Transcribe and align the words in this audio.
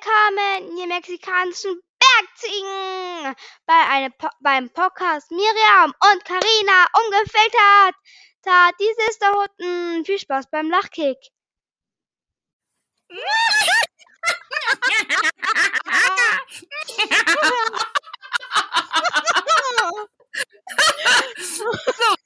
willkommen, 0.00 0.78
ihr 0.78 0.86
mexikanischen 0.86 1.78
Bergziegen, 1.98 3.34
bei 3.66 3.74
einem 3.90 4.14
beim 4.40 4.70
Podcast 4.70 5.30
Miriam 5.30 5.92
und 6.12 6.24
Karina 6.24 6.86
ungefiltert. 7.04 7.96
Da, 8.42 8.70
diese 8.80 9.10
ist 9.10 9.20
da 9.20 9.30
unten. 9.32 10.06
Viel 10.06 10.18
Spaß 10.18 10.48
beim 10.50 10.70
Lachkick. 10.70 11.18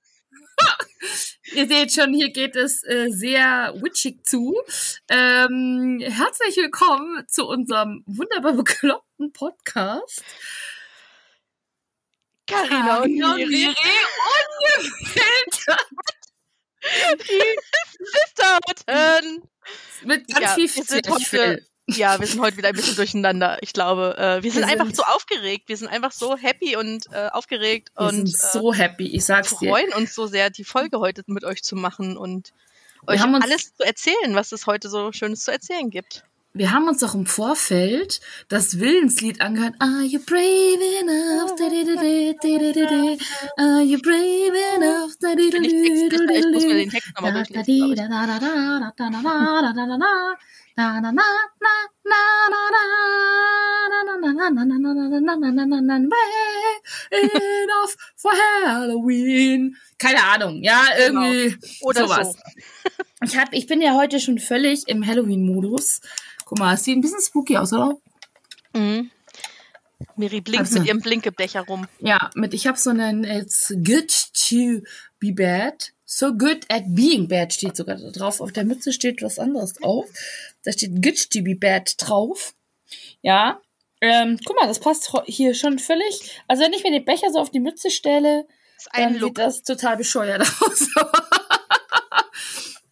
Ihr 1.54 1.66
seht 1.68 1.92
schon, 1.92 2.12
hier 2.14 2.30
geht 2.30 2.56
es 2.56 2.82
äh, 2.84 3.08
sehr 3.11 3.74
witchig 3.82 4.24
zu. 4.26 4.61
Ähm, 5.08 6.00
herzlich 6.02 6.56
willkommen 6.56 7.26
zu 7.29 7.46
unserem 7.46 8.02
wunderbar 8.06 8.52
bekloppten 8.54 9.32
Podcast. 9.32 10.22
Carina 12.46 13.02
und 13.02 13.12
Miri. 13.12 13.75
ungefiltert. 14.76 15.86
Die 16.82 17.58
Sisterhotten. 18.04 19.49
Mit 20.04 20.29
ganz 20.29 20.40
Ja, 20.40 20.54
viel 20.54 20.68
heute- 21.08 21.66
Ja, 21.86 22.18
wir 22.18 22.26
sind 22.26 22.40
heute 22.40 22.56
wieder 22.56 22.68
ein 22.68 22.74
bisschen 22.74 22.96
durcheinander. 22.96 23.58
Ich 23.61 23.72
glaube, 23.74 24.16
äh, 24.18 24.43
wir 24.43 24.50
sind 24.50 24.62
Wir 24.62 24.68
einfach 24.72 24.86
sind- 24.86 24.96
so 24.96 25.02
aufgeregt. 25.02 25.64
Wir 25.68 25.76
sind 25.76 25.88
einfach 25.88 26.12
so 26.12 26.36
happy 26.36 26.76
und 26.76 27.07
äh, 27.12 27.29
aufgeregt 27.29 27.90
Wir 27.96 28.07
und 28.07 28.26
sind 28.26 28.38
so 28.38 28.72
happy, 28.72 29.07
ich 29.08 29.16
äh, 29.16 29.20
sag's 29.20 29.58
dir. 29.58 29.68
freuen 29.68 29.93
uns 29.93 30.14
so 30.14 30.26
sehr, 30.26 30.48
die 30.50 30.64
Folge 30.64 30.98
heute 30.98 31.22
mit 31.26 31.44
euch 31.44 31.62
zu 31.62 31.76
machen 31.76 32.16
und 32.16 32.52
euch 33.06 33.20
alles 33.22 33.74
zu 33.77 33.84
erzählen, 33.84 34.34
was 34.34 34.52
es 34.52 34.66
heute 34.66 34.88
so 34.88 35.12
Schönes 35.12 35.41
zu 35.44 35.50
erzählen 35.52 35.91
gibt. 35.91 36.24
Wir 36.56 36.70
haben 36.72 36.88
uns 36.88 37.02
auch 37.02 37.14
im 37.14 37.27
Vorfeld 37.27 38.20
das 38.48 38.78
Willenslied 38.78 39.41
angehört. 39.42 39.74
Are 39.80 40.05
you 40.05 40.20
brave 40.24 40.78
enough? 41.02 41.54
Da-di-di-di-di-di-di-di. 41.58 43.19
Are 43.58 43.82
you 43.82 43.98
brave 44.00 44.54
enough? 44.76 45.12
Ich 45.20 45.54
ich 45.54 46.46
muss 46.52 46.64
mir 46.64 46.74
den 46.74 46.91
Text 46.91 47.12
nochmal 47.16 47.32
Da, 47.32 47.42
durchlesen. 47.42 48.08
Da, 50.77 51.00
da, 51.00 51.11
da, 51.11 51.12
da, 51.12 51.12
da, 51.12 51.22
da. 51.61 51.75
Na, 52.06 52.20
na, 52.50 52.62
na, 52.70 52.83
na, 52.91 54.11
na, 54.11 54.33
na, 54.33 54.33
na, 54.33 54.33
na, 54.33 54.64
na, 54.64 54.64
na, 54.64 54.64
na, 54.64 54.64
na, 54.64 54.92
na, 54.94 55.20
na, 55.20 55.36
na, 55.36 55.50
na, 55.50 55.64
na, 55.66 55.81
na, 55.81 55.98
na, 55.98 56.08
brave 56.08 57.31
enough 57.62 57.97
for 58.16 58.33
Halloween. 58.66 59.77
Keine 59.98 60.22
Ahnung, 60.25 60.62
ja, 60.62 60.81
irgendwie 60.98 61.56
Oder 61.83 62.06
sowas. 62.06 62.33
so. 62.33 62.39
Ich, 63.22 63.36
hab, 63.39 63.53
ich 63.53 63.66
bin 63.66 63.81
ja 63.81 63.94
heute 63.94 64.20
schon 64.20 64.39
völlig 64.39 64.86
im 64.89 65.06
Halloween-Modus. 65.06 66.00
Guck 66.44 66.58
mal, 66.58 66.75
es 66.75 66.84
sieht 66.84 66.98
ein 66.98 67.00
bisschen 67.00 67.20
spooky 67.22 67.56
aus, 67.56 67.72
oder? 67.72 67.97
Mhm. 68.75 69.11
Miri 70.16 70.41
blinkt 70.42 70.66
Also. 70.66 70.78
mit 70.81 70.88
ihrem 70.88 71.00
Blinkebecher 71.00 71.62
rum. 71.62 71.86
Ja, 72.00 72.31
mit 72.34 72.53
ich 72.53 72.66
habe 72.66 72.78
so 72.78 72.91
einen 72.91 73.25
It's 73.25 73.69
good 73.83 74.11
to 74.48 74.83
be 75.20 75.33
bad. 75.33 75.92
So 76.05 76.33
good 76.33 76.66
at 76.69 76.83
being 76.94 77.27
bad 77.28 77.53
steht 77.55 77.77
sogar 77.77 77.97
drauf. 77.97 78.41
Auf 78.41 78.53
der 78.53 78.64
Mütze 78.64 78.92
steht 78.92 79.22
was 79.22 79.38
anderes 79.38 79.72
drauf. 79.75 80.06
Da 80.64 80.72
steht 80.72 81.00
be 81.42 81.54
bad 81.54 81.94
drauf. 81.98 82.54
Ja. 83.22 83.60
Ähm, 84.00 84.38
guck 84.44 84.56
mal, 84.60 84.66
das 84.66 84.80
passt 84.80 85.10
hier 85.26 85.54
schon 85.54 85.78
völlig. 85.78 86.40
Also 86.48 86.62
wenn 86.64 86.72
ich 86.72 86.82
mir 86.82 86.90
den 86.90 87.04
Becher 87.04 87.30
so 87.32 87.38
auf 87.38 87.50
die 87.50 87.60
Mütze 87.60 87.90
stelle, 87.90 88.46
Das 88.76 88.86
ist 88.86 88.94
ein 88.94 89.12
dann 89.12 89.20
Look. 89.20 89.28
sieht 89.30 89.38
das 89.38 89.62
total 89.62 89.96
bescheuert 89.96 90.42
aus. 90.60 90.88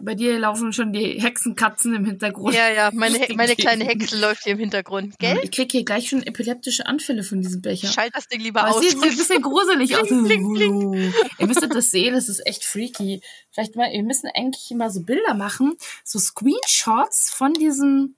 Bei 0.05 0.17
dir 0.17 0.37
laufen 0.39 0.73
schon 0.73 0.93
die 0.93 1.21
Hexenkatzen 1.21 1.95
im 1.95 2.05
Hintergrund. 2.05 2.55
Ja, 2.55 2.69
ja, 2.69 2.91
meine, 2.93 3.19
He 3.27 3.35
meine 3.35 3.55
kleine 3.55 3.85
Hexe 3.85 4.21
läuft 4.21 4.43
hier 4.43 4.55
im 4.55 4.59
Hintergrund. 4.59 5.17
Gell? 5.19 5.39
Ich 5.45 5.53
krieg 5.53 5.71
hier 5.71 5.85
gleich 5.85 6.09
schon 6.09 6.25
epileptische 6.25 6.87
Anfälle 6.87 7.23
von 7.23 7.41
diesem 7.41 7.63
Becher. 7.63 7.87
Schalt 7.87 8.13
das 8.15 8.27
Ding 8.27 8.41
lieber 8.41 8.65
Aber 8.65 8.77
aus. 8.77 8.83
sieht 8.83 8.95
ein 8.95 9.01
bisschen 9.01 9.43
gruselig 9.43 9.97
aus. 9.97 10.09
Bling, 10.09 10.53
bling. 10.53 11.15
Ihr 11.39 11.47
müsstet 11.47 11.73
das 11.75 11.93
sehen, 11.93 12.15
das 12.15 12.29
ist 12.29 12.45
echt 12.47 12.65
freaky. 12.65 13.23
Vielleicht 13.51 13.77
mal, 13.77 13.93
wir 13.93 14.03
müssen 14.03 14.29
eigentlich 14.35 14.71
immer 14.71 14.91
so 14.91 15.03
Bilder 15.03 15.35
machen, 15.35 15.77
so 16.05 16.19
Screenshots 16.19 17.31
von 17.31 17.55
diesem, 17.55 18.17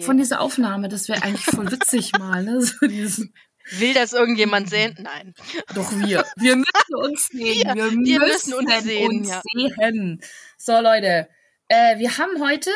von 0.00 0.16
dieser 0.18 0.40
Aufnahme. 0.40 0.88
Das 0.88 1.08
wäre 1.08 1.22
eigentlich 1.24 1.44
voll 1.44 1.70
witzig 1.72 2.12
mal, 2.12 2.44
ne? 2.44 2.60
So 2.62 2.86
dieses, 2.86 3.28
Will 3.72 3.94
das 3.94 4.12
irgendjemand 4.12 4.70
sehen? 4.70 4.96
Nein. 5.00 5.34
doch 5.74 5.90
wir. 5.92 6.24
Wir 6.36 6.56
müssen 6.56 6.94
uns 6.94 7.26
sehen. 7.32 7.74
Wir, 7.74 7.90
wir 7.90 8.18
müssen, 8.18 8.18
müssen 8.20 8.54
uns 8.54 8.84
sehen, 8.84 9.08
uns 9.08 9.28
ja. 9.28 9.42
sehen. 9.54 10.20
So, 10.56 10.80
Leute. 10.80 11.28
Äh, 11.68 11.98
wir 11.98 12.16
haben 12.16 12.42
heute 12.42 12.70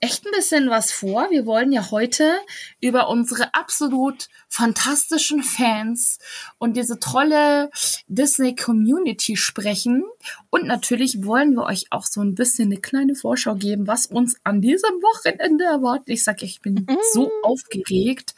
echt 0.00 0.24
ein 0.24 0.32
bisschen 0.32 0.70
was 0.70 0.92
vor. 0.92 1.30
Wir 1.30 1.44
wollen 1.44 1.72
ja 1.72 1.90
heute 1.90 2.40
über 2.80 3.08
unsere 3.08 3.54
absolut 3.54 4.28
fantastischen 4.48 5.42
Fans 5.42 6.18
und 6.58 6.76
diese 6.76 6.98
tolle 6.98 7.70
Disney 8.08 8.54
Community 8.54 9.36
sprechen. 9.36 10.04
Und 10.48 10.66
natürlich 10.66 11.24
wollen 11.24 11.52
wir 11.52 11.64
euch 11.64 11.86
auch 11.90 12.06
so 12.06 12.22
ein 12.22 12.34
bisschen 12.34 12.72
eine 12.72 12.80
kleine 12.80 13.14
Vorschau 13.14 13.54
geben, 13.54 13.86
was 13.86 14.06
uns 14.06 14.36
an 14.42 14.62
diesem 14.62 14.90
Wochenende 15.02 15.64
erwartet. 15.64 16.08
Ich 16.08 16.24
sag, 16.24 16.42
ich 16.42 16.62
bin 16.62 16.86
so 17.12 17.30
aufgeregt. 17.42 18.34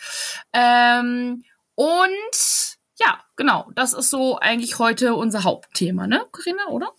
Ähm, 0.52 1.44
und 1.74 2.76
ja, 2.98 3.20
genau, 3.36 3.70
das 3.74 3.92
ist 3.92 4.10
so 4.10 4.38
eigentlich 4.38 4.78
heute 4.78 5.14
unser 5.14 5.44
Hauptthema, 5.44 6.06
ne, 6.06 6.26
Corinna, 6.30 6.66
oder? 6.68 6.92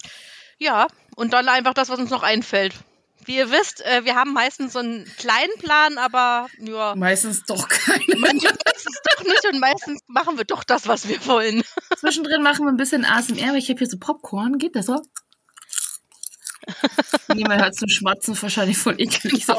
Ja, 0.57 0.87
und 1.15 1.33
dann 1.33 1.47
einfach 1.49 1.73
das, 1.73 1.89
was 1.89 1.99
uns 1.99 2.09
noch 2.09 2.23
einfällt. 2.23 2.73
Wie 3.25 3.37
ihr 3.37 3.51
wisst, 3.51 3.85
äh, 3.85 4.03
wir 4.03 4.15
haben 4.15 4.33
meistens 4.33 4.73
so 4.73 4.79
einen 4.79 5.05
kleinen 5.17 5.53
Plan, 5.59 5.97
aber 5.97 6.47
ja, 6.59 6.93
Meistens 6.95 7.43
doch 7.45 7.69
keine. 7.69 8.03
manchmal 8.17 8.53
ist 8.75 8.87
es 8.87 9.01
doch 9.15 9.23
nicht 9.23 9.45
und 9.53 9.59
meistens 9.59 10.01
machen 10.07 10.37
wir 10.37 10.43
doch 10.43 10.63
das, 10.63 10.87
was 10.87 11.07
wir 11.07 11.25
wollen. 11.25 11.63
Zwischendrin 11.97 12.41
machen 12.41 12.65
wir 12.65 12.71
ein 12.71 12.77
bisschen 12.77 13.05
ASMR, 13.05 13.49
aber 13.49 13.57
ich 13.57 13.69
habe 13.69 13.77
hier 13.77 13.87
so 13.87 13.97
Popcorn. 13.97 14.57
Geht 14.57 14.75
das 14.75 14.87
so? 14.87 15.01
Niemand 17.33 17.61
hört 17.61 17.75
zum 17.75 17.89
Schmatzen 17.89 18.41
wahrscheinlich 18.41 18.77
voll 18.77 18.99
eklig. 18.99 19.45
So. 19.45 19.53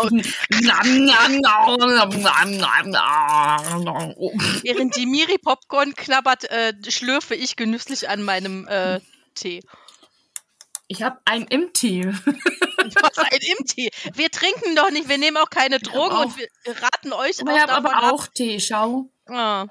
Oh. 4.17 4.33
Während 4.63 4.97
die 4.97 5.07
Miri 5.07 5.39
Popcorn 5.39 5.95
knabbert, 5.95 6.51
äh, 6.51 6.73
schlürfe 6.89 7.35
ich 7.35 7.57
genüsslich 7.57 8.09
an 8.09 8.23
meinem 8.23 8.67
äh, 8.69 9.01
Tee. 9.35 9.61
Ich 10.87 11.03
habe 11.03 11.19
einen 11.25 11.47
im 11.47 11.73
Tee. 11.73 12.13
Du 12.85 13.01
hast 13.03 13.19
einen 13.19 13.41
im 13.59 13.65
Tee. 13.65 13.91
Wir 14.13 14.31
trinken 14.31 14.77
doch 14.77 14.91
nicht, 14.91 15.09
wir 15.09 15.17
nehmen 15.17 15.39
auch 15.39 15.49
keine 15.49 15.79
Drogen 15.79 16.17
und 16.17 16.37
wir 16.37 16.49
raten 16.67 17.15
euch 17.15 17.39
ich 17.39 17.41
habe 17.41 17.73
aber 17.73 17.97
ab. 17.97 18.13
auch 18.13 18.27
Tee, 18.27 18.61
schau. 18.61 19.09
Ah. 19.27 19.67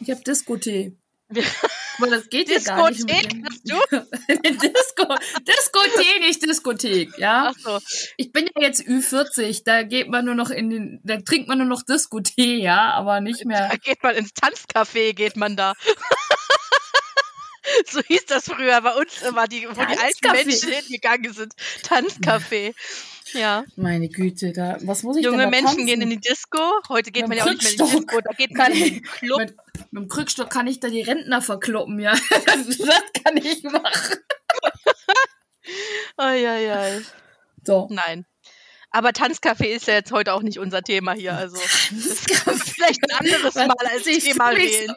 Ich 0.00 0.10
habe 0.10 0.22
Disco-Tee. 0.22 0.96
Aber 1.98 2.10
das 2.10 2.28
geht 2.28 2.48
ja 2.48 2.58
gar 2.58 2.90
nicht. 2.90 3.00
Diskothek, 3.08 3.44
hast 3.44 3.64
dem- 3.64 4.58
Disco, 4.58 5.14
Disco-Tee, 5.46 6.20
nicht 6.20 6.42
Diskothek, 6.42 7.16
ja? 7.18 7.52
Ach 7.54 7.58
so. 7.62 7.78
Ich 8.16 8.32
bin 8.32 8.46
ja 8.46 8.62
jetzt 8.62 8.82
Ü40, 8.82 9.62
da 9.64 9.82
geht 9.84 10.08
man 10.08 10.24
nur 10.24 10.34
noch 10.34 10.50
in 10.50 10.70
den, 10.70 11.00
da 11.04 11.18
trinkt 11.20 11.48
man 11.48 11.58
nur 11.58 11.66
noch 11.66 11.82
Disco-Tee, 11.82 12.56
ja, 12.56 12.92
aber 12.92 13.20
nicht 13.20 13.44
mehr. 13.44 13.68
Da 13.68 13.76
geht 13.76 14.02
man 14.02 14.16
ins 14.16 14.32
Tanzcafé, 14.34 15.12
geht 15.14 15.36
man 15.36 15.56
da. 15.56 15.74
so 17.90 18.00
hieß 18.02 18.26
das 18.26 18.44
früher 18.44 18.80
bei 18.82 18.92
uns 18.94 19.22
immer, 19.22 19.46
die, 19.46 19.66
wo 19.68 19.72
die 19.72 19.80
alten. 19.98 20.32
Menschen 20.32 20.72
hingegangen 20.72 21.32
sind. 21.32 21.54
Tanzcafé. 21.82 22.74
Ja. 23.32 23.64
Meine 23.76 24.08
Güte, 24.08 24.52
da, 24.52 24.76
was 24.82 25.02
muss 25.02 25.16
ich 25.16 25.24
Junge 25.24 25.38
denn 25.38 25.46
da 25.46 25.50
Menschen 25.50 25.66
tanzen? 25.66 25.86
gehen 25.86 26.00
in 26.02 26.10
die 26.10 26.20
Disco. 26.20 26.58
Heute 26.88 27.10
geht 27.10 27.26
Mit 27.26 27.30
man 27.30 27.38
ja 27.38 27.44
auch 27.44 27.50
nicht 27.50 27.62
mehr 27.62 27.72
in 27.72 27.78
die. 27.78 28.06
Disco, 28.06 28.20
da 28.20 28.32
geht 28.32 28.54
man 28.54 28.72
in 28.72 28.94
den 28.94 29.02
Club. 29.02 29.38
Mit, 29.38 29.56
mit 29.90 30.02
dem 30.02 30.08
Krückstock 30.08 30.50
kann 30.50 30.66
ich 30.66 30.80
da 30.80 30.88
die 30.88 31.02
Rentner 31.02 31.40
verkloppen, 31.42 31.98
ja. 31.98 32.12
das 32.30 32.78
kann 33.24 33.36
ich 33.36 33.62
machen. 33.62 34.18
Eieiei. 36.16 37.00
So. 37.64 37.88
Nein. 37.90 38.26
Aber 38.94 39.08
Tanzcafé 39.10 39.64
ist 39.66 39.88
ja 39.88 39.94
jetzt 39.94 40.12
heute 40.12 40.32
auch 40.34 40.42
nicht 40.42 40.60
unser 40.60 40.80
Thema 40.80 41.14
hier. 41.14 41.34
Also 41.36 41.56
vielleicht 41.96 43.02
ein 43.10 43.18
anderes 43.18 43.54
Mal 43.56 43.74
als 43.92 44.06
ist 44.06 44.24
Thema 44.24 44.54
wählen. 44.54 44.94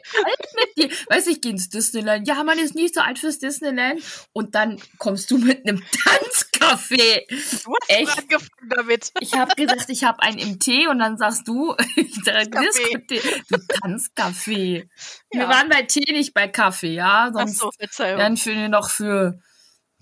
So? 0.78 0.88
Weiß 1.10 1.26
ich, 1.26 1.42
geh 1.42 1.50
ins 1.50 1.70
Disneyland. 1.70 2.28
Ja, 2.28 2.44
man 2.44 2.60
ist 2.60 2.76
nicht 2.76 2.94
so 2.94 3.02
alt 3.02 3.18
fürs 3.18 3.40
Disneyland. 3.40 4.00
Und 4.34 4.54
dann 4.54 4.80
kommst 5.00 5.32
du 5.32 5.40
mit 5.40 5.68
einem 5.68 5.82
Tanzcafé. 5.82 7.24
Du 7.28 7.74
hast 7.74 7.90
Echt? 7.90 8.18
angefangen 8.20 8.70
damit. 8.70 9.12
Ich 9.20 9.34
habe 9.34 9.56
gesagt, 9.56 9.90
ich 9.90 10.04
habe 10.04 10.22
einen 10.22 10.38
im 10.38 10.60
Tee 10.60 10.86
und 10.86 11.00
dann 11.00 11.18
sagst 11.18 11.48
du, 11.48 11.76
ich 11.96 12.14
sag, 12.24 12.36
Tanzcafé. 12.50 13.08
Disco-Tee. 13.10 13.22
Du 13.50 13.58
Tanzcafé. 13.58 14.90
Wir 15.32 15.42
Ja. 15.42 15.50
waren 15.50 15.70
bei 15.70 15.82
Tee, 15.82 16.12
nicht 16.12 16.36
bei 16.36 16.48
Kaffee, 16.48 16.94
ja. 16.94 17.30
Ach 17.30 17.34
Sonst 17.34 17.58
so, 17.58 17.72
Verzeihung. 17.80 18.20
werden 18.20 18.38
wir 18.46 18.70
noch 18.70 18.92
für, 18.92 19.40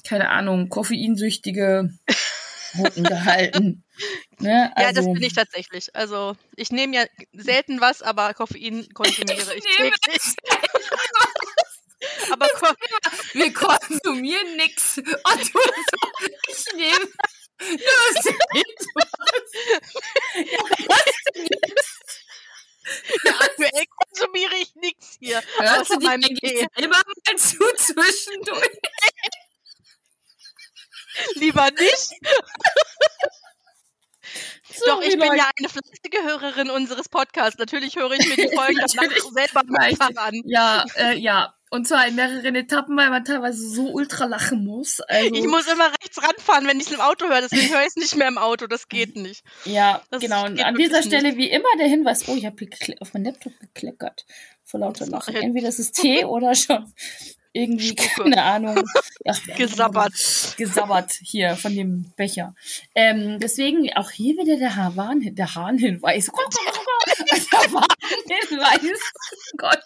keine 0.05 0.29
Ahnung, 0.31 0.67
koffeinsüchtige 0.67 1.91
Roten 2.77 3.03
gehalten. 3.05 3.84
Ne? 4.39 4.71
Also, 4.75 4.81
ja, 4.81 4.93
das 4.93 4.97
also 4.97 5.13
bin 5.13 5.23
ich 5.23 5.33
tatsächlich. 5.33 5.95
Also 5.95 6.35
ich 6.55 6.71
nehme 6.71 6.95
ja 6.95 7.05
selten 7.33 7.81
was, 7.81 8.01
aber 8.01 8.33
Koffein 8.33 8.87
konsumiere 8.93 9.55
ich, 9.55 9.65
ich 9.65 9.77
täglich. 9.77 10.21
aber 12.31 12.47
ko 12.49 12.67
wir 13.33 13.53
konsumieren 13.53 14.55
nichts. 14.57 14.97
Ich 14.97 15.05
nehme 16.75 17.07
das 17.57 18.25
ja, 23.23 23.31
aktuell 23.39 23.85
konsumiere 23.87 24.55
ich 24.55 24.75
nichts 24.75 25.15
hier. 25.19 25.41
Hörst 25.57 25.91
du 25.91 25.99
dich 25.99 26.09
Tee. 26.39 26.67
selber 26.75 26.97
mal 26.97 27.37
zu 27.37 27.57
zwischendurch? 27.77 28.77
Lieber 31.35 31.69
nicht. 31.71 32.09
Ich 35.15 35.29
bin 35.29 35.37
ja 35.37 35.49
eine 35.57 35.69
fleißige 35.69 36.23
Hörerin 36.25 36.69
unseres 36.69 37.09
Podcasts. 37.09 37.57
Natürlich 37.59 37.95
höre 37.95 38.11
ich 38.11 38.27
mir 38.27 38.35
die 38.35 38.55
Folgen 38.55 38.77
danach 38.77 39.15
selber 39.31 39.61
mehrfach 39.67 40.15
an. 40.15 40.41
Ja, 40.45 40.85
äh, 40.97 41.17
ja. 41.17 41.53
Und 41.71 41.87
zwar 41.87 42.07
in 42.07 42.15
mehreren 42.15 42.55
Etappen, 42.55 42.95
weil 42.95 43.09
man 43.09 43.25
teilweise 43.25 43.67
so 43.67 43.89
ultra 43.89 44.25
lachen 44.25 44.63
muss. 44.63 45.01
Also, 45.01 45.33
Ich 45.33 45.45
muss 45.45 45.67
immer 45.67 45.87
rechts 45.87 46.21
ranfahren, 46.23 46.67
wenn 46.67 46.79
ich 46.79 46.85
es 46.87 46.93
im 46.93 47.01
Auto 47.01 47.27
höre. 47.27 47.41
Deswegen 47.41 47.69
höre 47.73 47.81
ich 47.81 47.87
es 47.87 47.95
nicht 47.95 48.15
mehr 48.15 48.27
im 48.27 48.37
Auto. 48.37 48.67
Das 48.67 48.87
geht 48.87 49.15
nicht. 49.15 49.43
Ja, 49.65 50.01
Das 50.09 50.21
genau. 50.21 50.45
Und 50.45 50.63
an 50.63 50.75
dieser 50.75 51.01
Stelle 51.01 51.35
wie 51.37 51.49
immer 51.49 51.67
der 51.79 51.87
Hinweis, 51.87 52.27
oh, 52.27 52.35
ich 52.35 52.45
habe 52.45 52.55
auf 52.99 53.13
mein 53.13 53.25
Laptop 53.25 53.59
gekleckert. 53.59 54.25
Vor 54.65 54.79
lauter 54.79 55.07
Lachen. 55.07 55.35
Entweder 55.35 55.67
das 55.67 55.79
ist 55.79 55.93
Tee 55.93 56.25
oder 56.25 56.55
schon 56.55 56.91
irgendwie, 57.55 57.97
Spucke. 57.97 58.23
keine 58.23 58.43
Ahnung. 58.43 58.83
Ach, 59.25 59.39
Gesabbert. 59.57 60.13
Gesabbert 60.57 61.11
hier 61.21 61.55
von 61.55 61.73
dem 61.73 62.11
Becher. 62.17 62.53
Ähm, 62.93 63.39
deswegen 63.39 63.91
auch 63.95 64.11
hier 64.11 64.35
wieder 64.35 64.57
der 64.57 64.75
Hahn, 64.75 65.21
der 65.23 65.55
Hahnhinweis. 65.55 66.25
der. 66.33 66.33
Oh 69.31 69.57
Gott. 69.57 69.83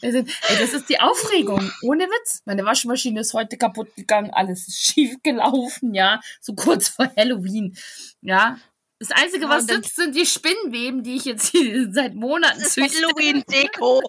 Wir 0.00 0.12
sind, 0.12 0.30
ey, 0.48 0.56
das 0.60 0.72
ist 0.72 0.88
die 0.88 1.00
Aufregung. 1.00 1.72
Ohne 1.82 2.04
Witz. 2.04 2.42
Meine 2.44 2.64
Waschmaschine 2.64 3.20
ist 3.20 3.34
heute 3.34 3.56
kaputt 3.56 3.96
gegangen. 3.96 4.30
Alles 4.30 4.68
ist 4.68 4.86
schief 4.86 5.16
gelaufen, 5.24 5.94
ja. 5.94 6.20
So 6.40 6.54
kurz 6.54 6.88
vor 6.88 7.10
Halloween. 7.16 7.76
Ja. 8.22 8.58
Das 9.00 9.10
Einzige, 9.10 9.44
Ja, 9.44 9.48
was 9.50 9.66
dann- 9.66 9.82
sitzt, 9.82 9.96
sind 9.96 10.14
die 10.14 10.24
Spinnenweben, 10.24 11.02
die 11.02 11.16
ich 11.16 11.24
jetzt 11.24 11.48
hier 11.50 11.88
seit 11.92 12.14
Monaten 12.14 12.58
Das 12.60 12.68
ist 12.68 12.74
züchte. 12.74 13.06
Halloween-Deko. 13.06 14.02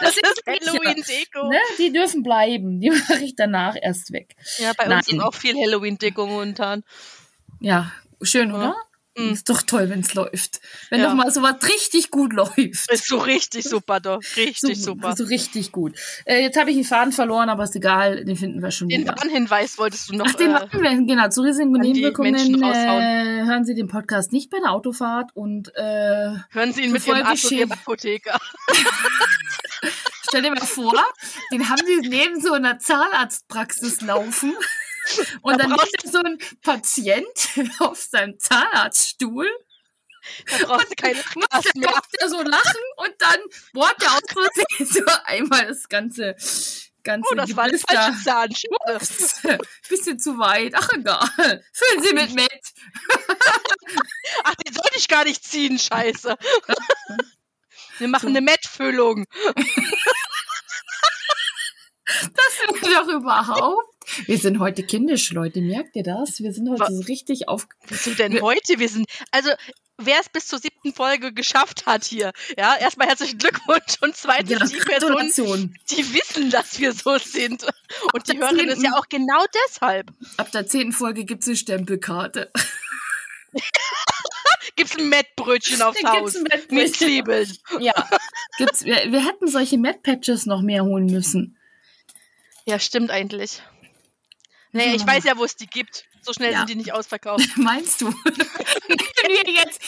Das 0.00 0.16
ist 0.16 0.42
Halloween-Deko. 0.46 1.48
Ne? 1.48 1.58
Die 1.78 1.92
dürfen 1.92 2.22
bleiben. 2.22 2.80
Die 2.80 2.90
mache 3.08 3.24
ich 3.24 3.34
danach 3.36 3.76
erst 3.80 4.12
weg. 4.12 4.36
Ja, 4.58 4.72
bei 4.76 4.84
uns 4.84 5.08
Nein. 5.08 5.16
ist 5.18 5.22
auch 5.22 5.34
viel 5.34 5.54
Halloween-Deko 5.56 6.26
momentan. 6.26 6.84
Ja, 7.60 7.92
schön, 8.22 8.50
Ja. 8.50 8.54
oder? 8.56 8.76
Mhm. 9.18 9.32
Ist 9.32 9.48
doch 9.50 9.62
toll, 9.62 9.90
wenn 9.90 10.00
es 10.00 10.14
läuft. 10.14 10.60
Wenn 10.90 11.00
Ja. 11.00 11.08
doch 11.08 11.14
mal 11.14 11.30
sowas 11.32 11.56
richtig 11.66 12.10
gut 12.10 12.32
läuft. 12.32 12.56
Ist 12.90 13.06
so 13.08 13.18
richtig 13.18 13.64
super, 13.68 13.98
doch. 14.00 14.20
Richtig 14.36 14.78
so, 14.78 14.92
super. 14.92 15.16
So 15.16 15.24
richtig 15.24 15.72
gut. 15.72 15.96
Äh, 16.24 16.42
jetzt 16.42 16.56
habe 16.58 16.70
ich 16.70 16.76
den 16.76 16.84
Faden 16.84 17.12
verloren, 17.12 17.48
aber 17.48 17.64
ist 17.64 17.74
egal, 17.74 18.24
den 18.24 18.36
finden 18.36 18.62
wir 18.62 18.70
schon 18.70 18.88
Den 18.88 19.02
wieder. 19.02 19.16
Warnhinweis 19.16 19.76
wolltest 19.78 20.08
du 20.10 20.14
noch. 20.16 20.26
Ach, 20.28 20.34
den 20.34 20.50
äh, 20.50 20.52
machen 20.52 20.82
wir. 20.82 20.90
Genau, 20.90 21.28
zu 21.30 21.42
Risiken 21.42 21.74
und 21.74 21.80
Nebenwirkungen 21.80 22.62
äh, 22.62 23.44
hören 23.44 23.64
Sie 23.64 23.74
den 23.74 23.88
Podcast 23.88 24.32
nicht 24.32 24.50
bei 24.50 24.58
der 24.60 24.70
Autofahrt 24.72 25.30
und 25.34 25.74
äh, 25.74 26.34
hören 26.50 26.72
Sie 26.72 26.82
ihn 26.82 26.92
mit 26.92 27.06
Ihrem 27.06 27.26
Arzt 27.26 27.44
und 27.46 27.52
Ihrem 27.52 27.72
Apotheker. 27.72 28.38
stell 30.28 30.42
dir 30.42 30.50
mal 30.50 30.60
vor, 30.60 30.94
den 31.52 31.68
haben 31.68 31.82
die 31.86 32.08
neben 32.08 32.40
so 32.40 32.52
einer 32.52 32.78
Zahnarztpraxis 32.78 34.00
laufen. 34.02 34.54
Und 35.42 35.58
dann 35.60 35.70
liegt 35.70 36.04
da 36.04 36.10
so 36.10 36.18
ein 36.18 36.38
Patient 36.62 37.28
auf 37.80 38.00
seinem 38.00 38.38
Zahnarztstuhl 38.38 39.48
Da 40.50 40.66
brauchst 40.66 40.90
du 40.90 40.94
keine 40.96 41.14
muss 41.34 41.72
der. 41.74 41.90
Doktor 41.92 42.28
so 42.28 42.42
lachen 42.42 42.82
und 42.96 43.14
dann 43.18 43.40
bohrt 43.72 44.00
der 44.02 44.12
aus 44.12 44.20
Versehen 44.28 44.86
so 45.06 45.12
einmal 45.24 45.66
das 45.66 45.88
ganze, 45.88 46.34
ganze 47.02 47.28
Oh, 47.30 47.34
das 47.34 47.56
war 47.56 47.64
ein 47.64 47.70
Gebiss 47.70 47.84
da. 47.88 48.12
falscher 48.12 48.24
Zahn. 48.24 48.54
Schade. 48.54 48.96
Ups, 48.96 49.42
Bisschen 49.88 50.18
zu 50.18 50.38
weit. 50.38 50.74
Ach 50.76 50.88
egal. 50.94 51.64
Füllen 51.72 52.02
Sie 52.02 52.12
mit 52.14 52.34
mit. 52.34 52.62
Ach, 54.44 54.54
den 54.56 54.74
sollte 54.74 54.96
ich 54.98 55.08
gar 55.08 55.24
nicht 55.24 55.44
ziehen, 55.44 55.78
scheiße. 55.78 56.36
Wir 57.98 58.08
machen 58.08 58.28
eine 58.28 58.40
Mettfüllung. 58.40 59.24
Das 62.04 62.82
wir 62.82 63.00
doch 63.00 63.08
überhaupt. 63.08 63.97
Wir 64.26 64.38
sind 64.38 64.58
heute 64.58 64.82
kindisch, 64.82 65.30
Leute. 65.32 65.60
Merkt 65.60 65.96
ihr 65.96 66.02
das? 66.02 66.40
Wir 66.40 66.52
sind 66.52 66.68
heute 66.68 66.80
Wa- 66.80 66.90
so 66.90 67.00
richtig 67.02 67.48
auf. 67.48 67.66
Wieso 67.88 68.14
denn 68.14 68.40
heute? 68.40 68.78
Wir 68.78 68.88
sind, 68.88 69.06
also, 69.30 69.50
wer 69.98 70.20
es 70.20 70.28
bis 70.28 70.46
zur 70.46 70.58
siebten 70.58 70.92
Folge 70.92 71.32
geschafft 71.32 71.86
hat 71.86 72.04
hier, 72.04 72.32
ja, 72.56 72.76
erstmal 72.76 73.08
herzlichen 73.08 73.38
Glückwunsch 73.38 73.96
und 74.00 74.16
zweitens 74.16 74.50
Ja, 74.50 74.66
die 74.66 74.76
Personen, 74.84 75.78
die 75.90 76.12
wissen, 76.14 76.50
dass 76.50 76.78
wir 76.78 76.92
so 76.92 77.18
sind. 77.18 77.64
Und 78.12 78.30
die 78.32 78.38
hören 78.38 78.68
es 78.68 78.82
ja 78.82 78.92
auch 78.96 79.08
genau 79.08 79.44
deshalb. 79.66 80.12
Ab 80.36 80.50
der 80.52 80.66
zehnten 80.66 80.92
Folge 80.92 81.24
gibt's 81.24 81.46
eine 81.46 81.56
Stempelkarte. 81.56 82.50
Gibt's 84.76 84.96
ein 84.96 85.08
Mettbrötchen 85.08 85.80
aufs 85.82 86.00
Da 86.00 86.12
Haus. 86.12 86.34
Mettbrötchen. 86.34 86.76
Mit 86.76 86.94
Zwiebeln. 86.96 87.56
Ja. 87.80 87.92
Gibt's, 88.58 88.84
wir, 88.84 89.10
wir 89.10 89.24
hätten 89.24 89.48
solche 89.48 89.78
Mad-Patches 89.78 90.46
noch 90.46 90.60
mehr 90.62 90.84
holen 90.84 91.06
müssen. 91.06 91.56
Ja, 92.66 92.78
stimmt 92.78 93.10
eigentlich. 93.10 93.62
Wir 94.72 94.94
ich 94.94 95.06
weiß 95.06 95.24
ja, 95.24 95.36
wo 95.36 95.44
es 95.44 95.56
die 95.56 95.66
gibt. 95.66 96.04
So 96.22 96.32
schnell 96.32 96.52
Ja. 96.52 96.58
sind 96.58 96.70
die 96.70 96.74
nicht 96.74 96.92
ausverkauft. 96.92 97.46
Meinst 97.56 98.00
du? 98.00 98.12
Wir 99.28 99.52
jetzt, 99.52 99.80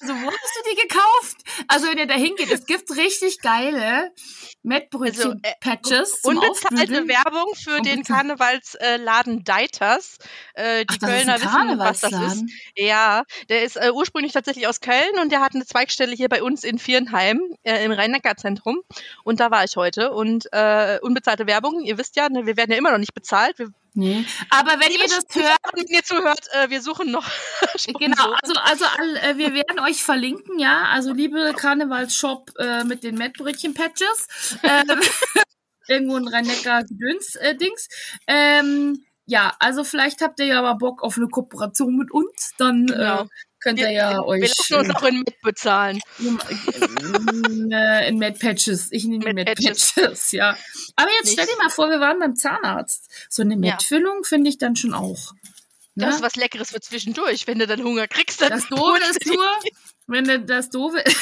also 0.00 0.12
wo 0.14 0.26
hast 0.26 0.56
du 0.56 0.70
die 0.70 0.88
gekauft? 0.88 1.36
Also 1.68 1.86
wenn 1.88 1.98
ihr 1.98 2.06
da 2.06 2.14
hingeht, 2.14 2.50
es 2.50 2.66
gibt 2.66 2.90
richtig 2.96 3.40
geile 3.40 4.10
Mettbrötchen-Patches 4.62 6.22
zum 6.22 6.36
Unbezahlte 6.36 6.82
Aufbügeln. 6.82 7.08
Werbung 7.08 7.54
für 7.54 7.80
den. 7.80 8.02
Karnevalsladen 8.04 9.44
Deiters. 9.44 10.18
Äh, 10.54 10.84
die 10.86 10.96
Ach, 11.02 11.06
Kölner 11.06 11.36
wissen, 11.36 11.78
was 11.78 12.00
das 12.00 12.12
ist. 12.12 12.44
Ja, 12.76 13.22
der 13.48 13.62
ist 13.64 13.76
äh, 13.76 13.90
ursprünglich 13.92 14.32
tatsächlich 14.32 14.66
aus 14.66 14.80
Köln 14.80 15.18
und 15.20 15.30
der 15.32 15.40
hat 15.40 15.54
eine 15.54 15.64
Zweigstelle 15.66 16.14
hier 16.14 16.28
bei 16.28 16.42
uns 16.42 16.64
in 16.64 16.78
Vierenheim 16.78 17.40
äh, 17.62 17.84
im 17.84 17.92
Rhein-Neckar-Zentrum. 17.92 18.80
Und 19.24 19.40
da 19.40 19.50
war 19.50 19.64
ich 19.64 19.76
heute. 19.76 20.12
Und 20.12 20.46
äh, 20.52 20.98
unbezahlte 21.02 21.46
Werbung, 21.46 21.82
ihr 21.82 21.98
wisst 21.98 22.16
ja, 22.16 22.28
ne, 22.28 22.46
wir 22.46 22.56
werden 22.56 22.70
ja 22.72 22.78
immer 22.78 22.90
noch 22.90 22.98
nicht 22.98 23.14
bezahlt. 23.14 23.58
Wir, 23.58 23.68
Nee. 23.94 24.24
Aber 24.50 24.72
wenn 24.80 24.92
ihr 24.92 25.08
das 25.08 25.24
hört, 25.34 25.58
wenn 25.74 25.86
ihr 25.86 26.02
zuhört, 26.04 26.46
äh, 26.52 26.70
wir 26.70 26.80
suchen 26.82 27.10
noch 27.10 27.26
Genau, 27.98 28.32
also, 28.42 28.54
also 28.62 28.84
äh, 29.22 29.36
wir 29.38 29.54
werden 29.54 29.80
euch 29.80 30.02
verlinken, 30.02 30.58
ja. 30.58 30.84
Also 30.92 31.12
liebe 31.12 31.52
Karnevalsshop 31.56 32.52
äh, 32.58 32.84
mit 32.84 33.02
den 33.02 33.16
Mettbrötchen-Patches. 33.16 34.28
Ähm, 34.62 35.00
irgendwo 35.88 36.16
ein 36.16 36.28
Rhein-Neckar-Gedöns-Dings. 36.28 37.88
ähm, 38.26 39.04
ja, 39.30 39.54
also 39.58 39.84
vielleicht 39.84 40.22
habt 40.22 40.40
ihr 40.40 40.46
ja 40.46 40.58
aber 40.60 40.76
Bock 40.78 41.02
auf 41.02 41.18
eine 41.18 41.28
Kooperation 41.28 41.96
mit 41.96 42.10
uns. 42.12 42.52
Dann 42.56 42.86
Genau. 42.86 43.22
äh, 43.24 43.26
könnt 43.60 43.78
ihr 43.78 43.86
wir, 43.86 43.92
ja 43.92 44.12
wir 44.14 44.24
euch 44.26 44.48
lassen 44.48 44.74
uns 44.74 44.90
auch 44.94 45.02
in 45.04 45.18
mit 45.20 45.40
bezahlen. 45.42 46.00
äh, 47.72 48.08
in 48.08 48.18
Mad-Patches. 48.18 48.88
Ich 48.92 49.04
nehme 49.04 49.24
die 49.24 49.32
Mad-Patches. 49.32 49.96
Mad-Patches, 49.96 50.32
ja. 50.32 50.56
Aber 50.96 51.10
jetzt 51.20 51.32
stell 51.32 51.44
Nicht. 51.44 51.56
dir 51.56 51.62
mal 51.62 51.70
vor, 51.70 51.88
wir 51.90 52.00
waren 52.00 52.18
beim 52.18 52.36
Zahnarzt. 52.36 53.10
So 53.28 53.42
eine 53.42 53.54
Ja. 53.54 53.60
Mettfüllung 53.60 54.24
finde 54.24 54.50
ich 54.50 54.58
dann 54.58 54.76
schon 54.76 54.94
auch. 54.94 55.32
Das 55.94 56.08
Ne? 56.10 56.14
ist 56.16 56.22
was 56.22 56.36
Leckeres 56.36 56.70
für 56.70 56.80
zwischendurch. 56.80 57.46
Wenn 57.48 57.58
du 57.58 57.66
dann 57.66 57.82
Hunger 57.82 58.06
kriegst, 58.06 58.40
dann 58.40 58.50
Das 58.50 58.66
Doofe 58.68 59.00
ist 59.10 59.26
nur, 59.26 59.44
wenn 60.06 60.24
du 60.24 60.40
das 60.40 60.70
Doofe 60.70 61.02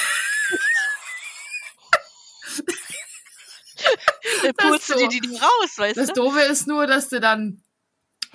dann 4.42 4.52
das 4.56 4.66
pulst 4.68 4.90
du 4.90 4.99
so. 4.99 5.06
die, 5.08 5.20
raus, 5.37 5.70
weißt 5.76 5.96
Das 5.96 6.08
du? 6.08 6.14
Doofe 6.14 6.40
ist 6.40 6.66
nur, 6.66 6.87
dass 6.87 7.08
du 7.08 7.20
dann, 7.20 7.62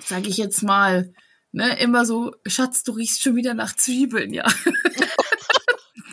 sag 0.04 0.26
ich 0.26 0.36
jetzt 0.36 0.62
mal, 0.62 1.12
ne, 1.52 1.78
immer 1.78 2.04
so, 2.06 2.34
Schatz, 2.46 2.82
du 2.84 2.92
riechst 2.92 3.22
schon 3.22 3.36
wieder 3.36 3.54
nach 3.54 3.74
Zwiebeln, 3.76 4.32
ja. 4.34 4.44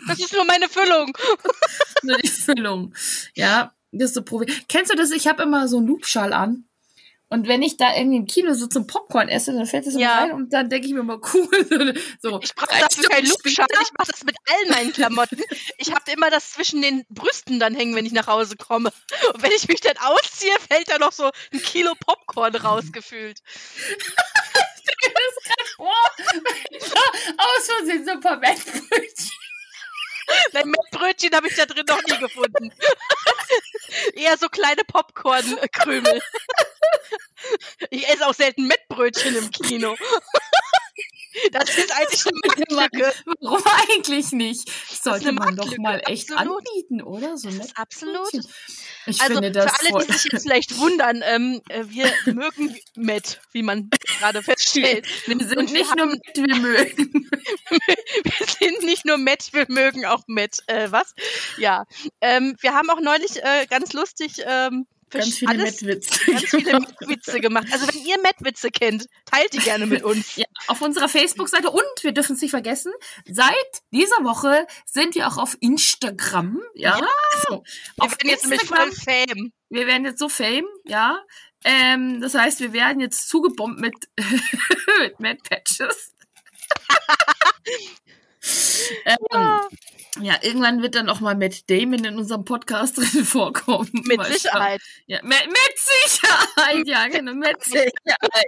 Das 0.08 0.18
ist 0.18 0.32
nur 0.32 0.44
meine 0.44 0.68
Füllung. 0.68 1.16
Nur 2.02 2.16
die 2.18 2.26
Füllung. 2.28 2.94
Ja, 3.36 3.74
das 3.92 4.10
ist 4.10 4.14
so 4.14 4.22
Probi 4.22 4.46
Kennst 4.68 4.90
du 4.90 4.96
das? 4.96 5.10
Ich 5.12 5.28
habe 5.28 5.42
immer 5.42 5.68
so 5.68 5.76
einen 5.76 5.86
Loopschall 5.86 6.32
an. 6.32 6.64
Und 7.28 7.46
wenn 7.46 7.62
ich 7.62 7.76
da 7.76 7.94
irgendwie 7.96 8.16
im 8.16 8.26
Kino 8.26 8.54
so 8.54 8.66
zum 8.66 8.88
Popcorn 8.88 9.28
esse, 9.28 9.52
dann 9.52 9.66
fällt 9.66 9.86
das 9.86 9.94
immer 9.94 10.02
Ja. 10.02 10.18
rein 10.18 10.32
und 10.32 10.52
dann 10.52 10.68
denke 10.68 10.88
ich 10.88 10.94
mir 10.94 11.04
mal, 11.04 11.20
cool. 11.32 11.94
So, 12.20 12.40
Ich 12.42 12.54
brauche 12.56 12.76
dafür 12.80 13.08
keinen 13.08 13.28
Loopschal. 13.28 13.66
Ich 13.82 13.92
mache 13.96 14.10
das 14.10 14.24
mit 14.24 14.34
allen 14.48 14.70
meinen 14.70 14.92
Klamotten. 14.92 15.38
Ich 15.78 15.92
habe 15.94 16.10
immer 16.10 16.28
das 16.30 16.54
zwischen 16.54 16.82
den 16.82 17.04
Brüsten 17.08 17.60
dann 17.60 17.76
hängen, 17.76 17.94
wenn 17.94 18.04
ich 18.06 18.12
nach 18.12 18.26
Hause 18.26 18.56
komme. 18.56 18.90
Und 19.32 19.42
wenn 19.44 19.52
ich 19.52 19.68
mich 19.68 19.80
dann 19.80 19.96
ausziehe, 19.98 20.54
fällt 20.68 20.90
da 20.90 20.98
noch 20.98 21.12
so 21.12 21.30
ein 21.52 21.62
Kilo 21.62 21.92
Popcorn 22.04 22.56
rausgefühlt. 22.56 23.38
Oh, 25.78 25.92
aus 27.38 27.66
Versehen 27.66 28.04
so 28.04 28.10
ein 28.12 28.20
paar 28.20 28.36
Mettbrötchen. 28.36 29.30
Nein, 30.52 30.68
Mettbrötchen 30.68 31.34
habe 31.34 31.48
ich 31.48 31.56
da 31.56 31.66
drin 31.66 31.86
noch 31.88 32.02
nie 32.02 32.18
gefunden. 32.18 32.72
Eher 34.14 34.36
so 34.36 34.48
kleine 34.48 34.84
Popcorn-Krümel. 34.84 36.22
Ich 37.90 38.08
esse 38.08 38.26
auch 38.26 38.34
selten 38.34 38.66
Mettbrötchen 38.66 39.34
im 39.36 39.50
Kino. 39.50 39.96
Das 41.52 41.68
ist 41.76 41.92
eigentlich 41.92 42.26
eine 42.26 42.76
Marktlücke. 42.76 43.12
Warum 43.40 43.62
eigentlich 43.88 44.32
nicht? 44.32 44.68
Das 44.90 45.02
sollte 45.02 45.32
man 45.32 45.56
doch 45.56 45.76
mal 45.78 46.02
echt 46.06 46.30
absolut. 46.32 46.58
anbieten, 46.68 47.02
oder? 47.02 47.36
So 47.36 47.48
absolut. 47.74 48.32
Ich 49.06 49.20
Also 49.20 49.34
finde 49.34 49.50
das 49.52 49.72
für 49.72 49.80
alle, 49.80 49.88
voll. 49.90 50.06
die 50.06 50.12
sich 50.12 50.32
jetzt 50.32 50.42
vielleicht 50.42 50.78
wundern, 50.78 51.22
ähm, 51.24 51.60
äh, 51.68 51.84
wir 51.88 52.12
mögen 52.26 52.76
Matt, 52.96 53.40
wie 53.52 53.62
man 53.62 53.88
gerade 54.18 54.42
feststellt. 54.42 55.06
Wir 55.26 55.38
sind 55.46 55.56
Und 55.58 55.72
wir 55.72 55.78
nicht 55.80 55.96
nur 55.96 56.06
haben- 56.06 56.10
mit, 56.12 56.36
wir 56.36 56.56
mögen. 56.56 57.30
Wir 57.70 58.46
sind 58.58 58.82
nicht 58.84 59.04
nur 59.04 59.18
Matt, 59.18 59.52
wir 59.52 59.66
mögen 59.68 60.04
auch 60.04 60.22
Matt. 60.26 60.58
Äh, 60.66 60.90
was? 60.90 61.14
Ja. 61.58 61.86
Ähm, 62.20 62.56
wir 62.60 62.74
haben 62.74 62.90
auch 62.90 63.00
neulich 63.00 63.42
äh, 63.42 63.66
ganz 63.68 63.92
lustig 63.92 64.42
ähm, 64.44 64.86
Ganz 65.18 65.38
viele 65.38 65.50
alles, 65.50 65.82
Mettwitze. 65.82 66.30
ganz 66.30 66.44
viele 66.50 66.72
Matt-Witze 66.72 67.40
gemacht. 67.40 67.66
Also 67.72 67.88
wenn 67.88 68.04
ihr 68.04 68.20
Matt-Witze 68.22 68.70
kennt, 68.70 69.06
teilt 69.24 69.52
die 69.52 69.58
gerne 69.58 69.86
mit 69.86 70.04
uns. 70.04 70.36
Ja, 70.36 70.44
auf 70.68 70.80
unserer 70.82 71.08
Facebook-Seite 71.08 71.70
und 71.70 71.82
wir 72.02 72.12
dürfen 72.12 72.36
es 72.36 72.42
nicht 72.42 72.50
vergessen, 72.50 72.92
seit 73.28 73.54
dieser 73.92 74.22
Woche 74.22 74.66
sind 74.86 75.16
wir 75.16 75.26
auch 75.26 75.36
auf 75.38 75.56
Instagram. 75.60 76.62
Ja, 76.74 76.94
also, 77.34 77.64
Wir 77.96 78.04
auf 78.04 78.12
werden 78.12 78.28
jetzt 78.28 78.46
nämlich 78.46 78.68
voll 78.68 78.78
Instagram. 78.78 79.26
Fame. 79.28 79.52
Wir 79.68 79.86
werden 79.86 80.04
jetzt 80.04 80.18
so 80.18 80.28
fame, 80.28 80.66
ja. 80.84 81.20
Ähm, 81.64 82.20
das 82.20 82.34
heißt, 82.34 82.60
wir 82.60 82.72
werden 82.72 83.00
jetzt 83.00 83.28
zugebombt 83.28 83.80
mit, 83.80 83.94
mit 85.00 85.20
Mad 85.20 85.40
Patches. 85.48 86.12
ähm, 89.04 89.16
ja. 89.32 89.68
Ja, 90.20 90.34
irgendwann 90.42 90.82
wird 90.82 90.96
dann 90.96 91.08
auch 91.08 91.20
mal 91.20 91.36
Matt 91.36 91.70
Damon 91.70 92.04
in 92.04 92.18
unserem 92.18 92.44
Podcast 92.44 92.98
drin 92.98 93.06
vorkommen. 93.24 93.90
mit. 93.92 94.22
Sicherheit. 94.24 94.80
Ja, 95.06 95.20
mit, 95.22 95.46
mit 95.46 95.74
Sicherheit, 95.76 96.86
ja, 96.86 97.06
genau, 97.08 97.34
mit 97.34 97.62
Sicherheit. 97.64 98.46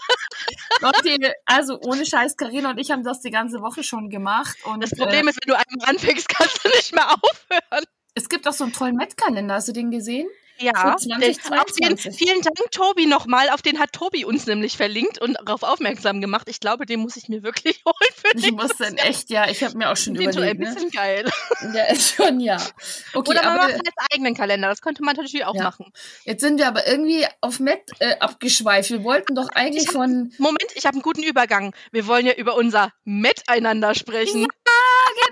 Leute, 0.80 1.34
also 1.46 1.78
ohne 1.80 2.04
Scheiß, 2.04 2.36
Karina 2.36 2.70
und 2.70 2.78
ich 2.78 2.90
haben 2.90 3.04
das 3.04 3.20
die 3.20 3.30
ganze 3.30 3.60
Woche 3.62 3.84
schon 3.84 4.10
gemacht. 4.10 4.56
Und, 4.64 4.82
Das 4.82 4.90
Problem 4.90 5.26
äh, 5.26 5.30
ist, 5.30 5.38
wenn 5.42 5.54
du 5.54 5.58
einmal 5.58 5.90
anfängst, 5.90 6.28
kannst 6.28 6.64
du 6.64 6.68
nicht 6.68 6.94
mehr 6.94 7.08
aufhören. 7.12 7.84
es 8.14 8.28
gibt 8.28 8.48
auch 8.48 8.52
so 8.52 8.64
einen 8.64 8.72
tollen 8.72 8.96
Met-Kalender, 8.96 9.54
hast 9.54 9.68
du 9.68 9.72
den 9.72 9.90
gesehen? 9.90 10.28
Ja, 10.62 10.96
Für 10.98 11.06
den, 11.08 11.12
auf 11.14 11.20
den, 11.20 11.34
2022. 11.98 12.16
vielen 12.16 12.40
Dank, 12.42 12.56
Tobi, 12.70 13.06
nochmal. 13.06 13.50
Auf 13.50 13.62
den 13.62 13.78
hat 13.78 13.92
Tobi 13.92 14.24
uns 14.24 14.46
nämlich 14.46 14.76
verlinkt 14.76 15.20
und 15.20 15.36
darauf 15.44 15.62
aufmerksam 15.62 16.20
gemacht. 16.20 16.48
Ich 16.48 16.60
glaube, 16.60 16.86
den 16.86 17.00
muss 17.00 17.16
ich 17.16 17.28
mir 17.28 17.42
wirklich 17.42 17.82
holen 17.86 17.94
für 18.14 18.36
Ich 18.38 18.52
muss 18.52 18.78
Jahr. 18.78 18.92
echt, 19.06 19.30
ja, 19.30 19.48
ich 19.48 19.62
habe 19.64 19.76
mir 19.76 19.90
auch 19.90 19.96
schon 19.96 20.14
Ich 20.14 20.20
finde 20.20 20.32
den 20.32 20.32
schon 20.32 20.42
ein 20.42 20.56
überlegt. 20.56 20.60
Ne? 20.60 20.74
bisschen 20.74 20.90
geil. 20.90 21.30
Ja, 21.74 21.84
ist 21.84 22.14
schon, 22.14 22.40
ja. 22.40 22.56
Okay, 23.14 23.30
Oder 23.30 23.42
man 23.42 23.58
aber 23.58 23.68
macht 23.72 23.84
jetzt 23.84 23.98
eigenen 24.12 24.34
Kalender. 24.34 24.68
Das 24.68 24.80
könnte 24.80 25.02
man 25.02 25.16
natürlich 25.16 25.44
auch 25.44 25.54
Ja. 25.54 25.62
machen. 25.64 25.92
jetzt 26.24 26.40
sind 26.40 26.58
wir 26.58 26.68
aber 26.68 26.86
irgendwie 26.86 27.26
auf 27.40 27.58
Met 27.60 27.80
äh, 27.98 28.16
abgeschweift. 28.18 28.90
Wir 28.90 29.04
wollten 29.04 29.34
doch 29.34 29.48
eigentlich 29.50 29.82
Ich 29.84 29.88
hab- 29.88 29.94
von, 29.94 30.32
Moment, 30.38 30.66
ich 30.74 30.84
habe 30.86 30.94
einen 30.94 31.02
guten 31.02 31.22
Übergang. 31.22 31.74
Wir 31.90 32.06
wollen 32.06 32.26
ja 32.26 32.34
über 32.34 32.54
unser 32.54 32.92
Miteinander 33.04 33.94
sprechen, 33.94 34.42
genau, 34.42 34.48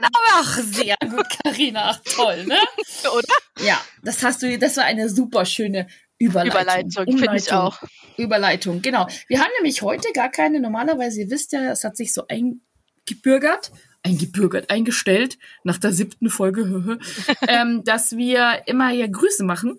ach, 0.33 0.59
sehr 0.59 0.97
gut, 1.01 1.27
Karina, 1.43 1.91
ach, 1.91 2.01
toll, 2.05 2.47
ne? 2.47 2.59
oder? 3.13 3.35
Ja, 3.65 3.81
das 4.03 4.23
hast 4.23 4.43
du, 4.43 4.59
das 4.59 4.77
war 4.77 4.85
eine 4.85 5.09
super 5.09 5.45
schöne 5.45 5.87
Überleitung. 6.19 6.61
Überleitung, 6.61 7.19
finde 7.19 7.37
ich 7.37 7.53
auch. 7.53 7.79
Überleitung, 8.17 8.83
genau. 8.83 9.07
Wir 9.29 9.41
haben 9.41 9.51
nämlich 9.59 9.83
heute 9.83 10.13
gar 10.13 10.31
keine, 10.31 10.61
normalerweise, 10.61 11.21
ihr 11.21 11.31
wisst 11.31 11.53
ja, 11.53 11.71
es 11.71 11.85
hat 11.85 11.97
sich 11.97 12.13
so 12.13 12.25
eingebürgert, 12.29 13.73
eingebürgert, 14.03 14.71
eingestellt, 14.71 15.39
nach 15.65 15.79
der 15.79 15.93
siebten 15.93 16.29
Folge, 16.29 16.99
ähm, 17.49 17.85
dass 17.85 18.17
wir 18.17 18.63
immer 18.67 18.89
hier 18.91 19.09
Grüße 19.09 19.45
machen. 19.45 19.79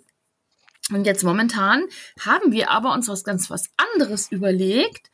Und 0.91 1.05
jetzt 1.05 1.23
momentan 1.23 1.85
haben 2.19 2.51
wir 2.51 2.71
aber 2.71 2.93
uns 2.93 3.07
was 3.07 3.23
ganz 3.23 3.49
was 3.49 3.69
anderes 3.77 4.31
überlegt, 4.31 5.11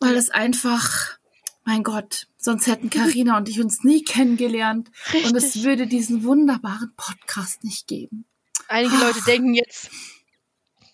weil 0.00 0.16
es 0.16 0.30
einfach, 0.30 1.18
mein 1.64 1.82
Gott, 1.82 2.26
sonst 2.46 2.66
hätten 2.66 2.88
Karina 2.88 3.36
und 3.36 3.50
ich 3.50 3.60
uns 3.60 3.84
nie 3.84 4.02
kennengelernt 4.02 4.90
und 5.12 5.36
es 5.36 5.44
Richtig. 5.44 5.64
würde 5.64 5.86
diesen 5.86 6.24
wunderbaren 6.24 6.94
Podcast 6.96 7.62
nicht 7.62 7.86
geben. 7.86 8.24
Einige 8.68 8.96
Leute 8.96 9.20
denken 9.26 9.52
jetzt, 9.52 9.90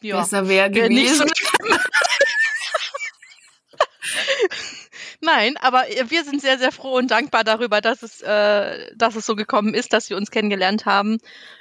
ja, 0.00 0.20
Besser 0.20 0.48
wäre 0.48 0.68
so 0.74 0.80
gewesen. 0.80 1.30
Nein, 5.20 5.56
aber 5.58 5.84
wir 6.08 6.24
sind 6.24 6.40
sehr, 6.40 6.58
sehr 6.58 6.72
froh 6.72 6.96
und 6.96 7.12
dankbar 7.12 7.44
darüber, 7.44 7.80
dass 7.80 8.02
es, 8.02 8.20
äh, 8.22 8.90
dass 8.96 9.14
es 9.14 9.24
so 9.24 9.36
gekommen 9.36 9.72
ist, 9.74 9.92
dass 9.92 10.10
wir 10.10 10.16
uns 10.16 10.32
kennengelernt 10.32 10.84
haben 10.86 11.18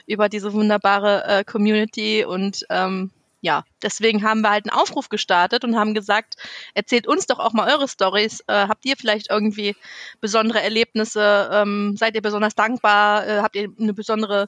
über 0.07 0.29
diese 0.29 0.53
wunderbare 0.53 1.25
äh, 1.25 1.43
Community 1.43 2.25
und 2.25 2.65
ähm, 2.71 3.11
ja, 3.41 3.63
deswegen 3.81 4.23
haben 4.23 4.41
wir 4.41 4.51
halt 4.51 4.69
einen 4.69 4.79
Aufruf 4.79 5.09
gestartet 5.09 5.63
und 5.63 5.75
haben 5.75 5.95
gesagt, 5.95 6.35
erzählt 6.75 7.07
uns 7.07 7.25
doch 7.25 7.39
auch 7.39 7.53
mal 7.53 7.67
eure 7.71 7.87
Stories. 7.87 8.41
Äh, 8.41 8.67
habt 8.67 8.85
ihr 8.85 8.95
vielleicht 8.95 9.31
irgendwie 9.31 9.75
besondere 10.21 10.61
Erlebnisse? 10.61 11.49
Ähm, 11.51 11.95
seid 11.97 12.13
ihr 12.15 12.21
besonders 12.21 12.53
dankbar? 12.53 13.27
Äh, 13.27 13.41
habt 13.41 13.55
ihr 13.55 13.69
eine 13.79 13.93
besondere 13.93 14.47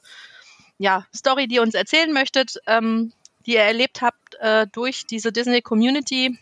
ja, 0.78 1.06
Story, 1.14 1.48
die 1.48 1.56
ihr 1.56 1.62
uns 1.62 1.74
erzählen 1.74 2.12
möchtet, 2.12 2.58
ähm, 2.66 3.12
die 3.46 3.54
ihr 3.54 3.62
erlebt 3.62 4.00
habt 4.00 4.36
äh, 4.36 4.68
durch 4.72 5.06
diese 5.06 5.32
Disney 5.32 5.60
Community? 5.60 6.38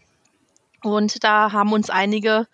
Und 0.82 1.24
da 1.24 1.52
haben 1.52 1.72
uns 1.72 1.88
einige, 1.88 2.48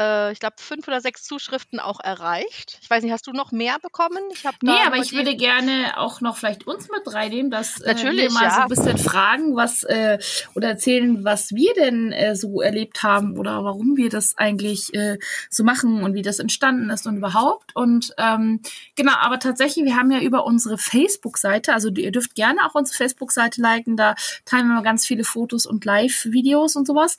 äh, 0.00 0.32
ich 0.32 0.40
glaube, 0.40 0.56
fünf 0.58 0.88
oder 0.88 1.00
sechs 1.00 1.24
Zuschriften 1.24 1.78
auch 1.78 2.00
erreicht. 2.00 2.78
Ich 2.80 2.88
weiß 2.88 3.02
nicht, 3.02 3.12
hast 3.12 3.26
du 3.26 3.32
noch 3.32 3.52
mehr 3.52 3.78
bekommen? 3.80 4.18
Ich 4.32 4.46
habe 4.46 4.56
Nee, 4.62 4.72
aber 4.86 4.96
ich 4.96 5.12
würde 5.12 5.36
gerne 5.36 5.98
auch 5.98 6.20
noch 6.20 6.36
vielleicht 6.36 6.66
uns 6.66 6.88
mit 6.88 7.12
reinnehmen, 7.12 7.50
dass 7.50 7.80
äh, 7.82 7.94
wir 7.96 8.30
mal 8.30 8.44
ja. 8.44 8.54
so 8.54 8.60
ein 8.62 8.68
bisschen 8.68 8.98
fragen, 8.98 9.56
was 9.56 9.84
äh, 9.84 10.18
oder 10.54 10.68
erzählen, 10.68 11.24
was 11.24 11.54
wir 11.54 11.74
denn 11.74 12.12
äh, 12.12 12.34
so 12.34 12.62
erlebt 12.62 13.02
haben 13.02 13.38
oder 13.38 13.62
warum 13.64 13.96
wir 13.96 14.08
das 14.08 14.36
eigentlich 14.38 14.94
äh, 14.94 15.18
so 15.50 15.64
machen 15.64 16.02
und 16.02 16.14
wie 16.14 16.22
das 16.22 16.38
entstanden 16.38 16.88
ist 16.90 17.06
und 17.06 17.18
überhaupt. 17.18 17.76
Und 17.76 18.14
ähm, 18.16 18.60
genau, 18.96 19.12
aber 19.20 19.38
tatsächlich, 19.38 19.84
wir 19.84 19.96
haben 19.96 20.10
ja 20.10 20.20
über 20.20 20.46
unsere 20.46 20.78
Facebook-Seite, 20.78 21.74
also 21.74 21.90
ihr 21.90 22.12
dürft 22.12 22.34
gerne 22.34 22.60
auch 22.64 22.74
unsere 22.74 22.96
Facebook-Seite 22.96 23.60
liken, 23.60 23.96
da 23.96 24.14
teilen 24.46 24.68
wir 24.68 24.76
mal 24.76 24.82
ganz 24.82 25.06
viele 25.06 25.24
Fotos 25.24 25.66
und 25.66 25.84
Live-Videos 25.84 26.76
und 26.76 26.86
sowas. 26.86 27.16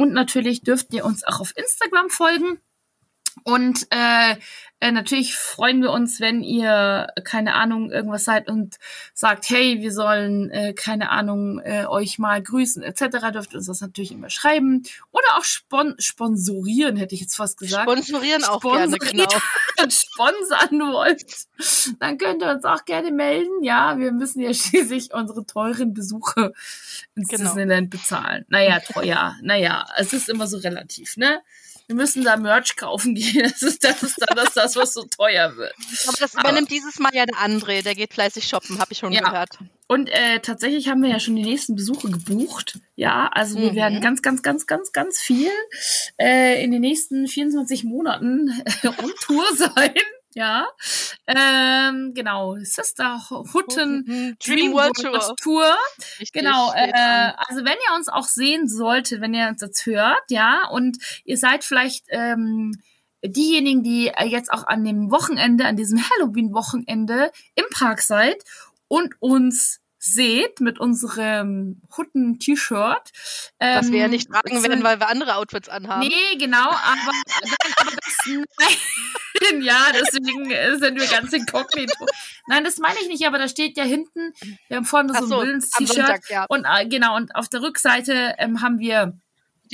Und 0.00 0.14
natürlich 0.14 0.62
dürft 0.62 0.94
ihr 0.94 1.04
uns 1.04 1.24
auch 1.24 1.40
auf 1.40 1.52
Instagram 1.54 2.08
folgen. 2.08 2.58
Und 3.44 3.86
äh, 3.90 4.36
äh, 4.80 4.92
natürlich 4.92 5.34
freuen 5.36 5.82
wir 5.82 5.90
uns, 5.90 6.20
wenn 6.20 6.42
ihr, 6.42 7.08
keine 7.24 7.54
Ahnung, 7.54 7.90
irgendwas 7.90 8.24
seid 8.24 8.48
und 8.48 8.76
sagt, 9.14 9.48
hey, 9.50 9.80
wir 9.80 9.92
sollen, 9.92 10.50
äh, 10.50 10.72
keine 10.72 11.10
Ahnung, 11.10 11.60
äh, 11.60 11.84
euch 11.86 12.18
mal 12.18 12.42
grüßen, 12.42 12.82
etc., 12.82 13.30
dürft 13.32 13.52
ihr 13.52 13.58
uns 13.58 13.66
das 13.66 13.80
natürlich 13.82 14.12
immer 14.12 14.30
schreiben. 14.30 14.82
Oder 15.12 15.36
auch 15.38 15.44
spon 15.44 15.94
sponsorieren, 15.98 16.96
hätte 16.96 17.14
ich 17.14 17.20
jetzt 17.20 17.36
fast 17.36 17.58
gesagt. 17.58 17.82
sponsorieren 17.90 18.42
auch 18.44 18.60
gerne, 18.60 18.96
Sponsorieren. 18.96 19.26
genau. 19.28 19.42
und 19.82 19.92
sponsern 19.92 20.80
wollt, 20.92 21.24
dann 22.00 22.18
könnt 22.18 22.42
ihr 22.42 22.50
uns 22.50 22.64
auch 22.64 22.84
gerne 22.86 23.10
melden. 23.12 23.62
Ja, 23.62 23.98
wir 23.98 24.12
müssen 24.12 24.40
ja 24.40 24.52
schließlich 24.54 25.12
unsere 25.12 25.44
teuren 25.44 25.94
Besuche 25.94 26.52
ins 27.14 27.28
Genau. 27.28 27.44
Disneyland 27.44 27.90
bezahlen. 27.90 28.44
Naja, 28.48 28.80
teuer. 28.80 29.36
naja, 29.42 29.86
es 29.98 30.12
ist 30.14 30.28
immer 30.30 30.46
so 30.46 30.56
relativ, 30.56 31.16
ne? 31.16 31.40
Wir 31.90 31.96
müssen 31.96 32.22
da 32.22 32.36
Merch 32.36 32.76
kaufen 32.76 33.16
gehen. 33.16 33.42
Das 33.50 33.62
ist, 33.62 33.82
das 33.82 34.00
ist 34.04 34.14
dann 34.24 34.36
das, 34.36 34.54
das, 34.54 34.76
was 34.76 34.94
so 34.94 35.02
teuer 35.06 35.56
wird. 35.56 35.74
Aber 36.06 36.16
das 36.20 36.36
Aber- 36.36 36.48
übernimmt 36.50 36.70
dieses 36.70 37.00
Mal 37.00 37.12
ja 37.12 37.26
der 37.26 37.34
André, 37.38 37.82
der 37.82 37.96
geht 37.96 38.14
fleißig 38.14 38.46
shoppen, 38.46 38.78
habe 38.78 38.92
ich 38.92 38.98
schon 38.98 39.10
Ja. 39.12 39.22
gehört. 39.28 39.58
Und 39.88 40.08
äh, 40.08 40.38
tatsächlich 40.38 40.86
haben 40.88 41.02
wir 41.02 41.10
ja 41.10 41.18
schon 41.18 41.34
die 41.34 41.42
nächsten 41.42 41.74
Besuche 41.74 42.08
gebucht. 42.08 42.78
Ja, 42.94 43.26
also 43.32 43.58
wir 43.58 43.72
Mhm. 43.72 43.74
werden 43.74 44.00
ganz, 44.00 44.22
ganz, 44.22 44.40
ganz, 44.42 44.68
ganz, 44.68 44.92
ganz 44.92 45.18
viel 45.18 45.50
äh, 46.16 46.62
in 46.62 46.70
den 46.70 46.80
nächsten 46.82 47.26
24 47.26 47.82
Monaten 47.82 48.62
on 48.84 49.12
Tour 49.22 49.44
sein. 49.56 49.92
Ja, 50.34 50.68
ähm, 51.26 52.12
genau. 52.14 52.56
Sisterhooden 52.60 54.04
Mhm. 54.06 54.36
Dream 54.44 54.72
World 54.72 54.94
Tour. 54.94 55.36
Tour. 55.42 55.76
Richtig, 56.20 56.32
Genau, 56.32 56.72
äh, 56.72 57.32
also 57.36 57.64
wenn 57.64 57.76
ihr 57.88 57.96
uns 57.96 58.08
auch 58.08 58.24
sehen 58.24 58.68
solltet, 58.68 59.20
wenn 59.20 59.34
ihr 59.34 59.48
uns 59.48 59.60
jetzt 59.60 59.84
hört, 59.86 60.22
ja, 60.30 60.68
und 60.70 60.98
ihr 61.24 61.36
seid 61.36 61.64
vielleicht 61.64 62.04
ähm, 62.10 62.80
diejenigen, 63.24 63.82
die 63.82 64.08
äh, 64.08 64.24
jetzt 64.24 64.52
auch 64.52 64.66
an 64.66 64.84
dem 64.84 65.10
Wochenende, 65.10 65.66
an 65.66 65.76
diesem 65.76 65.98
Halloween-Wochenende 66.10 67.32
im 67.56 67.64
Park 67.72 68.00
seid 68.00 68.44
und 68.88 69.14
uns 69.20 69.80
seht 70.02 70.60
mit 70.60 70.80
unserem 70.80 71.82
Hutten-T-Shirt. 71.94 73.10
Was 73.58 73.92
wir 73.92 73.98
ja 73.98 74.04
ähm, 74.06 74.10
nicht 74.10 74.30
tragen 74.30 74.62
werden, 74.62 74.82
weil 74.82 74.98
wir 74.98 75.08
andere 75.08 75.34
Outfits 75.36 75.68
anhaben. 75.68 76.08
Nee, 76.08 76.38
genau, 76.38 76.70
aber, 76.70 77.12
nein, 78.26 79.62
ja, 79.62 79.86
deswegen 79.92 80.50
äh, 80.50 80.76
sind 80.78 80.98
wir 81.00 81.06
ganz 81.06 81.32
inkognito. 81.32 82.06
Nein, 82.48 82.64
das 82.64 82.78
meine 82.78 82.98
ich 83.00 83.08
nicht, 83.08 83.26
aber 83.26 83.38
da 83.38 83.48
steht 83.48 83.76
ja 83.76 83.84
hinten, 83.84 84.32
wir 84.68 84.76
haben 84.76 84.84
vorne 84.84 85.12
so 85.12 85.18
ein 85.18 85.28
so, 85.28 85.34
am 85.34 85.40
Willens-T-Shirt 85.46 86.28
ja. 86.28 86.46
und 86.48 86.64
äh, 86.64 86.86
genau, 86.86 87.16
und 87.16 87.34
auf 87.34 87.48
der 87.48 87.62
Rückseite 87.62 88.34
ähm, 88.38 88.60
haben 88.62 88.78
wir 88.78 89.18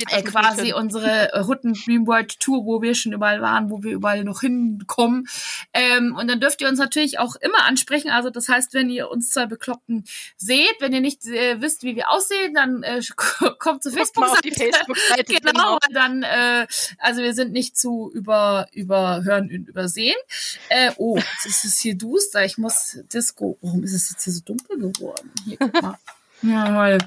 äh, 0.09 0.21
quasi 0.21 0.73
unsere 0.73 1.33
äh, 1.33 1.43
Hutten 1.45 1.73
Dream 1.73 2.07
World 2.07 2.39
Tour, 2.39 2.65
wo 2.65 2.81
wir 2.81 2.95
schon 2.95 3.13
überall 3.13 3.41
waren, 3.41 3.69
wo 3.69 3.83
wir 3.83 3.91
überall 3.91 4.23
noch 4.23 4.41
hinkommen. 4.41 5.27
Ähm, 5.73 6.15
und 6.15 6.27
dann 6.27 6.39
dürft 6.39 6.61
ihr 6.61 6.67
uns 6.67 6.79
natürlich 6.79 7.19
auch 7.19 7.35
immer 7.37 7.63
ansprechen. 7.65 8.09
Also 8.09 8.29
das 8.29 8.47
heißt, 8.49 8.73
wenn 8.73 8.89
ihr 8.89 9.09
uns 9.09 9.31
zwei 9.31 9.45
Bekloppten 9.45 10.05
seht, 10.37 10.75
wenn 10.79 10.93
ihr 10.93 11.01
nicht 11.01 11.25
äh, 11.25 11.61
wisst, 11.61 11.83
wie 11.83 11.95
wir 11.95 12.09
aussehen, 12.09 12.53
dann 12.53 12.83
äh, 12.83 13.01
kommt 13.59 13.85
die 13.85 13.91
Facebook-Seite. 13.91 14.51
Facebook-Seite. 14.51 15.37
Genau, 15.47 15.77
dann, 15.91 16.23
äh, 16.23 16.67
also 16.97 17.21
wir 17.21 17.33
sind 17.33 17.53
nicht 17.53 17.77
zu 17.77 18.11
über, 18.13 18.67
überhören 18.73 19.49
und 19.49 19.69
übersehen. 19.69 20.15
Äh, 20.69 20.91
oh, 20.97 21.17
jetzt 21.17 21.45
ist 21.45 21.63
es 21.63 21.77
hier 21.79 21.95
duster. 21.95 22.43
Ich 22.43 22.57
muss 22.57 22.99
Disco. 23.13 23.57
Warum 23.61 23.83
ist 23.83 23.93
es 23.93 24.09
jetzt 24.09 24.23
hier 24.23 24.33
so 24.33 24.41
dunkel 24.41 24.77
geworden? 24.77 25.31
Hier, 25.45 25.57
guck 25.57 25.81
mal. 25.81 25.97
Ja, 26.43 26.75
weil 26.75 26.99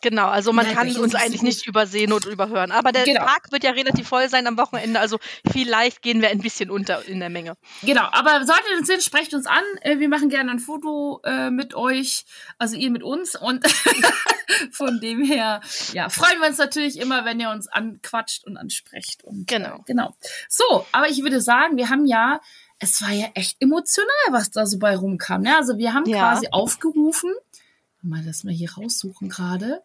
Genau, 0.00 0.28
also 0.28 0.52
man 0.52 0.66
Ja, 0.66 0.72
kann 0.72 0.96
uns 0.96 1.14
eigentlich 1.14 1.42
nicht 1.42 1.66
übersehen 1.66 2.12
oder 2.12 2.28
überhören. 2.30 2.72
Aber 2.72 2.90
der 2.90 3.04
Genau. 3.04 3.20
Tag 3.24 3.52
wird 3.52 3.64
ja 3.64 3.70
relativ 3.72 4.08
voll 4.08 4.28
sein 4.30 4.46
am 4.46 4.56
Wochenende, 4.56 4.98
also 4.98 5.18
vielleicht 5.52 6.00
gehen 6.00 6.22
wir 6.22 6.30
ein 6.30 6.38
bisschen 6.40 6.70
unter 6.70 7.04
in 7.06 7.20
der 7.20 7.28
Menge. 7.28 7.56
Genau, 7.82 8.04
aber 8.12 8.46
solltet 8.46 8.64
ihr 8.72 8.78
uns 8.78 8.86
sehen, 8.86 9.00
sprecht 9.02 9.34
uns 9.34 9.46
an. 9.46 9.62
Äh, 9.82 9.98
Wir 9.98 10.08
machen 10.08 10.30
gerne 10.30 10.50
ein 10.52 10.58
Foto 10.58 11.20
äh, 11.24 11.50
mit 11.50 11.74
euch, 11.74 12.24
also 12.58 12.76
ihr 12.76 12.90
mit 12.90 13.02
uns. 13.02 13.34
Und 13.36 13.64
von 14.72 15.00
dem 15.00 15.22
her, 15.22 15.60
ja, 15.92 16.08
freuen 16.08 16.40
wir 16.40 16.48
uns 16.48 16.58
natürlich 16.58 16.98
immer, 16.98 17.24
wenn 17.24 17.38
ihr 17.40 17.50
uns 17.50 17.68
anquatscht 17.68 18.44
und 18.46 18.56
ansprecht. 18.56 19.22
Und, 19.24 19.46
Genau. 19.46 19.76
Äh, 19.76 19.80
genau. 19.86 20.14
So, 20.48 20.86
aber 20.92 21.08
ich 21.08 21.22
würde 21.22 21.40
sagen, 21.40 21.76
wir 21.76 21.90
haben 21.90 22.06
ja, 22.06 22.40
es 22.78 23.02
war 23.02 23.10
ja 23.10 23.26
echt 23.34 23.56
emotional, 23.60 24.08
was 24.30 24.50
da 24.50 24.66
so 24.66 24.78
bei 24.78 24.96
rumkam. 24.96 25.42
Ne? 25.42 25.56
Also 25.56 25.76
wir 25.78 25.92
haben 25.94 26.06
Ja. 26.06 26.18
quasi 26.32 26.48
aufgerufen, 26.50 27.32
mal 28.04 28.22
das 28.24 28.44
mal 28.44 28.52
hier 28.52 28.72
raussuchen 28.72 29.28
gerade, 29.28 29.82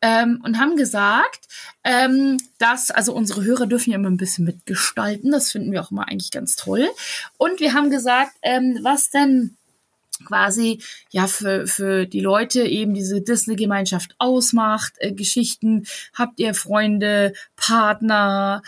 ähm, 0.00 0.40
und 0.44 0.58
haben 0.58 0.76
gesagt, 0.76 1.46
ähm, 1.84 2.38
dass, 2.58 2.90
also 2.90 3.12
unsere 3.12 3.44
Hörer 3.44 3.66
dürfen 3.66 3.90
ja 3.90 3.96
immer 3.96 4.10
ein 4.10 4.16
bisschen 4.16 4.44
mitgestalten, 4.44 5.30
das 5.30 5.50
finden 5.50 5.72
wir 5.72 5.82
auch 5.82 5.90
immer 5.90 6.08
eigentlich 6.08 6.30
ganz 6.30 6.56
toll. 6.56 6.88
Und 7.36 7.60
wir 7.60 7.74
haben 7.74 7.90
gesagt, 7.90 8.36
ähm, 8.42 8.78
was 8.82 9.10
denn 9.10 9.56
quasi 10.24 10.82
ja 11.10 11.26
für, 11.26 11.66
für 11.66 12.06
die 12.06 12.20
Leute 12.20 12.62
eben 12.62 12.94
diese 12.94 13.20
Disney-Gemeinschaft 13.20 14.14
ausmacht, 14.18 14.94
äh, 14.98 15.12
Geschichten, 15.12 15.86
habt 16.14 16.40
ihr 16.40 16.54
Freunde, 16.54 17.32
Partner, 17.56 18.62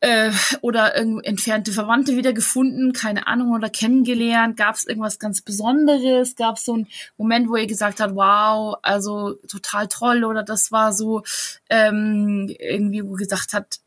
äh, 0.00 0.30
oder 0.60 0.94
entfernte 0.96 1.72
Verwandte 1.72 2.16
wieder 2.16 2.32
gefunden, 2.32 2.92
keine 2.92 3.26
Ahnung, 3.26 3.52
oder 3.52 3.68
kennengelernt? 3.70 4.56
Gab 4.56 4.74
es 4.76 4.86
irgendwas 4.86 5.18
ganz 5.18 5.42
Besonderes? 5.42 6.36
Gab 6.36 6.56
es 6.56 6.64
so 6.64 6.74
einen 6.74 6.88
Moment, 7.16 7.48
wo 7.48 7.56
ihr 7.56 7.66
gesagt 7.66 8.00
habt, 8.00 8.14
wow, 8.14 8.76
also 8.82 9.34
total 9.48 9.88
toll, 9.88 10.24
oder 10.24 10.42
das 10.42 10.70
war 10.72 10.92
so 10.92 11.22
ähm, 11.68 12.54
irgendwie, 12.58 13.04
wo 13.04 13.14
gesagt 13.14 13.52
hat, 13.52 13.80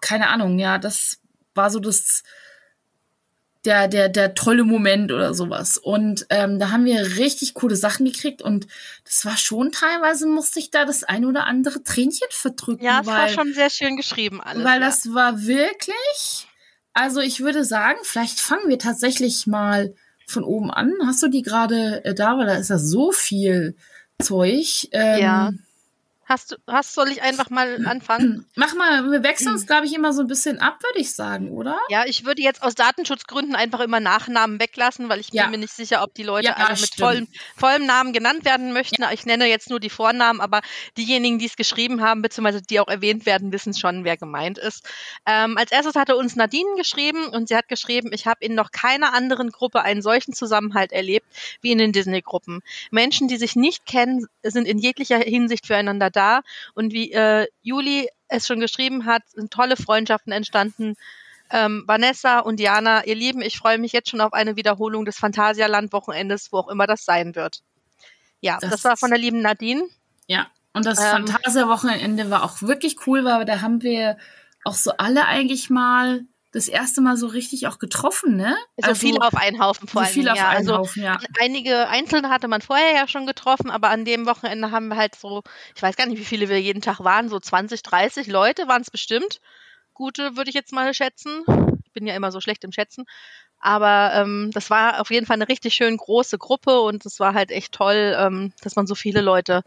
keine 0.00 0.28
Ahnung, 0.28 0.58
ja, 0.58 0.78
das 0.78 1.20
war 1.54 1.70
so 1.70 1.80
das 1.80 2.22
der, 3.66 3.88
der, 3.88 4.08
der 4.08 4.34
tolle 4.34 4.64
Moment 4.64 5.12
oder 5.12 5.34
sowas. 5.34 5.76
Und 5.76 6.26
ähm, 6.30 6.58
da 6.58 6.70
haben 6.70 6.84
wir 6.84 7.18
richtig 7.18 7.54
coole 7.54 7.76
Sachen 7.76 8.06
gekriegt 8.06 8.40
und 8.40 8.66
das 9.04 9.24
war 9.24 9.36
schon 9.36 9.72
teilweise, 9.72 10.26
musste 10.26 10.60
ich 10.60 10.70
da 10.70 10.84
das 10.84 11.04
ein 11.04 11.24
oder 11.24 11.46
andere 11.46 11.82
Tränchen 11.82 12.28
verdrücken. 12.30 12.84
Ja, 12.84 13.00
es 13.00 13.06
war 13.06 13.28
schon 13.28 13.52
sehr 13.52 13.70
schön 13.70 13.96
geschrieben 13.96 14.40
alles. 14.40 14.64
weil 14.64 14.80
ja. 14.80 14.86
das 14.86 15.12
war 15.12 15.42
wirklich, 15.42 16.46
also 16.94 17.20
ich 17.20 17.40
würde 17.40 17.64
sagen, 17.64 17.98
vielleicht 18.02 18.40
fangen 18.40 18.68
wir 18.68 18.78
tatsächlich 18.78 19.46
mal 19.46 19.94
von 20.26 20.44
oben 20.44 20.70
an. 20.70 20.92
Hast 21.04 21.22
du 21.22 21.28
die 21.28 21.42
gerade 21.42 22.04
äh, 22.04 22.14
da? 22.14 22.38
Weil 22.38 22.46
da 22.46 22.54
ist 22.54 22.70
ja 22.70 22.78
so 22.78 23.12
viel 23.12 23.76
Zeug. 24.20 24.88
Ähm, 24.92 25.20
Ja. 25.20 25.52
Hast 26.28 26.52
du, 26.52 26.56
hast, 26.66 26.92
soll 26.94 27.08
ich 27.08 27.22
einfach 27.22 27.50
mal 27.50 27.78
anfangen? 27.86 28.46
Mach 28.56 28.74
mal, 28.74 29.10
wir 29.10 29.22
wechseln 29.22 29.52
uns, 29.52 29.66
glaube 29.66 29.86
ich, 29.86 29.94
immer 29.94 30.12
so 30.12 30.22
ein 30.22 30.26
bisschen 30.26 30.58
ab, 30.58 30.82
würde 30.82 30.98
ich 30.98 31.14
sagen, 31.14 31.50
oder? 31.52 31.78
Ja, 31.88 32.04
ich 32.04 32.24
würde 32.24 32.42
jetzt 32.42 32.62
aus 32.62 32.74
Datenschutzgründen 32.74 33.54
einfach 33.54 33.78
immer 33.80 34.00
Nachnamen 34.00 34.58
weglassen, 34.60 35.08
weil 35.08 35.20
ich 35.20 35.28
Ja. 35.32 35.44
bin 35.44 35.52
mir 35.52 35.58
nicht 35.58 35.72
sicher, 35.74 36.02
ob 36.02 36.14
die 36.14 36.24
Leute 36.24 36.48
Ja, 36.48 36.54
alle 36.54 36.80
mit 36.80 36.94
vollem, 36.96 37.28
vollem 37.56 37.86
Namen 37.86 38.12
genannt 38.12 38.44
werden 38.44 38.72
möchten. 38.72 39.04
Ich 39.12 39.24
nenne 39.24 39.46
jetzt 39.46 39.70
nur 39.70 39.78
die 39.78 39.88
Vornamen, 39.90 40.40
aber 40.40 40.62
diejenigen, 40.96 41.38
die 41.38 41.46
es 41.46 41.54
geschrieben 41.56 42.02
haben, 42.02 42.22
beziehungsweise 42.22 42.60
die 42.60 42.80
auch 42.80 42.88
erwähnt 42.88 43.24
werden, 43.24 43.52
wissen 43.52 43.72
schon, 43.74 44.02
wer 44.04 44.16
gemeint 44.16 44.58
ist. 44.58 44.84
Ähm, 45.26 45.56
als 45.56 45.70
erstes 45.70 45.94
hatte 45.94 46.16
uns 46.16 46.34
Nadine 46.34 46.74
geschrieben 46.76 47.28
und 47.28 47.48
sie 47.48 47.56
hat 47.56 47.68
geschrieben, 47.68 48.10
ich 48.12 48.26
habe 48.26 48.44
in 48.44 48.54
noch 48.56 48.72
keiner 48.72 49.12
anderen 49.14 49.50
Gruppe 49.50 49.82
einen 49.82 50.02
solchen 50.02 50.32
Zusammenhalt 50.32 50.90
erlebt 50.90 51.26
wie 51.60 51.70
in 51.70 51.78
den 51.78 51.92
Disney-Gruppen. 51.92 52.62
Menschen, 52.90 53.28
die 53.28 53.36
sich 53.36 53.54
nicht 53.54 53.86
kennen, 53.86 54.26
sind 54.42 54.66
in 54.66 54.78
jeglicher 54.78 55.18
Hinsicht 55.18 55.66
füreinander 55.66 56.10
da 56.16 56.40
und 56.74 56.92
wie 56.92 57.12
äh, 57.12 57.46
Juli 57.62 58.08
es 58.28 58.46
schon 58.46 58.60
geschrieben 58.60 59.06
hat, 59.06 59.22
sind 59.28 59.52
tolle 59.52 59.76
Freundschaften 59.76 60.32
entstanden. 60.32 60.94
Ähm, 61.50 61.84
Vanessa 61.86 62.40
und 62.40 62.58
Diana, 62.58 63.04
ihr 63.04 63.14
Lieben, 63.14 63.40
ich 63.40 63.56
freue 63.56 63.78
mich 63.78 63.92
jetzt 63.92 64.10
schon 64.10 64.20
auf 64.20 64.32
eine 64.32 64.56
Wiederholung 64.56 65.04
des 65.04 65.16
Phantasialand-Wochenendes, 65.18 66.50
wo 66.50 66.58
auch 66.58 66.68
immer 66.68 66.86
das 66.88 67.04
sein 67.04 67.36
wird. 67.36 67.62
Ja, 68.40 68.58
Das 68.60 68.70
das, 68.70 68.84
war 68.84 68.96
von 68.96 69.10
der 69.10 69.18
lieben 69.18 69.40
Nadine. 69.40 69.84
Ja, 70.26 70.48
und 70.72 70.86
das 70.86 70.98
Ähm. 70.98 71.26
Fantasia-Wochenende 71.26 72.30
war 72.30 72.42
auch 72.42 72.62
wirklich 72.62 73.06
cool, 73.06 73.24
weil 73.24 73.44
da 73.44 73.60
haben 73.60 73.82
wir 73.82 74.16
auch 74.64 74.74
so 74.74 74.92
alle 74.96 75.26
eigentlich 75.26 75.70
mal 75.70 76.22
das 76.56 76.68
erste 76.68 77.02
Mal 77.02 77.18
so 77.18 77.26
richtig 77.26 77.66
auch 77.66 77.78
getroffen, 77.78 78.34
ne? 78.34 78.56
So 78.78 78.94
viele 78.94 79.20
auf 79.20 79.34
einen 79.34 79.60
Haufen 79.60 79.86
vor 79.88 80.02
so 80.02 80.06
allem. 80.06 80.14
viel 80.14 80.28
auf 80.30 80.38
ja. 80.38 80.48
einen 80.48 80.56
also 80.56 80.78
Haufen, 80.78 81.02
ja. 81.02 81.18
einige 81.38 81.86
Einzelne 81.88 82.30
hatte 82.30 82.48
man 82.48 82.62
vorher 82.62 82.94
ja 82.94 83.06
schon 83.06 83.26
getroffen, 83.26 83.70
aber 83.70 83.90
an 83.90 84.06
dem 84.06 84.24
Wochenende 84.24 84.70
haben 84.70 84.88
wir 84.88 84.96
halt 84.96 85.14
so, 85.16 85.42
ich 85.74 85.82
weiß 85.82 85.96
gar 85.96 86.06
nicht, 86.06 86.18
wie 86.18 86.24
viele 86.24 86.48
wir 86.48 86.58
jeden 86.58 86.80
Tag 86.80 87.00
waren, 87.00 87.28
so 87.28 87.38
20, 87.38 87.82
30 87.82 88.26
Leute 88.28 88.68
waren 88.68 88.80
es 88.80 88.90
bestimmt. 88.90 89.40
Gute 89.92 90.36
würde 90.38 90.48
ich 90.48 90.54
jetzt 90.54 90.72
mal 90.72 90.94
schätzen. 90.94 91.44
Ich 91.84 91.92
bin 91.92 92.06
ja 92.06 92.16
immer 92.16 92.32
so 92.32 92.40
schlecht 92.40 92.64
im 92.64 92.72
Schätzen. 92.72 93.04
Aber 93.60 94.12
ähm, 94.14 94.50
das 94.54 94.70
war 94.70 95.00
auf 95.00 95.10
jeden 95.10 95.26
Fall 95.26 95.36
eine 95.36 95.48
richtig 95.48 95.74
schön 95.74 95.96
große 95.96 96.38
Gruppe 96.38 96.80
und 96.80 97.04
es 97.04 97.20
war 97.20 97.34
halt 97.34 97.50
echt 97.50 97.72
toll, 97.72 98.16
ähm, 98.18 98.54
dass 98.62 98.76
man 98.76 98.86
so 98.86 98.94
viele 98.94 99.20
Leute 99.20 99.62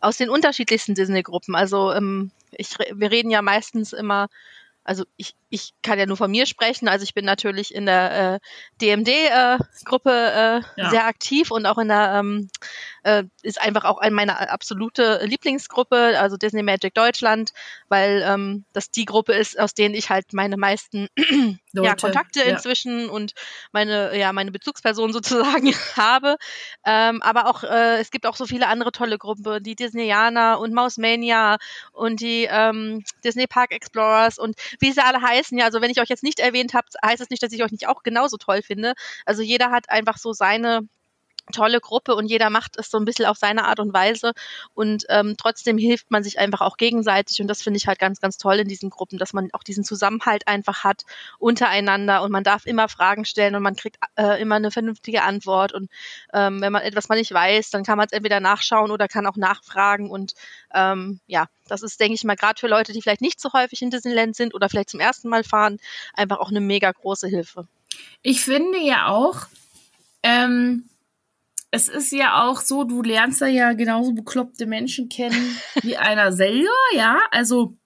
aus 0.00 0.16
den 0.16 0.30
unterschiedlichsten 0.30 0.94
Disney-Gruppen, 0.94 1.54
also 1.54 1.92
ähm, 1.92 2.30
ich, 2.52 2.78
wir 2.78 3.10
reden 3.10 3.30
ja 3.30 3.42
meistens 3.42 3.92
immer, 3.92 4.28
also 4.84 5.04
ich, 5.18 5.34
ich 5.50 5.72
kann 5.82 5.98
ja 5.98 6.06
nur 6.06 6.16
von 6.16 6.30
mir 6.30 6.46
sprechen, 6.46 6.88
also 6.88 7.02
ich 7.02 7.12
bin 7.12 7.24
natürlich 7.24 7.74
in 7.74 7.84
der 7.86 8.34
äh, 8.34 8.38
DMD-Gruppe 8.80 10.62
äh, 10.76 10.80
Ja. 10.80 10.90
sehr 10.90 11.06
aktiv 11.06 11.50
und 11.50 11.66
auch 11.66 11.78
in 11.78 11.88
der, 11.88 12.14
ähm, 12.20 12.48
äh, 13.02 13.24
ist 13.42 13.60
einfach 13.60 13.84
auch 13.84 13.98
ein- 13.98 14.12
meine 14.12 14.50
absolute 14.50 15.20
Lieblingsgruppe, 15.24 16.18
also 16.18 16.36
Disney 16.36 16.62
Magic 16.62 16.94
Deutschland, 16.94 17.50
weil 17.88 18.22
ähm, 18.26 18.64
das 18.72 18.90
die 18.90 19.04
Gruppe 19.04 19.32
ist, 19.34 19.58
aus 19.58 19.74
denen 19.74 19.94
ich 19.94 20.10
halt 20.10 20.32
meine 20.32 20.56
meisten 20.56 21.08
ja, 21.72 21.94
Kontakte 21.96 22.40
ja. 22.40 22.46
inzwischen 22.46 23.08
und 23.08 23.32
meine, 23.72 24.16
ja, 24.16 24.32
meine 24.32 24.52
Bezugsperson 24.52 25.12
sozusagen 25.64 25.74
habe. 25.96 26.36
Ähm, 26.84 27.22
aber 27.22 27.46
auch, 27.46 27.64
äh, 27.64 27.98
es 28.00 28.10
gibt 28.10 28.26
auch 28.26 28.36
so 28.36 28.46
viele 28.46 28.68
andere 28.68 28.92
tolle 28.92 29.18
Gruppen, 29.18 29.62
die 29.62 29.74
Disneyaner 29.74 30.58
und 30.60 30.72
Mausmania 30.72 31.56
und 31.92 32.20
die 32.20 32.46
ähm, 32.50 33.02
Disney 33.24 33.46
Park 33.46 33.72
Explorers 33.72 34.38
und 34.38 34.54
wie 34.78 34.92
sie 34.92 35.02
alle 35.02 35.20
heißen. 35.20 35.39
Ja, 35.50 35.64
also 35.66 35.80
wenn 35.80 35.90
ich 35.90 36.00
euch 36.00 36.08
jetzt 36.08 36.22
nicht 36.22 36.40
erwähnt 36.40 36.74
habe, 36.74 36.86
heißt 37.04 37.20
es 37.20 37.30
nicht, 37.30 37.42
dass 37.42 37.52
ich 37.52 37.62
euch 37.62 37.72
nicht 37.72 37.88
auch 37.88 38.02
genauso 38.02 38.36
toll 38.36 38.62
finde. 38.62 38.94
Also 39.26 39.42
jeder 39.42 39.70
hat 39.70 39.90
einfach 39.90 40.18
so 40.18 40.32
seine 40.32 40.82
tolle 41.52 41.80
Gruppe 41.80 42.14
und 42.14 42.26
jeder 42.26 42.50
macht 42.50 42.78
es 42.78 42.90
so 42.90 42.98
ein 42.98 43.04
bisschen 43.04 43.26
auf 43.26 43.38
seine 43.38 43.64
Art 43.64 43.80
und 43.80 43.92
Weise 43.92 44.32
und 44.74 45.04
ähm, 45.08 45.34
trotzdem 45.36 45.78
hilft 45.78 46.10
man 46.10 46.22
sich 46.22 46.38
einfach 46.38 46.60
auch 46.60 46.76
gegenseitig 46.76 47.40
und 47.40 47.48
das 47.48 47.62
finde 47.62 47.78
ich 47.78 47.86
halt 47.86 47.98
ganz, 47.98 48.20
ganz 48.20 48.38
toll 48.38 48.56
in 48.56 48.68
diesen 48.68 48.90
Gruppen, 48.90 49.18
dass 49.18 49.32
man 49.32 49.48
auch 49.52 49.62
diesen 49.62 49.84
Zusammenhalt 49.84 50.48
einfach 50.48 50.84
hat 50.84 51.04
untereinander 51.38 52.22
und 52.22 52.32
man 52.32 52.44
darf 52.44 52.66
immer 52.66 52.88
Fragen 52.88 53.24
stellen 53.24 53.54
und 53.54 53.62
man 53.62 53.76
kriegt 53.76 53.98
äh, 54.16 54.40
immer 54.40 54.56
eine 54.56 54.70
vernünftige 54.70 55.22
Antwort 55.22 55.72
und 55.72 55.90
ähm, 56.32 56.60
wenn 56.60 56.72
man 56.72 56.82
etwas 56.82 57.08
mal 57.08 57.16
nicht 57.16 57.32
weiß, 57.32 57.70
dann 57.70 57.84
kann 57.84 57.98
man 57.98 58.06
es 58.06 58.12
entweder 58.12 58.40
nachschauen 58.40 58.90
oder 58.90 59.08
kann 59.08 59.26
auch 59.26 59.36
nachfragen 59.36 60.10
und 60.10 60.34
ähm, 60.74 61.20
ja, 61.26 61.46
das 61.68 61.82
ist, 61.82 62.00
denke 62.00 62.14
ich 62.14 62.24
mal, 62.24 62.36
gerade 62.36 62.58
für 62.58 62.66
Leute, 62.66 62.92
die 62.92 63.00
vielleicht 63.00 63.20
nicht 63.20 63.40
so 63.40 63.52
häufig 63.52 63.82
in 63.82 63.90
Disneyland 63.90 64.36
sind 64.36 64.54
oder 64.54 64.68
vielleicht 64.68 64.90
zum 64.90 65.00
ersten 65.00 65.28
Mal 65.28 65.44
fahren, 65.44 65.78
einfach 66.14 66.38
auch 66.38 66.50
eine 66.50 66.60
mega 66.60 66.90
große 66.90 67.28
Hilfe. 67.28 67.66
Ich 68.22 68.42
finde 68.42 68.78
ja 68.78 69.08
auch, 69.08 69.46
ähm, 70.22 70.84
es 71.70 71.88
ist 71.88 72.12
ja 72.12 72.42
auch 72.44 72.60
so, 72.60 72.84
du 72.84 73.02
lernst 73.02 73.40
da 73.40 73.46
ja 73.46 73.72
genauso 73.72 74.12
bekloppte 74.12 74.66
Menschen 74.66 75.08
kennen 75.08 75.56
wie 75.82 75.96
einer 75.96 76.32
selber, 76.32 76.70
ja. 76.94 77.20
Also 77.30 77.76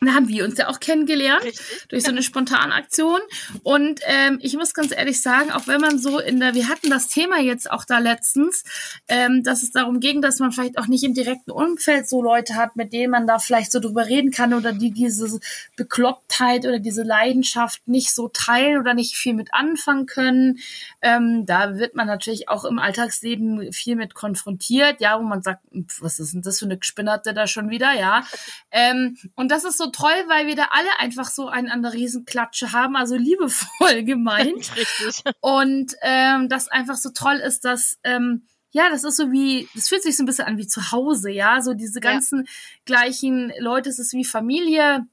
Da 0.00 0.12
haben 0.12 0.28
wir 0.28 0.44
uns 0.44 0.58
ja 0.58 0.68
auch 0.68 0.78
kennengelernt 0.78 1.42
Richtig. 1.42 1.86
durch 1.88 2.02
so 2.02 2.10
eine 2.10 2.22
Spontanaktion. 2.22 3.18
Und 3.62 4.00
ähm, 4.04 4.38
ich 4.42 4.54
muss 4.54 4.74
ganz 4.74 4.92
ehrlich 4.94 5.22
sagen, 5.22 5.50
auch 5.50 5.66
wenn 5.68 5.80
man 5.80 5.98
so 5.98 6.18
in 6.18 6.38
der, 6.38 6.54
wir 6.54 6.68
hatten 6.68 6.90
das 6.90 7.08
Thema 7.08 7.40
jetzt 7.40 7.70
auch 7.70 7.86
da 7.86 7.98
letztens, 7.98 8.62
ähm, 9.08 9.42
dass 9.42 9.62
es 9.62 9.70
darum 9.70 10.00
ging, 10.00 10.20
dass 10.20 10.38
man 10.38 10.52
vielleicht 10.52 10.76
auch 10.76 10.86
nicht 10.86 11.02
im 11.02 11.14
direkten 11.14 11.50
Umfeld 11.50 12.06
so 12.10 12.20
Leute 12.20 12.56
hat, 12.56 12.76
mit 12.76 12.92
denen 12.92 13.10
man 13.10 13.26
da 13.26 13.38
vielleicht 13.38 13.72
so 13.72 13.80
drüber 13.80 14.06
reden 14.06 14.30
kann 14.32 14.52
oder 14.52 14.74
die 14.74 14.90
diese 14.90 15.40
Beklopptheit 15.76 16.66
oder 16.66 16.78
diese 16.78 17.02
Leidenschaft 17.02 17.88
nicht 17.88 18.14
so 18.14 18.28
teilen 18.28 18.78
oder 18.78 18.92
nicht 18.92 19.16
viel 19.16 19.32
mit 19.32 19.54
anfangen 19.54 20.04
können. 20.04 20.58
Ähm, 21.00 21.46
da 21.46 21.78
wird 21.78 21.94
man 21.94 22.06
natürlich 22.06 22.50
auch 22.50 22.66
im 22.66 22.78
Alltagsleben 22.78 23.72
viel 23.72 23.96
mit 23.96 24.12
konfrontiert, 24.12 25.00
ja, 25.00 25.18
wo 25.18 25.22
man 25.22 25.40
sagt, 25.40 25.62
"Pf, 25.72 26.02
was 26.02 26.18
ist 26.18 26.34
denn 26.34 26.42
das 26.42 26.58
für 26.58 26.66
eine 26.66 26.76
Gespinnerte 26.76 27.32
da 27.32 27.46
schon 27.46 27.70
wieder, 27.70 27.94
ja. 27.94 28.26
Ähm, 28.70 29.16
und 29.34 29.50
das 29.50 29.64
ist 29.64 29.78
so 29.78 29.85
toll, 29.90 30.24
weil 30.28 30.46
wir 30.46 30.56
da 30.56 30.68
alle 30.70 30.88
einfach 30.98 31.28
so 31.28 31.48
eine, 31.48 31.72
eine 31.72 31.92
Riesenklatsche 31.92 32.72
haben, 32.72 32.96
also 32.96 33.16
liebevoll 33.16 34.02
gemeint. 34.04 34.76
Richtig. 34.76 35.22
Und 35.40 35.94
ähm, 36.02 36.48
das 36.48 36.68
einfach 36.68 36.96
so 36.96 37.10
toll 37.10 37.36
ist, 37.36 37.64
dass 37.64 37.98
ähm, 38.04 38.46
ja, 38.72 38.90
das 38.90 39.04
ist 39.04 39.16
so 39.16 39.32
wie, 39.32 39.68
das 39.74 39.88
fühlt 39.88 40.02
sich 40.02 40.16
so 40.16 40.22
ein 40.22 40.26
bisschen 40.26 40.44
an 40.46 40.58
wie 40.58 40.66
zu 40.66 40.92
Hause, 40.92 41.30
ja, 41.30 41.62
so 41.62 41.72
diese 41.72 42.00
Ja. 42.02 42.12
ganzen 42.12 42.46
gleichen 42.84 43.52
Leute, 43.58 43.88
es 43.88 43.98
ist 43.98 44.12
wie 44.12 44.24
Familie. 44.24 45.06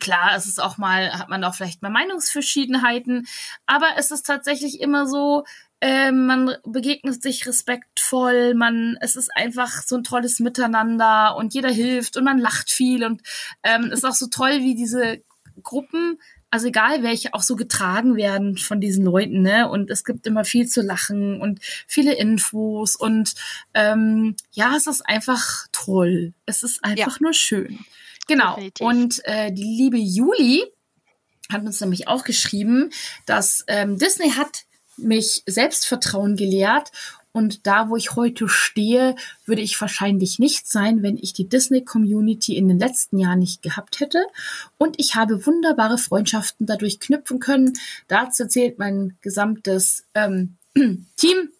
Klar, 0.00 0.32
es 0.36 0.46
ist 0.46 0.60
auch 0.60 0.78
mal, 0.78 1.12
hat 1.16 1.28
man 1.28 1.44
auch 1.44 1.54
vielleicht 1.54 1.80
mal 1.80 1.90
Meinungsverschiedenheiten, 1.90 3.26
aber 3.66 3.86
es 3.96 4.10
ist 4.10 4.26
tatsächlich 4.26 4.80
immer 4.80 5.06
so, 5.06 5.44
ähm, 5.80 6.26
man 6.26 6.56
begegnet 6.64 7.22
sich 7.22 7.46
respektvoll, 7.46 8.54
man, 8.54 8.96
es 9.00 9.16
ist 9.16 9.30
einfach 9.34 9.82
so 9.82 9.96
ein 9.96 10.04
tolles 10.04 10.40
Miteinander 10.40 11.36
und 11.36 11.54
jeder 11.54 11.70
hilft 11.70 12.16
und 12.16 12.24
man 12.24 12.38
lacht 12.38 12.70
viel 12.70 13.04
und 13.04 13.22
ähm, 13.62 13.84
es 13.92 14.00
ist 14.00 14.04
auch 14.04 14.14
so 14.14 14.26
toll, 14.26 14.60
wie 14.60 14.74
diese 14.74 15.22
Gruppen, 15.62 16.18
also 16.50 16.68
egal 16.68 17.02
welche, 17.02 17.34
auch 17.34 17.42
so 17.42 17.56
getragen 17.56 18.16
werden 18.16 18.56
von 18.56 18.80
diesen 18.80 19.04
Leuten, 19.04 19.42
ne? 19.42 19.68
Und 19.68 19.90
es 19.90 20.04
gibt 20.04 20.26
immer 20.26 20.44
viel 20.44 20.66
zu 20.66 20.80
lachen 20.80 21.40
und 21.40 21.60
viele 21.86 22.14
Infos 22.14 22.96
und 22.96 23.34
ähm, 23.74 24.34
ja, 24.52 24.74
es 24.76 24.86
ist 24.86 25.02
einfach 25.02 25.66
toll. 25.72 26.32
Es 26.46 26.62
ist 26.62 26.82
einfach 26.84 27.20
nur 27.20 27.34
schön. 27.34 27.80
Genau. 28.26 28.54
Definitiv. 28.54 28.86
Und 28.86 29.20
äh, 29.24 29.52
die 29.52 29.62
liebe 29.62 29.98
Juli 29.98 30.64
hat 31.50 31.62
uns 31.62 31.80
nämlich 31.80 32.08
auch 32.08 32.24
geschrieben, 32.24 32.90
dass 33.26 33.64
ähm, 33.68 33.98
Disney 33.98 34.30
hat 34.30 34.64
mich 34.98 35.42
Selbstvertrauen 35.46 36.36
gelehrt 36.36 36.90
und 37.32 37.66
da, 37.66 37.88
wo 37.88 37.96
ich 37.96 38.16
heute 38.16 38.48
stehe, 38.48 39.14
würde 39.44 39.62
ich 39.62 39.80
wahrscheinlich 39.80 40.38
nicht 40.38 40.66
sein, 40.66 41.02
wenn 41.02 41.16
ich 41.16 41.32
die 41.32 41.48
Disney-Community 41.48 42.56
in 42.56 42.68
den 42.68 42.78
letzten 42.78 43.18
Jahren 43.18 43.38
nicht 43.38 43.62
gehabt 43.62 44.00
hätte. 44.00 44.24
Und 44.76 44.98
ich 44.98 45.14
habe 45.14 45.46
wunderbare 45.46 45.98
Freundschaften 45.98 46.66
dadurch 46.66 46.98
knüpfen 47.00 47.38
können. 47.38 47.74
Dazu 48.08 48.48
zählt 48.48 48.78
mein 48.78 49.16
gesamtes 49.20 50.04
ähm, 50.14 50.56
Team, 50.74 51.50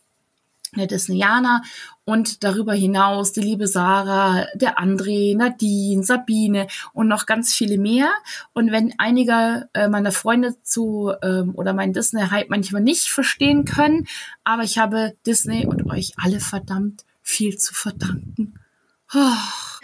der 0.76 0.86
Disneyaner 0.86 1.62
und 2.04 2.42
darüber 2.44 2.72
hinaus 2.72 3.32
die 3.32 3.40
liebe 3.40 3.66
Sarah, 3.66 4.46
der 4.54 4.78
André, 4.78 5.36
Nadine, 5.36 6.02
Sabine 6.02 6.66
und 6.92 7.08
noch 7.08 7.26
ganz 7.26 7.54
viele 7.54 7.78
mehr. 7.78 8.10
Und 8.54 8.72
wenn 8.72 8.94
einige 8.98 9.68
äh, 9.74 9.88
meiner 9.88 10.12
Freunde 10.12 10.60
zu 10.62 11.12
ähm, 11.22 11.54
oder 11.54 11.72
meinen 11.72 11.92
Disney-Hype 11.92 12.50
manchmal 12.50 12.82
nicht 12.82 13.08
verstehen 13.08 13.64
können, 13.64 14.06
aber 14.44 14.62
ich 14.62 14.78
habe 14.78 15.14
Disney 15.26 15.66
und 15.66 15.90
euch 15.90 16.12
alle 16.16 16.40
verdammt 16.40 17.04
viel 17.22 17.58
zu 17.58 17.74
verdanken. 17.74 18.54
Oh, 19.14 19.18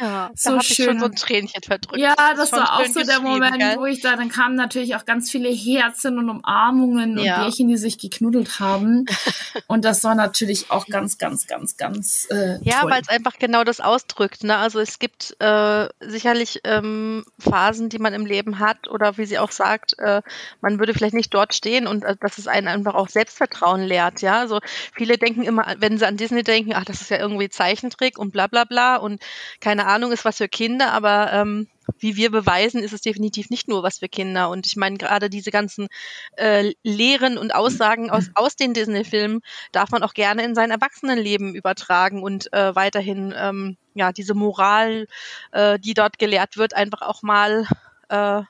Ja, 0.00 0.30
So 0.34 0.56
ich 0.56 0.66
schon 0.74 0.86
schön. 0.86 0.98
so 0.98 1.04
ein 1.06 1.14
Tränchen 1.14 1.62
verdrückt. 1.62 1.98
ja, 2.02 2.14
das 2.36 2.50
schon 2.50 2.58
war 2.58 2.74
auch 2.74 2.82
schön 2.84 2.92
so 2.94 3.02
der 3.04 3.20
Moment, 3.20 3.58
gell? 3.58 3.76
wo 3.78 3.86
ich 3.86 4.00
da, 4.00 4.16
dann 4.16 4.28
kamen 4.28 4.56
natürlich 4.56 4.96
auch 4.96 5.04
ganz 5.04 5.30
viele 5.30 5.48
Herzen 5.50 6.18
und 6.18 6.28
Umarmungen 6.28 7.16
Ja. 7.16 7.36
und 7.36 7.42
Bärchen, 7.44 7.68
die 7.68 7.76
sich 7.76 7.96
geknuddelt 7.98 8.58
haben. 8.58 9.06
und 9.68 9.84
das 9.84 10.02
war 10.02 10.16
natürlich 10.16 10.70
auch 10.72 10.86
ganz, 10.86 11.16
ganz, 11.16 11.46
ganz, 11.46 11.76
ganz 11.76 12.26
äh, 12.30 12.58
Ja, 12.62 12.82
weil 12.82 13.00
es 13.02 13.08
einfach 13.08 13.38
genau 13.38 13.62
das 13.62 13.80
ausdrückt. 13.80 14.42
Ne? 14.42 14.56
Also 14.56 14.80
es 14.80 14.98
gibt 14.98 15.36
äh, 15.40 15.88
sicherlich 16.00 16.60
ähm, 16.64 17.24
Phasen, 17.38 17.88
die 17.88 17.98
man 18.00 18.14
im 18.14 18.26
Leben 18.26 18.58
hat 18.58 18.88
oder 18.88 19.16
wie 19.16 19.26
sie 19.26 19.38
auch 19.38 19.52
sagt, 19.52 19.96
äh, 20.00 20.22
man 20.60 20.80
würde 20.80 20.92
vielleicht 20.92 21.14
nicht 21.14 21.32
dort 21.32 21.54
stehen 21.54 21.86
und 21.86 22.02
äh, 22.02 22.16
dass 22.20 22.38
es 22.38 22.48
einen 22.48 22.66
einfach 22.66 22.94
auch 22.94 23.08
Selbstvertrauen 23.08 23.82
lehrt. 23.82 24.22
Ja, 24.22 24.40
also 24.40 24.58
viele 24.92 25.18
denken 25.18 25.44
immer, 25.44 25.76
wenn 25.78 25.98
sie 25.98 26.06
an 26.06 26.16
Disney 26.16 26.42
denken, 26.42 26.72
ach, 26.74 26.84
das 26.84 27.00
ist 27.00 27.10
ja 27.10 27.18
irgendwie 27.18 27.48
Zeichentrick 27.48 28.18
und 28.18 28.32
bla 28.32 28.48
bla 28.48 28.64
bla 28.64 28.96
und 28.96 29.13
keine 29.60 29.86
Ahnung, 29.86 30.12
ist 30.12 30.24
was 30.24 30.38
für 30.38 30.48
Kinder, 30.48 30.92
aber 30.92 31.32
ähm, 31.32 31.68
wie 31.98 32.16
wir 32.16 32.30
beweisen, 32.30 32.82
ist 32.82 32.92
es 32.92 33.02
definitiv 33.02 33.50
nicht 33.50 33.68
nur 33.68 33.82
was 33.82 33.98
für 33.98 34.08
Kinder. 34.08 34.48
Und 34.48 34.66
ich 34.66 34.76
meine, 34.76 34.96
gerade 34.96 35.28
diese 35.28 35.50
ganzen 35.50 35.88
äh, 36.36 36.72
Lehren 36.82 37.38
und 37.38 37.54
Aussagen 37.54 38.10
aus, 38.10 38.30
aus 38.34 38.56
den 38.56 38.74
Disney-Filmen 38.74 39.40
darf 39.72 39.90
man 39.90 40.02
auch 40.02 40.14
gerne 40.14 40.44
in 40.44 40.54
sein 40.54 40.70
Erwachsenenleben 40.70 41.54
übertragen 41.54 42.22
und 42.22 42.52
äh, 42.52 42.74
weiterhin 42.74 43.34
ähm, 43.36 43.76
ja 43.94 44.12
diese 44.12 44.34
Moral, 44.34 45.06
äh, 45.52 45.78
die 45.78 45.94
dort 45.94 46.18
gelehrt 46.18 46.56
wird, 46.56 46.74
einfach 46.74 47.02
auch 47.02 47.22
mal 47.22 47.66
äh, 48.08 48.42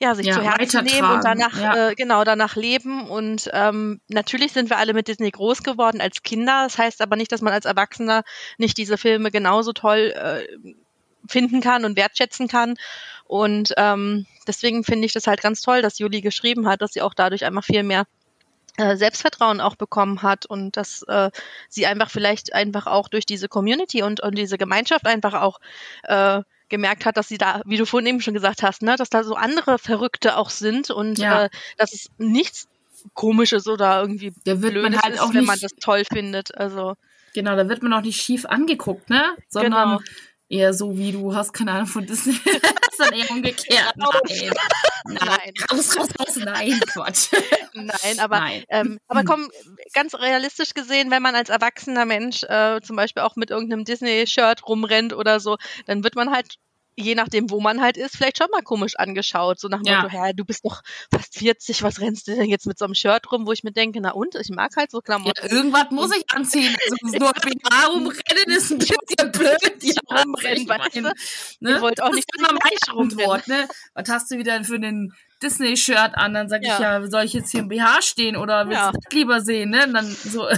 ja, 0.00 0.14
sich 0.14 0.26
Ja, 0.26 0.34
zu 0.34 0.42
Herzen 0.42 0.84
nehmen 0.84 1.10
und 1.10 1.24
danach, 1.24 1.58
ja. 1.58 1.88
äh, 1.88 1.94
genau, 1.94 2.22
danach 2.24 2.54
leben. 2.54 3.08
Und 3.08 3.50
ähm, 3.52 4.00
natürlich 4.08 4.52
sind 4.52 4.70
wir 4.70 4.78
alle 4.78 4.94
mit 4.94 5.08
Disney 5.08 5.30
groß 5.30 5.62
geworden 5.62 6.00
als 6.00 6.22
Kinder. 6.22 6.64
Das 6.64 6.78
heißt 6.78 7.00
aber 7.02 7.16
nicht, 7.16 7.32
dass 7.32 7.40
man 7.40 7.52
als 7.52 7.64
Erwachsener 7.64 8.22
nicht 8.58 8.76
diese 8.78 8.96
Filme 8.96 9.30
genauso 9.30 9.72
toll 9.72 10.14
äh, 10.14 10.46
finden 11.28 11.60
kann 11.60 11.84
und 11.84 11.96
wertschätzen 11.96 12.46
kann. 12.46 12.76
Und 13.24 13.74
ähm, 13.76 14.26
deswegen 14.46 14.84
finde 14.84 15.06
ich 15.06 15.12
das 15.12 15.26
halt 15.26 15.42
ganz 15.42 15.62
toll, 15.62 15.82
dass 15.82 15.98
Juli 15.98 16.20
geschrieben 16.20 16.68
hat, 16.68 16.80
dass 16.80 16.92
sie 16.92 17.02
auch 17.02 17.14
dadurch 17.14 17.44
einfach 17.44 17.64
viel 17.64 17.82
mehr 17.82 18.04
äh, 18.76 18.96
Selbstvertrauen 18.96 19.60
auch 19.60 19.74
bekommen 19.74 20.22
hat 20.22 20.46
und 20.46 20.76
dass 20.76 21.02
äh, 21.08 21.30
sie 21.68 21.86
einfach 21.86 22.08
vielleicht 22.08 22.54
einfach 22.54 22.86
auch 22.86 23.08
durch 23.08 23.26
diese 23.26 23.48
Community 23.48 24.02
und, 24.02 24.20
und 24.20 24.38
diese 24.38 24.58
Gemeinschaft 24.58 25.06
einfach 25.06 25.34
auch 25.34 25.58
äh, 26.04 26.42
gemerkt 26.68 27.04
hat, 27.06 27.16
dass 27.16 27.28
sie 27.28 27.38
da, 27.38 27.62
wie 27.64 27.76
du 27.76 27.86
vorhin 27.86 28.06
eben 28.08 28.20
schon 28.20 28.34
gesagt 28.34 28.62
hast, 28.62 28.82
ne, 28.82 28.96
dass 28.96 29.10
da 29.10 29.24
so 29.24 29.34
andere 29.34 29.78
Verrückte 29.78 30.36
auch 30.36 30.50
sind 30.50 30.90
und 30.90 31.18
Ja. 31.18 31.44
äh, 31.44 31.50
dass 31.76 31.92
es 31.94 32.08
nichts 32.18 32.68
Komisches 33.14 33.68
oder 33.68 34.00
irgendwie 34.00 34.32
Da 34.44 34.60
wird 34.60 34.74
man 34.74 34.82
Blödes 34.82 35.02
halt 35.02 35.14
ist, 35.14 35.20
auch 35.20 35.32
wenn 35.32 35.44
man 35.44 35.58
das 35.60 35.72
toll 35.80 36.02
findet. 36.10 36.56
Also 36.56 36.94
Genau, 37.34 37.54
da 37.56 37.68
wird 37.68 37.82
man 37.82 37.92
auch 37.92 38.00
nicht 38.02 38.20
schief 38.20 38.44
angeguckt, 38.46 39.08
ne? 39.10 39.22
Sondern 39.48 39.98
Genau. 39.98 40.00
Eher 40.48 40.74
so 40.74 40.96
wie 40.96 41.12
du 41.12 41.34
hast 41.34 41.52
keine 41.52 41.72
Ahnung 41.72 41.86
von 41.86 42.06
Disney. 42.06 42.32
ist 42.98 43.10
dann 43.10 43.18
eher 43.18 43.30
umgekehrt. 43.30 43.94
Nein. 43.96 44.52
Nein. 45.04 45.18
Nein. 45.24 45.52
Raus, 45.70 45.96
raus, 45.96 46.08
raus. 46.18 46.36
Nein, 46.36 46.80
Quatsch. 46.92 47.32
Nein, 47.74 48.18
aber 48.18 48.40
Nein. 48.40 48.64
Ähm, 48.68 48.98
aber 49.08 49.24
komm, 49.24 49.48
ganz 49.94 50.14
realistisch 50.14 50.74
gesehen, 50.74 51.10
wenn 51.10 51.22
man 51.22 51.34
als 51.34 51.48
erwachsener 51.48 52.04
Mensch 52.04 52.42
äh, 52.44 52.80
zum 52.82 52.96
Beispiel 52.96 53.22
auch 53.22 53.36
mit 53.36 53.50
irgendeinem 53.50 53.84
Disney-Shirt 53.84 54.66
rumrennt 54.66 55.12
oder 55.12 55.40
so, 55.40 55.56
dann 55.86 56.04
wird 56.04 56.16
man 56.16 56.30
halt, 56.30 56.56
je 57.00 57.14
nachdem, 57.14 57.48
wo 57.50 57.60
man 57.60 57.80
halt 57.80 57.96
ist, 57.96 58.16
vielleicht 58.16 58.38
schon 58.38 58.50
mal 58.50 58.62
komisch 58.62 58.96
angeschaut. 58.96 59.60
So 59.60 59.68
nach 59.68 59.82
dem 59.82 59.92
Ja. 59.92 60.02
Motto, 60.02 60.12
hä, 60.14 60.32
du 60.34 60.44
bist 60.44 60.64
doch 60.64 60.82
fast 61.12 61.38
40, 61.38 61.82
was 61.82 62.00
rennst 62.00 62.26
du 62.28 62.34
denn 62.34 62.46
jetzt 62.50 62.66
mit 62.66 62.78
so 62.78 62.84
einem 62.84 62.94
Shirt 62.94 63.30
rum, 63.30 63.46
wo 63.46 63.52
ich 63.52 63.62
mir 63.62 63.72
denke, 63.72 64.00
na 64.00 64.10
und, 64.10 64.34
ich 64.34 64.48
mag 64.50 64.72
halt 64.76 64.90
so 64.90 64.98
Ja, 64.98 65.02
Klamotten. 65.02 65.46
irgendwas 65.48 65.90
muss 65.90 66.14
ich 66.16 66.24
anziehen. 66.34 66.76
Also 66.84 67.18
nur 67.18 67.32
BH 67.34 67.86
rumrennen 67.86 68.48
ist 68.56 68.70
ein 68.72 68.78
bisschen 68.78 69.32
blöd. 69.32 69.58
Ja, 69.82 69.94
rumrennen, 70.22 70.62
ich 70.62 70.68
weißt 70.68 70.96
du? 70.96 71.00
mein, 71.02 71.12
Ihr 71.74 71.80
wollt 71.80 72.02
auch 72.02 72.08
das 72.08 72.16
nicht, 72.16 72.28
immer 72.36 72.48
ich 72.70 72.92
rumrenne. 72.92 73.22
Antwort, 73.22 73.48
ne? 73.48 73.68
Was 73.94 74.08
hast 74.08 74.30
du 74.30 74.38
wieder 74.38 74.62
für 74.64 74.74
einen 74.74 75.14
Disney-Shirt 75.42 76.12
an? 76.14 76.34
Dann 76.34 76.48
sag 76.48 76.62
ich 76.62 76.68
Ja. 76.68 76.80
ja, 76.98 77.06
soll 77.08 77.24
ich 77.24 77.32
jetzt 77.32 77.50
hier 77.52 77.60
im 77.60 77.68
BH 77.68 78.02
stehen 78.02 78.36
oder 78.36 78.66
willst 78.66 78.80
Ja. 78.80 78.90
du 78.92 78.98
das 79.00 79.12
lieber 79.12 79.40
sehen, 79.40 79.70
ne? 79.70 79.84
Und 79.86 79.94
dann 79.94 80.06
so. 80.06 80.48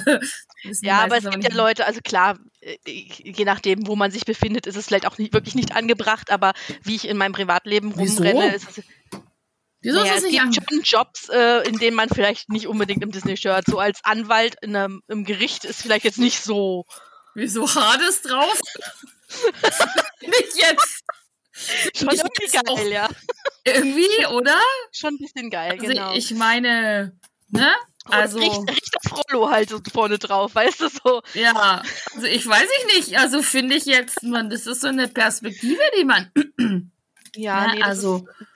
Ja, 0.83 0.99
aber 1.01 1.17
es 1.19 1.25
gibt 1.29 1.45
ja. 1.45 1.55
Leute, 1.55 1.87
also 1.87 2.01
klar, 2.03 2.39
äh, 2.61 2.77
je 2.87 3.45
nachdem, 3.45 3.87
wo 3.87 3.97
man 3.97 4.11
sich 4.11 4.25
befindet, 4.25 4.67
ist 4.67 4.77
es 4.77 4.87
vielleicht 4.87 5.07
auch 5.07 5.19
nicht, 5.19 5.33
wirklich 5.33 5.55
nicht 5.55 5.75
angebracht, 5.75 6.31
aber 6.31 6.53
wie 6.83 6.97
ich 6.97 7.09
in 7.09 7.17
meinem 7.17 7.33
Privatleben 7.33 7.93
Wieso? 7.97 8.23
rumrenne, 8.23 8.55
ist 8.55 8.79
es 8.79 8.85
Wieso 9.83 9.99
Naja, 10.01 10.13
ist 10.13 10.19
es 10.19 10.23
das 10.25 10.31
nicht 10.33 10.43
gibt 10.43 10.59
an? 10.59 10.65
schon 10.69 10.83
Jobs, 10.83 11.29
äh, 11.31 11.67
in 11.67 11.79
denen 11.79 11.97
man 11.97 12.09
vielleicht 12.11 12.51
nicht 12.51 12.67
unbedingt 12.67 13.03
im 13.03 13.11
Disney-Shirt, 13.13 13.65
so 13.67 13.79
als 13.79 14.05
Anwalt 14.05 14.57
in 14.61 14.77
einem, 14.77 15.03
im 15.09 15.25
Gericht 15.25 15.65
ist 15.65 15.81
vielleicht 15.81 16.05
jetzt 16.05 16.19
nicht 16.19 16.43
so. 16.43 16.85
Wieso 17.35 17.67
Hades 17.75 18.21
drauf? 18.23 18.61
nicht 20.21 20.57
jetzt. 20.57 21.03
Schon 21.95 22.09
Ich 22.13 22.19
irgendwie 22.21 22.53
weiß 22.53 22.69
auch. 22.69 22.77
geil, 22.77 22.93
ja. 22.93 23.09
Irgendwie, 23.65 24.27
oder? 24.27 24.59
Schon 24.93 25.15
ein 25.15 25.19
bisschen 25.19 25.51
geil, 25.51 25.73
Also 25.73 25.87
genau. 25.87 26.15
ich 26.15 26.31
meine, 26.33 27.19
ne? 27.49 27.73
Also, 28.13 28.39
Richter, 28.39 28.73
Richter 28.73 29.01
Frollo 29.09 29.51
halt 29.51 29.71
so 29.71 29.79
vorne 29.93 30.19
drauf, 30.19 30.55
weißt 30.55 30.81
du 30.81 30.89
so. 30.89 31.23
ja, 31.35 31.83
also 32.15 32.27
ich 32.27 32.47
weiß 32.47 32.67
ich 32.89 32.97
nicht. 32.97 33.19
Also 33.19 33.43
finde 33.43 33.77
ich 33.77 33.85
jetzt, 33.87 34.23
man, 34.23 34.51
das 34.51 34.67
ist 34.67 34.81
so 34.81 34.89
eine 34.89 35.09
Perspektive, 35.09 35.81
die 35.99 36.05
man. 36.05 36.31
Ja, 37.37 37.67
Ja, 37.67 37.75
nee, 37.75 37.83
also- 37.83 38.17
ist, 38.17 38.47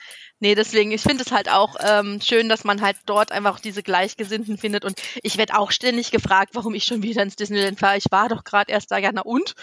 Nee, 0.41 0.53
deswegen, 0.53 0.91
ich 0.91 1.01
finde 1.01 1.23
es 1.23 1.31
halt 1.31 1.49
auch 1.49 1.77
ähm, 1.79 2.19
schön, 2.21 2.49
dass 2.49 2.65
man 2.65 2.81
halt 2.81 2.97
dort 3.05 3.31
einfach 3.31 3.61
diese 3.61 3.81
Gleichgesinnten 3.81 4.57
findet. 4.57 4.83
Und 4.83 5.01
ich 5.23 5.37
werde 5.37 5.57
auch 5.57 5.71
ständig 5.71 6.11
gefragt, 6.11 6.51
warum 6.53 6.75
ich 6.75 6.83
schon 6.83 7.01
wieder 7.01 7.23
ins 7.23 7.37
Disneyland 7.37 7.79
fahre. 7.79 7.97
Ich 7.97 8.11
war 8.11 8.27
doch 8.27 8.43
gerade 8.43 8.69
erst 8.71 8.91
da, 8.91 8.97
ja, 8.97 9.11
na 9.13 9.21
und? 9.21 9.55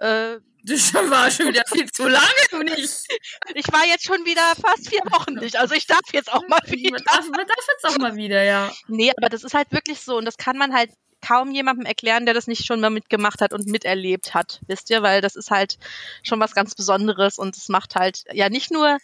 Äh, 0.00 0.40
Das 0.64 0.92
war 0.94 1.30
schon 1.30 1.48
wieder 1.48 1.62
viel 1.66 1.90
zu 1.90 2.08
lange 2.08 2.64
nicht. 2.64 3.06
ich 3.54 3.72
war 3.72 3.86
jetzt 3.86 4.04
schon 4.04 4.24
wieder 4.24 4.42
fast 4.60 4.88
vier 4.88 5.00
Wochen 5.10 5.34
nicht. 5.34 5.56
Also 5.56 5.74
ich 5.74 5.86
darf 5.86 6.00
jetzt 6.12 6.32
auch 6.32 6.46
mal 6.48 6.60
wieder. 6.66 6.90
Man 6.92 7.02
darf, 7.04 7.28
man 7.28 7.46
darf 7.46 7.66
jetzt 7.68 7.86
auch 7.86 7.98
mal 7.98 8.16
wieder, 8.16 8.42
ja. 8.42 8.72
Nee, 8.88 9.12
aber 9.16 9.28
das 9.28 9.44
ist 9.44 9.54
halt 9.54 9.70
wirklich 9.72 10.00
so. 10.00 10.16
Und 10.16 10.24
das 10.24 10.36
kann 10.36 10.58
man 10.58 10.74
halt 10.74 10.90
kaum 11.22 11.52
jemandem 11.52 11.86
erklären, 11.86 12.24
der 12.24 12.34
das 12.34 12.46
nicht 12.46 12.64
schon 12.64 12.80
mal 12.80 12.90
mitgemacht 12.90 13.40
hat 13.40 13.52
und 13.52 13.66
miterlebt 13.66 14.34
hat, 14.34 14.60
wisst 14.66 14.90
ihr, 14.90 15.02
weil 15.02 15.20
das 15.20 15.36
ist 15.36 15.50
halt 15.50 15.76
schon 16.22 16.40
was 16.40 16.54
ganz 16.54 16.74
Besonderes 16.74 17.38
und 17.38 17.56
es 17.56 17.68
macht 17.68 17.94
halt 17.94 18.24
ja 18.32 18.48
nicht 18.48 18.70
nur 18.70 18.98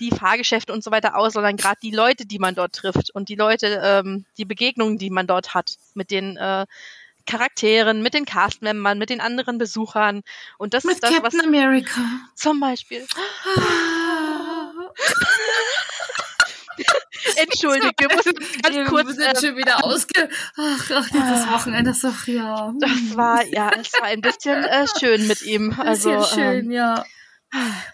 die 0.00 0.10
Fahrgeschäfte 0.10 0.72
und 0.72 0.82
so 0.82 0.90
weiter 0.90 1.16
aus, 1.16 1.34
sondern 1.34 1.56
gerade 1.56 1.78
die 1.82 1.92
Leute, 1.92 2.26
die 2.26 2.38
man 2.38 2.54
dort 2.54 2.74
trifft 2.74 3.14
und 3.14 3.28
die 3.28 3.36
Leute, 3.36 3.80
ähm, 3.84 4.24
die 4.36 4.44
Begegnungen, 4.44 4.98
die 4.98 5.10
man 5.10 5.26
dort 5.26 5.54
hat 5.54 5.76
mit 5.94 6.10
den 6.10 6.36
äh, 6.36 6.66
Charakteren, 7.30 8.02
mit 8.02 8.14
den 8.14 8.24
Castmembern, 8.24 8.98
mit 8.98 9.10
den 9.10 9.20
anderen 9.20 9.58
Besuchern 9.58 10.22
und 10.58 10.74
das 10.74 10.84
Mit 10.84 10.94
ist 10.94 11.02
das, 11.04 11.10
was 11.12 11.32
Captain 11.34 11.40
America. 11.42 12.00
zum 12.34 12.58
Beispiel 12.60 13.06
Entschuldige, 17.36 17.92
wir 17.98 18.16
müssen 18.16 18.34
ganz 18.62 18.74
Wir 18.76 18.84
kurz. 18.84 19.08
sind 19.14 19.22
ähm, 19.22 19.36
schon 19.40 19.56
wieder 19.56 19.84
ausge... 19.84 20.28
Ach, 20.56 20.90
ach 20.94 21.08
dieses 21.08 21.48
Wochenende 21.50 21.90
ist 21.90 22.02
doch, 22.04 22.26
ja. 22.26 22.72
das 22.78 23.16
war, 23.16 23.44
ja, 23.46 23.70
es 23.78 23.92
war 23.94 24.04
ein 24.04 24.20
bisschen 24.20 24.64
äh, 24.64 24.86
schön 24.98 25.26
mit 25.26 25.42
ihm. 25.42 25.74
Also, 25.78 26.10
Also, 26.12 26.34
schön, 26.34 26.70
ja. 26.70 27.04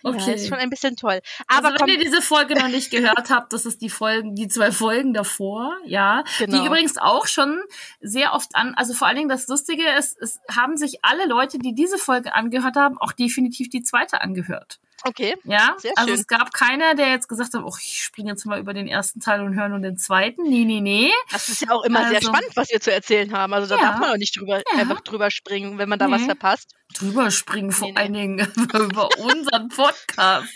Okay. 0.03 0.19
ja, 0.19 0.33
ist 0.35 0.49
schon 0.49 0.59
ein 0.59 0.71
bisschen 0.71 0.97
toll. 0.97 1.21
Aber 1.49 1.69
also, 1.73 1.81
wenn 1.81 1.95
ihr 1.95 1.99
diese 1.99 2.23
Folge 2.23 2.55
noch 2.55 2.69
nicht 2.69 2.91
gehört 2.91 3.31
habt, 3.31 3.53
das 3.53 3.67
ist 3.67 3.81
die 3.81 3.91
Folgen, 3.91 4.35
die 4.35 4.49
zwei 4.49 4.71
Folgen 4.71 5.15
davor, 5.15 5.77
ja. 5.85 6.25
Genau. 6.39 6.61
Die 6.61 6.67
übrigens 6.67 6.99
auch 6.99 7.27
schon 7.27 7.61
sehr 8.01 8.35
oft 8.35 8.55
an, 8.55 8.75
also 8.75 8.95
vor 8.95 9.09
allen 9.09 9.17
Dingen 9.17 9.29
das 9.29 9.49
Lustige 9.49 9.89
ist, 9.99 10.17
es 10.21 10.41
haben 10.55 10.77
sich 10.77 10.99
alle 11.03 11.27
Leute, 11.27 11.59
die 11.59 11.75
diese 11.75 11.99
Folge 11.99 12.35
angehört 12.35 12.77
haben, 12.77 12.99
auch 12.99 13.13
definitiv 13.13 13.71
die 13.71 13.83
zweite 13.83 14.21
angehört. 14.21 14.79
Okay. 15.05 15.35
Ja, 15.45 15.75
Sehr 15.79 15.93
also 15.97 16.11
schön. 16.11 16.21
es 16.21 16.27
gab 16.27 16.53
keiner, 16.53 16.95
der 16.95 17.09
jetzt 17.11 17.29
gesagt 17.29 17.55
hat, 17.55 17.63
oh, 17.65 17.73
ich 17.83 18.03
springe 18.03 18.31
jetzt 18.31 18.45
mal 18.47 18.59
über 18.59 18.75
den 18.75 18.87
ersten 18.89 19.21
Teil 19.21 19.41
und 19.43 19.55
höre 19.59 19.69
nur 19.69 19.79
den 19.81 19.97
zweiten. 19.97 20.43
Nee, 20.45 20.65
nee, 20.65 20.81
nee. 20.81 21.11
Das 21.31 21.49
ist 21.49 21.61
ja 21.63 21.71
auch 21.73 21.85
immer 21.85 22.07
sehr 22.09 22.17
Also- 22.19 22.29
spannend, 22.29 22.51
was 22.57 22.71
wir 22.71 22.81
zu 22.81 22.93
erzählen 22.93 23.33
haben. 23.33 23.53
Also 23.53 23.67
da 23.75 23.81
Ja. 23.81 23.91
darf 23.91 24.01
man 24.01 24.11
auch 24.11 24.17
nicht 24.17 24.39
drüber, 24.39 24.59
Ja. 24.59 24.79
einfach 24.81 25.01
drüber 25.01 25.31
springen, 25.31 25.79
wenn 25.79 25.89
man 25.89 25.99
da 25.99 26.11
was 26.11 26.21
Nee. 26.23 26.27
verpasst. 26.27 26.73
Drüber 26.95 27.31
springen 27.31 27.73
vor 27.73 27.89
Nee, 27.89 27.93
nee. 27.95 28.01
allen 28.01 28.13
Dingen 28.15 28.39
über 28.95 29.09
unseren 29.19 29.69
Podcast. 29.69 30.47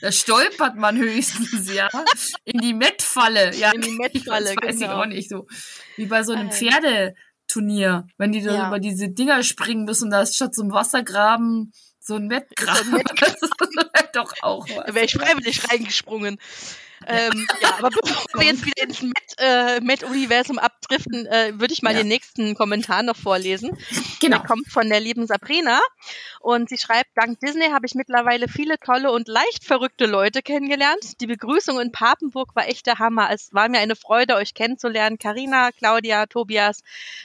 Da 0.00 0.12
stolpert 0.12 0.76
man 0.76 0.96
höchstens, 0.96 1.72
ja. 1.74 1.88
In 2.44 2.60
die 2.60 2.74
Mettfalle. 2.74 3.54
Ja, 3.56 3.72
In 3.72 3.80
die 3.82 3.90
Mettfalle, 3.92 4.54
das 4.54 4.64
weiß 4.64 4.74
ich 4.76 4.80
genau. 4.82 5.02
auch 5.02 5.06
nicht 5.06 5.28
so. 5.28 5.46
Wie 5.96 6.06
bei 6.06 6.22
so 6.22 6.32
einem 6.32 6.48
Äh. 6.48 6.52
Pferdeturnier. 6.52 8.06
Wenn 8.18 8.32
die 8.32 8.42
da 8.42 8.54
Ja. 8.54 8.68
über 8.68 8.78
diese 8.78 9.08
Dinger 9.08 9.42
springen 9.42 9.84
müssen 9.84 10.10
da 10.10 10.22
ist 10.22 10.36
statt 10.36 10.54
zum 10.54 10.70
Wassergraben 10.72 11.72
so 12.10 12.16
ein 12.16 12.26
Mettgraben. 12.26 13.02
Das 13.20 13.34
ist 13.42 13.52
doch 14.14 14.32
auch 14.42 14.68
was. 14.68 14.86
Da 14.86 14.94
wäre 14.94 15.04
ich 15.04 15.12
freiwillig 15.12 15.70
reingesprungen. 15.70 16.38
Ähm, 17.06 17.46
ja, 17.60 17.76
aber 17.78 17.90
bevor 18.02 18.40
wir 18.40 18.46
jetzt 18.46 18.64
wieder 18.64 18.82
ins 18.82 19.02
äh, 19.38 19.80
Met-Universum 19.80 20.58
abdriften, 20.58 21.26
äh, 21.26 21.52
würde 21.58 21.72
ich 21.72 21.82
mal 21.82 21.92
Ja. 21.92 21.98
den 21.98 22.08
nächsten 22.08 22.54
Kommentar 22.54 23.02
noch 23.02 23.16
vorlesen. 23.16 23.70
Genau. 24.20 24.38
Der 24.38 24.46
kommt 24.46 24.68
von 24.68 24.88
der 24.88 25.00
lieben 25.00 25.26
Sabrina 25.26 25.80
und 26.40 26.68
sie 26.68 26.78
schreibt, 26.78 27.10
dank 27.14 27.40
Disney 27.40 27.70
habe 27.70 27.86
ich 27.86 27.94
mittlerweile 27.94 28.48
viele 28.48 28.78
tolle 28.78 29.10
und 29.12 29.28
leicht 29.28 29.64
verrückte 29.64 30.06
Leute 30.06 30.42
kennengelernt. 30.42 31.20
Die 31.20 31.26
Begrüßung 31.26 31.80
in 31.80 31.92
Papenburg 31.92 32.54
war 32.54 32.68
echt 32.68 32.86
der 32.86 32.98
Hammer. 32.98 33.30
Es 33.32 33.52
war 33.52 33.68
mir 33.68 33.78
eine 33.80 33.96
Freude, 33.96 34.34
euch 34.36 34.54
kennenzulernen. 34.54 35.18
Karina, 35.18 35.70
Claudia, 35.72 36.26
Tobias, 36.26 36.80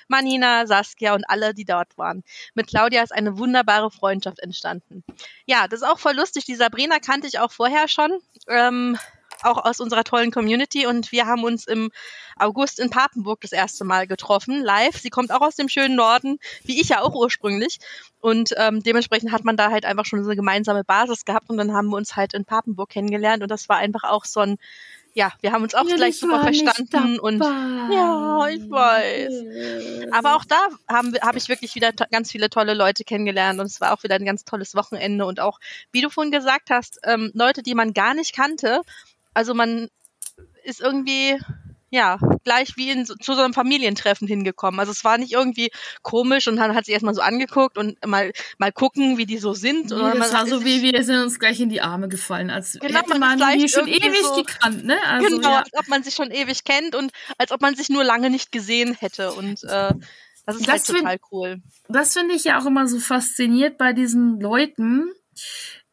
Manina, 0.07 0.67
Saskia 0.67 1.13
und 1.13 1.29
alle, 1.29 1.53
die 1.53 1.65
dort 1.65 1.97
waren. 1.97 2.23
Mit 2.53 2.67
Claudia 2.67 3.03
ist 3.03 3.11
eine 3.13 3.37
wunderbare 3.37 3.91
Freundschaft 3.91 4.39
entstanden. 4.39 5.03
Ja, 5.45 5.67
das 5.67 5.81
ist 5.81 5.87
auch 5.87 5.99
voll 5.99 6.15
lustig. 6.15 6.45
Die 6.45 6.55
Sabrina 6.55 6.99
kannte 6.99 7.27
ich 7.27 7.39
auch 7.39 7.51
vorher 7.51 7.87
schon. 7.87 8.19
Ähm, 8.47 8.97
auch 9.45 9.63
aus 9.63 9.79
unserer 9.79 10.03
tollen 10.03 10.31
Community 10.31 10.85
und 10.87 11.11
wir 11.11 11.25
haben 11.27 11.43
uns 11.43 11.65
im 11.67 11.91
August 12.37 12.79
in 12.79 12.89
Papenburg 12.89 13.41
das 13.41 13.51
erste 13.51 13.85
Mal 13.85 14.07
getroffen, 14.07 14.61
live. 14.61 14.97
Sie 14.99 15.09
kommt 15.09 15.31
auch 15.31 15.41
aus 15.41 15.55
dem 15.55 15.69
schönen 15.69 15.95
Norden, 15.95 16.37
wie 16.63 16.81
ich 16.81 16.89
ja 16.89 17.01
auch 17.01 17.15
ursprünglich. 17.15 17.79
Und 18.19 18.53
ähm, 18.57 18.81
dementsprechend 18.83 19.31
hat 19.31 19.45
man 19.45 19.55
da 19.57 19.69
halt 19.71 19.85
einfach 19.85 20.05
schon 20.05 20.23
so 20.23 20.29
eine 20.29 20.35
gemeinsame 20.35 20.83
Basis 20.83 21.25
gehabt 21.25 21.49
und 21.49 21.57
dann 21.57 21.73
haben 21.73 21.89
wir 21.89 21.97
uns 21.97 22.15
halt 22.15 22.33
in 22.33 22.43
Papenburg 22.45 22.89
kennengelernt 22.89 23.43
und 23.43 23.49
das 23.49 23.69
war 23.69 23.77
einfach 23.77 24.03
auch 24.03 24.25
so 24.25 24.41
ein, 24.41 24.57
ja, 25.13 25.31
wir 25.41 25.53
haben 25.53 25.63
uns 25.63 25.73
auch 25.75 25.87
Ja, 25.87 25.95
gleich 25.95 26.15
ich 26.15 26.19
super 26.19 26.41
verstanden 26.41 27.19
und. 27.19 27.39
Ja, 27.39 28.47
ich 28.49 28.69
weiß. 28.69 30.11
aber 30.11 30.35
auch 30.35 30.43
da 30.43 30.59
habe 30.89 31.37
ich 31.37 31.47
wirklich 31.47 31.73
wieder 31.75 31.93
ganz 31.93 32.31
viele 32.31 32.49
tolle 32.49 32.73
Leute 32.73 33.05
kennengelernt 33.05 33.59
und 33.59 33.67
es 33.67 33.79
war 33.79 33.93
auch 33.93 34.03
wieder 34.03 34.15
ein 34.15 34.25
ganz 34.25 34.43
tolles 34.43 34.75
Wochenende 34.75 35.25
und 35.25 35.39
auch, 35.39 35.59
wie 35.93 36.01
du 36.01 36.09
vorhin 36.09 36.31
gesagt 36.31 36.69
hast, 36.69 36.99
ähm, 37.05 37.31
Leute, 37.33 37.63
die 37.63 37.75
man 37.75 37.93
gar 37.93 38.13
nicht 38.13 38.35
kannte. 38.35 38.81
Also 39.35 39.53
man 39.53 39.89
ist 40.63 40.81
irgendwie 40.81 41.37
ja 41.91 42.17
gleich 42.43 42.75
wie 42.75 42.89
in, 42.89 43.05
zu 43.05 43.15
so 43.21 43.41
einem 43.41 43.53
Familientreffen 43.53 44.27
hingekommen. 44.27 44.79
Also 44.79 44.91
es 44.91 45.03
war 45.05 45.17
nicht 45.17 45.31
irgendwie 45.33 45.69
komisch 46.01 46.47
und 46.47 46.57
dann 46.57 46.75
hat 46.75 46.85
sich 46.85 46.93
erstmal 46.93 47.13
so 47.13 47.21
angeguckt 47.21 47.77
und 47.77 48.03
mal 48.05 48.33
mal 48.57 48.71
gucken, 48.71 49.17
wie 49.17 49.25
die 49.25 49.37
so 49.37 49.53
sind. 49.53 49.91
Nee, 49.91 49.97
das 49.97 50.17
man 50.17 50.33
war 50.33 50.47
so 50.47 50.65
wie 50.65 50.81
wir 50.81 51.03
sind 51.03 51.21
uns 51.21 51.39
gleich 51.39 51.59
in 51.61 51.69
die 51.69 51.81
Arme 51.81 52.09
gefallen, 52.09 52.49
als 52.49 52.77
Genau, 52.81 52.99
hätte 52.99 53.19
man 53.19 53.37
die 53.57 53.69
schon 53.69 53.87
ewig 53.87 54.19
so- 54.23 54.35
gekannt, 54.43 54.83
ne? 54.83 54.97
Also, 55.05 55.37
genau, 55.37 55.51
ja. 55.51 55.59
als 55.59 55.69
ob 55.73 55.87
man 55.87 56.03
sich 56.03 56.15
schon 56.15 56.31
ewig 56.31 56.63
kennt 56.65 56.95
und 56.95 57.11
als 57.37 57.51
ob 57.51 57.61
man 57.61 57.75
sich 57.75 57.89
nur 57.89 58.03
lange 58.03 58.29
nicht 58.29 58.51
gesehen 58.51 58.95
hätte. 58.99 59.31
Und 59.33 59.63
äh, 59.63 59.93
das 60.45 60.55
ist 60.57 60.67
Das 60.67 60.67
halt 60.67 60.85
find- 60.85 60.97
total 60.99 61.17
cool. 61.31 61.61
das 61.87 62.13
finde 62.13 62.33
ich 62.35 62.43
ja 62.43 62.59
auch 62.59 62.65
immer 62.65 62.87
so 62.87 62.99
fasziniert 62.99 63.77
bei 63.77 63.93
diesen 63.93 64.39
Leuten. 64.41 65.11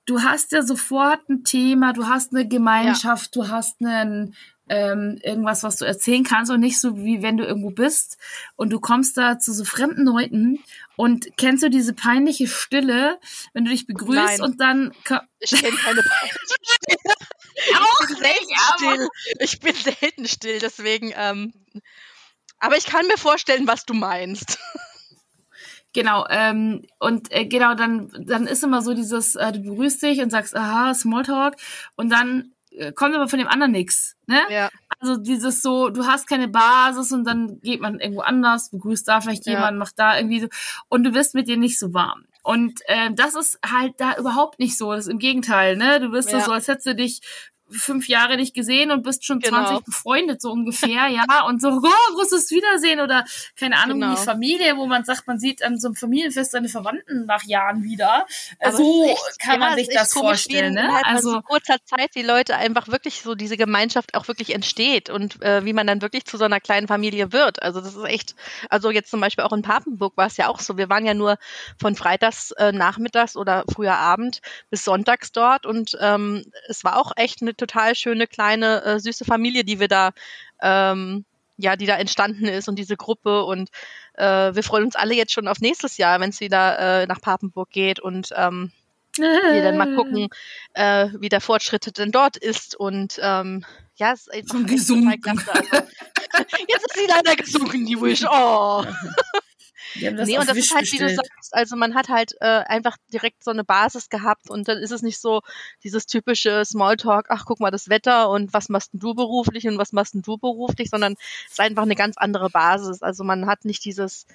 Du 0.04 0.22
hast 0.22 0.52
ja 0.52 0.62
sofort 0.62 1.28
ein 1.28 1.44
Thema, 1.44 1.92
du 1.92 2.06
hast 2.06 2.32
eine 2.32 2.46
Gemeinschaft, 2.46 3.36
du 3.36 3.48
hast 3.48 3.80
einen 3.80 4.34
ähm, 4.68 5.18
irgendwas, 5.22 5.62
was 5.62 5.76
du 5.76 5.84
erzählen 5.84 6.24
kannst 6.24 6.50
und 6.50 6.60
nicht 6.60 6.80
so 6.80 6.96
wie 6.96 7.22
wenn 7.22 7.36
du 7.36 7.44
irgendwo 7.44 7.70
bist 7.70 8.16
und 8.56 8.70
du 8.70 8.80
kommst 8.80 9.16
da 9.16 9.38
zu 9.38 9.52
so 9.52 9.64
fremden 9.64 10.06
Leuten 10.06 10.60
und 10.96 11.36
kennst 11.36 11.62
du 11.62 11.68
diese 11.68 11.92
peinliche 11.92 12.46
Stille, 12.46 13.18
wenn 13.52 13.64
du 13.64 13.70
dich 13.70 13.86
begrüßt 13.86 14.38
Nein. 14.38 14.40
und 14.40 14.60
dann 14.60 14.92
Ich 15.40 15.50
kenne 15.50 15.76
keine 15.76 16.02
Stille. 16.64 16.98
auch 17.76 18.00
Ich 18.00 18.08
bin 18.08 18.16
selten 18.16 18.54
still. 18.74 19.08
Ich 19.40 19.60
bin 19.60 19.74
selten 19.74 20.28
still, 20.28 20.58
deswegen. 20.58 21.12
Ähm, 21.16 21.52
aber 22.58 22.76
ich 22.76 22.86
kann 22.86 23.06
mir 23.08 23.18
vorstellen, 23.18 23.66
was 23.66 23.84
du 23.84 23.92
meinst. 23.92 24.58
Genau, 25.94 26.24
ähm, 26.30 26.82
und 26.98 27.30
äh, 27.32 27.44
genau, 27.46 27.74
dann, 27.74 28.08
dann 28.26 28.46
ist 28.46 28.64
immer 28.64 28.80
so 28.80 28.94
dieses, 28.94 29.34
äh, 29.36 29.52
du 29.52 29.60
begrüßt 29.60 30.02
dich 30.02 30.20
und 30.22 30.30
sagst, 30.30 30.56
aha, 30.56 30.94
Smalltalk, 30.94 31.56
und 31.96 32.10
dann 32.10 32.52
äh, 32.70 32.92
kommt 32.92 33.14
aber 33.14 33.28
von 33.28 33.38
dem 33.38 33.48
anderen 33.48 33.72
nix, 33.72 34.16
ne? 34.26 34.40
Ja. 34.50 34.70
Also 34.98 35.16
dieses 35.16 35.60
so, 35.62 35.90
du 35.90 36.06
hast 36.06 36.26
keine 36.28 36.48
Basis 36.48 37.12
und 37.12 37.24
dann 37.24 37.60
geht 37.60 37.80
man 37.80 38.00
irgendwo 38.00 38.22
anders, 38.22 38.70
begrüßt 38.70 39.06
da 39.06 39.20
vielleicht 39.20 39.46
Ja. 39.46 39.52
jemanden, 39.54 39.78
macht 39.78 39.98
da 39.98 40.16
irgendwie 40.16 40.40
so, 40.40 40.48
und 40.88 41.04
du 41.04 41.12
wirst 41.12 41.34
mit 41.34 41.48
dir 41.48 41.56
nicht 41.58 41.78
so 41.78 41.92
warm. 41.92 42.24
Und 42.44 42.80
äh, 42.86 43.10
das 43.12 43.34
ist 43.34 43.58
halt 43.64 43.94
da 43.98 44.16
überhaupt 44.16 44.58
nicht 44.58 44.76
so. 44.76 44.90
Das 44.92 45.06
ist 45.06 45.12
im 45.12 45.18
Gegenteil, 45.18 45.76
ne? 45.76 46.00
Du 46.00 46.10
wirst 46.10 46.32
Ja. 46.32 46.40
so, 46.40 46.52
als 46.52 46.66
hättest 46.68 46.86
du 46.86 46.94
dich 46.94 47.20
fünf 47.72 48.08
Jahre 48.08 48.36
nicht 48.36 48.54
gesehen 48.54 48.90
und 48.90 49.02
bist 49.02 49.24
schon 49.24 49.40
Genau. 49.40 49.64
20 49.66 49.84
befreundet, 49.84 50.40
so 50.42 50.50
ungefähr, 50.52 51.08
ja. 51.08 51.24
Und 51.46 51.60
so, 51.60 51.68
oh, 51.68 52.14
großes 52.14 52.50
Wiedersehen 52.50 53.00
oder 53.00 53.24
keine 53.58 53.76
Ahnung, 53.78 54.00
Genau. 54.00 54.14
die 54.14 54.20
Familie, 54.22 54.76
wo 54.76 54.86
man 54.86 55.04
sagt, 55.04 55.26
man 55.26 55.38
sieht 55.38 55.62
an 55.64 55.78
so 55.80 55.88
einem 55.88 55.96
Familienfest 55.96 56.52
seine 56.52 56.68
Verwandten 56.68 57.26
nach 57.26 57.42
Jahren 57.44 57.82
wieder. 57.84 58.26
Aber 58.60 58.76
so 58.76 59.04
echt- 59.04 59.38
kann 59.40 59.60
ja, 59.60 59.68
man 59.68 59.78
sich 59.78 59.88
das 59.88 60.12
vorstellen, 60.12 60.76
in 60.76 60.86
ne? 60.86 61.00
Also, 61.04 61.32
so 61.32 61.40
kurzer 61.42 61.76
Zeit 61.84 62.10
die 62.14 62.22
Leute 62.22 62.56
einfach 62.56 62.88
wirklich 62.88 63.22
so 63.22 63.34
diese 63.34 63.56
Gemeinschaft 63.56 64.14
auch 64.14 64.28
wirklich 64.28 64.54
entsteht 64.54 65.10
und 65.10 65.40
äh, 65.42 65.64
wie 65.64 65.72
man 65.72 65.86
dann 65.86 66.02
wirklich 66.02 66.24
zu 66.24 66.36
so 66.36 66.44
einer 66.44 66.60
kleinen 66.60 66.88
Familie 66.88 67.32
wird. 67.32 67.62
Also 67.62 67.80
das 67.80 67.94
ist 67.94 68.04
echt, 68.04 68.34
also 68.70 68.90
jetzt 68.90 69.10
zum 69.10 69.20
Beispiel 69.20 69.44
auch 69.44 69.52
in 69.52 69.62
Papenburg 69.62 70.16
war 70.16 70.26
es 70.26 70.36
ja 70.36 70.48
auch 70.48 70.60
so. 70.60 70.76
Wir 70.76 70.88
waren 70.88 71.04
ja 71.06 71.14
nur 71.14 71.36
von 71.80 71.96
freitags 71.96 72.52
äh, 72.52 72.72
nachmittags 72.72 73.36
oder 73.36 73.64
früher 73.72 73.94
Abend 73.96 74.40
bis 74.70 74.84
sonntags 74.84 75.32
dort 75.32 75.66
und 75.66 75.96
ähm, 76.00 76.44
es 76.68 76.84
war 76.84 76.96
auch 76.98 77.12
echt 77.16 77.42
eine 77.42 77.54
total 77.66 77.94
schöne 77.94 78.26
kleine 78.26 78.82
äh, 78.84 79.00
süße 79.00 79.24
Familie, 79.24 79.64
die 79.64 79.80
wir 79.80 79.88
da 79.88 80.10
ähm, 80.60 81.24
ja, 81.58 81.76
die 81.76 81.86
da 81.86 81.96
entstanden 81.96 82.46
ist 82.46 82.68
und 82.68 82.76
diese 82.78 82.96
Gruppe 82.96 83.44
und 83.44 83.70
äh, 84.14 84.54
wir 84.54 84.62
freuen 84.62 84.84
uns 84.84 84.96
alle 84.96 85.14
jetzt 85.14 85.32
schon 85.32 85.48
auf 85.48 85.60
nächstes 85.60 85.96
Jahr, 85.96 86.18
wenn 86.20 86.30
es 86.30 86.40
wieder 86.40 86.78
äh, 86.78 87.06
nach 87.06 87.20
Papenburg 87.20 87.70
geht 87.70 88.00
und 88.00 88.30
ähm, 88.36 88.72
wir 89.16 89.62
dann 89.62 89.76
mal 89.76 89.94
gucken, 89.94 90.28
äh, 90.74 91.08
wie 91.18 91.28
der 91.28 91.42
Fortschritt 91.42 91.98
denn 91.98 92.12
dort 92.12 92.36
ist. 92.36 92.74
Und 92.74 93.18
ähm, 93.22 93.64
ja, 93.96 94.12
es 94.12 94.26
ist 94.26 94.48
total 94.48 94.64
gesunken. 94.64 95.38
Also, 95.48 95.76
jetzt 96.68 96.86
ist 96.86 96.96
sie 96.96 97.06
leider 97.08 97.36
gesunken, 97.36 97.84
die 97.84 98.00
Wish. 98.00 98.24
Oh. 98.24 98.84
Die 99.94 100.06
haben 100.06 100.16
das 100.16 100.28
nee, 100.28 100.38
und 100.38 100.48
das 100.48 100.56
Wish 100.56 100.66
ist 100.66 100.74
halt, 100.74 100.92
wie 100.92 100.98
du 100.98 101.04
bestellt. 101.04 101.28
sagst, 101.34 101.54
also 101.54 101.76
man 101.76 101.94
hat 101.94 102.08
halt 102.08 102.32
äh, 102.40 102.46
einfach 102.46 102.96
direkt 103.12 103.44
so 103.44 103.50
eine 103.50 103.64
Basis 103.64 104.08
gehabt 104.08 104.50
und 104.50 104.68
dann 104.68 104.78
ist 104.78 104.90
es 104.90 105.02
nicht 105.02 105.20
so 105.20 105.40
dieses 105.84 106.06
typische 106.06 106.64
Smalltalk, 106.64 107.26
ach 107.28 107.44
guck 107.46 107.60
mal 107.60 107.70
das 107.70 107.88
Wetter 107.88 108.30
und 108.30 108.52
was 108.52 108.68
machst 108.68 108.92
denn 108.92 109.00
du 109.00 109.14
beruflich 109.14 109.66
und 109.66 109.78
was 109.78 109.92
machst 109.92 110.14
denn 110.14 110.22
du 110.22 110.38
beruflich, 110.38 110.90
sondern 110.90 111.14
es 111.46 111.52
ist 111.52 111.60
einfach 111.60 111.82
eine 111.82 111.96
ganz 111.96 112.16
andere 112.16 112.50
Basis. 112.50 113.02
Also 113.02 113.24
man 113.24 113.46
hat 113.46 113.64
nicht 113.64 113.84
dieses, 113.84 114.26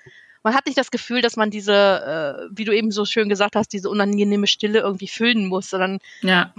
man 0.44 0.54
hat 0.54 0.66
nicht 0.66 0.78
das 0.78 0.92
Gefühl, 0.92 1.22
dass 1.22 1.36
man 1.36 1.52
diese, 1.52 1.74
äh, 1.74 2.50
wie 2.52 2.66
du 2.66 2.76
eben 2.76 2.92
so 2.92 3.06
schön 3.06 3.30
gesagt 3.30 3.56
hast, 3.56 3.74
diese 3.74 3.90
unangenehme 3.90 4.48
Stille 4.48 4.80
irgendwie 4.80 5.08
füllen 5.08 5.48
muss, 5.48 5.70
sondern 5.70 6.00
Ja, 6.22 6.54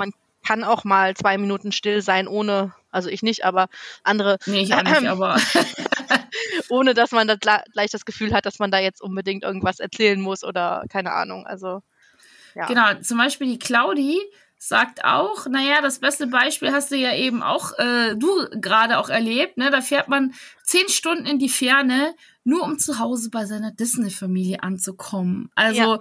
kann 0.46 0.64
auch 0.64 0.84
mal 0.84 1.14
zwei 1.14 1.36
Minuten 1.36 1.72
still 1.72 2.00
sein, 2.00 2.26
ohne, 2.26 2.72
also 2.90 3.10
ich 3.10 3.22
nicht, 3.22 3.44
aber 3.44 3.68
andere, 4.02 4.38
nee, 4.46 4.62
ich 4.62 4.72
auch 4.72 4.82
nicht, 4.82 5.06
aber 5.06 5.36
ohne 6.68 6.94
dass 6.94 7.12
man 7.12 7.28
da 7.28 7.34
gla- 7.34 7.64
gleich 7.72 7.90
das 7.90 8.04
Gefühl 8.04 8.32
hat, 8.32 8.46
dass 8.46 8.58
man 8.58 8.70
da 8.70 8.78
jetzt 8.78 9.00
unbedingt 9.00 9.44
irgendwas 9.44 9.80
erzählen 9.80 10.20
muss 10.20 10.44
oder 10.44 10.84
keine 10.90 11.12
Ahnung. 11.12 11.46
Also 11.46 11.82
ja. 12.54 12.66
Genau, 12.66 12.94
zum 13.02 13.18
Beispiel 13.18 13.46
die 13.46 13.58
Claudi 13.58 14.18
sagt 14.56 15.04
auch, 15.04 15.46
naja, 15.46 15.80
das 15.80 16.00
beste 16.00 16.26
Beispiel 16.26 16.72
hast 16.72 16.90
du 16.90 16.96
ja 16.96 17.14
eben 17.14 17.42
auch, 17.44 17.78
äh, 17.78 18.16
du 18.16 18.48
gerade 18.60 18.98
auch 18.98 19.08
erlebt, 19.08 19.56
ne? 19.56 19.70
Da 19.70 19.80
fährt 19.80 20.08
man 20.08 20.34
zehn 20.64 20.88
Stunden 20.88 21.26
in 21.26 21.38
die 21.38 21.48
Ferne, 21.48 22.14
nur 22.42 22.64
um 22.64 22.78
zu 22.78 22.98
Hause 22.98 23.30
bei 23.30 23.44
seiner 23.46 23.70
Disney-Familie 23.70 24.62
anzukommen. 24.62 25.50
Also 25.54 26.00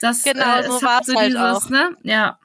das 0.00 0.22
Genau, 0.22 0.58
äh, 0.58 0.62
so 0.62 0.76
hat 0.76 0.82
war's 0.82 1.14
halt 1.14 1.36
auch. 1.36 1.68
ne? 1.68 1.96
Ja. 2.02 2.38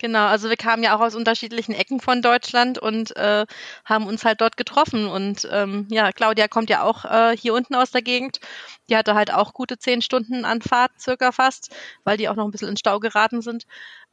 Genau, 0.00 0.26
also 0.26 0.48
wir 0.48 0.56
kamen 0.56 0.82
ja 0.82 0.96
auch 0.96 1.00
aus 1.00 1.14
unterschiedlichen 1.14 1.74
Ecken 1.74 2.00
von 2.00 2.22
Deutschland 2.22 2.78
und 2.78 3.14
äh, 3.16 3.44
haben 3.84 4.06
uns 4.06 4.24
halt 4.24 4.40
dort 4.40 4.56
getroffen. 4.56 5.06
Und 5.06 5.46
ähm, 5.52 5.86
ja, 5.90 6.10
Claudia 6.10 6.48
kommt 6.48 6.70
ja 6.70 6.82
auch 6.82 7.04
äh, 7.04 7.36
hier 7.36 7.52
unten 7.52 7.74
aus 7.74 7.90
der 7.90 8.00
Gegend. 8.00 8.40
Die 8.88 8.96
hatte 8.96 9.14
halt 9.14 9.30
auch 9.30 9.52
gute 9.52 9.76
zehn 9.76 10.00
Stunden 10.00 10.46
an 10.46 10.62
Fahrt, 10.62 10.92
circa 10.98 11.32
fast, 11.32 11.74
weil 12.04 12.16
die 12.16 12.30
auch 12.30 12.34
noch 12.34 12.46
ein 12.46 12.50
bisschen 12.50 12.68
in 12.68 12.78
Stau 12.78 12.98
geraten 12.98 13.42
sind. 13.42 13.64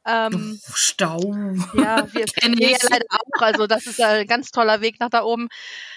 Ähm, 0.06 0.60
Oh, 0.62 0.72
Stau. 0.76 1.34
Ja, 1.74 2.06
wir, 2.14 2.26
Kenn 2.36 2.58
wir 2.58 2.72
ja 2.72 2.78
leider 2.90 3.06
auch. 3.10 3.42
Also 3.42 3.66
das 3.66 3.88
ist 3.88 3.98
ja 3.98 4.10
ein 4.10 4.28
ganz 4.28 4.52
toller 4.52 4.82
Weg 4.82 5.00
nach 5.00 5.10
da 5.10 5.24
oben. 5.24 5.48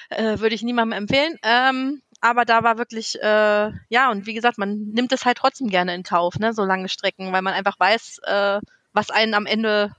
Äh, 0.08 0.38
Würde 0.38 0.54
ich 0.54 0.62
niemandem 0.62 0.98
empfehlen. 1.00 1.36
Ähm, 1.42 2.00
aber 2.20 2.44
da 2.44 2.62
war 2.62 2.78
wirklich, 2.78 3.20
äh, 3.20 3.72
ja, 3.88 4.10
und 4.12 4.26
wie 4.26 4.34
gesagt, 4.34 4.56
man 4.56 4.90
nimmt 4.92 5.10
es 5.10 5.24
halt 5.24 5.38
trotzdem 5.38 5.68
gerne 5.68 5.96
in 5.96 6.04
Kauf, 6.04 6.38
ne, 6.38 6.52
so 6.52 6.64
lange 6.64 6.88
Strecken, 6.88 7.32
weil 7.32 7.42
man 7.42 7.54
einfach 7.54 7.80
weiß, 7.80 8.18
äh, 8.24 8.60
was 8.92 9.10
einen 9.10 9.34
am 9.34 9.46
Ende, 9.46 9.92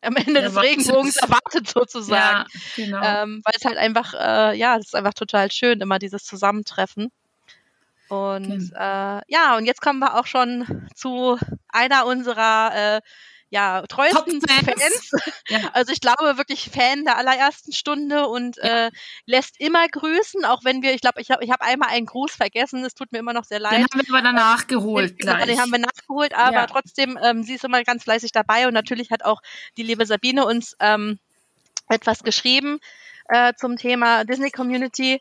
am 0.00 0.16
Ende 0.16 0.42
des. 0.42 0.56
Regenbogens 0.56 1.16
erwartet 1.16 1.68
sozusagen. 1.68 2.46
Ja, 2.46 2.46
genau. 2.76 3.02
Ähm, 3.02 3.42
weil 3.44 3.54
es 3.56 3.64
halt 3.64 3.78
einfach, 3.78 4.14
äh, 4.14 4.56
ja, 4.56 4.76
es 4.76 4.86
ist 4.86 4.94
einfach 4.94 5.14
total 5.14 5.50
schön, 5.50 5.80
immer 5.80 5.98
dieses 5.98 6.24
Zusammentreffen. 6.24 7.10
Und 8.08 8.72
äh, 8.74 9.20
ja, 9.26 9.56
und 9.56 9.64
jetzt 9.64 9.80
kommen 9.80 10.00
wir 10.00 10.18
auch 10.18 10.26
schon 10.26 10.86
zu 10.94 11.38
einer 11.68 12.04
unserer 12.04 12.96
äh, 12.96 13.00
ja, 13.52 13.82
treuesten. 13.86 14.40
Fans. 14.40 15.10
Ja. 15.48 15.70
Also 15.74 15.92
ich 15.92 16.00
glaube 16.00 16.38
wirklich 16.38 16.70
Fan 16.70 17.04
der 17.04 17.18
allerersten 17.18 17.72
Stunde 17.72 18.26
und 18.28 18.56
äh, 18.58 18.90
lässt 19.26 19.60
immer 19.60 19.86
grüßen, 19.86 20.44
auch 20.46 20.64
wenn 20.64 20.82
wir, 20.82 20.94
ich 20.94 21.00
glaube, 21.02 21.20
ich 21.20 21.30
habe 21.30 21.44
ich 21.44 21.50
hab 21.50 21.60
einmal 21.60 21.90
einen 21.90 22.06
Gruß 22.06 22.32
vergessen, 22.32 22.82
es 22.84 22.94
tut 22.94 23.12
mir 23.12 23.18
immer 23.18 23.34
noch 23.34 23.44
sehr 23.44 23.58
Den 23.58 23.64
leid. 23.64 23.80
haben 23.92 24.00
wir 24.00 24.14
aber 24.14 24.22
danach 24.22 24.66
geholt 24.66 25.18
Genau, 25.18 25.34
gleich. 25.34 25.46
Den 25.46 25.60
haben 25.60 25.70
wir 25.72 25.80
nachgeholt, 25.80 26.32
aber 26.34 26.52
Ja. 26.54 26.66
trotzdem, 26.66 27.18
ähm, 27.22 27.42
sie 27.42 27.54
ist 27.54 27.64
immer 27.64 27.82
ganz 27.82 28.04
fleißig 28.04 28.32
dabei 28.32 28.66
und 28.66 28.72
natürlich 28.72 29.10
hat 29.10 29.24
auch 29.24 29.42
die 29.76 29.82
liebe 29.82 30.06
Sabine 30.06 30.46
uns 30.46 30.74
ähm, 30.80 31.18
etwas 31.88 32.22
geschrieben 32.22 32.78
äh, 33.28 33.52
zum 33.58 33.76
Thema 33.76 34.24
Disney 34.24 34.50
Community. 34.50 35.20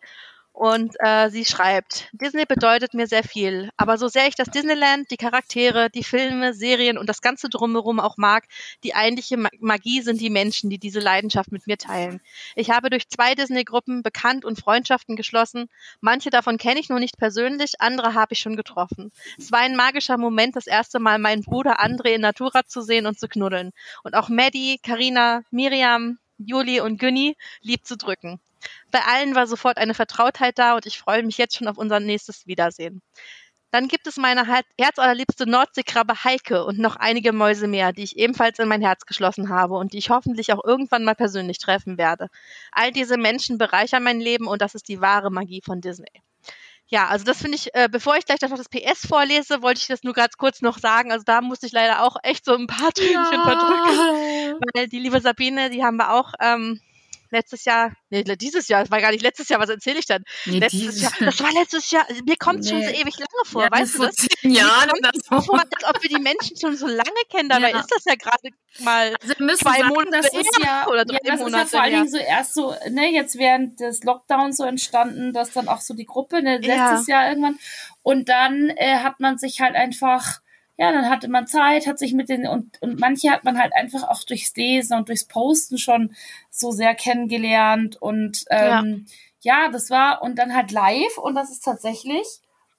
Und 0.54 0.96
äh, 1.00 1.30
sie 1.30 1.46
schreibt, 1.46 2.10
Disney 2.12 2.46
bedeutet 2.46 2.94
mir 2.94 3.08
sehr 3.08 3.24
viel, 3.24 3.72
aber 3.78 3.98
so 3.98 4.10
sehr 4.10 4.28
ich 4.28 4.36
das 4.36 4.50
Disneyland, 4.50 5.10
die 5.10 5.18
Charaktere, 5.18 5.90
die 5.90 6.04
Filme, 6.04 6.54
Serien 6.54 6.98
und 6.98 7.08
das 7.08 7.22
ganze 7.22 7.50
drumherum 7.50 8.00
auch 8.00 8.18
mag, 8.18 8.44
die 8.84 8.94
eigentliche 8.94 9.38
Ma- 9.38 9.50
Magie 9.60 10.02
sind 10.02 10.20
die 10.20 10.30
Menschen, 10.30 10.70
die 10.70 10.78
diese 10.78 11.00
Leidenschaft 11.00 11.52
mit 11.52 11.68
mir 11.68 11.78
teilen. 11.78 12.22
Ich 12.56 12.70
habe 12.70 12.90
durch 12.90 13.08
zwei 13.08 13.34
Disney-Gruppen 13.34 14.04
bekannt 14.04 14.44
und 14.46 14.60
Freundschaften 14.60 15.16
geschlossen. 15.16 15.68
Manche 16.02 16.30
davon 16.30 16.58
kenne 16.58 16.82
ich 16.82 16.90
nur 16.90 17.00
nicht 17.00 17.18
persönlich, 17.18 17.76
andere 17.80 18.14
habe 18.14 18.34
ich 18.34 18.40
schon 18.40 18.58
getroffen. 18.58 19.12
Es 19.40 19.52
war 19.52 19.60
ein 19.60 19.76
magischer 19.76 20.18
Moment, 20.18 20.56
das 20.58 20.68
erste 20.68 21.00
Mal 21.00 21.18
meinen 21.18 21.44
Bruder 21.44 21.82
André 21.82 22.10
in 22.10 22.22
Natura 22.22 22.66
zu 22.66 22.82
sehen 22.82 23.08
und 23.08 23.18
zu 23.18 23.28
knuddeln. 23.30 23.72
Und 24.04 24.16
auch 24.16 24.30
Maddie, 24.30 24.80
Karina, 24.84 25.44
Miriam, 25.50 26.20
Juli 26.38 26.82
und 26.82 27.00
Günni 27.00 27.38
lieb 27.62 27.86
zu 27.86 27.96
drücken. 27.96 28.40
Bei 28.92 29.00
allen 29.02 29.36
war 29.36 29.48
sofort 29.48 29.78
eine 29.78 29.94
Vertrautheit 29.94 30.58
da 30.60 30.76
und 30.76 30.86
ich 30.86 31.00
freue 31.00 31.24
mich 31.24 31.38
jetzt 31.38 31.56
schon 31.56 31.68
auf 31.68 31.78
unser 31.78 32.00
nächstes 32.00 32.48
Wiedersehen. 32.48 33.02
Dann 33.72 33.88
gibt 33.88 34.06
es 34.06 34.18
meine 34.18 34.46
Her- 34.48 34.66
herzallerliebste 34.78 35.50
Nordseekrabbe 35.50 36.26
Heike 36.26 36.66
und 36.66 36.78
noch 36.78 36.98
einige 36.98 37.32
Mäuse 37.32 37.68
mehr, 37.68 37.94
die 37.94 38.04
ich 38.04 38.18
ebenfalls 38.18 38.60
in 38.60 38.68
mein 38.68 38.82
Herz 38.82 39.06
geschlossen 39.06 39.48
habe 39.48 39.76
und 39.76 39.94
die 39.94 39.98
ich 39.98 40.10
hoffentlich 40.10 40.52
auch 40.52 40.64
irgendwann 40.64 41.06
mal 41.06 41.16
persönlich 41.16 41.58
treffen 41.58 41.98
werde. 41.98 42.28
All 42.74 42.92
diese 42.92 43.18
Menschen 43.18 43.58
bereichern 43.58 44.04
mein 44.04 44.20
Leben 44.20 44.48
und 44.48 44.62
das 44.62 44.76
ist 44.76 44.90
die 44.90 45.00
wahre 45.00 45.32
Magie 45.32 45.62
von 45.64 45.80
Disney. 45.80 46.22
Ja, 46.88 47.08
also 47.08 47.24
das 47.24 47.38
finde 47.38 47.56
ich, 47.56 47.74
äh, 47.74 47.88
bevor 47.90 48.18
ich 48.18 48.26
gleich 48.26 48.42
noch 48.42 48.50
das 48.50 48.68
PS 48.68 49.08
vorlese, 49.08 49.62
wollte 49.62 49.80
ich 49.80 49.88
das 49.88 50.04
nur 50.04 50.14
ganz 50.14 50.36
kurz 50.36 50.62
noch 50.62 50.78
sagen. 50.78 51.14
Also 51.14 51.24
da 51.26 51.40
musste 51.40 51.66
ich 51.66 51.72
leider 51.72 52.04
auch 52.04 52.18
echt 52.24 52.44
so 52.44 52.54
ein 52.54 52.68
paar 52.68 52.92
Tränchen 52.92 53.24
verdrücken, 53.44 54.60
weil 54.76 54.90
die 54.90 55.00
liebe 55.00 55.22
Sabine, 55.22 55.70
die 55.70 55.86
haben 55.86 55.96
wir 55.96 56.12
auch 56.12 56.34
ähm, 56.42 56.82
letztes 57.32 57.66
Jahr, 57.66 57.94
nee, 58.10 58.24
dieses 58.24 58.68
Jahr, 58.68 58.82
das 58.82 58.92
war 58.92 59.02
gar 59.02 59.12
nicht 59.12 59.24
letztes 59.24 59.50
Jahr, 59.50 59.60
was 59.60 59.70
erzähle 59.70 60.00
ich 60.00 60.06
denn? 60.06 60.24
Nee, 60.46 60.60
letztes 60.60 61.02
Jahr, 61.02 61.12
das 61.20 61.40
war 61.40 61.52
letztes 61.54 61.90
Jahr, 61.92 62.06
mir 62.26 62.36
kommt 62.38 62.68
schon 62.68 62.80
Nee. 62.80 62.88
so 62.88 62.94
ewig 62.94 63.18
lange 63.18 63.46
vor, 63.46 63.64
ja, 63.64 63.72
weißt 63.72 63.96
du 63.98 64.04
das? 64.06 64.16
zehn 64.16 64.52
Jahren 64.52 64.90
so. 65.30 65.42
Vor, 65.42 65.60
als 65.60 65.84
ob 65.90 66.02
wir 66.02 66.10
die 66.10 66.22
Menschen 66.22 66.58
schon 66.60 66.76
so 66.76 66.88
lange 66.88 67.22
kennen, 67.30 67.50
dabei 67.50 67.72
Ja. 67.72 67.80
ist 67.80 67.92
das 67.92 68.06
ja 68.06 68.16
gerade 68.16 68.50
mal 68.80 69.16
Also 69.22 69.34
zwei 69.58 69.80
sagen, 69.80 69.88
Monate 69.90 70.12
das 70.12 70.34
ist 70.34 70.60
ja, 70.64 70.88
oder 70.88 71.06
drei 71.06 71.18
ja, 71.24 71.32
das 71.32 71.40
Monate 71.40 71.64
ist 71.66 71.72
ja 71.74 71.78
vor 71.80 71.82
allen. 71.84 71.94
Dingen 71.96 72.10
so 72.10 72.18
erst 72.18 72.54
so, 72.54 72.76
ne, 72.90 73.12
jetzt 73.12 73.38
während 73.38 73.80
des 73.80 74.04
Lockdowns 74.04 74.58
so 74.58 74.64
entstanden, 74.64 75.34
dass 75.34 75.52
dann 75.52 75.68
auch 75.68 75.82
so 75.82 75.94
die 75.94 76.06
Gruppe, 76.06 76.42
ne, 76.42 76.58
letztes 76.58 77.08
Jahr 77.08 77.28
irgendwann. 77.30 77.60
Und 78.04 78.30
dann 78.30 78.70
äh, 78.76 78.98
hat 78.98 79.20
man 79.20 79.38
sich 79.38 79.62
halt 79.62 79.76
einfach, 79.76 80.40
ja, 80.82 80.92
dann 80.92 81.10
hatte 81.12 81.28
man 81.30 81.46
Zeit, 81.46 81.86
hat 81.86 82.00
sich 82.00 82.14
mit 82.14 82.28
den, 82.28 82.48
und, 82.48 82.82
und 82.82 83.00
manche 83.00 83.30
hat 83.30 83.44
man 83.44 83.60
halt 83.62 83.72
einfach 83.76 84.02
auch 84.10 84.24
durchs 84.24 84.56
Lesen 84.56 84.98
und 84.98 85.10
durchs 85.10 85.26
Posten 85.28 85.78
schon 85.78 86.16
so 86.50 86.72
sehr 86.72 86.96
kennengelernt. 86.96 88.02
Und 88.02 88.46
ähm, 88.50 89.06
ja. 89.42 89.70
das 89.70 89.92
war, 89.92 90.24
und 90.24 90.40
dann 90.40 90.56
halt 90.56 90.72
live, 90.72 91.20
und 91.20 91.36
das 91.36 91.52
ist 91.52 91.64
tatsächlich 91.64 92.26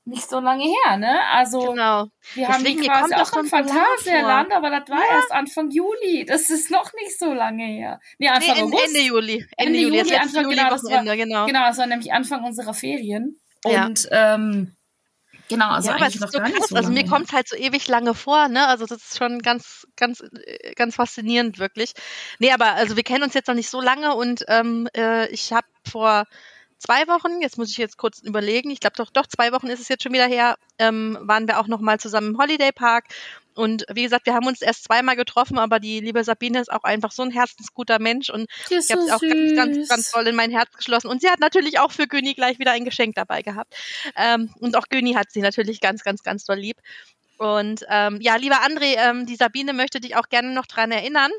nicht 0.04 0.28
so 0.28 0.40
lange 0.40 0.64
her, 0.64 0.96
ne? 0.96 1.16
Also 1.30 1.60
Genau. 1.60 2.08
wir 2.34 2.48
haben 2.48 2.64
Deswegen, 2.64 2.82
die 2.82 2.88
quasi 2.88 3.14
auch 3.14 3.32
im 3.36 3.46
Phantasialand, 3.46 4.52
aber 4.52 4.70
das 4.70 4.88
war 4.88 4.98
Ja. 4.98 5.14
erst 5.18 5.30
Anfang 5.30 5.70
Juli. 5.70 6.24
Das 6.26 6.50
ist 6.50 6.72
noch 6.72 6.92
nicht 6.94 7.16
so 7.20 7.32
lange 7.32 7.64
her. 7.64 8.00
Nee, 8.18 8.26
Nee, 8.26 8.32
Anfang 8.34 8.56
Ende, 8.56 8.76
August. 8.76 8.84
Ende 8.88 9.00
Juli. 9.06 9.32
Ende, 9.34 9.48
Ende 9.58 9.78
Juli, 9.78 9.98
Juli, 9.98 10.16
Anfang- 10.16 10.42
Juli 10.42 10.56
genau, 10.56 10.70
Wochenende, 10.72 11.16
genau. 11.16 11.46
Genau, 11.46 11.66
das 11.68 11.78
war 11.78 11.86
nämlich 11.86 12.12
Anfang 12.12 12.42
unserer 12.42 12.74
Ferien. 12.74 13.38
Ja. 13.64 13.86
Und 13.86 14.08
ähm, 14.10 14.74
genau, 15.48 15.70
also 15.70 15.88
ja, 15.88 15.96
aber 15.96 16.06
es 16.06 16.14
eigentlich 16.14 16.14
ist 16.14 16.20
noch 16.20 16.30
so 16.30 16.38
gar 16.38 16.48
nicht 16.48 16.58
krass. 16.58 16.68
so 16.68 16.76
also 16.76 16.90
mir 16.90 17.06
kommt 17.06 17.32
halt 17.32 17.48
so 17.48 17.56
ewig 17.56 17.88
lange 17.88 18.14
vor, 18.14 18.48
ne? 18.48 18.66
Also 18.66 18.86
das 18.86 18.98
ist 18.98 19.18
schon 19.18 19.40
ganz, 19.40 19.86
ganz, 19.96 20.20
äh, 20.20 20.74
ganz 20.74 20.96
faszinierend 20.96 21.58
wirklich. 21.58 21.92
Nee, 22.38 22.52
aber 22.52 22.72
also 22.72 22.96
wir 22.96 23.02
kennen 23.02 23.22
uns 23.22 23.34
jetzt 23.34 23.48
noch 23.48 23.54
nicht 23.54 23.70
so 23.70 23.80
lange 23.80 24.14
und 24.14 24.44
ähm, 24.48 24.88
äh, 24.96 25.28
ich 25.28 25.52
habe 25.52 25.66
vor 25.88 26.24
zwei 26.78 27.06
Wochen, 27.06 27.40
jetzt 27.40 27.58
muss 27.58 27.70
ich 27.70 27.76
jetzt 27.76 27.96
kurz 27.96 28.18
überlegen, 28.18 28.70
ich 28.70 28.80
glaube 28.80 28.96
doch, 28.96 29.10
doch 29.10 29.26
zwei 29.26 29.52
Wochen 29.52 29.68
ist 29.68 29.80
es 29.80 29.88
jetzt 29.88 30.02
schon 30.02 30.12
wieder 30.12 30.26
her, 30.26 30.56
ähm, 30.78 31.16
waren 31.20 31.46
wir 31.46 31.60
auch 31.60 31.68
noch 31.68 31.80
mal 31.80 32.00
zusammen 32.00 32.30
im 32.30 32.38
Holiday 32.38 32.72
Park. 32.72 33.04
Und 33.54 33.84
wie 33.92 34.02
gesagt, 34.02 34.26
wir 34.26 34.34
haben 34.34 34.46
uns 34.46 34.62
erst 34.62 34.84
zweimal 34.84 35.16
getroffen, 35.16 35.58
aber 35.58 35.80
die 35.80 36.00
liebe 36.00 36.24
Sabine 36.24 36.60
ist 36.60 36.72
auch 36.72 36.84
einfach 36.84 37.12
so 37.12 37.22
ein 37.22 37.30
herzensguter 37.30 37.98
Mensch 37.98 38.30
und 38.30 38.48
ich 38.70 38.90
habe 38.90 39.02
sie 39.02 39.12
auch 39.12 39.20
ganz, 39.20 39.54
ganz, 39.54 39.88
ganz 39.88 40.10
toll 40.10 40.26
in 40.26 40.36
mein 40.36 40.50
Herz 40.50 40.72
geschlossen. 40.72 41.08
Und 41.08 41.20
sie 41.20 41.28
hat 41.28 41.40
natürlich 41.40 41.78
auch 41.78 41.92
für 41.92 42.06
Güni 42.06 42.34
gleich 42.34 42.58
wieder 42.58 42.72
ein 42.72 42.84
Geschenk 42.84 43.14
dabei 43.14 43.42
gehabt. 43.42 43.74
Ähm, 44.16 44.50
und 44.60 44.76
auch 44.76 44.88
Güni 44.88 45.14
hat 45.14 45.30
sie 45.30 45.40
natürlich 45.40 45.80
ganz, 45.80 46.02
ganz, 46.02 46.22
ganz 46.22 46.44
doll 46.44 46.58
lieb. 46.58 46.78
Und 47.38 47.84
ähm, 47.88 48.20
ja, 48.20 48.36
lieber 48.36 48.62
André, 48.62 48.96
ähm, 48.96 49.26
die 49.26 49.36
Sabine 49.36 49.72
möchte 49.72 50.00
dich 50.00 50.16
auch 50.16 50.28
gerne 50.28 50.52
noch 50.52 50.66
dran 50.66 50.92
erinnern, 50.92 51.32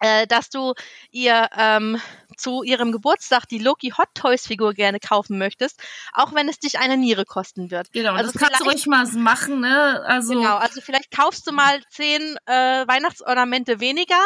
äh, 0.00 0.26
dass 0.26 0.50
du 0.50 0.74
ihr 1.10 1.48
ähm, 1.56 2.00
zu 2.36 2.62
ihrem 2.62 2.92
Geburtstag 2.92 3.46
die 3.48 3.58
Loki 3.58 3.92
Hot 3.96 4.08
Toys 4.14 4.46
Figur 4.46 4.74
gerne 4.74 5.00
kaufen 5.00 5.38
möchtest, 5.38 5.82
auch 6.12 6.34
wenn 6.34 6.48
es 6.48 6.58
dich 6.58 6.78
eine 6.78 6.96
Niere 6.96 7.24
kosten 7.24 7.70
wird. 7.70 7.92
Genau, 7.92 8.12
Also 8.14 8.32
das 8.32 8.40
kannst 8.40 8.60
du 8.60 8.64
ruhig 8.64 8.86
mal 8.86 9.06
machen, 9.12 9.60
ne? 9.60 10.02
Also 10.06 10.34
Genau, 10.34 10.56
also 10.56 10.80
vielleicht 10.80 11.10
kaufst 11.10 11.46
du 11.46 11.52
mal 11.52 11.82
zehn 11.90 12.36
äh, 12.46 12.86
Weihnachtsornamente 12.86 13.80
weniger 13.80 14.22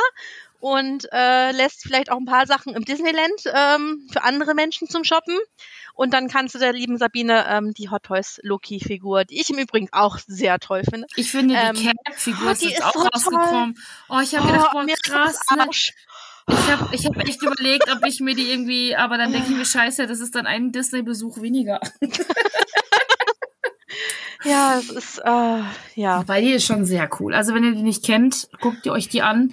und 0.61 1.07
äh, 1.13 1.53
lässt 1.53 1.83
vielleicht 1.83 2.11
auch 2.11 2.17
ein 2.17 2.25
paar 2.25 2.47
Sachen 2.47 2.75
im 2.75 2.85
Disneyland 2.85 3.41
ähm, 3.53 4.09
für 4.11 4.23
andere 4.23 4.55
Menschen 4.55 4.89
zum 4.89 5.05
Shoppen. 5.05 5.39
Und 5.95 6.13
dann 6.13 6.29
kannst 6.29 6.55
du 6.55 6.59
der 6.59 6.75
lieben 6.75 6.99
Sabine 6.99 7.47
ähm, 7.49 7.73
die 7.73 7.89
Hot 7.89 8.03
Toys 8.03 8.39
Loki-Figur, 8.43 9.25
die 9.25 9.41
ich 9.41 9.49
im 9.49 9.57
Übrigen 9.57 9.89
auch 9.93 10.19
sehr 10.27 10.59
toll 10.59 10.83
finde. 10.85 11.07
ich 11.17 11.31
finde, 11.31 11.55
die 11.55 11.61
ähm, 11.61 11.95
Cap-Figur 12.05 12.49
oh, 12.49 12.51
ist 12.51 12.63
ist 12.63 12.85
auch 12.85 12.93
so 12.93 13.01
toll. 13.01 13.09
rausgekommen. 13.15 13.79
Oh, 14.11 14.21
ich 14.21 14.37
habe 14.37 14.47
gedacht, 14.47 14.73
boah, 14.73 14.87
krass, 15.03 15.41
ne? 15.57 15.67
Ich 16.49 16.71
habe 16.71 16.89
ich 16.95 17.07
hab 17.07 17.17
echt 17.17 17.43
überlegt, 17.43 17.91
ob 17.91 18.07
ich 18.07 18.21
mir 18.21 18.35
die 18.35 18.51
irgendwie, 18.51 18.95
aber 18.95 19.19
dann 19.19 19.33
denke 19.33 19.49
ich 19.51 19.57
mir, 19.57 19.65
scheiße, 19.65 20.07
das 20.07 20.21
ist 20.21 20.35
dann 20.35 20.47
ein 20.47 20.73
Disney-Besuch 20.73 21.41
weniger. 21.41 21.81
Ja, 24.45 24.79
es 24.79 24.91
ist, 24.91 25.19
äh, 25.25 25.61
ja. 25.97 26.23
Bei 26.27 26.41
die 26.41 26.53
ist 26.53 26.67
schon 26.67 26.85
sehr 26.85 27.09
cool. 27.19 27.35
Also 27.35 27.53
wenn 27.53 27.65
ihr 27.65 27.73
die 27.73 27.83
nicht 27.83 28.05
kennt, 28.05 28.49
guckt 28.61 28.87
ihr 28.87 28.93
euch 28.93 29.09
die 29.09 29.23
an. 29.23 29.53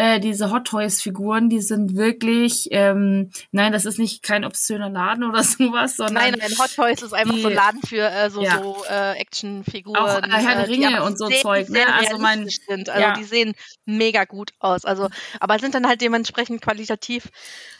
Äh, 0.00 0.18
diese 0.18 0.50
Hot 0.50 0.66
Toys 0.66 1.02
Figuren, 1.02 1.50
die 1.50 1.60
sind 1.60 1.94
wirklich, 1.94 2.68
ähm, 2.70 3.30
nein, 3.52 3.70
das 3.72 3.84
ist 3.84 3.98
nicht 3.98 4.22
kein 4.22 4.44
obszöner 4.46 4.88
Laden 4.88 5.24
oder 5.24 5.42
sowas, 5.44 5.96
sondern 5.96 6.14
Nein, 6.14 6.36
nein, 6.38 6.52
Hot 6.58 6.74
Toys 6.74 7.02
ist 7.02 7.12
einfach 7.12 7.34
die- 7.34 7.42
so 7.42 7.48
ein 7.48 7.54
Laden 7.54 7.80
für 7.82 8.08
äh, 8.10 8.30
so, 8.30 8.42
Ja. 8.42 8.62
so 8.62 8.82
äh, 8.88 9.18
Actionfiguren. 9.18 9.96
Auch, 10.02 10.22
äh, 10.22 10.28
Herr 10.30 10.54
der 10.56 10.66
die 10.66 10.72
Ringe 10.72 11.02
und 11.04 11.18
so 11.18 11.26
sehr, 11.26 11.40
Zeug, 11.42 11.68
ne? 11.68 11.80
Also 11.92 12.18
mein- 12.18 12.48
sind. 12.48 12.88
Also 12.88 13.00
ja. 13.02 13.12
die 13.14 13.24
sehen 13.24 13.52
mega 13.84 14.24
gut 14.24 14.52
aus. 14.58 14.84
Also, 14.86 15.08
aber 15.38 15.58
sind 15.58 15.74
dann 15.74 15.86
halt 15.86 16.00
dementsprechend 16.00 16.62
qualitativ 16.62 17.28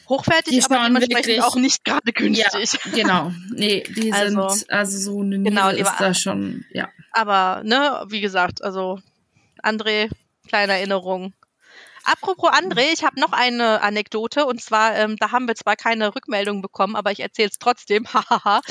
hochwertig, 0.07 0.53
Die 0.53 0.63
aber 0.63 0.83
dementsprechend 0.85 1.25
wirklich- 1.27 1.41
auch 1.43 1.55
nicht 1.55 1.83
gerade 1.85 2.01
ja, 2.05 2.11
günstig. 2.13 2.79
genau. 2.93 3.31
Nee, 3.51 3.83
die 3.95 4.13
Also- 4.13 4.49
sind, 4.49 4.69
also 4.69 4.97
so 4.97 5.21
eine 5.21 5.39
Genau, 5.41 5.71
die 5.71 5.79
ist 5.79 5.85
war- 5.87 5.95
da 5.99 6.13
schon, 6.13 6.65
ja. 6.71 6.87
Aber, 7.13 7.61
ne, 7.63 8.03
wie 8.09 8.21
gesagt, 8.21 8.63
also 8.63 8.99
André, 9.63 10.09
kleine 10.47 10.73
Erinnerung. 10.73 11.33
Apropos 12.11 12.49
André, 12.51 12.91
ich 12.93 13.05
habe 13.05 13.21
noch 13.21 13.31
eine 13.31 13.81
Anekdote 13.81 14.45
und 14.45 14.61
zwar, 14.61 14.97
ähm, 14.97 15.15
da 15.17 15.31
haben 15.31 15.47
wir 15.47 15.55
zwar 15.55 15.77
keine 15.77 16.13
Rückmeldung 16.13 16.61
bekommen, 16.61 16.97
aber 16.97 17.11
ich 17.11 17.21
erzähle 17.21 17.49
es 17.49 17.57
trotzdem. 17.57 18.05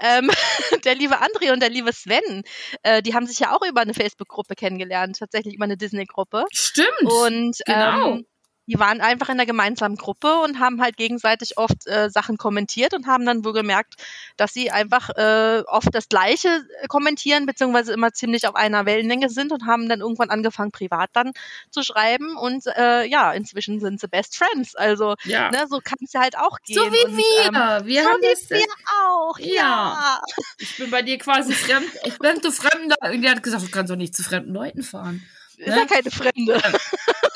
Ähm, 0.00 0.30
der 0.84 0.94
liebe 0.94 1.14
André 1.22 1.52
und 1.52 1.60
der 1.60 1.70
liebe 1.70 1.92
Sven, 1.92 2.42
äh, 2.82 3.02
die 3.02 3.14
haben 3.14 3.26
sich 3.26 3.38
ja 3.38 3.56
auch 3.56 3.62
über 3.66 3.80
eine 3.80 3.94
Facebook-Gruppe 3.94 4.54
kennengelernt, 4.54 5.18
tatsächlich 5.18 5.54
über 5.54 5.64
eine 5.64 5.76
Disney-Gruppe. 5.76 6.44
Stimmt. 6.52 6.88
Und 7.02 7.56
genau. 7.64 8.16
ähm, 8.16 8.26
die 8.66 8.78
waren 8.78 9.00
einfach 9.00 9.28
in 9.28 9.36
der 9.36 9.46
gemeinsamen 9.46 9.96
Gruppe 9.96 10.40
und 10.40 10.60
haben 10.60 10.80
halt 10.80 10.96
gegenseitig 10.96 11.56
oft 11.58 11.86
äh, 11.86 12.10
Sachen 12.10 12.36
kommentiert 12.36 12.94
und 12.94 13.06
haben 13.06 13.24
dann 13.24 13.44
wohl 13.44 13.52
gemerkt, 13.52 13.94
dass 14.36 14.52
sie 14.52 14.70
einfach 14.70 15.10
äh, 15.10 15.62
oft 15.66 15.94
das 15.94 16.08
Gleiche 16.08 16.48
äh, 16.82 16.88
kommentieren, 16.88 17.46
beziehungsweise 17.46 17.92
immer 17.92 18.12
ziemlich 18.12 18.46
auf 18.48 18.54
einer 18.54 18.86
Wellenlänge 18.86 19.28
sind 19.28 19.52
und 19.52 19.66
haben 19.66 19.88
dann 19.88 20.00
irgendwann 20.00 20.30
angefangen, 20.30 20.72
privat 20.72 21.10
dann 21.12 21.32
zu 21.70 21.82
schreiben. 21.82 22.36
Und 22.36 22.66
äh, 22.76 23.04
ja, 23.06 23.32
inzwischen 23.32 23.80
sind 23.80 24.00
sie 24.00 24.08
Best 24.08 24.36
Friends. 24.36 24.74
Also, 24.74 25.14
ja. 25.24 25.50
ne, 25.50 25.66
so 25.68 25.80
kann 25.82 25.98
es 26.02 26.12
ja 26.12 26.20
halt 26.20 26.36
auch 26.36 26.58
gehen. 26.60 26.76
so 26.76 26.92
wie 26.92 27.04
und, 27.04 27.16
wir. 27.16 27.46
Ähm, 27.46 27.86
wir 27.86 28.02
so 28.02 28.08
haben 28.08 28.22
wie 28.22 28.30
das, 28.30 28.50
wir 28.50 28.66
auch, 29.06 29.38
Ja. 29.38 29.46
ja. 29.46 30.20
Ich 30.58 30.76
bin 30.76 30.90
bei 30.90 31.02
dir 31.02 31.18
quasi 31.18 31.52
fremd. 31.52 31.88
Ich 32.04 32.18
bin 32.18 32.42
zu 32.42 32.50
Fremder. 32.50 32.96
Und 33.02 33.22
die 33.22 33.28
hat 33.28 33.42
gesagt, 33.42 33.62
du 33.62 33.70
kannst 33.70 33.90
doch 33.90 33.96
nicht 33.96 34.16
zu 34.16 34.22
fremden 34.22 34.52
Leuten 34.52 34.82
fahren. 34.82 35.22
Ist 35.58 35.68
Ne? 35.68 35.76
ja 35.76 35.86
keine 35.86 36.10
Fremde. 36.10 36.62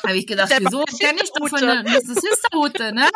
Habe 0.03 0.17
ich 0.17 0.27
gedacht, 0.27 0.51
wieso 0.59 0.83
kenne 0.99 1.19
ich 1.23 1.31
doch 1.31 1.47
von 1.47 1.61
der 1.61 1.83
das 1.83 2.03
ist 2.05 2.21
Sisterhute, 2.21 2.91
ne? 2.93 3.07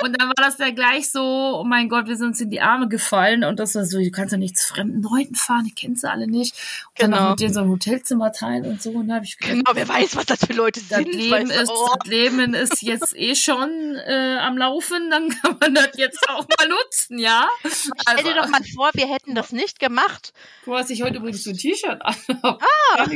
Und 0.00 0.18
dann 0.18 0.28
war 0.28 0.34
das 0.36 0.58
ja 0.58 0.70
gleich 0.70 1.10
so, 1.12 1.20
oh 1.60 1.64
mein 1.64 1.88
Gott, 1.88 2.06
wir 2.08 2.16
sind 2.16 2.28
uns 2.28 2.40
in 2.40 2.50
die 2.50 2.60
Arme 2.60 2.88
gefallen 2.88 3.44
und 3.44 3.60
das 3.60 3.74
war 3.74 3.84
so, 3.84 3.98
du 3.98 4.10
kannst 4.10 4.32
doch 4.32 4.38
nicht 4.38 4.56
zu 4.58 4.66
fremden 4.74 5.02
Leuten 5.02 5.34
fahren, 5.34 5.64
die 5.64 5.74
kennst 5.74 6.02
du 6.02 6.10
alle 6.10 6.26
nicht. 6.26 6.54
Und 6.54 7.02
dann 7.02 7.10
Genau. 7.12 7.22
noch 7.24 7.30
mit 7.30 7.40
denen 7.40 7.54
so 7.54 7.60
ein 7.60 7.68
Hotelzimmer 7.68 8.32
teilen 8.32 8.64
und 8.64 8.82
so. 8.82 8.90
Und 8.90 9.08
da 9.08 9.16
habe 9.16 9.26
ich 9.26 9.36
gedacht, 9.38 9.52
Genau, 9.54 9.70
wer 9.74 9.86
weiß, 9.88 10.16
was 10.16 10.26
das 10.26 10.40
für 10.46 10.54
Leute 10.54 10.80
das 10.88 10.98
sind. 10.98 11.12
Leben, 11.14 11.50
ist, 11.50 11.70
Oh. 11.70 11.88
das 12.00 12.08
Leben 12.08 12.54
ist 12.54 12.82
jetzt 12.82 13.14
eh 13.16 13.34
schon 13.36 13.70
äh, 14.06 14.38
am 14.40 14.56
Laufen, 14.56 15.10
dann 15.10 15.28
kann 15.42 15.58
man 15.60 15.74
das 15.74 15.90
jetzt 15.96 16.26
auch 16.30 16.46
mal 16.58 16.68
nutzen, 16.68 17.18
ja? 17.18 17.46
Stell 17.64 18.24
dir 18.24 18.34
doch 18.34 18.48
mal 18.48 18.64
vor, 18.74 18.90
wir 18.94 19.06
hätten 19.06 19.34
das 19.34 19.52
nicht 19.52 19.78
gemacht. 19.78 20.32
Du 20.64 20.74
hast 20.74 20.88
dich 20.90 21.02
heute 21.02 21.18
übrigens 21.18 21.44
so 21.44 21.50
ein 21.50 21.56
T-Shirt 21.58 22.00
an. 22.02 22.16
Ah! 22.42 23.06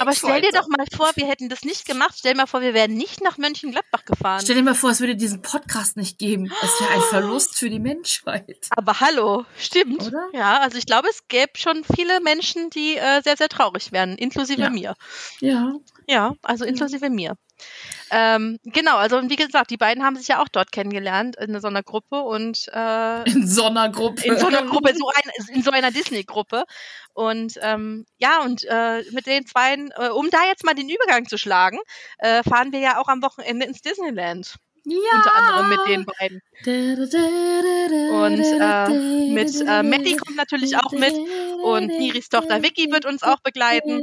Aber 0.00 0.12
stell 0.14 0.40
dir 0.40 0.50
doch 0.52 0.66
mal 0.68 0.86
vor, 0.96 1.10
wir 1.14 1.26
hätten 1.28 1.48
das 1.48 1.62
nicht 1.62 1.86
gemacht. 1.86 2.14
Stell 2.18 2.32
dir 2.32 2.38
mal 2.38 2.46
vor, 2.46 2.62
wir 2.62 2.74
wären 2.74 2.94
nicht 2.94 3.22
nach 3.22 3.38
Mönchengladbach 3.38 4.04
gefahren. 4.06 4.40
Stell 4.42 4.56
dir 4.56 4.62
mal 4.62 4.74
vor, 4.74 4.90
es 4.90 5.00
würde 5.00 5.14
diesen 5.14 5.42
Podcast 5.42 5.73
nicht 5.96 6.18
geben. 6.18 6.50
Es 6.62 6.80
wäre 6.80 6.90
ein 6.92 7.00
Verlust 7.10 7.58
für 7.58 7.68
die 7.70 7.78
Menschheit. 7.80 8.68
Aber 8.70 9.00
hallo, 9.00 9.44
stimmt. 9.58 10.02
Oder? 10.06 10.28
Ja, 10.32 10.58
also 10.60 10.78
ich 10.78 10.86
glaube, 10.86 11.08
es 11.10 11.26
gäbe 11.28 11.52
schon 11.56 11.84
viele 11.84 12.20
Menschen, 12.20 12.70
die 12.70 12.96
äh, 12.96 13.22
sehr, 13.22 13.36
sehr 13.36 13.48
traurig 13.48 13.92
wären, 13.92 14.16
inklusive 14.16 14.62
Ja. 14.62 14.70
mir. 14.70 14.94
Ja. 15.40 15.72
Ja, 16.06 16.34
also 16.42 16.64
inklusive 16.64 17.08
mir. 17.10 17.34
Ähm, 18.10 18.58
genau, 18.64 18.96
also 18.96 19.22
wie 19.30 19.36
gesagt, 19.36 19.70
die 19.70 19.76
beiden 19.76 20.04
haben 20.04 20.16
sich 20.16 20.28
ja 20.28 20.42
auch 20.42 20.48
dort 20.48 20.70
kennengelernt 20.72 21.36
in 21.36 21.58
so 21.60 21.68
einer 21.68 21.82
Gruppe 21.82 22.20
und 22.20 22.68
äh, 22.72 23.22
In 23.30 23.46
so 23.46 23.64
einer 23.64 23.88
Gruppe. 23.88 24.22
in 24.24 24.38
so 24.38 24.46
einer 24.48 24.62
Gruppe, 24.64 24.92
so 24.94 25.08
ein, 25.08 25.54
in 25.56 25.62
so 25.62 25.70
einer 25.70 25.90
Disney-Gruppe. 25.90 26.64
Und 27.14 27.54
ähm, 27.62 28.04
ja, 28.18 28.42
und 28.42 28.64
äh, 28.68 29.02
mit 29.12 29.26
den 29.26 29.44
beiden, 29.54 29.92
äh, 29.96 30.08
um 30.10 30.30
da 30.30 30.44
jetzt 30.46 30.64
mal 30.64 30.74
den 30.74 30.88
Übergang 30.88 31.26
zu 31.26 31.38
schlagen, 31.38 31.78
äh, 32.18 32.42
fahren 32.42 32.72
wir 32.72 32.80
ja 32.80 32.98
auch 32.98 33.08
am 33.08 33.22
Wochenende 33.22 33.66
ins 33.66 33.80
Disneyland. 33.80 34.56
Ja. 34.86 34.98
Unter 35.14 35.34
anderem 35.34 35.68
mit 35.70 35.80
den 35.88 36.04
beiden. 36.04 36.42
Und 38.10 38.40
äh, 38.40 39.30
mit 39.30 39.60
äh, 39.60 39.82
Maddie 39.82 40.16
kommt 40.16 40.36
natürlich 40.36 40.76
auch 40.76 40.92
mit 40.92 41.14
und 41.62 41.86
Miris 41.86 42.28
Tochter 42.28 42.62
Vicky 42.62 42.90
wird 42.90 43.06
uns 43.06 43.22
auch 43.22 43.40
begleiten 43.40 44.02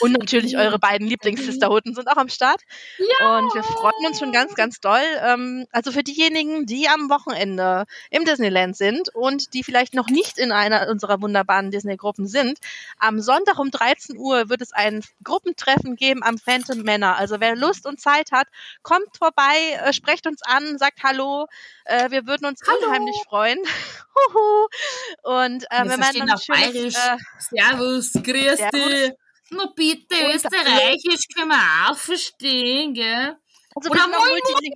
und 0.00 0.12
natürlich 0.12 0.56
eure 0.58 0.78
beiden 0.78 1.06
Lieblings-Sisterhutten 1.06 1.94
sind 1.94 2.08
auch 2.08 2.16
am 2.16 2.28
Start. 2.28 2.60
Und 2.98 3.54
wir 3.54 3.62
freuen 3.62 4.06
uns 4.06 4.18
schon 4.18 4.32
ganz, 4.32 4.54
ganz 4.54 4.80
doll. 4.80 5.02
Ähm, 5.22 5.66
also 5.70 5.92
für 5.92 6.02
diejenigen, 6.02 6.66
die 6.66 6.88
am 6.88 7.08
Wochenende 7.08 7.84
im 8.10 8.24
Disneyland 8.24 8.76
sind 8.76 9.14
und 9.14 9.54
die 9.54 9.62
vielleicht 9.62 9.94
noch 9.94 10.08
nicht 10.08 10.38
in 10.38 10.50
einer 10.50 10.88
unserer 10.88 11.22
wunderbaren 11.22 11.70
Disney-Gruppen 11.70 12.26
sind, 12.26 12.58
am 12.98 13.20
Sonntag 13.20 13.58
um 13.58 13.70
13 13.70 14.16
Uhr 14.16 14.48
wird 14.48 14.60
es 14.62 14.72
ein 14.72 15.02
Gruppentreffen 15.22 15.94
geben 15.96 16.22
am 16.22 16.38
Phantom 16.38 16.82
Manor. 16.82 17.16
Also 17.16 17.36
wer 17.38 17.54
Lust 17.54 17.86
und 17.86 18.00
Zeit 18.00 18.32
hat, 18.32 18.48
kommt 18.82 19.16
vorbei, 19.16 19.78
äh, 19.84 19.92
sprecht 19.92 20.15
uns 20.24 20.40
an, 20.42 20.78
sagt 20.78 21.02
Hallo. 21.02 21.46
Äh, 21.84 22.10
wir 22.10 22.26
würden 22.26 22.46
uns 22.46 22.60
Hallo. 22.66 22.86
unheimlich 22.86 23.16
freuen. 23.28 23.58
Und 25.22 25.64
äh, 25.64 25.70
werden 25.70 25.90
verstehen 26.02 26.26
dann 26.26 26.38
schönes, 26.38 26.94
äh, 26.96 27.16
Servus, 27.38 28.12
grüß 28.12 28.70
dich. 28.72 29.12
Na 29.50 29.66
bitte, 29.76 30.14
Österreichisch 30.34 31.26
können 31.34 31.48
wir 31.50 31.90
auch 31.90 31.96
verstehen, 31.98 32.94
gell? 32.94 33.36
also 33.76 33.90
Oder 33.90 34.08
Moin, 34.08 34.18
Multiling- 34.28 34.74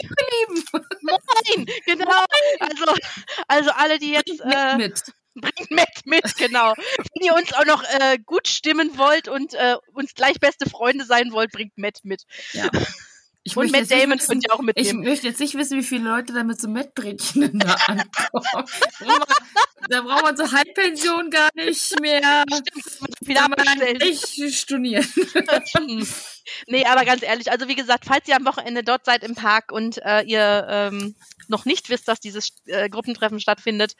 Lieben. 0.48 0.64
Moin, 1.02 1.66
genau. 1.86 2.24
Also, 2.60 2.94
also 3.48 3.70
alle, 3.70 3.98
die 3.98 4.12
jetzt 4.12 4.40
äh, 4.40 4.76
mit. 4.76 5.02
bringt 5.34 5.70
Matt 5.70 6.00
mit, 6.04 6.36
genau. 6.36 6.74
Wenn 6.76 7.24
ihr 7.26 7.34
uns 7.34 7.52
auch 7.54 7.64
noch 7.64 7.82
äh, 7.82 8.18
gut 8.24 8.46
stimmen 8.46 8.96
wollt 8.98 9.26
und 9.28 9.54
äh, 9.54 9.76
uns 9.94 10.14
gleich 10.14 10.38
beste 10.38 10.68
Freunde 10.68 11.04
sein 11.04 11.32
wollt, 11.32 11.50
bringt 11.50 11.76
Matt 11.78 12.00
mit. 12.02 12.22
Ja. 12.52 12.68
Ich 13.42 13.56
Und 13.56 13.72
Matt 13.72 13.90
Damon 13.90 14.18
wissen- 14.18 14.28
könnt 14.28 14.44
ihr 14.46 14.52
auch 14.54 14.60
Ich 14.60 14.64
mitnehmen. 14.66 15.02
möchte 15.02 15.26
jetzt 15.28 15.40
nicht 15.40 15.54
wissen, 15.54 15.78
wie 15.78 15.82
viele 15.82 16.04
Leute 16.04 16.32
da 16.34 16.44
mit 16.44 16.60
so 16.60 16.68
Mettbrötchen 16.68 17.58
da 17.58 17.72
ankommen. 17.86 18.66
da 19.88 20.02
braucht 20.02 20.22
man 20.22 20.36
zur 20.36 20.52
Halbpension 20.52 21.30
gar 21.30 21.48
nicht 21.54 21.98
mehr. 22.00 22.44
Wieder 23.22 23.42
man 23.48 23.54
abbestellen. 23.60 24.00
echt 24.02 24.54
stornieren. 24.54 25.04
Hm. 25.04 26.06
nee, 26.66 26.84
aber 26.84 27.04
ganz 27.06 27.22
ehrlich, 27.22 27.50
also 27.50 27.66
wie 27.66 27.76
gesagt, 27.76 28.04
falls 28.06 28.28
ihr 28.28 28.36
am 28.36 28.44
Wochenende 28.44 28.82
dort 28.82 29.06
seid 29.06 29.24
im 29.24 29.34
Park 29.34 29.72
und 29.72 29.98
äh, 30.04 30.22
ihr 30.22 30.66
ähm, 30.68 31.14
noch 31.50 31.64
nicht 31.64 31.88
wisst, 31.90 32.08
dass 32.08 32.20
dieses 32.20 32.52
äh, 32.66 32.88
Gruppentreffen 32.88 33.40
stattfindet, 33.40 33.94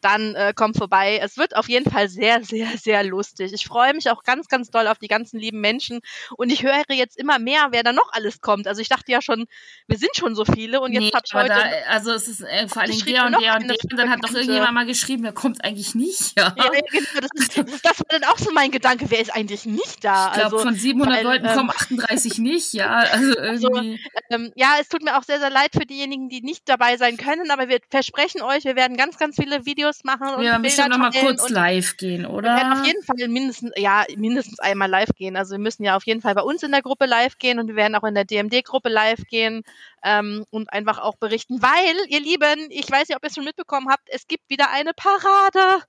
dann 0.00 0.34
äh, 0.34 0.52
kommt 0.54 0.76
vorbei. 0.76 1.18
Es 1.22 1.36
wird 1.36 1.56
auf 1.56 1.68
jeden 1.68 1.90
Fall 1.90 2.08
sehr, 2.08 2.42
sehr, 2.44 2.68
sehr 2.76 3.04
lustig. 3.04 3.52
Ich 3.52 3.66
freue 3.66 3.94
mich 3.94 4.10
auch 4.10 4.22
ganz, 4.22 4.48
ganz 4.48 4.70
doll 4.70 4.86
auf 4.88 4.98
die 4.98 5.08
ganzen 5.08 5.38
lieben 5.38 5.60
Menschen 5.60 6.00
und 6.36 6.50
ich 6.50 6.62
höre 6.62 6.82
jetzt 6.90 7.16
immer 7.16 7.38
mehr, 7.38 7.68
wer 7.70 7.82
da 7.82 7.92
noch 7.92 8.12
alles 8.12 8.40
kommt. 8.40 8.66
Also 8.66 8.80
ich 8.80 8.88
dachte 8.88 9.10
ja 9.10 9.22
schon, 9.22 9.46
wir 9.86 9.98
sind 9.98 10.16
schon 10.16 10.34
so 10.34 10.44
viele 10.44 10.80
und 10.80 10.92
jetzt 10.92 11.02
Nee, 11.02 11.10
habe 11.12 11.24
ich 11.26 11.34
heute... 11.34 11.48
da, 11.48 11.90
also 11.90 12.12
es 12.12 12.28
ist 12.28 12.40
äh, 12.42 12.68
vor 12.68 12.82
allem 12.82 12.98
der 13.04 13.24
und 13.26 13.32
noch 13.32 13.40
der 13.40 13.54
und 13.56 13.68
der 13.68 13.76
und 13.90 13.96
dann 13.96 14.10
hat 14.10 14.18
doch 14.18 14.28
bekannte- 14.28 14.38
irgendjemand 14.40 14.74
mal 14.74 14.86
geschrieben, 14.86 15.22
der 15.22 15.32
kommt 15.32 15.64
eigentlich 15.64 15.94
nicht. 15.94 16.38
Ja. 16.38 16.54
ja, 16.56 16.64
ja, 16.64 16.80
genau, 16.90 17.20
das, 17.20 17.30
ist, 17.34 17.56
das, 17.56 17.82
das 17.82 17.98
war 17.98 18.06
dann 18.08 18.24
auch 18.24 18.38
so 18.38 18.50
mein 18.52 18.70
Gedanke, 18.70 19.06
wer 19.10 19.20
ist 19.20 19.34
eigentlich 19.34 19.64
nicht 19.64 20.04
da? 20.04 20.28
Ich 20.28 20.34
glaube, 20.34 20.56
also, 20.56 20.58
von 20.58 20.74
700 20.74 21.16
weil, 21.16 21.24
Leuten 21.24 21.46
ähm, 21.46 21.54
kommen 21.54 21.70
38 21.70 22.38
nicht, 22.38 22.72
ja. 22.74 22.90
Also 22.90 23.36
irgendwie. 23.38 24.00
Ähm, 24.30 24.52
ja, 24.56 24.74
es 24.80 24.88
tut 24.88 25.02
mir 25.02 25.16
auch 25.16 25.22
sehr, 25.22 25.38
sehr 25.38 25.50
leid 25.50 25.70
für 25.72 25.86
diejenigen, 25.86 26.28
die 26.28 26.42
nicht 26.42 26.68
dabei 26.68 26.95
sein 26.98 27.16
können, 27.16 27.50
aber 27.50 27.68
wir 27.68 27.78
versprechen 27.90 28.42
euch, 28.42 28.64
wir 28.64 28.76
werden 28.76 28.96
ganz, 28.96 29.18
ganz 29.18 29.36
viele 29.36 29.66
Videos 29.66 30.04
machen 30.04 30.28
und 30.28 30.40
wir 30.40 30.50
werden 30.50 30.62
bestimmt 30.62 30.88
Bilder 30.88 30.98
noch 30.98 31.04
mal 31.04 31.10
teilen 31.10 31.26
kurz 31.26 31.50
live 31.50 31.96
gehen, 31.96 32.22
wir 32.22 32.30
oder? 32.30 32.56
werden 32.56 32.72
auf 32.72 32.86
jeden 32.86 33.02
Fall 33.02 33.28
mindestens, 33.28 33.72
ja, 33.76 34.04
mindestens 34.16 34.58
einmal 34.58 34.88
live 34.88 35.10
gehen. 35.16 35.36
Also 35.36 35.52
wir 35.52 35.58
müssen 35.58 35.84
ja 35.84 35.96
auf 35.96 36.06
jeden 36.06 36.20
Fall 36.20 36.34
bei 36.34 36.42
uns 36.42 36.62
in 36.62 36.72
der 36.72 36.82
Gruppe 36.82 37.06
live 37.06 37.38
gehen 37.38 37.58
und 37.58 37.68
wir 37.68 37.76
werden 37.76 37.94
auch 37.94 38.04
in 38.04 38.14
der 38.14 38.24
DMD-Gruppe 38.24 38.88
live 38.88 39.24
gehen 39.28 39.62
ähm, 40.06 40.46
und 40.50 40.72
einfach 40.72 40.98
auch 40.98 41.16
berichten, 41.16 41.60
weil, 41.60 41.96
ihr 42.08 42.20
Lieben, 42.20 42.70
ich 42.70 42.88
weiß 42.88 43.08
nicht, 43.08 43.16
ob 43.16 43.24
ihr 43.24 43.28
es 43.28 43.34
schon 43.34 43.44
mitbekommen 43.44 43.88
habt, 43.90 44.08
es 44.08 44.28
gibt 44.28 44.48
wieder 44.48 44.70
eine 44.70 44.92
Parade. 44.94 45.82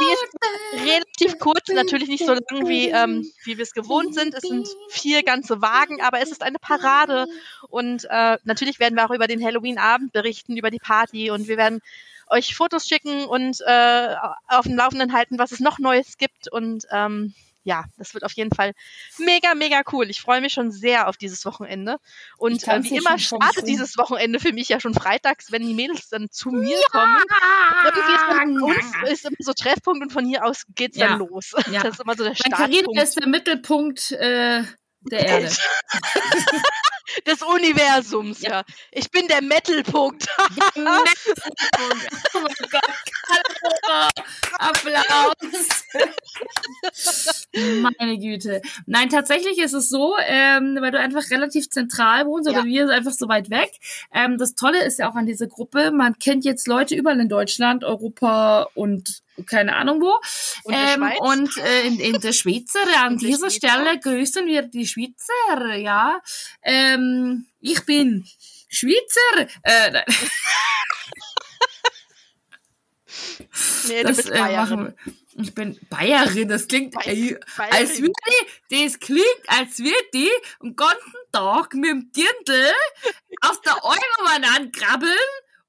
Die 0.00 0.12
ist 0.12 0.84
relativ 0.84 1.38
kurz, 1.38 1.68
natürlich 1.68 2.08
nicht 2.08 2.26
so 2.26 2.34
lang 2.34 2.66
wie, 2.66 2.88
ähm, 2.88 3.24
wie 3.44 3.56
wir 3.56 3.62
es 3.62 3.72
gewohnt 3.72 4.14
sind. 4.14 4.34
Es 4.34 4.42
sind 4.42 4.68
vier 4.88 5.22
ganze 5.22 5.62
Wagen, 5.62 6.02
aber 6.02 6.20
es 6.20 6.32
ist 6.32 6.42
eine 6.42 6.58
Parade. 6.58 7.26
Und 7.68 8.04
äh, 8.10 8.38
natürlich 8.42 8.80
werden 8.80 8.96
wir 8.96 9.06
auch 9.06 9.14
über 9.14 9.28
den 9.28 9.44
Halloween-Abend 9.44 10.12
berichten, 10.12 10.56
über 10.56 10.72
die 10.72 10.80
Party 10.80 11.30
und 11.30 11.46
wir 11.46 11.56
werden 11.56 11.80
euch 12.30 12.56
Fotos 12.56 12.88
schicken 12.88 13.26
und 13.26 13.60
äh, 13.64 14.14
auf 14.48 14.64
dem 14.64 14.76
Laufenden 14.76 15.12
halten, 15.12 15.38
was 15.38 15.52
es 15.52 15.60
noch 15.60 15.78
Neues 15.78 16.16
gibt. 16.18 16.50
Und 16.50 16.84
ähm, 16.90 17.34
ja, 17.62 17.84
das 17.98 18.14
wird 18.14 18.24
auf 18.24 18.32
jeden 18.32 18.54
Fall 18.54 18.72
mega, 19.18 19.54
mega 19.54 19.82
cool. 19.92 20.08
Ich 20.08 20.20
freue 20.20 20.40
mich 20.40 20.52
schon 20.52 20.70
sehr 20.70 21.08
auf 21.08 21.16
dieses 21.16 21.44
Wochenende. 21.44 21.98
Und 22.38 22.66
äh, 22.66 22.82
wie 22.82 22.96
immer 22.96 23.18
startet 23.18 23.66
dieses 23.68 23.98
Wochenende 23.98 24.40
für 24.40 24.52
mich 24.52 24.68
ja 24.68 24.80
schon 24.80 24.94
freitags, 24.94 25.52
wenn 25.52 25.62
die 25.62 25.74
Mädels 25.74 26.08
dann 26.08 26.30
zu 26.30 26.50
mir 26.50 26.78
kommen. 26.90 27.16
Irgendwie 27.84 28.14
ist 28.14 28.28
bei 28.28 29.08
uns 29.08 29.10
ist 29.12 29.24
immer 29.26 29.36
so 29.40 29.52
Treffpunkt 29.52 30.02
und 30.02 30.12
von 30.12 30.24
hier 30.24 30.44
aus 30.44 30.64
geht's 30.74 30.96
Ja. 30.96 31.08
dann 31.08 31.18
los. 31.18 31.54
Ja. 31.70 31.82
Das 31.82 31.94
ist 31.94 32.00
immer 32.00 32.16
so 32.16 32.24
der 32.24 32.34
Karina 32.34 32.66
Startpunkt 32.66 33.02
ist 33.02 33.20
der 33.20 33.28
Mittelpunkt 33.28 34.12
äh, 34.12 34.62
der 35.02 35.26
Erde. 35.26 35.50
des 37.26 37.42
Universums, 37.42 38.40
Ja. 38.42 38.50
ja. 38.50 38.64
Ich 38.92 39.10
bin 39.10 39.26
der 39.28 39.42
Metalpunkt. 39.42 40.26
Mittelpunkt. 40.54 40.88
Oh 42.34 42.40
mein 42.40 42.54
Gott. 42.70 42.82
Applaus. 44.58 45.34
Meine 47.98 48.18
Güte. 48.18 48.62
Nein, 48.86 49.08
tatsächlich 49.08 49.58
ist 49.58 49.72
es 49.72 49.88
so, 49.88 50.14
ähm, 50.24 50.78
weil 50.80 50.90
du 50.92 50.98
einfach 50.98 51.28
relativ 51.30 51.68
zentral 51.70 52.26
wohnst 52.26 52.48
oder 52.48 52.60
Ja. 52.60 52.64
wir 52.64 52.86
sind 52.86 52.94
einfach 52.94 53.12
so 53.12 53.28
weit 53.28 53.50
weg. 53.50 53.70
Ähm, 54.14 54.38
das 54.38 54.54
Tolle 54.54 54.84
ist 54.84 54.98
ja 54.98 55.10
auch 55.10 55.14
an 55.16 55.26
dieser 55.26 55.46
Gruppe, 55.46 55.90
man 55.90 56.18
kennt 56.18 56.44
jetzt 56.44 56.66
Leute 56.68 56.94
überall 56.94 57.20
in 57.20 57.28
Deutschland, 57.28 57.84
Europa 57.84 58.68
und 58.74 59.22
keine 59.46 59.74
Ahnung 59.76 60.02
wo. 60.02 60.12
Und 60.64 60.74
der 60.74 60.94
ähm, 60.94 61.00
Schweiz? 61.00 61.18
und 61.20 61.56
äh, 61.56 61.86
in, 61.86 61.98
in 62.00 62.20
der 62.20 62.32
Schweizer, 62.32 62.78
an 63.02 63.16
dieser 63.16 63.50
Schweizer. 63.50 63.68
Stelle 63.72 63.98
grüßen 63.98 64.46
wir 64.46 64.62
die 64.62 64.86
Schweizer, 64.90 65.74
ja. 65.76 66.20
Ähm, 66.62 67.46
ich 67.60 67.84
bin 67.86 68.26
Schweizer. 68.68 69.48
Äh, 69.62 69.90
nein, 69.92 70.04
Nee, 73.88 74.02
du 74.02 74.08
das 74.08 74.16
bist 74.18 74.30
äh, 74.30 74.38
Bayerin. 74.38 74.56
machen 74.56 74.94
wir. 75.06 75.14
Ich 75.42 75.54
bin 75.54 75.78
Bayerin, 75.88 76.48
das 76.48 76.68
klingt 76.68 76.94
Bay- 76.94 77.38
Bayerin. 77.56 77.72
als 77.74 77.98
würde 78.00 78.12
die, 78.70 78.84
das 78.84 78.98
klingt, 79.00 79.42
als 79.46 79.78
würde 79.78 80.04
die 80.12 80.30
den 80.62 80.76
ganzen 80.76 81.14
Tag 81.32 81.74
mit 81.74 81.90
dem 81.90 82.12
Dirndl 82.12 82.72
auf 83.42 83.60
der 83.62 83.74
Almabahn 83.82 84.44
ankrabbeln 84.56 85.16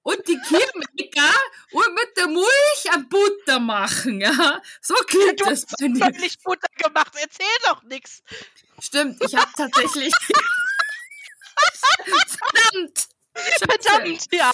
und 0.03 0.27
die 0.27 0.37
Kirmecker 0.47 1.33
und 1.71 1.93
mit 1.93 2.17
der 2.17 2.27
Milch 2.27 2.91
an 2.91 3.07
Butter 3.09 3.59
machen, 3.59 4.21
ja. 4.21 4.61
So 4.81 4.95
klingt 5.07 5.39
Du 5.41 5.45
das 5.45 5.63
hast 5.63 5.77
bei 5.79 5.87
mir. 5.89 5.99
doch 6.11 6.19
nicht 6.19 6.43
Butter 6.43 6.67
gemacht. 6.77 7.13
Erzähl 7.21 7.45
doch 7.67 7.83
nix. 7.83 8.23
Stimmt, 8.79 9.23
ich 9.23 9.35
habe 9.35 9.51
tatsächlich. 9.55 10.13
Verdammt! 12.05 13.07
Verdammt, 13.33 14.25
ja. 14.33 14.51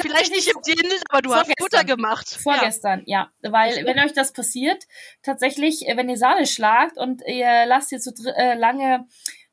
Vielleicht 0.00 0.30
nicht 0.32 0.46
im 0.48 0.62
Dirndl, 0.62 1.00
aber 1.08 1.22
du 1.22 1.34
hast. 1.34 1.50
Butter 1.56 1.82
gemacht. 1.84 2.28
Vorgestern, 2.42 3.02
ja. 3.06 3.30
Weil, 3.42 3.84
wenn 3.84 3.98
euch 3.98 4.12
das 4.12 4.32
passiert, 4.32 4.84
tatsächlich, 5.22 5.88
äh, 5.88 5.96
wenn 5.96 6.08
ihr 6.08 6.16
Sahne 6.16 6.46
schlagt 6.46 6.96
und 6.96 7.22
ihr 7.26 7.66
lasst 7.66 7.88
zu 7.88 8.12
dr- 8.14 8.36
äh, 8.36 8.54
lange 8.54 9.08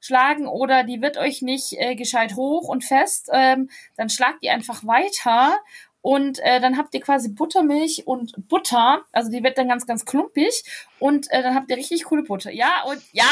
schlagen 0.08 0.48
oder 0.48 0.84
die 0.84 1.02
wird 1.02 1.18
euch 1.18 1.42
nicht 1.42 1.74
äh, 1.74 1.96
gescheit 1.96 2.36
hoch 2.36 2.68
und 2.68 2.84
fest, 2.84 3.30
ähm, 3.32 3.70
dann 3.96 4.10
schlagt 4.10 4.40
ihr 4.42 4.54
einfach 4.54 4.86
weiter 4.86 5.60
und 6.02 6.40
äh, 6.40 6.62
dann 6.62 6.78
habt 6.78 6.94
ihr 6.94 7.02
quasi 7.02 7.30
Buttermilch 7.30 8.04
und 8.06 8.34
Butter, 8.48 9.04
also 9.12 9.30
die 9.30 9.44
wird 9.44 9.58
dann 9.58 9.68
ganz, 9.68 9.86
ganz 9.86 10.06
klumpig 10.06 10.64
und 11.00 11.30
äh, 11.32 11.44
dann 11.44 11.54
habt 11.54 11.70
ihr 11.70 11.78
richtig 11.78 12.06
coole 12.06 12.24
Butter. 12.24 12.52
Ja, 12.52 12.84
und 12.84 13.02
ja, 13.12 13.26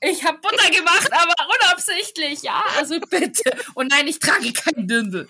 ich 0.00 0.24
habe 0.24 0.38
Butter 0.38 0.70
gemacht, 0.70 1.10
aber 1.12 1.34
unabsichtlich, 1.60 2.42
ja, 2.42 2.64
also 2.78 2.98
bitte. 3.00 3.54
Und 3.74 3.90
nein, 3.90 4.08
ich 4.08 4.18
trage 4.18 4.52
keinen 4.52 4.88
Dündel. 4.88 5.28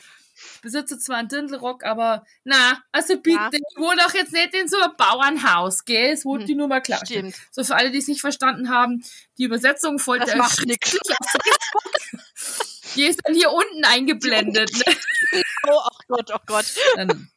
Ich 0.64 0.70
besitze 0.70 0.96
zwar 0.96 1.16
einen 1.16 1.26
Dündelrock, 1.26 1.82
aber 1.84 2.24
na, 2.44 2.80
also 2.92 3.16
bitte, 3.16 3.34
Ja. 3.36 3.50
ich 3.52 3.76
wohne 3.80 4.00
doch 4.00 4.14
jetzt 4.14 4.32
nicht 4.32 4.54
in 4.54 4.68
so 4.68 4.78
einem 4.78 4.92
Bauernhaus, 4.96 5.84
gell? 5.84 6.12
Es 6.12 6.24
wollte 6.24 6.42
Hm, 6.44 6.46
die 6.46 6.54
nur 6.54 6.68
mal 6.68 6.80
klar. 6.80 7.04
Stimmt. 7.04 7.34
So 7.50 7.64
für 7.64 7.74
alle, 7.74 7.90
die 7.90 7.98
es 7.98 8.06
nicht 8.06 8.20
verstanden 8.20 8.68
haben, 8.70 9.02
die 9.38 9.42
Übersetzung 9.44 9.98
folgt 9.98 10.28
Das 10.28 10.36
macht 10.36 10.64
nix. 10.64 10.96
Die 12.94 13.04
ist 13.04 13.20
dann 13.24 13.34
hier 13.34 13.50
unten 13.50 13.84
eingeblendet. 13.84 14.70
Ne? 15.34 15.42
Oh, 15.68 15.80
oh 15.84 15.98
Gott, 16.08 16.30
oh 16.34 16.38
Gott. 16.46 16.66
Dann, 16.96 17.30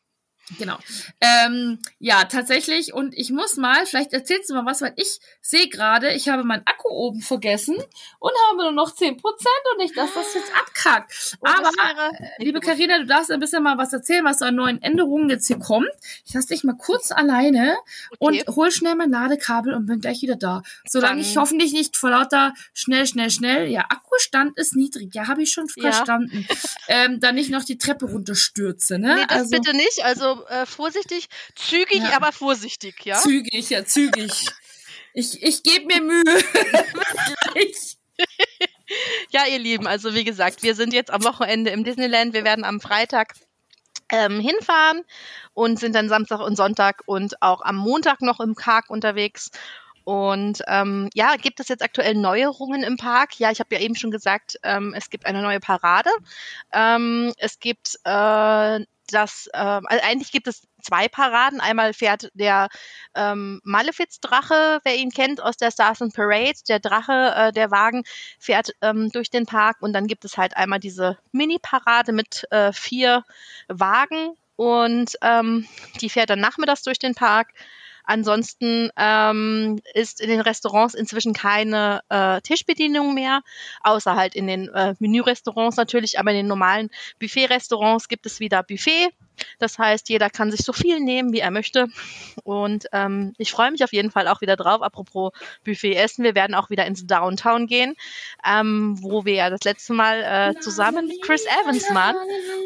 genau. 0.59 0.77
Ähm, 1.21 1.79
ja, 1.99 2.25
tatsächlich. 2.25 2.93
Und 2.93 3.13
ich 3.17 3.31
muss 3.31 3.57
mal, 3.57 3.85
vielleicht 3.85 4.13
erzählst 4.13 4.49
du 4.49 4.53
mal 4.53 4.65
was, 4.65 4.81
weil 4.81 4.93
ich 4.95 5.19
sehe 5.41 5.67
gerade, 5.69 6.13
ich 6.13 6.29
habe 6.29 6.43
meinen 6.43 6.61
Akku 6.65 6.89
oben 6.89 7.21
vergessen 7.21 7.75
und 8.19 8.31
habe 8.49 8.63
nur 8.63 8.71
noch 8.71 8.95
10% 8.95 9.21
und 9.21 9.77
nicht, 9.79 9.97
dass 9.97 10.13
das 10.13 10.33
jetzt 10.33 10.51
abkackt. 10.55 11.37
Oh, 11.41 11.47
Aber 11.47 11.69
nicht 11.71 12.31
Liebe. 12.39 12.59
Karina, 12.59 12.97
du 12.99 13.05
darfst 13.05 13.31
ein 13.31 13.39
bisschen 13.39 13.63
mal 13.63 13.77
was 13.77 13.93
erzählen, 13.93 14.23
was 14.25 14.41
an 14.41 14.55
neuen 14.55 14.81
Änderungen 14.81 15.29
jetzt 15.29 15.47
hier 15.47 15.59
kommt. 15.59 15.89
Ich 16.25 16.33
lasse 16.33 16.47
dich 16.49 16.63
mal 16.63 16.77
kurz 16.77 17.11
alleine 17.11 17.75
Okay. 18.19 18.43
und 18.47 18.55
hol 18.55 18.71
schnell 18.71 18.95
mein 18.95 19.09
Ladekabel 19.11 19.73
und 19.73 19.85
bin 19.85 19.99
gleich 19.99 20.21
wieder 20.21 20.35
da. 20.35 20.61
Solange 20.87 21.21
Dann- 21.21 21.29
ich 21.29 21.37
hoffentlich 21.37 21.73
nicht 21.73 21.97
vor 21.97 22.09
lauter 22.11 22.53
schnell, 22.73 23.05
schnell, 23.07 23.29
schnell, 23.31 23.67
ja, 23.69 23.81
Akkustand 23.89 24.57
ist 24.57 24.75
niedrig, 24.75 25.13
ja, 25.13 25.27
habe 25.27 25.43
ich 25.43 25.51
schon 25.51 25.67
Ja. 25.75 25.91
verstanden. 25.91 26.47
ähm, 26.87 27.19
dann 27.19 27.35
nicht 27.35 27.49
noch 27.49 27.63
die 27.63 27.77
Treppe 27.77 28.05
runterstürze, 28.05 28.99
ne? 28.99 29.15
Nee, 29.15 29.25
das 29.27 29.37
also 29.37 29.49
bitte 29.51 29.75
nicht. 29.75 30.03
Also 30.03 30.34
äh, 30.49 30.65
vorsichtig, 30.65 31.27
zügig, 31.55 32.01
Ja. 32.01 32.15
aber 32.15 32.31
vorsichtig, 32.31 33.03
ja? 33.05 33.17
zügig, 33.17 33.69
ja, 33.69 33.85
zügig. 33.85 34.31
Ich, 35.17 35.41
ich 35.41 35.63
gebe 35.63 35.85
mir 35.85 36.01
Mühe. 36.01 36.23
Ja, 39.31 39.45
ihr 39.47 39.59
Lieben, 39.59 39.87
also 39.87 40.13
wie 40.13 40.23
gesagt, 40.23 40.61
wir 40.61 40.75
sind 40.75 40.93
jetzt 40.93 41.09
am 41.11 41.23
Wochenende 41.23 41.71
im 41.71 41.83
Disneyland. 41.83 42.33
Wir 42.33 42.43
werden 42.43 42.63
am 42.63 42.79
Freitag 42.79 43.33
ähm, 44.09 44.39
hinfahren 44.39 45.03
und 45.53 45.79
sind 45.79 45.95
dann 45.95 46.09
Samstag 46.09 46.39
und 46.39 46.55
Sonntag 46.55 47.01
und 47.05 47.41
auch 47.41 47.61
am 47.61 47.77
Montag 47.77 48.21
noch 48.21 48.39
im 48.39 48.55
Park 48.55 48.89
unterwegs. 48.89 49.49
Und 50.05 50.61
ähm, 50.67 51.09
ja, 51.15 51.35
gibt 51.35 51.59
es 51.59 51.67
jetzt 51.67 51.83
aktuell 51.83 52.13
Neuerungen 52.13 52.83
im 52.83 52.95
Park? 52.95 53.39
Ja, 53.39 53.51
ich 53.51 53.59
habe 53.59 53.73
ja 53.73 53.81
eben 53.81 53.95
schon 53.95 54.11
gesagt, 54.11 54.57
ähm, 54.63 54.93
es 54.95 55.09
gibt 55.09 55.25
eine 55.25 55.41
neue 55.41 55.59
Parade. 55.59 56.11
Ähm, 56.71 57.33
es 57.37 57.59
gibt 57.59 57.99
äh, 58.03 58.79
das, 59.09 59.49
äh, 59.53 59.57
also 59.57 60.03
eigentlich 60.03 60.31
gibt 60.31 60.47
es 60.47 60.67
zwei 60.81 61.07
Paraden. 61.07 61.59
Einmal 61.59 61.93
fährt 61.93 62.29
der 62.35 62.69
ähm, 63.15 63.61
Malefiz-Drache, 63.63 64.79
wer 64.83 64.95
ihn 64.95 65.09
kennt 65.11 65.41
aus 65.41 65.57
der 65.57 65.71
Stars 65.71 66.03
and 66.03 66.13
Parade, 66.13 66.59
der 66.67 66.79
Drache, 66.79 67.33
äh, 67.35 67.51
der 67.51 67.71
Wagen 67.71 68.03
fährt 68.39 68.75
ähm, 68.81 69.09
durch 69.11 69.31
den 69.31 69.47
Park 69.47 69.77
und 69.81 69.93
dann 69.93 70.05
gibt 70.05 70.23
es 70.23 70.37
halt 70.37 70.55
einmal 70.55 70.79
diese 70.79 71.17
Mini-Parade 71.31 72.11
mit 72.13 72.45
äh, 72.51 72.71
vier 72.71 73.23
Wagen 73.67 74.37
und 74.55 75.15
ähm, 75.21 75.67
die 75.99 76.09
fährt 76.09 76.29
dann 76.29 76.39
nachmittags 76.39 76.83
durch 76.83 76.99
den 76.99 77.15
Park. 77.15 77.49
Ansonsten 78.05 78.89
ähm, 78.97 79.79
ist 79.93 80.21
in 80.21 80.29
den 80.29 80.41
Restaurants 80.41 80.93
inzwischen 80.93 81.33
keine 81.33 82.01
äh, 82.09 82.41
Tischbedienung 82.41 83.13
mehr, 83.13 83.41
außer 83.81 84.15
halt 84.15 84.35
in 84.35 84.47
den 84.47 84.69
äh, 84.69 84.95
Menürestaurants 84.99 85.77
natürlich, 85.77 86.19
aber 86.19 86.31
in 86.31 86.37
den 86.37 86.47
normalen 86.47 86.89
Buffet-Restaurants 87.19 88.07
gibt 88.07 88.25
es 88.25 88.39
wieder 88.39 88.63
Buffet. 88.63 89.09
Das 89.59 89.77
heißt, 89.77 90.09
jeder 90.09 90.29
kann 90.29 90.51
sich 90.51 90.61
so 90.61 90.73
viel 90.73 90.99
nehmen, 90.99 91.33
wie 91.33 91.39
er 91.39 91.51
möchte. 91.51 91.87
Und 92.43 92.85
ähm, 92.93 93.33
ich 93.37 93.51
freue 93.51 93.71
mich 93.71 93.83
auf 93.83 93.91
jeden 93.93 94.11
Fall 94.11 94.27
auch 94.27 94.41
wieder 94.41 94.55
drauf. 94.55 94.81
Apropos 94.81 95.33
Buffet 95.63 95.95
essen, 95.95 96.23
wir 96.23 96.35
werden 96.35 96.55
auch 96.55 96.69
wieder 96.69 96.85
ins 96.85 97.05
Downtown 97.05 97.67
gehen, 97.67 97.95
ähm, 98.45 98.97
wo 99.01 99.25
wir 99.25 99.33
ja 99.33 99.49
das 99.49 99.63
letzte 99.63 99.93
Mal 99.93 100.23
äh, 100.55 100.59
zusammen 100.59 101.07
mit 101.07 101.21
Chris 101.21 101.45
Evans 101.63 101.83
waren. 101.93 102.15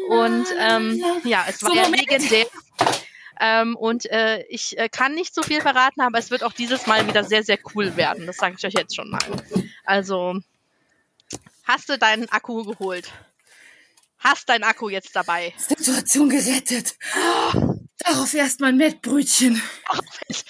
Und 0.08 0.46
ähm, 0.58 1.02
ja, 1.24 1.44
es 1.48 1.62
war 1.62 1.70
So, 1.70 1.76
ja 1.76 1.88
legendär. 1.88 2.46
Ähm, 3.42 3.74
und 3.74 4.04
äh, 4.10 4.42
ich 4.50 4.78
äh, 4.78 4.90
kann 4.90 5.14
nicht 5.14 5.34
so 5.34 5.42
viel 5.42 5.62
verraten, 5.62 6.02
aber 6.02 6.18
es 6.18 6.30
wird 6.30 6.44
auch 6.44 6.52
dieses 6.52 6.86
Mal 6.86 7.06
wieder 7.08 7.24
sehr, 7.24 7.42
sehr 7.42 7.58
cool 7.74 7.96
werden. 7.96 8.26
Das 8.26 8.36
sage 8.36 8.56
ich 8.58 8.66
euch 8.66 8.74
jetzt 8.74 8.94
schon 8.94 9.08
mal. 9.08 9.20
Also, 9.84 10.38
hast 11.64 11.88
du 11.88 11.98
deinen 11.98 12.28
Akku 12.28 12.64
geholt? 12.64 13.10
Hast 14.18 14.50
deinen 14.50 14.64
Akku 14.64 14.90
jetzt 14.90 15.16
dabei? 15.16 15.54
Situation 15.56 16.28
gerettet. 16.28 16.96
Darauf 17.98 18.34
erstmal 18.34 18.70
ein 18.70 18.76
Mettbrötchen. 18.76 19.60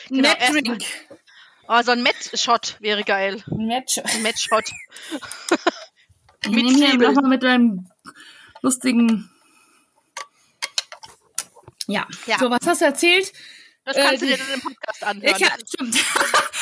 Genau, 0.08 0.28
Mettdrink. 0.28 0.84
Oh, 1.68 1.80
so 1.82 1.92
ein 1.92 2.02
Met-Shot 2.02 2.76
wäre 2.80 3.04
geil. 3.04 3.44
Met-Shot. 3.46 4.72
Ich 6.42 6.50
Mit 6.50 6.68
Zwiebeln. 6.68 6.98
nochmal 7.14 7.30
mit 7.30 7.44
einem 7.44 7.88
lustigen. 8.60 9.30
Ja. 11.90 12.06
Ja. 12.26 12.38
So, 12.38 12.50
was 12.50 12.60
hast 12.66 12.80
du 12.80 12.84
erzählt? 12.86 13.32
Das 13.84 13.96
Äh, 13.96 14.02
kannst 14.02 14.22
du 14.22 14.26
die- 14.26 14.32
dir 14.32 14.38
dann 14.38 14.54
im 14.54 14.60
Podcast 14.60 15.04
anhören. 15.04 15.36
Ich 15.36 15.50
hab, 15.50 15.58
stimmt. 15.66 15.94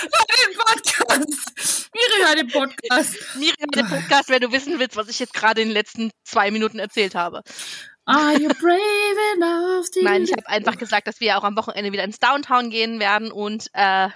Hör 0.02 0.46
den 0.46 0.56
Podcast. 0.56 1.90
Miri 1.92 2.22
hört 2.26 2.38
den 2.38 2.48
Podcast. 2.48 3.16
Miri 3.36 3.54
hört 3.58 3.74
den 3.76 3.88
Podcast, 3.88 4.28
wenn 4.28 4.40
du 4.40 4.52
wissen 4.52 4.78
willst, 4.78 4.96
was 4.96 5.08
ich 5.08 5.18
jetzt 5.18 5.34
gerade 5.34 5.60
in 5.60 5.68
den 5.68 5.74
letzten 5.74 6.10
zwei 6.24 6.50
Minuten 6.50 6.78
erzählt 6.78 7.14
habe. 7.14 7.42
Are 8.04 8.32
you 8.38 8.48
brave 8.48 9.18
enough 9.36 9.90
to 9.90 10.00
Nein, 10.02 10.22
ich 10.24 10.32
habe 10.32 10.48
einfach 10.48 10.76
gesagt, 10.78 11.06
dass 11.08 11.20
wir 11.20 11.36
auch 11.36 11.44
am 11.44 11.56
Wochenende 11.56 11.92
wieder 11.92 12.04
ins 12.04 12.18
Downtown 12.20 12.70
gehen 12.70 13.00
werden 13.00 13.30
und 13.32 13.66
äh, 13.74 14.08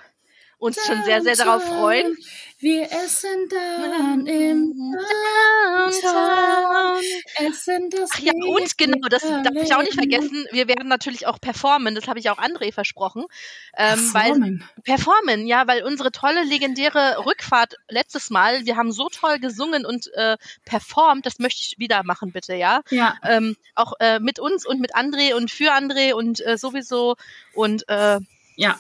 uns 0.59 0.79
schon 0.87 1.03
sehr, 1.05 1.23
sehr 1.23 1.37
darauf 1.37 1.65
freuen. 1.65 2.17
Wir 2.63 2.85
essen 2.93 3.49
dann 3.51 4.25
im 4.25 4.73
Downtown. 5.93 7.03
Essen 7.35 7.91
das 7.91 8.11
Ach 8.15 8.21
ja, 8.21 8.33
und 8.33 8.79
genau, 8.79 9.09
das 9.09 9.23
darf 9.23 9.55
ich 9.61 9.75
auch 9.75 9.83
nicht 9.83 9.95
vergessen, 9.95 10.47
wir 10.53 10.69
werden 10.69 10.87
natürlich 10.87 11.27
auch 11.27 11.41
performen, 11.41 11.97
das 11.97 12.07
habe 12.07 12.21
ich 12.21 12.31
auch 12.31 12.39
André 12.39 12.73
versprochen. 12.73 13.25
Ähm, 13.77 14.13
Performen. 14.13 14.65
Weil, 14.77 14.83
performen, 14.85 15.47
ja, 15.49 15.67
weil 15.67 15.83
unsere 15.83 16.13
tolle, 16.13 16.45
legendäre 16.45 17.27
Rückfahrt 17.27 17.75
letztes 17.89 18.31
Mal, 18.31 18.65
wir 18.65 18.77
haben 18.77 18.93
so 18.93 19.09
toll 19.09 19.41
gesungen 19.41 19.85
und 19.85 20.15
äh, 20.15 20.37
performt, 20.65 21.27
das 21.27 21.41
möchte 21.41 21.63
ich 21.63 21.81
wieder 21.81 22.05
machen, 22.05 22.31
bitte, 22.31 22.55
ja. 22.55 22.83
Ja. 22.91 23.17
Ähm, 23.25 23.57
auch 23.75 23.95
äh, 23.99 24.21
mit 24.21 24.39
uns 24.39 24.65
und 24.65 24.81
mit 24.81 24.95
André 24.95 25.35
und 25.35 25.51
für 25.51 25.73
André 25.73 26.13
und 26.13 26.41
äh, 26.47 26.57
sowieso 26.57 27.17
und 27.55 27.89
äh, 27.89 28.21
Ja. 28.55 28.79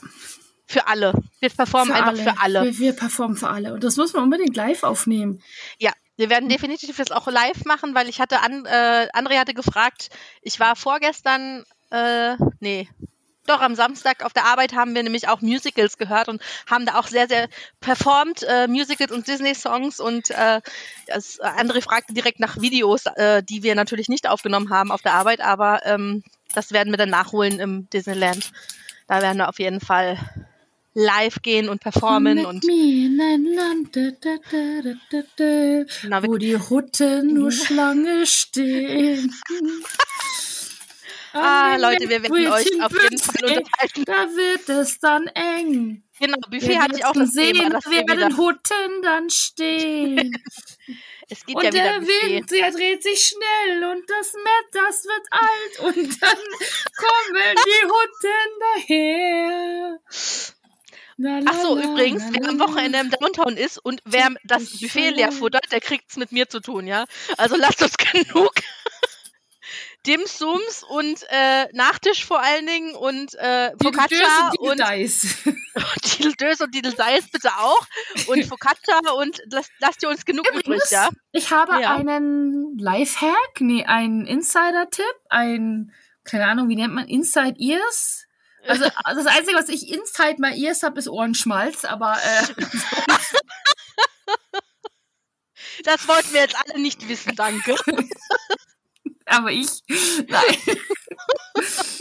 Für 0.73 0.87
alle. 0.87 1.13
Wir 1.41 1.51
performen 1.51 1.93
einfach 1.93 2.17
für 2.17 2.41
alle. 2.41 2.65
Wir, 2.65 2.79
wir 2.79 2.93
performen 2.95 3.37
für 3.37 3.49
alle. 3.49 3.75
Und 3.75 3.85
das 3.85 3.97
muss 3.97 4.13
man 4.13 4.25
unbedingt 4.25 4.57
live 4.57 4.83
aufnehmen. 4.83 5.43
Ja, 5.79 5.93
wir 6.17 6.31
werden 6.31 6.49
definitiv 6.49 6.97
das 6.97 7.11
auch 7.11 7.27
live 7.29 7.65
machen, 7.65 7.95
weil 7.95 8.09
ich 8.09 8.21
hatte 8.21 8.41
an, 8.41 8.65
äh, 8.67 9.09
André 9.13 9.39
hatte 9.39 9.55
gefragt, 9.55 10.09
ich 10.41 10.61
war 10.61 10.77
vorgestern, 10.77 11.65
äh, 11.91 12.37
nee, 12.61 12.89
doch 13.47 13.61
am 13.61 13.75
Samstag 13.75 14.25
auf 14.25 14.33
der 14.33 14.45
Arbeit 14.45 14.73
haben 14.73 14.95
wir 14.95 15.03
nämlich 15.03 15.29
auch 15.29 15.41
Musicals 15.41 15.99
gehört 15.99 16.29
und 16.29 16.41
haben 16.71 16.87
da 16.87 16.99
auch 16.99 17.09
sehr, 17.09 17.29
sehr 17.29 17.49
performt, 17.81 18.45
äh, 18.45 18.69
Musicals 18.69 19.11
und 19.11 19.27
Disney-Songs 19.27 19.99
und 19.99 20.31
äh, 20.31 20.61
das, 21.09 21.39
äh, 21.39 21.43
André 21.43 21.83
fragte 21.83 22.15
direkt 22.15 22.39
nach 22.39 22.61
Videos, 22.61 23.07
äh, 23.17 23.43
die 23.43 23.63
wir 23.63 23.75
natürlich 23.75 24.09
nicht 24.09 24.29
aufgenommen 24.29 24.71
haben 24.71 24.93
auf 24.93 25.03
der 25.03 25.15
Arbeit, 25.15 25.41
aber 25.41 25.85
ähm, 25.85 26.23
das 26.55 26.73
werden 26.73 26.93
wir 26.93 26.99
dann 26.99 27.11
nachholen 27.11 27.59
im 27.59 27.91
Disneyland. 27.91 28.53
Da 29.09 29.21
werden 29.21 29.39
wir 29.39 29.49
auf 29.49 29.59
jeden 29.59 29.81
Fall 29.81 30.19
live 30.95 31.41
gehen 31.43 31.69
und 31.69 31.81
performen 31.81 32.45
und 32.45 32.65
Land, 32.65 33.97
da, 33.97 34.11
da, 34.21 34.37
da, 35.37 35.85
Na, 36.09 36.23
wir- 36.23 36.29
wo 36.29 36.37
die 36.37 36.57
Hutten 36.57 37.35
nur 37.35 37.51
Schlange 37.53 38.27
stehen. 38.27 39.33
Ah, 41.35 41.77
Leute, 41.79 42.11
wir 42.11 42.23
werden 42.23 42.47
euch 42.47 42.83
auf 42.83 42.93
jeden 42.93 43.19
Fall 43.19 43.57
unterhalten. 43.57 44.05
Da 44.05 44.29
wird 44.37 44.69
es 44.69 44.99
dann 44.99 45.27
eng. 45.29 46.03
Genau, 46.21 46.37
Buffet 46.47 46.69
Wir 46.69 46.83
hatte 46.83 46.97
ich 46.99 47.05
auch 47.07 47.13
das 47.15 47.33
Thema, 47.33 47.59
sehen, 47.63 47.71
dass 47.71 47.87
wir 47.87 48.07
werden 48.07 48.29
wieder, 48.29 48.37
Hutten 48.37 49.03
dann 49.03 49.31
stehen. 49.31 50.43
es 51.31 51.47
geht 51.47 51.57
und 51.57 51.65
ja 51.65 51.71
der. 51.71 52.03
Wind, 52.03 52.51
der 52.51 52.71
dreht 52.71 53.03
sich 53.03 53.33
schnell 53.33 53.83
und 53.85 54.03
das 54.11 54.35
Met, 54.35 54.67
das 54.73 55.05
wird 55.05 55.27
alt 55.31 55.97
und 55.97 56.23
dann 56.23 56.37
kommen 56.99 57.57
die 57.67 57.87
Hutten 57.87 58.51
daher. 58.61 59.99
La, 61.17 61.41
Ach 61.47 61.61
so, 61.63 61.75
la, 61.77 61.85
übrigens, 61.85 62.25
la, 62.25 62.31
wer 62.41 62.49
am. 62.49 62.59
Wochenende 62.59 62.99
im 62.99 63.11
Downtown 63.11 63.57
ist 63.57 63.79
und 63.79 64.01
wer 64.05 64.31
das 64.45 64.79
Buffet 64.81 65.11
leer 65.11 65.33
futtert, 65.33 65.71
der 65.71 65.81
kriegt's 65.81 66.17
mit 66.17 66.33
mir 66.33 66.49
zu 66.49 66.61
tun, 66.61 66.87
ja. 66.87 67.05
Also 67.37 67.57
lasst 67.57 67.83
uns 67.83 67.97
genug 68.13 68.53
Dimsums 70.07 70.83
und 70.83 71.23
äh, 71.29 71.69
Nachtisch 71.73 72.25
vor 72.25 72.41
allen 72.43 72.67
Dingen 72.67 72.95
und 72.97 73.35
äh, 73.35 73.71
Focaccia 73.81 74.51
und. 74.59 74.81
Dideldös 76.19 76.61
und 76.61 76.75
Didelseis 76.75 77.25
bitte 77.33 77.51
auch 77.59 77.87
und 78.27 78.45
Focaccia 78.45 78.99
und 79.17 79.41
lasst, 79.51 79.71
lasst 79.79 80.03
ihr 80.03 80.09
uns 80.09 80.25
genug 80.25 80.47
übrig, 80.49 80.67
Übrigens, 80.67 80.91
ja. 80.91 81.09
ich 81.33 81.51
habe 81.51 81.81
Ja. 81.81 81.95
einen 81.97 82.77
Lifehack, 82.79 83.61
nee, 83.61 83.85
einen 83.85 84.27
Insider-Tipp, 84.27 85.05
ein, 85.29 85.93
keine 86.25 86.47
Ahnung, 86.47 86.69
wie 86.69 86.77
nennt 86.77 86.95
man, 86.95 87.07
Inside 87.07 87.57
Ears? 87.59 88.22
Also 88.67 88.85
das 89.05 89.27
Einzige, 89.27 89.57
was 89.57 89.69
ich 89.69 89.93
Inside 89.93 90.37
my 90.39 90.57
Ears 90.57 90.83
habe, 90.83 90.99
ist 90.99 91.09
Ohrenschmalz, 91.09 91.85
aber 91.85 92.17
äh, 92.17 92.65
Das 95.85 96.07
wollten 96.09 96.33
wir 96.33 96.43
jetzt 96.43 96.57
alle 96.57 96.81
nicht 96.81 97.09
wissen, 97.09 97.35
danke. 97.37 97.75
aber 99.27 99.51
ich, 99.51 99.69
nein. 100.29 100.77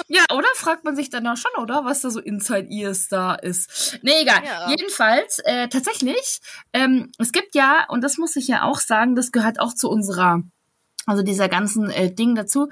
ja, 0.07 0.23
oder? 0.33 0.47
Fragt 0.55 0.83
man 0.83 0.95
sich 0.95 1.09
dann 1.09 1.27
auch 1.27 1.37
schon, 1.37 1.51
oder? 1.59 1.85
Was 1.85 2.01
da 2.01 2.09
so 2.09 2.19
Inside 2.19 2.67
Ears 2.69 3.07
da 3.07 3.35
ist. 3.35 3.99
Nee, 4.01 4.21
egal. 4.21 4.43
Ja. 4.45 4.69
Jedenfalls, 4.69 5.39
äh, 5.39 5.67
tatsächlich, 5.67 6.41
ähm, 6.73 7.11
es 7.17 7.31
gibt 7.31 7.55
ja, 7.55 7.85
und 7.87 8.01
das 8.01 8.17
muss 8.17 8.35
ich 8.35 8.47
ja 8.47 8.63
auch 8.63 8.79
sagen, 8.79 9.15
das 9.15 9.31
gehört 9.31 9.59
auch 9.59 9.73
zu 9.73 9.89
unserer, 9.89 10.43
also 11.05 11.23
dieser 11.23 11.49
ganzen 11.49 11.89
äh, 11.89 12.13
Ding 12.13 12.35
dazu. 12.35 12.69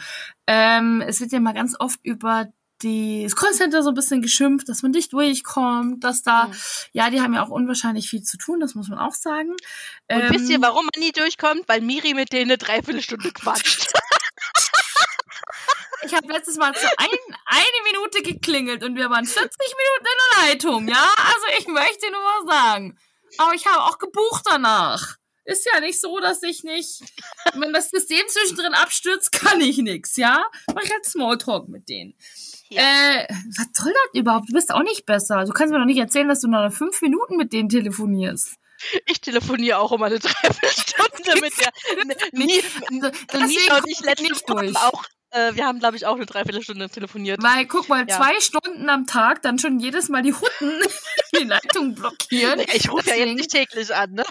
Ähm, 0.48 1.02
es 1.06 1.22
wird 1.22 1.32
ja 1.32 1.40
mal 1.40 1.54
ganz 1.54 1.76
oft 1.80 2.00
über 2.04 2.48
die, 2.82 3.24
das 3.24 3.36
Callcenter 3.36 3.84
so 3.84 3.90
ein 3.90 3.96
bisschen 3.96 4.22
geschimpft, 4.22 4.70
dass 4.70 4.82
man 4.84 4.92
nicht 4.92 5.12
durchkommt, 5.14 6.04
dass 6.04 6.22
da, 6.24 6.48
Mhm. 6.48 6.54
ja, 6.94 7.10
die 7.10 7.22
haben 7.22 7.34
ja 7.34 7.44
auch 7.44 7.50
unwahrscheinlich 7.50 8.10
viel 8.10 8.24
zu 8.24 8.38
tun, 8.38 8.60
das 8.60 8.76
muss 8.76 8.88
man 8.90 9.00
auch 9.00 9.14
sagen. 9.14 9.52
Und 9.52 9.58
Ähm, 10.08 10.28
wisst 10.32 10.50
ihr, 10.50 10.62
warum 10.62 10.86
man 10.94 11.04
nie 11.04 11.12
durchkommt? 11.12 11.64
Weil 11.68 11.82
Miri 11.82 12.14
mit 12.14 12.32
denen 12.32 12.52
eine 12.52 12.58
Dreiviertelstunde 12.58 13.32
quatscht. 13.32 13.92
Ich 16.06 16.14
habe 16.16 16.32
letztes 16.32 16.56
Mal 16.56 16.74
zu 16.74 16.88
ein, 16.98 17.08
eine 17.46 17.84
Minute 17.92 18.22
geklingelt 18.24 18.84
und 18.84 18.96
wir 18.96 19.10
waren 19.10 19.26
40 19.26 19.52
Minuten 19.60 20.00
in 20.00 20.18
der 20.40 20.50
Leitung, 20.50 20.88
ja? 20.88 21.04
Also 21.18 21.46
ich 21.60 21.68
möchte 21.68 22.10
nur 22.10 22.22
mal 22.22 22.48
sagen. 22.48 22.98
Aber 23.38 23.54
ich 23.54 23.68
habe 23.68 23.84
auch 23.84 24.00
gebucht 24.00 24.44
danach. 24.46 25.18
Ist 25.50 25.66
ja 25.66 25.80
nicht 25.80 26.00
so, 26.00 26.20
dass 26.20 26.44
ich 26.44 26.64
nicht, 26.64 27.02
wenn 27.56 27.74
das 27.74 27.90
System 27.90 28.22
zwischendrin 28.28 28.74
abstürzt, 28.74 29.32
kann 29.32 29.60
ich 29.62 29.78
nix, 29.80 30.16
ja? 30.16 30.46
Mach 30.74 30.84
ich 30.84 30.92
halt 30.92 31.06
Smalltalk 31.06 31.68
mit 31.70 31.90
denen. 31.90 32.14
Ja. 32.70 32.82
Äh, 32.84 33.28
was 33.58 33.68
soll 33.74 33.92
das 33.92 34.20
überhaupt? 34.22 34.50
Du 34.50 34.54
bist 34.54 34.72
auch 34.72 34.84
nicht 34.84 35.08
besser. 35.08 35.44
Du 35.46 35.52
kannst 35.52 35.74
mir 35.74 35.80
doch 35.80 35.86
nicht 35.86 35.98
erzählen, 35.98 36.28
dass 36.28 36.42
du 36.42 36.48
noch 36.48 36.72
fünf 36.72 37.02
Minuten 37.02 37.36
mit 37.36 37.52
denen 37.52 37.68
telefonierst. 37.68 38.58
Ich 39.08 39.20
telefoniere 39.22 39.80
auch 39.80 39.92
immer 39.92 40.06
eine 40.06 40.20
Dreiviertelstunde 40.20 41.42
mit 41.42 41.54
der. 41.60 41.72
Nie, 42.32 42.62
Also, 43.32 43.46
Nisha 43.46 43.78
und 43.78 43.88
ich 43.90 44.00
letzte 44.02 44.24
nicht 44.24 44.48
durch. 44.50 44.78
auch. 44.78 45.04
Äh, 45.32 45.56
wir 45.56 45.66
haben, 45.66 45.80
glaube 45.80 45.96
ich, 45.96 46.06
auch 46.06 46.16
eine 46.16 46.26
Dreiviertelstunde 46.26 46.90
telefoniert. 46.90 47.42
Weil, 47.44 47.66
guck 47.68 47.88
mal, 47.88 48.06
Ja. 48.10 48.18
zwei 48.18 48.40
Stunden 48.40 48.90
am 48.90 49.06
Tag, 49.06 49.42
dann 49.44 49.60
schon 49.60 49.80
jedes 49.80 50.10
Mal 50.10 50.24
die 50.24 50.34
Hutten 50.34 50.82
die 51.40 51.44
Leitung 51.44 51.94
blockieren. 51.96 52.60
Ich 52.74 52.92
rufe 52.92 53.10
ja 53.10 53.16
jetzt 53.16 53.36
nicht 53.36 53.52
täglich 53.52 53.94
an, 53.94 54.14
ne? 54.14 54.24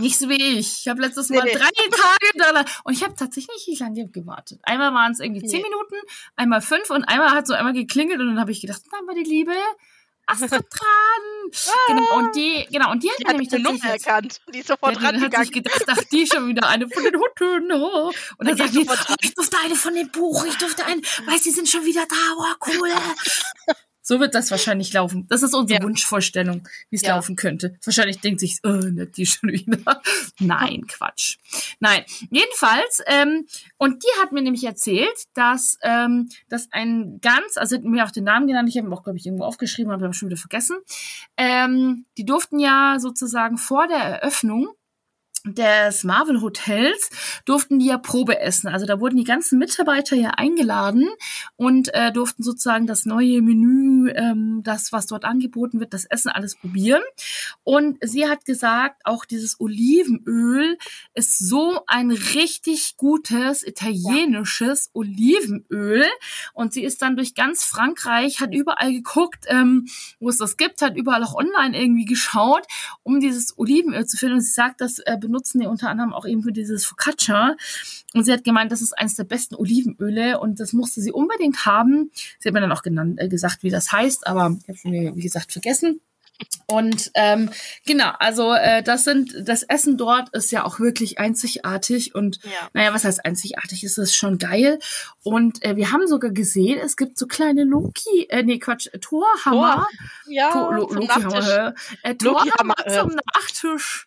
Nicht 0.00 0.18
so 0.18 0.28
wie 0.28 0.58
ich. 0.58 0.80
Ich 0.80 0.88
habe 0.88 1.00
letztes 1.02 1.30
Nee, 1.30 1.38
Mal 1.38 1.44
nee. 1.44 1.52
drei 1.52 1.68
Tage 1.68 2.54
da 2.54 2.64
und 2.84 2.92
ich 2.92 3.02
habe 3.02 3.14
tatsächlich 3.14 3.66
nicht 3.66 3.80
lange 3.80 4.08
gewartet. 4.08 4.60
Einmal 4.62 4.94
waren 4.94 5.12
es 5.12 5.20
irgendwie 5.20 5.44
zehn 5.46 5.58
Nee. 5.62 5.64
Minuten, 5.68 5.96
einmal 6.36 6.60
fünf 6.60 6.90
und 6.90 7.04
einmal 7.04 7.30
hat 7.32 7.46
so 7.46 7.54
einmal 7.54 7.72
geklingelt 7.72 8.20
und 8.20 8.28
dann 8.28 8.40
habe 8.40 8.52
ich 8.52 8.60
gedacht, 8.60 8.82
na, 8.92 8.98
meine 9.06 9.22
Liebe, 9.22 9.52
Astrid 10.26 10.50
dran. 10.50 11.50
Genau, 11.86 12.18
und 12.18 12.34
die, 12.34 12.66
genau, 12.70 12.90
und 12.90 13.02
die 13.02 13.10
hat 13.10 13.18
Die 13.20 13.24
hat 13.24 13.32
nämlich 13.32 13.48
die 13.48 13.58
Nummer 13.58 13.78
tatsächlich 13.78 14.06
erkannt. 14.06 14.40
Die 14.52 14.58
ist 14.58 14.68
ja, 14.68 14.74
sofort 14.74 15.00
die 15.00 15.06
hat 15.06 15.36
sich 15.36 15.52
gedacht, 15.52 15.84
ach, 15.86 16.02
die 16.10 16.26
schon 16.26 16.48
wieder 16.48 16.68
eine 16.68 16.88
von 16.88 17.04
den 17.04 17.14
Hutten. 17.14 17.72
Oh. 17.72 18.12
Und 18.38 18.48
dann 18.48 18.56
Da 18.56 18.64
sagt 18.64 18.74
die, 18.74 18.86
oh, 18.88 19.14
ich 19.20 19.34
durfte 19.34 19.56
eine 19.64 19.76
von 19.76 19.94
den 19.94 20.10
buchen, 20.10 20.48
ich 20.48 20.58
durfte 20.58 20.84
einen, 20.84 21.02
weil 21.26 21.38
sie 21.38 21.50
sind 21.50 21.68
schon 21.68 21.84
wieder 21.84 22.04
da, 22.08 22.16
oh, 22.36 22.54
cool. 22.66 22.90
So 24.08 24.20
wird 24.20 24.36
das 24.36 24.52
wahrscheinlich 24.52 24.92
laufen. 24.92 25.26
Das 25.28 25.42
ist 25.42 25.52
unsere 25.52 25.80
Ja. 25.80 25.84
Wunschvorstellung, 25.84 26.68
wie 26.90 26.96
es 26.96 27.02
Ja. 27.02 27.16
laufen 27.16 27.34
könnte. 27.34 27.76
Wahrscheinlich 27.84 28.20
denkt 28.20 28.38
sich, 28.38 28.60
oh, 28.62 28.68
nicht 28.68 29.16
die 29.16 29.26
schon 29.26 29.50
wieder. 29.50 30.00
Nein, 30.38 30.86
Quatsch. 30.86 31.38
Nein, 31.80 32.04
jedenfalls, 32.30 33.02
ähm, 33.06 33.46
und 33.78 34.04
die 34.04 34.22
hat 34.22 34.30
mir 34.30 34.42
nämlich 34.42 34.62
erzählt, 34.62 35.24
dass, 35.34 35.76
ähm, 35.82 36.28
dass 36.48 36.68
ein 36.70 37.18
ganz, 37.20 37.56
also 37.56 37.80
mir 37.80 38.04
auch 38.04 38.12
den 38.12 38.22
Namen 38.22 38.46
genannt, 38.46 38.68
ich 38.68 38.76
habe 38.78 38.86
ihn 38.86 38.92
auch, 38.92 39.02
glaube 39.02 39.18
ich, 39.18 39.26
irgendwo 39.26 39.44
aufgeschrieben, 39.44 39.90
aber 39.92 40.04
habe 40.04 40.14
schon 40.14 40.28
wieder 40.28 40.38
vergessen. 40.38 40.76
Ähm, 41.36 42.04
die 42.16 42.24
durften 42.24 42.60
ja 42.60 42.98
sozusagen 43.00 43.58
vor 43.58 43.88
der 43.88 43.98
Eröffnung 43.98 44.68
des 45.54 46.04
Marvel 46.04 46.40
Hotels 46.40 47.10
durften 47.44 47.78
die 47.78 47.86
ja 47.86 47.98
Probe 47.98 48.40
essen. 48.40 48.68
Also 48.68 48.86
da 48.86 49.00
wurden 49.00 49.16
die 49.16 49.24
ganzen 49.24 49.58
Mitarbeiter 49.58 50.16
ja 50.16 50.30
eingeladen 50.30 51.08
und 51.56 51.92
äh, 51.94 52.12
durften 52.12 52.42
sozusagen 52.42 52.86
das 52.86 53.06
neue 53.06 53.42
Menü, 53.42 54.10
ähm, 54.14 54.62
das, 54.62 54.92
was 54.92 55.06
dort 55.06 55.24
angeboten 55.24 55.80
wird, 55.80 55.94
das 55.94 56.04
Essen 56.04 56.30
alles 56.30 56.56
probieren. 56.56 57.02
Und 57.64 57.98
sie 58.02 58.28
hat 58.28 58.44
gesagt, 58.44 59.02
auch 59.04 59.24
dieses 59.24 59.60
Olivenöl 59.60 60.78
ist 61.14 61.38
so 61.38 61.80
ein 61.86 62.10
richtig 62.10 62.96
gutes 62.96 63.66
italienisches 63.66 64.90
Olivenöl. 64.94 66.04
Und 66.54 66.72
sie 66.72 66.82
ist 66.82 67.02
dann 67.02 67.16
durch 67.16 67.34
ganz 67.34 67.64
Frankreich, 67.64 68.40
hat 68.40 68.54
überall 68.54 68.92
geguckt, 68.92 69.44
ähm, 69.48 69.86
wo 70.20 70.28
es 70.28 70.38
das 70.38 70.56
gibt, 70.56 70.82
hat 70.82 70.96
überall 70.96 71.22
auch 71.22 71.34
online 71.34 71.78
irgendwie 71.78 72.04
geschaut, 72.04 72.66
um 73.02 73.20
dieses 73.20 73.58
Olivenöl 73.58 74.06
zu 74.06 74.16
finden. 74.16 74.36
Und 74.36 74.42
sie 74.42 74.52
sagt, 74.52 74.80
das 74.80 74.98
äh, 75.00 75.16
benutzen 75.36 75.60
die 75.60 75.66
unter 75.66 75.90
anderem 75.90 76.14
auch 76.14 76.26
eben 76.26 76.42
für 76.42 76.52
dieses 76.52 76.86
Focaccia. 76.86 77.56
Und 78.14 78.24
sie 78.24 78.32
hat 78.32 78.44
gemeint, 78.44 78.72
das 78.72 78.80
ist 78.80 78.96
eines 78.96 79.16
der 79.16 79.24
besten 79.24 79.54
Olivenöle 79.54 80.40
und 80.40 80.60
das 80.60 80.72
musste 80.72 81.02
sie 81.02 81.12
unbedingt 81.12 81.66
haben. 81.66 82.10
Sie 82.38 82.48
hat 82.48 82.54
mir 82.54 82.60
dann 82.60 82.72
auch 82.72 82.82
genannt, 82.82 83.20
äh, 83.20 83.28
gesagt, 83.28 83.62
wie 83.62 83.70
das 83.70 83.92
heißt, 83.92 84.26
aber 84.26 84.56
ich 84.62 84.68
habe 84.68 84.78
schon, 84.78 84.92
wie 84.92 85.22
gesagt, 85.22 85.52
vergessen. 85.52 86.00
Und 86.66 87.10
ähm, 87.14 87.48
genau, 87.86 88.12
also 88.18 88.52
äh, 88.52 88.82
das 88.82 89.04
sind 89.04 89.48
das 89.48 89.62
Essen 89.62 89.96
dort 89.96 90.28
ist 90.34 90.52
ja 90.52 90.66
auch 90.66 90.80
wirklich 90.80 91.18
einzigartig 91.18 92.14
und 92.14 92.40
Ja. 92.42 92.68
naja, 92.74 92.92
was 92.92 93.04
heißt 93.04 93.24
einzigartig? 93.24 93.84
Es 93.84 93.96
ist 93.96 94.14
schon 94.14 94.36
geil. 94.36 94.78
Und 95.22 95.64
äh, 95.64 95.76
wir 95.76 95.92
haben 95.92 96.06
sogar 96.06 96.32
gesehen, 96.32 96.78
es 96.78 96.96
gibt 96.96 97.16
so 97.18 97.26
kleine 97.26 97.64
Loki, 97.64 98.26
äh, 98.28 98.42
nee 98.42 98.58
Quatsch, 98.58 98.88
äh, 98.92 98.98
Torhammer, 98.98 99.86
Ja, 100.28 100.50
To 100.50 100.72
Lo 100.72 100.92
Loki-Hammer, 100.92 101.74
äh, 102.02 102.14
Torhammer 102.16 102.74
äh. 102.84 103.00
zum 103.00 103.12
Nachtisch. 103.34 104.06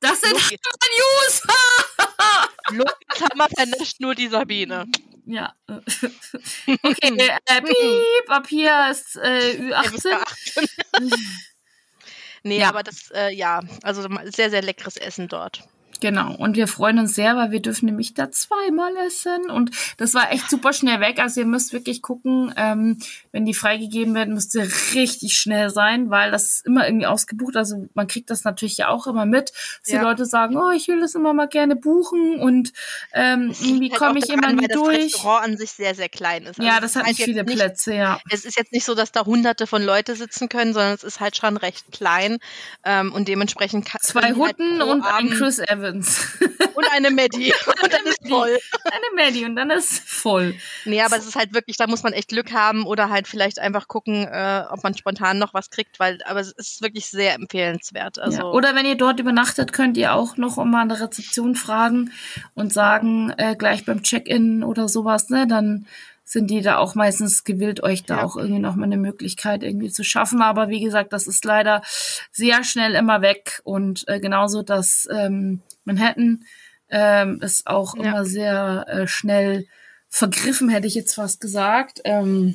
Das 0.00 0.20
sind 0.20 0.32
News. 0.34 1.42
Loki 2.70 3.20
Hammer 3.30 3.48
vernascht 3.54 4.00
nur 4.00 4.14
die 4.14 4.28
Sabine. 4.28 4.86
ja. 5.26 5.54
okay, 5.68 7.30
äh, 7.46 7.62
piep, 7.62 8.30
ab 8.30 8.46
hier 8.48 8.88
ist 8.90 9.16
äh, 9.16 9.52
Ihr 9.56 9.92
wisst 9.92 10.06
Ü18. 10.06 10.10
ja, 10.10 10.22
18. 10.22 10.68
nee, 12.42 12.58
Ja. 12.58 12.68
aber 12.70 12.82
das, 12.82 13.10
äh, 13.12 13.30
ja, 13.34 13.60
also 13.82 14.06
sehr, 14.24 14.50
sehr 14.50 14.62
leckeres 14.62 14.96
Essen 14.96 15.28
dort. 15.28 15.62
Genau, 16.00 16.34
und 16.34 16.56
wir 16.56 16.66
freuen 16.66 16.98
uns 16.98 17.14
sehr, 17.14 17.36
weil 17.36 17.50
wir 17.50 17.60
dürfen 17.60 17.84
nämlich 17.86 18.14
da 18.14 18.30
zweimal 18.30 18.96
essen. 19.06 19.50
Und 19.50 19.70
das 19.98 20.14
war 20.14 20.32
echt 20.32 20.48
super 20.48 20.72
schnell 20.72 21.00
weg. 21.00 21.18
Also 21.18 21.40
ihr 21.40 21.46
müsst 21.46 21.72
wirklich 21.74 22.00
gucken, 22.00 22.52
ähm, 22.56 22.98
wenn 23.32 23.44
die 23.44 23.52
freigegeben 23.54 24.14
werden, 24.14 24.32
müsst 24.34 24.54
ihr 24.54 24.66
richtig 24.94 25.36
schnell 25.36 25.68
sein, 25.70 26.08
weil 26.10 26.30
das 26.30 26.44
ist 26.44 26.66
immer 26.66 26.86
irgendwie 26.86 27.06
ausgebucht. 27.06 27.56
Also 27.56 27.86
man 27.94 28.06
kriegt 28.06 28.30
das 28.30 28.44
natürlich 28.44 28.78
ja 28.78 28.88
auch 28.88 29.06
immer 29.06 29.26
mit, 29.26 29.50
dass 29.50 29.92
Ja. 29.92 29.98
die 29.98 30.04
Leute 30.04 30.24
sagen, 30.24 30.56
oh, 30.56 30.70
ich 30.70 30.88
will 30.88 31.00
das 31.00 31.14
immer 31.14 31.34
mal 31.34 31.48
gerne 31.48 31.76
buchen 31.76 32.40
und 32.40 32.72
ähm, 33.12 33.52
irgendwie 33.60 33.90
Halt 33.90 33.98
komme 34.00 34.18
ich 34.20 34.30
immer 34.30 34.52
nie 34.52 34.62
weil 34.62 34.68
das 34.68 34.76
durch. 34.78 34.98
Restaurant 35.14 35.44
an 35.44 35.56
sich 35.58 35.70
sehr, 35.72 35.94
sehr 35.94 36.08
klein 36.08 36.44
ist. 36.44 36.58
Also 36.58 36.62
Ja, 36.62 36.80
das 36.80 36.92
ist 36.92 36.96
hat 36.96 37.02
halt 37.04 37.08
nicht 37.10 37.18
jetzt 37.18 37.28
viele 37.28 37.44
nicht, 37.44 37.56
Plätze, 37.56 37.94
ja. 37.94 38.18
Es 38.30 38.44
ist 38.44 38.56
jetzt 38.56 38.72
nicht 38.72 38.84
so, 38.84 38.94
dass 38.94 39.12
da 39.12 39.26
hunderte 39.26 39.66
von 39.66 39.82
Leute 39.82 40.16
sitzen 40.16 40.48
können, 40.48 40.72
sondern 40.72 40.94
es 40.94 41.04
ist 41.04 41.20
halt 41.20 41.36
schon 41.36 41.56
recht 41.58 41.92
klein 41.92 42.38
ähm, 42.84 43.12
und 43.12 43.28
dementsprechend 43.28 43.84
kann 43.86 44.00
Zwei 44.00 44.22
halt 44.22 44.36
Hutten 44.36 44.78
pro 44.78 44.86
und 44.90 45.02
ein 45.02 45.12
Abend- 45.26 45.32
Chris 45.32 45.58
Evans. 45.58 45.89
und 46.74 46.84
eine 46.92 47.10
Maddie 47.10 47.52
und 47.66 47.92
dann 47.92 48.06
ist 48.06 48.28
voll. 48.28 48.58
eine 48.84 49.06
Maddie 49.16 49.44
und 49.44 49.56
dann 49.56 49.70
ist 49.70 50.00
voll. 50.00 50.54
Nee, 50.84 51.02
aber 51.02 51.16
es 51.16 51.26
ist 51.26 51.36
halt 51.36 51.54
wirklich, 51.54 51.76
da 51.76 51.86
muss 51.86 52.02
man 52.02 52.12
echt 52.12 52.28
Glück 52.28 52.52
haben 52.52 52.86
oder 52.86 53.10
halt 53.10 53.28
vielleicht 53.28 53.58
einfach 53.58 53.88
gucken, 53.88 54.26
äh, 54.26 54.64
ob 54.70 54.82
man 54.82 54.96
spontan 54.96 55.38
noch 55.38 55.54
was 55.54 55.70
kriegt, 55.70 56.00
weil, 56.00 56.18
aber 56.24 56.40
es 56.40 56.52
ist 56.52 56.82
wirklich 56.82 57.06
sehr 57.06 57.34
empfehlenswert. 57.34 58.18
Also, 58.18 58.38
ja. 58.38 58.44
Oder 58.44 58.74
wenn 58.74 58.86
ihr 58.86 58.96
dort 58.96 59.20
übernachtet, 59.20 59.72
könnt 59.72 59.96
ihr 59.96 60.14
auch 60.14 60.36
noch 60.36 60.56
mal 60.56 60.82
an 60.82 60.88
der 60.88 61.00
Rezeption 61.00 61.54
fragen 61.54 62.12
und 62.54 62.72
sagen, 62.72 63.32
äh, 63.36 63.56
gleich 63.56 63.84
beim 63.84 64.02
Check-in 64.02 64.62
oder 64.62 64.88
sowas, 64.88 65.28
ne? 65.30 65.46
Dann 65.46 65.86
sind 66.30 66.48
die 66.48 66.60
da 66.62 66.78
auch 66.78 66.94
meistens 66.94 67.42
gewillt, 67.42 67.82
euch 67.82 68.04
da 68.04 68.18
Ja. 68.18 68.22
auch 68.22 68.36
irgendwie 68.36 68.60
noch 68.60 68.76
mal 68.76 68.84
eine 68.84 68.96
Möglichkeit 68.96 69.64
irgendwie 69.64 69.90
zu 69.90 70.04
schaffen. 70.04 70.42
Aber 70.42 70.68
wie 70.68 70.80
gesagt, 70.80 71.12
das 71.12 71.26
ist 71.26 71.44
leider 71.44 71.82
sehr 72.30 72.62
schnell 72.62 72.94
immer 72.94 73.20
weg. 73.20 73.60
Und 73.64 74.06
äh, 74.06 74.20
genauso 74.20 74.62
das 74.62 75.08
ähm, 75.10 75.60
Manhattan 75.84 76.44
ähm, 76.88 77.40
ist 77.42 77.66
auch 77.66 77.96
Ja. 77.96 78.02
immer 78.04 78.24
sehr 78.24 78.86
äh, 78.88 79.06
schnell 79.08 79.66
vergriffen, 80.08 80.68
hätte 80.68 80.86
ich 80.86 80.94
jetzt 80.94 81.14
fast 81.14 81.40
gesagt. 81.40 82.00
Ähm, 82.04 82.54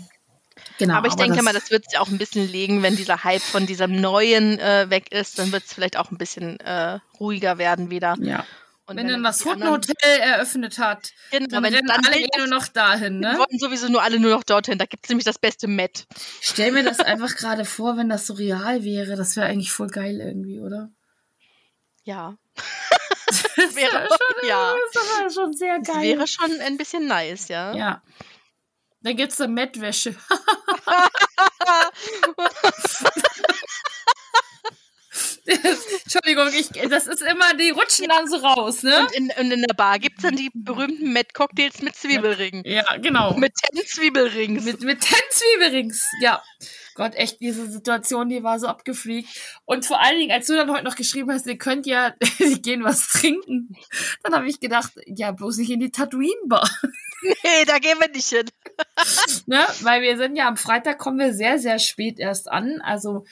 genau. 0.77 0.93
aber 0.95 1.09
ich 1.09 1.15
denke 1.15 1.35
das, 1.35 1.43
mal, 1.43 1.53
das 1.53 1.69
wird 1.69 1.89
sich 1.89 1.99
auch 1.99 2.07
ein 2.07 2.17
bisschen 2.17 2.49
legen, 2.49 2.81
wenn 2.81 2.95
dieser 2.95 3.25
Hype 3.25 3.41
von 3.41 3.65
diesem 3.65 3.99
Neuen 3.99 4.57
äh, 4.57 4.89
weg 4.89 5.11
ist, 5.11 5.37
dann 5.37 5.51
wird 5.51 5.65
es 5.65 5.73
vielleicht 5.73 5.97
auch 5.97 6.11
ein 6.11 6.17
bisschen 6.17 6.61
äh, 6.61 6.99
ruhiger 7.19 7.57
werden 7.57 7.89
wieder. 7.89 8.15
Ja. 8.21 8.45
Und 8.87 8.97
wenn 8.97 9.07
dann 9.07 9.23
das 9.23 9.43
Huttenhotel 9.43 9.95
eröffnet 10.19 10.77
hat, 10.77 11.11
Genau, 11.31 11.47
dann 11.49 11.63
wenn 11.63 11.73
rennen 11.73 11.87
dann 11.87 12.05
alle 12.05 12.17
eh 12.19 12.27
nur 12.37 12.47
das- 12.47 12.49
noch 12.49 12.67
dahin, 12.67 13.19
Wir 13.21 13.31
ne? 13.33 13.39
wollten 13.39 13.57
sowieso 13.57 13.87
nur 13.87 14.03
alle 14.03 14.19
nur 14.19 14.29
noch 14.31 14.43
dorthin. 14.43 14.77
Da 14.77 14.85
gibt 14.85 15.05
es 15.05 15.09
nämlich 15.09 15.25
das 15.25 15.39
beste 15.39 15.67
Met. 15.67 16.05
Ich 16.41 16.47
stell 16.49 16.71
mir 16.71 16.83
das 16.83 16.99
einfach 16.99 17.35
gerade 17.35 17.65
vor, 17.65 17.97
wenn 17.97 18.09
das 18.09 18.27
so 18.27 18.33
real 18.35 18.83
wäre. 18.83 19.15
Das 19.15 19.35
wäre 19.35 19.47
eigentlich 19.47 19.71
voll 19.71 19.87
geil 19.87 20.19
irgendwie, 20.21 20.59
oder? 20.59 20.89
Ja. 22.03 22.37
Das 23.27 23.75
wäre- 23.75 24.07
schon, 24.07 24.47
ja. 24.47 24.75
Das 24.93 25.03
wäre 25.17 25.31
schon 25.31 25.53
sehr 25.53 25.79
Das 25.79 25.87
geil. 25.95 26.03
wäre 26.03 26.27
schon 26.27 26.51
ein 26.61 26.77
bisschen 26.77 27.07
nice, 27.07 27.47
ja. 27.47 27.73
ja. 27.73 28.03
Da 29.01 29.13
gibt's 29.13 29.37
dann 29.37 29.53
Mettwäsche. 29.55 30.15
Entschuldigung, 36.03 36.47
ich, 36.57 36.69
das 36.89 37.07
ist 37.07 37.21
immer, 37.21 37.53
die 37.55 37.69
rutschen 37.69 38.07
dann 38.07 38.27
so 38.27 38.37
raus, 38.37 38.81
ne? 38.83 39.01
Und 39.01 39.11
in, 39.11 39.31
und 39.39 39.51
in 39.51 39.61
der 39.61 39.73
Bar 39.75 39.99
gibt 39.99 40.17
es 40.17 40.23
dann 40.23 40.35
die 40.35 40.49
berühmten 40.53 41.13
Met-Cocktails 41.13 41.81
mit 41.81 41.95
Zwiebelringen. 41.95 42.63
Ja, 42.65 42.83
genau. 42.97 43.35
Mit 43.35 43.53
ten 43.55 43.85
Zwiebelrings. 43.85 44.63
Mit, 44.63 44.81
mit 44.81 45.01
ten 45.01 45.19
Zwiebelrings. 45.29 46.03
Ja. 46.21 46.41
Gott, 46.95 47.13
echt, 47.15 47.41
diese 47.41 47.69
Situation, 47.69 48.29
die 48.29 48.41
war 48.41 48.57
so 48.57 48.67
abgefliegt. 48.67 49.29
Und 49.65 49.85
vor 49.85 50.01
allen 50.01 50.17
Dingen, 50.17 50.31
als 50.31 50.47
du 50.47 50.55
dann 50.55 50.71
heute 50.71 50.85
noch 50.85 50.95
geschrieben 50.95 51.31
hast, 51.31 51.45
ihr 51.45 51.57
könnt 51.57 51.85
ja 51.85 52.13
die 52.39 52.61
gehen 52.61 52.83
was 52.83 53.09
trinken, 53.09 53.75
dann 54.23 54.33
habe 54.33 54.47
ich 54.47 54.61
gedacht, 54.61 54.93
ja, 55.05 55.31
bloß 55.31 55.57
nicht 55.57 55.69
in 55.69 55.81
die 55.81 55.91
Tatooine-Bar. 55.91 56.67
nee, 57.21 57.65
da 57.67 57.79
gehen 57.79 57.99
wir 57.99 58.09
nicht 58.09 58.29
hin. 58.29 58.49
ne? 59.45 59.65
Weil 59.81 60.01
wir 60.01 60.17
sind 60.17 60.37
ja 60.37 60.47
am 60.47 60.57
Freitag 60.57 60.97
kommen 60.97 61.19
wir 61.19 61.33
sehr, 61.33 61.59
sehr 61.59 61.79
spät 61.79 62.17
erst 62.17 62.49
an. 62.49 62.79
Also 62.81 63.25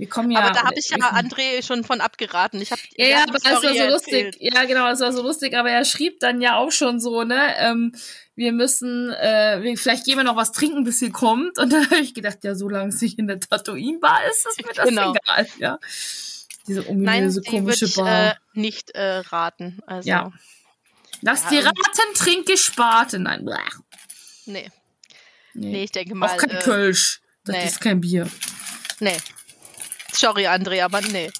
wir 0.00 0.08
kommen 0.08 0.30
ja. 0.30 0.40
Aber 0.40 0.50
da 0.52 0.62
habe 0.64 0.74
ich 0.78 0.88
ja 0.88 0.96
André 0.96 1.62
schon 1.64 1.84
von 1.84 2.00
abgeraten. 2.00 2.60
Ich 2.62 2.70
hab, 2.72 2.78
Ja, 2.96 3.06
ja, 3.06 3.22
aber 3.22 3.34
das 3.38 3.44
war 3.44 3.60
so 3.60 3.68
ja 3.68 3.88
lustig. 3.90 4.12
erzählt. 4.14 4.36
Ja, 4.40 4.64
genau, 4.64 4.88
das 4.88 5.00
war 5.00 5.12
so 5.12 5.22
lustig. 5.22 5.54
Aber 5.56 5.70
er 5.70 5.84
schrieb 5.84 6.20
dann 6.20 6.40
ja 6.40 6.56
auch 6.56 6.72
schon 6.72 7.00
so, 7.00 7.22
ne, 7.22 7.54
ähm, 7.58 7.94
wir 8.34 8.52
müssen, 8.52 9.10
äh, 9.10 9.58
wir, 9.62 9.76
vielleicht 9.76 10.06
gehen 10.06 10.16
wir 10.16 10.24
noch 10.24 10.36
was 10.36 10.52
trinken, 10.52 10.84
bis 10.84 11.02
ihr 11.02 11.12
kommt. 11.12 11.58
Und 11.58 11.70
dann 11.72 11.84
habe 11.90 12.00
ich 12.00 12.14
gedacht, 12.14 12.38
ja, 12.44 12.54
solange 12.54 12.88
es 12.88 13.00
nicht 13.02 13.18
in 13.18 13.26
der 13.26 13.40
Tatooine-Bar 13.40 14.20
ist, 14.30 14.46
ist 14.46 14.66
mir 14.66 14.72
das 14.72 14.88
Genau. 14.88 15.14
egal, 15.14 15.46
ja. 15.58 15.78
Diese 16.66 16.88
ominöse, 16.88 17.36
würde 17.40 17.50
komische 17.50 17.84
ich 17.84 17.94
Bar. 17.96 18.30
äh, 18.30 18.34
nicht 18.54 18.90
äh, 18.92 19.18
raten. 19.18 19.80
Also, 19.86 20.08
Ja. 20.08 20.32
Lass 21.20 21.44
ja, 21.44 21.50
die 21.50 21.56
und- 21.58 21.66
Raten, 21.66 22.14
trinke 22.14 22.56
Sparte. 22.56 23.18
Nein, 23.18 23.44
blech. 23.44 23.58
nee. 24.46 24.70
nee. 25.52 25.72
Nee, 25.72 25.84
ich 25.84 25.92
denke 25.92 26.14
mal. 26.14 26.30
Auch 26.30 26.36
kein 26.38 26.50
äh, 26.56 26.60
Kölsch. 26.62 27.20
Das 27.44 27.54
nee. 27.56 27.64
ist 27.66 27.80
kein 27.82 28.00
Bier. 28.00 28.26
Nee. 29.00 29.16
Sorry, 30.12 30.46
André, 30.46 30.82
aber 30.84 31.00
nee. 31.00 31.30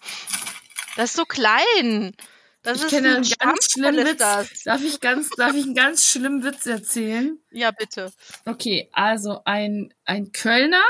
Das 0.96 1.10
ist 1.10 1.16
so 1.16 1.24
klein. 1.24 2.14
Das 2.62 2.78
Ich 2.78 2.84
ist 2.84 2.90
kenne 2.90 3.08
ein 3.10 3.16
einen 3.16 3.32
ganz 3.38 3.72
schlimmen 3.72 4.04
Witz. 4.04 4.18
das. 4.18 4.62
Darf 4.64 4.82
ich 4.82 5.00
ganz, 5.00 5.30
darf 5.30 5.54
ich 5.54 5.64
einen 5.64 5.74
ganz 5.74 6.06
schlimmen 6.10 6.44
Witz 6.44 6.66
erzählen? 6.66 7.38
Ja, 7.50 7.70
bitte. 7.70 8.12
Okay, 8.44 8.88
also 8.92 9.40
ein, 9.44 9.94
ein 10.04 10.32
Kölner. 10.32 10.82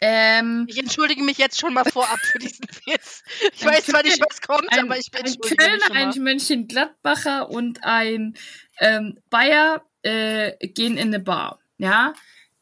Ähm, 0.00 0.66
Ich 0.68 0.78
entschuldige 0.78 1.22
mich 1.22 1.38
jetzt 1.38 1.58
schon 1.60 1.72
mal 1.74 1.84
vorab 1.84 2.18
für 2.20 2.38
diesen 2.38 2.64
Witz. 2.86 3.22
Ich 3.54 3.62
Ein 3.62 3.68
weiß 3.74 3.86
zwar 3.86 4.02
nicht, 4.02 4.20
was 4.20 4.40
kommt, 4.40 4.70
ein, 4.72 4.80
aber 4.80 4.98
ich 4.98 5.08
ein 5.12 5.20
entschuldige 5.24 5.62
mich 5.62 5.82
Kölner, 5.82 5.94
ein. 6.16 6.22
Mönchengladbacher 6.22 7.50
und 7.50 7.84
ein 7.84 8.34
ähm, 8.80 9.18
Bayer 9.30 9.84
äh, 10.02 10.52
gehen 10.68 10.96
in 10.96 11.08
eine 11.08 11.20
Bar. 11.20 11.58
Ja, 11.78 12.14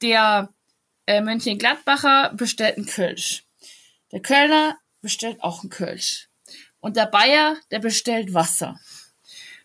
der 0.03 0.53
äh, 1.07 1.21
Mönchengladbacher 1.21 2.33
bestellt 2.35 2.77
einen 2.77 2.87
Kölsch. 2.87 3.45
Der 4.13 4.21
Kölner 4.21 4.77
bestellt 5.01 5.43
auch 5.43 5.63
einen 5.63 5.71
Kölsch. 5.71 6.29
Und 6.81 6.97
der 6.97 7.07
Bayer, 7.07 7.57
der 7.71 7.79
bestellt 7.79 8.35
Wasser. 8.35 8.79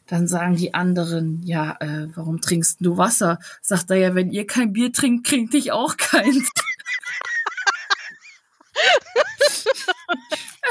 Dann 0.07 0.27
sagen 0.27 0.55
die 0.55 0.73
anderen, 0.73 1.43
ja, 1.43 1.75
äh, 1.81 2.07
warum 2.15 2.39
trinkst 2.39 2.77
du 2.79 2.97
Wasser? 2.97 3.39
Sagt 3.61 3.91
er 3.91 3.97
ja, 3.97 4.15
wenn 4.15 4.31
ihr 4.31 4.47
kein 4.47 4.71
Bier 4.71 4.93
trinkt, 4.93 5.27
trinkt 5.27 5.53
ich 5.53 5.73
auch 5.73 5.97
keins. 5.97 6.49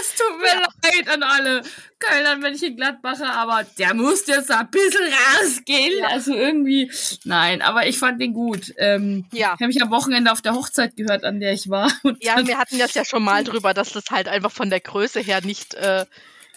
Es 0.01 0.15
tut 0.15 0.39
mir 0.39 0.63
leid 0.83 1.09
an 1.09 1.23
alle 1.23 1.63
Kölner, 1.99 2.37
Mönchengladbacher, 2.37 3.33
aber 3.33 3.65
der 3.79 3.95
muss 3.95 4.27
jetzt 4.27 4.51
ein 4.51 4.71
bisschen 4.71 5.01
rausgehen. 5.41 5.99
Ja. 6.01 6.09
Also 6.09 6.35
irgendwie, 6.35 6.91
nein, 7.25 7.63
aber 7.63 7.87
ich 7.87 7.99
fand 7.99 8.21
den 8.21 8.35
gut. 8.35 8.73
Ähm, 8.77 9.25
Ja. 9.33 9.49
Ich 9.55 9.61
habe 9.63 9.67
mich 9.69 9.83
am 9.83 9.91
Wochenende 9.91 10.31
auf 10.33 10.43
der 10.43 10.55
Hochzeit 10.55 10.97
gehört, 10.97 11.25
an 11.25 11.41
der 11.41 11.53
ich 11.53 11.69
war. 11.71 11.91
Und 12.03 12.23
Ja, 12.23 12.47
wir 12.47 12.59
hatten 12.59 12.79
das 12.79 12.95
ja 12.95 13.05
schon 13.05 13.23
mal 13.25 13.45
drüber, 13.45 13.73
dass 13.75 13.93
das 13.93 14.05
halt 14.11 14.29
einfach 14.29 14.51
von 14.53 14.71
der 14.71 14.81
Größe 14.81 15.21
her 15.21 15.41
nicht. 15.43 15.75
Äh, 15.75 16.05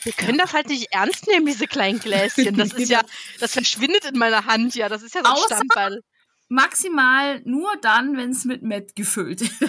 wir 0.04 0.14
können 0.14 0.38
das 0.38 0.54
halt 0.54 0.68
nicht 0.70 0.88
ernst 0.92 1.28
nehmen, 1.28 1.46
diese 1.46 1.68
kleinen 1.68 2.00
Gläschen. 2.00 2.56
Das 2.58 2.72
ist 2.74 2.90
ja, 2.90 3.02
das 3.40 3.54
verschwindet 3.54 4.06
in 4.06 4.18
meiner 4.18 4.46
Hand, 4.46 4.76
ja. 4.76 4.88
Das 4.90 5.04
ist 5.04 5.14
ja 5.16 5.22
so 5.24 5.30
ein 5.30 5.36
Außer- 5.36 5.56
Stammball. 5.56 6.00
maximal 6.48 7.42
nur 7.46 7.72
dann, 7.82 8.18
wenn 8.18 8.32
es 8.32 8.46
mit 8.46 8.64
Met 8.64 8.96
gefüllt 8.96 9.42
ist. 9.42 9.62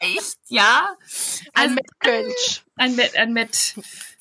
Vielleicht, 0.00 0.38
ja. 0.48 0.94
Ein 1.54 1.62
Also 1.62 1.74
mit 1.74 2.00
Kölsch. 2.00 2.62
ein 2.76 2.96
Met, 2.96 3.16
ein 3.16 3.32
Met, 3.32 3.74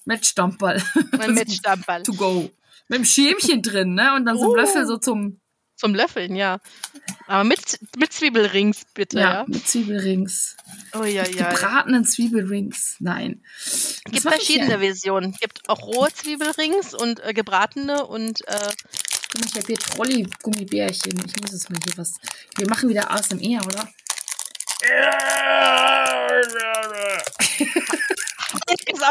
Met 0.05 0.25
Stammball. 0.25 0.83
Ein 1.19 1.33
mit 1.33 1.51
Stammball. 1.51 2.03
to 2.03 2.13
go. 2.13 2.49
Mit 2.87 2.99
dem 2.99 3.05
Schämchen 3.05 3.61
drin, 3.61 3.93
ne? 3.95 4.13
Und 4.15 4.25
dann 4.25 4.37
so 4.37 4.43
ein 4.43 4.49
Oh. 4.49 4.55
Löffel 4.55 4.85
so 4.87 4.97
zum, 4.97 5.39
Zum 5.75 5.93
Löffeln, 5.93 6.35
ja. 6.35 6.59
Aber 7.27 7.43
mit, 7.43 7.59
mit 7.97 8.11
Zwiebelrings, 8.13 8.85
bitte, 8.93 9.19
ja, 9.19 9.33
ja. 9.33 9.45
mit 9.47 9.67
Zwiebelrings. 9.67 10.55
Oh 10.93 11.03
ja, 11.03 11.23
ja. 11.27 11.49
Gebratenen 11.51 12.05
Zwiebelrings. 12.05 12.95
Nein. 12.99 13.43
Das 13.63 14.01
Gibt 14.05 14.21
verschiedene. 14.23 14.79
Versionen. 14.79 15.33
Gibt 15.33 15.67
auch 15.69 15.81
rohe 15.81 16.11
Zwiebelrings 16.13 16.93
und 16.93 17.19
äh, 17.23 17.33
gebratene 17.33 18.05
und 18.07 18.47
äh, 18.47 18.71
Ich 19.45 19.53
habe 19.55 19.67
hier 19.67 19.77
Trolli-Gummibärchen. 19.77 21.13
Ich 21.25 21.41
muss 21.41 21.51
es 21.53 21.69
mal 21.69 21.77
hier 21.85 21.97
was. 21.97 22.13
Wir 22.55 22.67
machen 22.69 22.89
wieder 22.89 23.11
ASMR, 23.11 23.65
oder? 23.65 23.87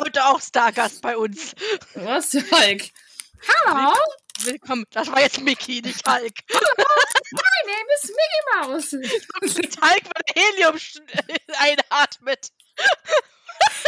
Heute 0.06 0.24
auch 0.26 0.40
Stargast 0.40 1.02
bei 1.02 1.16
uns. 1.16 1.54
Was, 1.94 2.32
Hulk? 2.34 2.90
Hallo, 3.66 3.94
Willkommen. 4.42 4.84
Das 4.90 5.08
war 5.08 5.20
jetzt 5.20 5.40
Mickey, 5.40 5.80
nicht 5.80 6.06
Hulk. 6.06 6.34
my 6.50 7.62
name 7.66 7.86
is 7.94 8.10
Mickey 8.10 8.42
Mouse. 8.54 8.92
Mit 9.56 9.80
Hulk, 9.80 10.02
er 10.04 10.42
Helium 10.42 10.76
einatmet. 11.58 12.50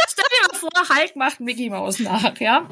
Stell 0.09 0.25
dir 0.29 0.47
mal 0.51 0.57
vor, 0.59 0.89
Hulk 0.89 1.15
macht 1.15 1.39
Mickey 1.39 1.69
Mouse 1.69 1.99
nach, 1.99 2.37
ja? 2.39 2.67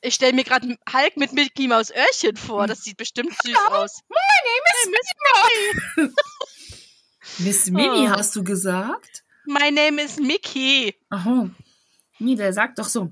Ich 0.00 0.14
stelle 0.14 0.32
mir 0.32 0.44
gerade 0.44 0.78
Hulk 0.92 1.16
mit 1.16 1.32
Mickey 1.32 1.68
Maus 1.68 1.90
Öhrchen 1.90 2.36
vor. 2.36 2.66
Das 2.66 2.82
sieht 2.82 2.96
bestimmt 2.96 3.34
süß 3.42 3.56
aus. 3.70 4.00
My 4.08 4.16
name 4.44 4.64
is 4.74 4.88
Mickey 4.90 6.06
Mouse. 6.06 6.14
Miss 7.38 7.70
Minnie, 7.70 8.08
Oh. 8.08 8.10
hast 8.10 8.34
du 8.36 8.42
gesagt? 8.44 9.24
My 9.46 9.70
name 9.70 10.02
is 10.02 10.16
Mickey. 10.18 10.94
Aha. 11.10 11.50
Nee, 12.18 12.34
der 12.34 12.52
sagt 12.52 12.78
doch 12.78 12.88
so. 12.88 13.10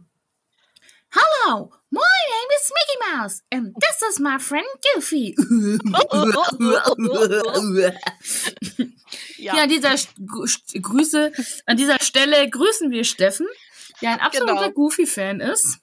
Hello, 1.10 1.72
my 1.90 2.00
name 2.00 2.50
is 2.58 2.72
Mickey 2.76 2.98
Mouse 3.16 3.42
and 3.50 3.74
this 3.80 4.02
is 4.10 4.18
my 4.18 4.38
friend 4.38 4.66
Goofy. 4.94 5.34
Ja, 9.38 9.52
an 9.62 9.68
dieser 9.68 9.92
St- 9.96 10.82
Grüße, 10.82 11.32
an 11.66 11.76
dieser 11.76 12.00
Stelle 12.00 12.48
grüßen 12.50 12.90
wir 12.90 13.04
Steffen, 13.04 13.46
der 14.02 14.10
ein 14.10 14.20
absoluter 14.20 14.54
Genau. 14.54 14.70
Goofy-Fan 14.72 15.40
ist. 15.40 15.78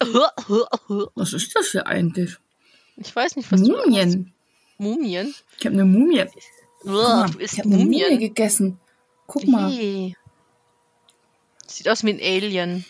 Was 1.14 1.32
ist 1.32 1.54
das 1.54 1.70
hier 1.70 1.86
eigentlich? 1.86 2.36
Ich 2.96 3.14
weiß 3.14 3.36
nicht, 3.36 3.50
was 3.52 3.62
du 3.62 3.76
Mumien. 3.76 4.32
Mumien? 4.78 5.34
Ich 5.58 5.64
habe 5.66 5.74
eine 5.74 5.84
Mumie. 5.84 6.24
Uah, 6.84 7.26
du 7.30 7.38
isst 7.38 7.54
ich 7.54 7.60
eine 7.64 7.76
Mumie 7.76 8.00
Mumien. 8.02 8.18
gegessen. 8.18 8.80
Guck 9.26 9.46
mal, 9.46 9.70
Ih. 9.72 10.16
Sieht 11.66 11.88
aus 11.88 12.02
wie 12.04 12.10
ein 12.10 12.20
Alien. 12.20 12.84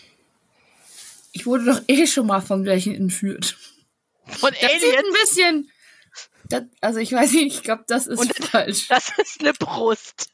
ich 1.33 1.45
wurde 1.45 1.65
doch 1.65 1.81
eh 1.87 2.07
schon 2.07 2.27
mal 2.27 2.41
von 2.41 2.65
welchen 2.65 2.95
entführt. 2.95 3.57
Von 4.25 4.51
Das 4.51 4.59
sieht 4.59 4.69
Aliens? 4.83 4.95
ein 5.05 5.13
bisschen. 5.21 5.71
Das, 6.49 6.63
also 6.81 6.99
ich 6.99 7.11
weiß 7.13 7.31
nicht, 7.33 7.55
ich 7.57 7.63
glaube, 7.63 7.83
das 7.87 8.07
ist 8.07 8.19
Und- 8.19 8.33
falsch. 8.45 8.87
Das 8.89 9.11
ist 9.17 9.39
eine 9.41 9.53
Brust. 9.53 10.31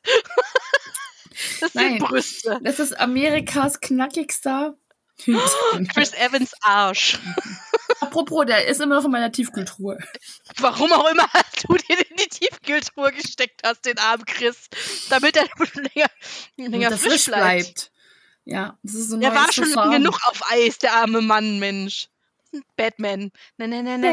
Das 1.59 1.75
Nein. 1.75 1.97
sind 1.99 2.07
Brüste. 2.07 2.59
Das 2.63 2.79
ist 2.79 2.99
Amerikas 2.99 3.79
knackigster. 3.79 4.75
Chris 5.23 6.13
Evans 6.13 6.51
Arsch. 6.61 7.19
Apropos, 8.07 8.45
der 8.45 8.65
ist 8.67 8.79
immer 8.79 8.95
noch 8.95 9.05
in 9.05 9.11
meiner 9.11 9.31
Tiefkühltruhe. 9.31 9.97
Warum 10.59 10.91
auch 10.93 11.09
immer 11.11 11.27
du 11.67 11.75
den 11.75 11.97
in 12.09 12.15
die 12.15 12.29
Tiefkühltruhe 12.29 13.11
gesteckt 13.11 13.61
hast, 13.65 13.85
den 13.85 13.97
Arm, 13.99 14.23
Chris, 14.25 14.69
damit 15.09 15.35
er 15.35 15.47
länger, 15.73 16.09
länger 16.55 16.91
frisch, 16.91 17.11
frisch 17.11 17.25
bleibt. 17.25 17.63
bleibt. 17.63 17.91
Ja, 18.45 18.77
das 18.81 18.93
ist 18.95 19.09
so 19.09 19.15
ein 19.17 19.21
Der 19.21 19.35
war 19.35 19.51
schon 19.51 19.65
Verfahren. 19.65 19.91
genug 19.91 20.17
auf 20.25 20.41
Eis, 20.49 20.77
der 20.77 20.93
arme 20.93 21.21
Mann, 21.21 21.59
Mensch. 21.59 22.07
Batman. 22.77 23.29
Batman. 23.57 24.09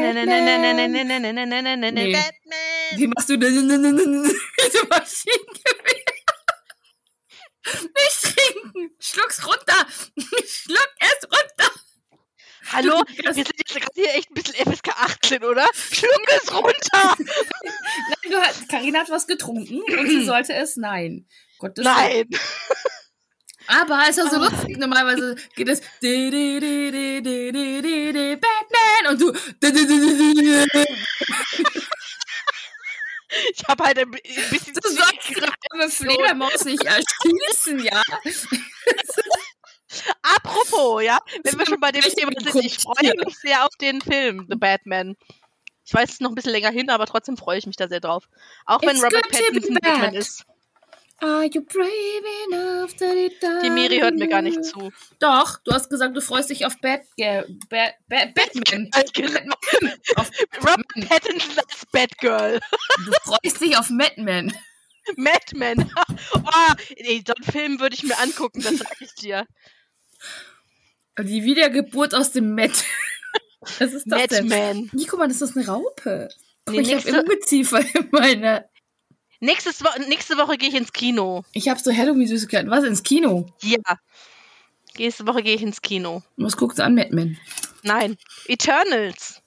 Wie 2.95 3.07
machst 3.07 3.29
du 3.29 3.37
denn 3.37 3.53
diese 3.53 4.85
Maschinengewehr. 4.87 6.15
Nicht 7.65 8.21
trinken. 8.21 8.95
Schluck's 8.99 9.47
runter. 9.47 9.87
Schluck 10.45 10.89
es 10.99 11.23
runter. 11.23 11.71
Hallo, 12.71 13.03
wir 13.07 13.33
sind 13.33 13.47
jetzt 13.57 13.73
gerade 13.73 13.91
hier 13.93 14.13
echt 14.15 14.29
ein 14.31 14.33
bisschen 14.33 14.55
FSK 14.55 14.89
18, 14.89 15.43
oder? 15.43 15.65
Schluck 15.73 16.27
es 16.41 16.53
runter! 16.53 17.15
nein, 17.19 18.31
du 18.31 18.37
hast, 18.37 18.67
Carina 18.69 18.99
hat 18.99 19.09
was 19.09 19.27
getrunken 19.27 19.81
und 19.81 20.07
sie 20.09 20.25
sollte 20.25 20.53
es 20.53 20.75
nein. 20.75 21.27
Gottes 21.59 21.83
nein! 21.83 22.27
Aber 23.67 24.03
es 24.03 24.17
ist 24.17 24.17
ja 24.17 24.29
so 24.29 24.37
lustig, 24.37 24.77
normalerweise 24.77 25.35
geht 25.55 25.69
es 25.69 25.81
Batman 28.41 29.11
und 29.11 29.21
du 29.21 29.33
Ich 33.53 33.63
habe 33.67 33.83
halt 33.83 33.99
ein 33.99 34.11
bisschen 34.11 34.73
Du 34.75 34.89
sollst 34.89 35.27
gerade 35.33 35.53
eine 35.71 35.89
Fledermaus 35.89 36.63
nicht 36.65 36.83
erschießen, 36.83 37.79
ja? 37.79 38.01
Apropos, 40.21 41.03
ja, 41.03 41.19
wenn 41.43 41.57
wir 41.57 41.65
schon 41.65 41.79
bei 41.79 41.91
dem 41.91 42.01
Thema 42.01 42.31
sind, 42.39 42.65
ich 42.65 42.79
freue 42.79 43.13
mich 43.25 43.37
sehr 43.37 43.65
auf 43.65 43.75
den 43.79 44.01
Film, 44.01 44.45
The 44.49 44.55
Batman. 44.55 45.15
Ich 45.85 45.93
weiß, 45.93 46.05
es 46.05 46.13
ist 46.13 46.21
noch 46.21 46.29
ein 46.29 46.35
bisschen 46.35 46.51
länger 46.51 46.71
hin, 46.71 46.89
aber 46.89 47.05
trotzdem 47.05 47.37
freue 47.37 47.59
ich 47.59 47.67
mich 47.67 47.75
da 47.75 47.87
sehr 47.87 47.99
drauf. 47.99 48.27
Auch 48.65 48.81
wenn 48.81 48.95
It's 48.95 49.03
Robert 49.03 49.29
Pattinson 49.29 49.75
Batman 49.75 50.15
ist. 50.15 50.45
Are 51.21 51.45
you 51.45 51.61
brave 51.61 52.25
enough 52.51 52.93
to 52.95 53.05
Die 53.63 53.69
Miri 53.69 53.99
hört 53.99 54.15
mir 54.15 54.27
gar 54.27 54.41
nicht 54.41 54.65
zu. 54.65 54.91
Doch, 55.19 55.59
du 55.63 55.71
hast 55.71 55.89
gesagt, 55.89 56.15
du 56.15 56.21
freust 56.21 56.49
dich 56.49 56.65
auf 56.65 56.77
Bat 56.81 57.03
Bat 57.17 57.95
Bat 58.09 58.33
Batman. 58.33 58.89
auf, 60.17 60.29
Robert 60.57 61.09
Pattinson 61.09 61.57
als 61.57 61.85
Batgirl. 61.91 62.59
du 63.05 63.11
freust 63.23 63.61
dich 63.61 63.77
auf 63.77 63.89
Madman. 63.89 64.53
Madman. 65.15 65.89
oh, 66.33 66.73
ey, 66.95 67.23
so 67.25 67.33
einen 67.33 67.45
Film 67.45 67.79
würde 67.79 67.95
ich 67.95 68.03
mir 68.03 68.19
angucken, 68.19 68.61
das 68.61 68.77
sag 68.77 68.99
ich 68.99 69.13
dir. 69.15 69.45
Die 71.19 71.43
Wiedergeburt 71.43 72.13
aus 72.13 72.31
dem 72.31 72.55
Matt. 72.55 72.83
Was 73.79 73.93
ist 73.93 74.05
das 74.07 74.27
denn? 74.27 74.47
Madman. 74.47 74.91
Guck 75.07 75.19
mal, 75.19 75.27
das 75.27 75.41
ist 75.41 75.55
eine 75.55 75.65
Raupe. 75.67 76.29
Guck, 76.65 76.75
Nee, 76.75 76.81
ich 76.81 76.87
habe 76.93 77.03
nächste- 77.05 77.19
Ungeziefer 77.21 77.79
in 77.95 78.09
meiner. 78.11 78.65
Nächstes 79.39 79.83
Wo 79.83 79.87
nächste 80.07 80.37
Woche 80.37 80.57
gehe 80.57 80.69
ich 80.69 80.75
ins 80.75 80.91
Kino. 80.93 81.43
Ich 81.53 81.67
habe 81.69 81.79
so 81.79 81.91
Halloween-Süßigkeiten. 81.91 82.69
Was, 82.71 82.83
ins 82.83 83.03
Kino? 83.03 83.45
Ja. 83.61 83.77
Nächste 84.97 85.27
Woche 85.27 85.43
gehe 85.43 85.55
ich 85.55 85.61
ins 85.61 85.81
Kino. 85.81 86.23
Was 86.37 86.55
guckst 86.57 86.79
du 86.79 86.83
an, 86.83 86.95
Madman? 86.95 87.37
Nein. 87.83 88.17
Eternals. 88.47 89.41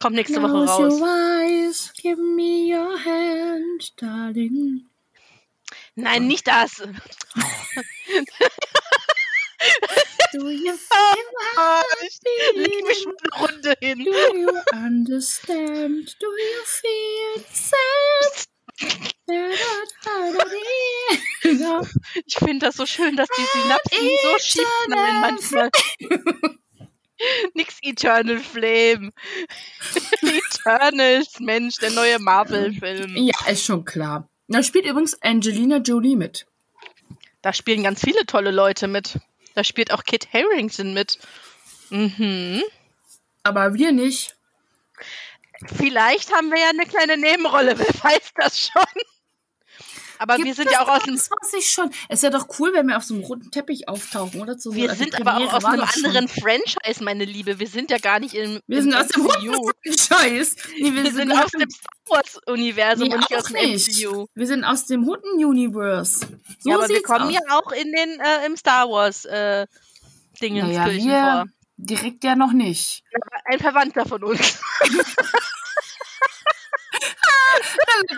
Kommt 0.00 0.16
nächste 0.16 0.40
Woche 0.42 0.52
Close 0.52 0.72
raus. 0.72 1.00
your 1.00 1.08
eyes, 1.08 1.92
give 2.00 2.20
me 2.20 2.74
your 2.76 2.98
hand, 3.04 3.92
darling. 4.00 4.86
Nein, 5.96 6.26
nicht 6.26 6.46
das. 6.46 6.82
Do 10.32 10.50
you 10.50 10.74
Ah, 11.56 11.82
feel 11.98 12.08
ich 12.10 12.18
leg 12.56 12.84
mich 12.86 13.06
mal 13.06 13.14
eine 13.32 13.46
Runde 13.46 13.74
hin. 13.80 14.04
Do 14.04 14.10
you 14.10 14.50
understand? 14.72 16.16
Do 16.20 16.26
you 16.26 16.64
feel 16.64 17.44
sad? 17.52 18.46
Ich 22.26 22.36
finde 22.36 22.66
das 22.66 22.76
so 22.76 22.86
schön, 22.86 23.16
dass 23.16 23.28
die 23.28 23.44
Synapsen 23.52 24.08
so 24.22 24.38
schief 24.38 24.68
knallen 24.86 25.20
manchmal. 25.20 25.70
Nix 27.54 27.78
Eternal 27.82 28.38
Flame. 28.38 29.12
Eternals, 30.20 31.38
Mensch, 31.40 31.76
der 31.76 31.90
neue 31.90 32.18
Marvel-Film. 32.18 33.16
Ja, 33.16 33.34
ist 33.48 33.64
schon 33.64 33.84
klar. 33.84 34.28
Da 34.48 34.62
spielt 34.62 34.86
übrigens 34.86 35.20
Angelina 35.22 35.78
Jolie 35.78 36.16
mit. 36.16 36.46
Da 37.42 37.52
spielen 37.52 37.82
ganz 37.82 38.00
viele 38.00 38.26
tolle 38.26 38.50
Leute 38.50 38.88
mit. 38.88 39.18
Da 39.54 39.64
spielt 39.64 39.92
auch 39.92 40.04
Kit 40.04 40.32
Harington 40.32 40.94
mit. 40.94 41.18
Mhm. 41.90 42.62
Aber 43.42 43.74
wir 43.74 43.92
nicht. 43.92 44.36
Vielleicht 45.76 46.34
haben 46.34 46.50
wir 46.50 46.58
ja 46.58 46.70
eine 46.70 46.86
kleine 46.86 47.16
Nebenrolle, 47.16 47.78
wer 47.78 47.86
weiß 47.86 48.32
das 48.36 48.58
schon. 48.58 49.02
Aber 50.24 50.38
wir 50.38 50.44
Gibt 50.44 50.56
sind 50.56 50.66
es 50.68 50.72
ja 50.72 50.80
auch 50.80 50.88
aus 50.88 51.02
dem 51.02 51.16
Das 51.16 51.30
weiß 51.30 51.52
ich 51.58 51.70
schon. 51.70 51.90
Es 52.08 52.22
wäre 52.22 52.32
doch 52.32 52.48
cool, 52.58 52.72
wenn 52.72 52.86
wir 52.86 52.96
auf 52.96 53.04
so 53.04 53.12
einem 53.12 53.24
roten 53.24 53.50
Teppich 53.50 53.88
auftauchen, 53.90 54.40
oder? 54.40 54.56
Zu 54.56 54.70
so 54.70 54.76
Wir 54.76 54.88
also 54.88 55.02
sind 55.04 55.20
aber 55.20 55.36
auch 55.36 55.52
aus 55.52 55.64
einem 55.66 55.80
doch 55.80 55.92
schon. 55.92 56.06
anderen 56.06 56.28
Franchise, 56.28 57.04
meine 57.04 57.26
Liebe. 57.26 57.58
Wir 57.58 57.66
sind 57.66 57.90
ja 57.90 57.98
gar 57.98 58.20
nicht 58.20 58.32
im, 58.32 58.58
Wir 58.66 58.78
im 58.78 58.84
sind 58.84 58.94
aus 58.94 59.08
dem 59.08 59.26
roten 59.26 59.98
Scheiß. 59.98 60.56
Nee, 60.80 60.94
Wir 60.94 61.12
sind 61.12 61.30
aus 61.30 61.50
dem 61.50 61.68
Star 61.68 61.92
Wars-Universum 62.08 63.08
nee, 63.08 63.14
und 63.14 63.20
nicht 63.20 63.36
aus 63.36 63.44
dem 63.44 63.70
nicht. 63.70 64.02
MCU. 64.02 64.26
Wir 64.34 64.46
sind 64.46 64.64
aus 64.64 64.86
dem 64.86 65.04
Hutten-Universe. 65.04 66.26
So 66.58 66.70
ja, 66.70 66.76
aber 66.76 66.88
wir 66.88 67.02
kommen 67.02 67.26
aus. 67.26 67.34
ja 67.34 67.40
auch 67.50 67.72
in 67.72 67.92
den, 67.92 68.20
äh, 68.20 68.46
im 68.46 68.56
Star 68.56 68.88
Wars 68.88 69.26
äh, 69.26 69.66
Dingenskirchen 70.40 71.06
naja, 71.06 71.34
vor. 71.34 71.44
wir 71.44 71.52
direkt 71.76 72.24
ja 72.24 72.34
noch 72.34 72.52
nicht. 72.52 73.02
Ein 73.44 73.58
Verwandter 73.58 74.06
von 74.06 74.24
uns. 74.24 74.58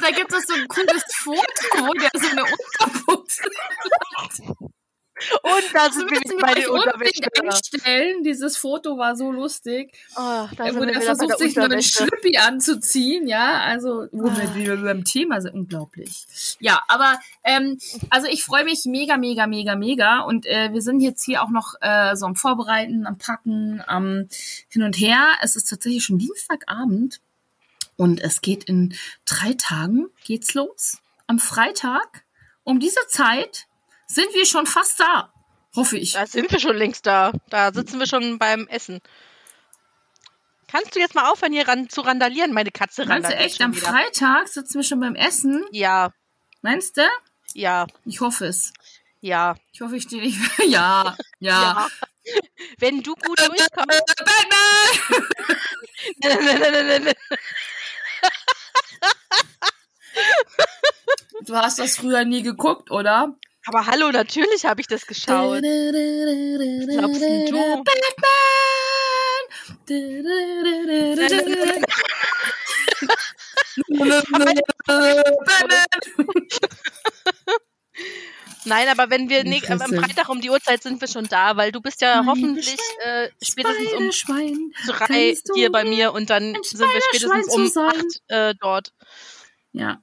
Da 0.01 0.11
gibt 0.11 0.33
es 0.33 0.47
so 0.47 0.55
ein 0.55 0.69
cooles 0.69 1.03
Foto, 1.17 1.87
wo 1.87 1.93
der 1.95 2.11
so 2.15 2.29
eine 2.31 2.43
Unterbuchse 2.45 3.43
Und 5.43 5.65
da 5.73 5.91
sind 5.91 6.11
wir 6.11 6.21
bei 6.39 6.53
den 6.53 6.67
Unterwäsche. 6.69 7.23
einstellen. 7.43 8.23
Dieses 8.23 8.59
Foto 8.59 8.99
war 8.99 9.17
so 9.17 9.33
lustig. 9.33 9.97
Oh, 10.15 10.47
da 10.55 10.75
wo 10.75 10.85
der 10.85 11.01
versucht, 11.01 11.39
sich 11.39 11.57
nur 11.57 11.65
einen. 11.65 11.83
Schlüppi 11.83 12.37
anzuziehen, 12.37 13.27
ja, 13.27 13.61
also 13.61 14.09
wo 14.13 14.29
Ah. 14.29 14.55
wir 14.55 14.77
beim 14.77 15.05
Thema 15.05 15.41
sind, 15.41 15.55
unglaublich. 15.55 16.27
Ja, 16.61 16.83
aber 16.89 17.19
ähm, 17.45 17.79
also 18.11 18.27
ich 18.29 18.45
freue 18.45 18.65
mich 18.65 18.85
mega, 18.85 19.17
mega, 19.17 19.47
mega, 19.47 19.75
mega 19.75 20.21
und 20.21 20.45
äh, 20.45 20.71
wir 20.75 20.83
sind 20.83 21.01
jetzt 21.01 21.25
hier 21.25 21.43
auch 21.43 21.49
noch 21.49 21.73
äh, 21.81 22.15
so 22.15 22.27
am 22.27 22.37
Vorbereiten, 22.37 23.07
am 23.07 23.17
Packen, 23.17 23.83
am 23.87 24.29
Hin 24.69 24.83
und 24.83 24.99
Her. 24.99 25.29
Es 25.41 25.57
ist 25.57 25.71
tatsächlich 25.71 26.05
schon 26.05 26.19
Dienstagabend 26.19 27.21
und 27.97 28.21
es 28.21 28.41
geht 28.41 28.65
in 28.65 28.97
drei 29.25 29.55
Tagen 29.55 30.09
geht's 30.25 30.55
los. 30.55 30.99
Am 31.27 31.39
Freitag 31.39 32.25
um 32.65 32.79
diese 32.81 33.01
Zeit 33.09 33.67
sind 34.07 34.33
wir 34.35 34.47
schon 34.47 34.67
fast 34.67 35.01
da. 35.01 35.33
Hoffe 35.75 35.99
ich. 35.99 36.13
Da 36.13 36.27
sind 36.27 36.51
wir 36.51 36.59
schon 36.61 36.77
längst 36.77 37.07
da. 37.07 37.33
Da 37.51 37.73
sitzen 37.73 37.99
wir 37.99 38.07
schon 38.07 38.39
beim 38.39 38.67
Essen. 38.69 39.01
Kannst 40.69 40.95
du 40.97 41.01
jetzt 41.01 41.15
mal 41.15 41.31
aufhören, 41.31 41.53
hier 41.53 41.69
ran, 41.69 41.89
zu 41.89 42.01
randalieren? 42.01 42.53
Meine 42.53 42.71
Katze 42.71 43.05
Meinst 43.07 43.25
du 43.25 43.29
randaliert 43.29 43.47
echt, 43.47 43.57
schon 43.59 43.67
am 43.67 43.77
wieder. 43.77 43.87
Freitag 43.89 44.49
sitzen 44.49 44.75
wir 44.75 44.83
schon 44.85 45.01
beim 45.01 45.15
Essen? 45.15 45.65
Ja, 45.71 46.13
Meinst 46.63 46.97
du? 46.97 47.03
ja, 47.55 47.87
Ich 48.05 48.21
hoffe 48.21 48.47
es. 48.47 48.73
ja, 49.21 49.55
Ich 49.73 49.81
hoffe, 49.81 49.97
ich 49.97 50.03
stehe 50.05 50.23
nicht. 50.23 50.39
ja, 50.67 51.17
ja. 51.39 51.89
ja. 51.89 51.89
Wenn 52.79 53.03
du 53.03 53.15
gut 53.15 53.39
durchkommst. 53.39 54.17
Batman! 54.17 55.23
Nein, 56.19 56.39
nein, 56.45 56.59
nein, 56.61 56.73
nein, 56.73 56.87
nein, 56.87 57.05
nein. 57.05 57.15
Du 61.43 61.55
hast 61.55 61.79
das 61.79 61.97
früher 61.97 62.25
nie 62.25 62.43
geguckt, 62.43 62.91
oder? 62.91 63.37
Aber 63.67 63.87
hallo, 63.87 64.11
natürlich 64.11 64.65
habe 64.65 64.81
ich 64.81 64.87
das 64.87 65.07
geschaut. 65.07 65.61
glaubst 65.61 67.21
denn 67.21 67.47
du? 67.47 67.85
Nein, 78.67 78.89
aber 78.89 79.11
wenn 79.11 79.29
wir 79.29 79.45
ne, 79.45 79.61
am. 79.69 79.79
Freitag 79.81 80.29
um 80.29 80.41
die 80.41 80.51
Uhrzeit 80.51 80.83
sind 80.83 81.01
wir 81.01 81.09
schon 81.09 81.27
da, 81.29 81.57
weil 81.57 81.71
du 81.73 81.81
bist 81.81 82.01
ja 82.01 82.17
Mein 82.17 82.27
hoffentlich 82.27 82.77
äh, 83.05 83.29
spätestens 83.41 84.25
um 84.29 84.73
drei 84.89 85.37
hier 85.55 85.71
bei 85.71 85.85
mir 85.85 86.13
und 86.13 86.31
dann 86.31 86.57
sind 86.63 86.81
wir 86.81 87.01
spätestens 87.01 87.77
um 87.77 87.85
acht 87.85 88.23
äh, 88.29 88.55
dort. 88.61 88.93
Ja. 89.73 90.03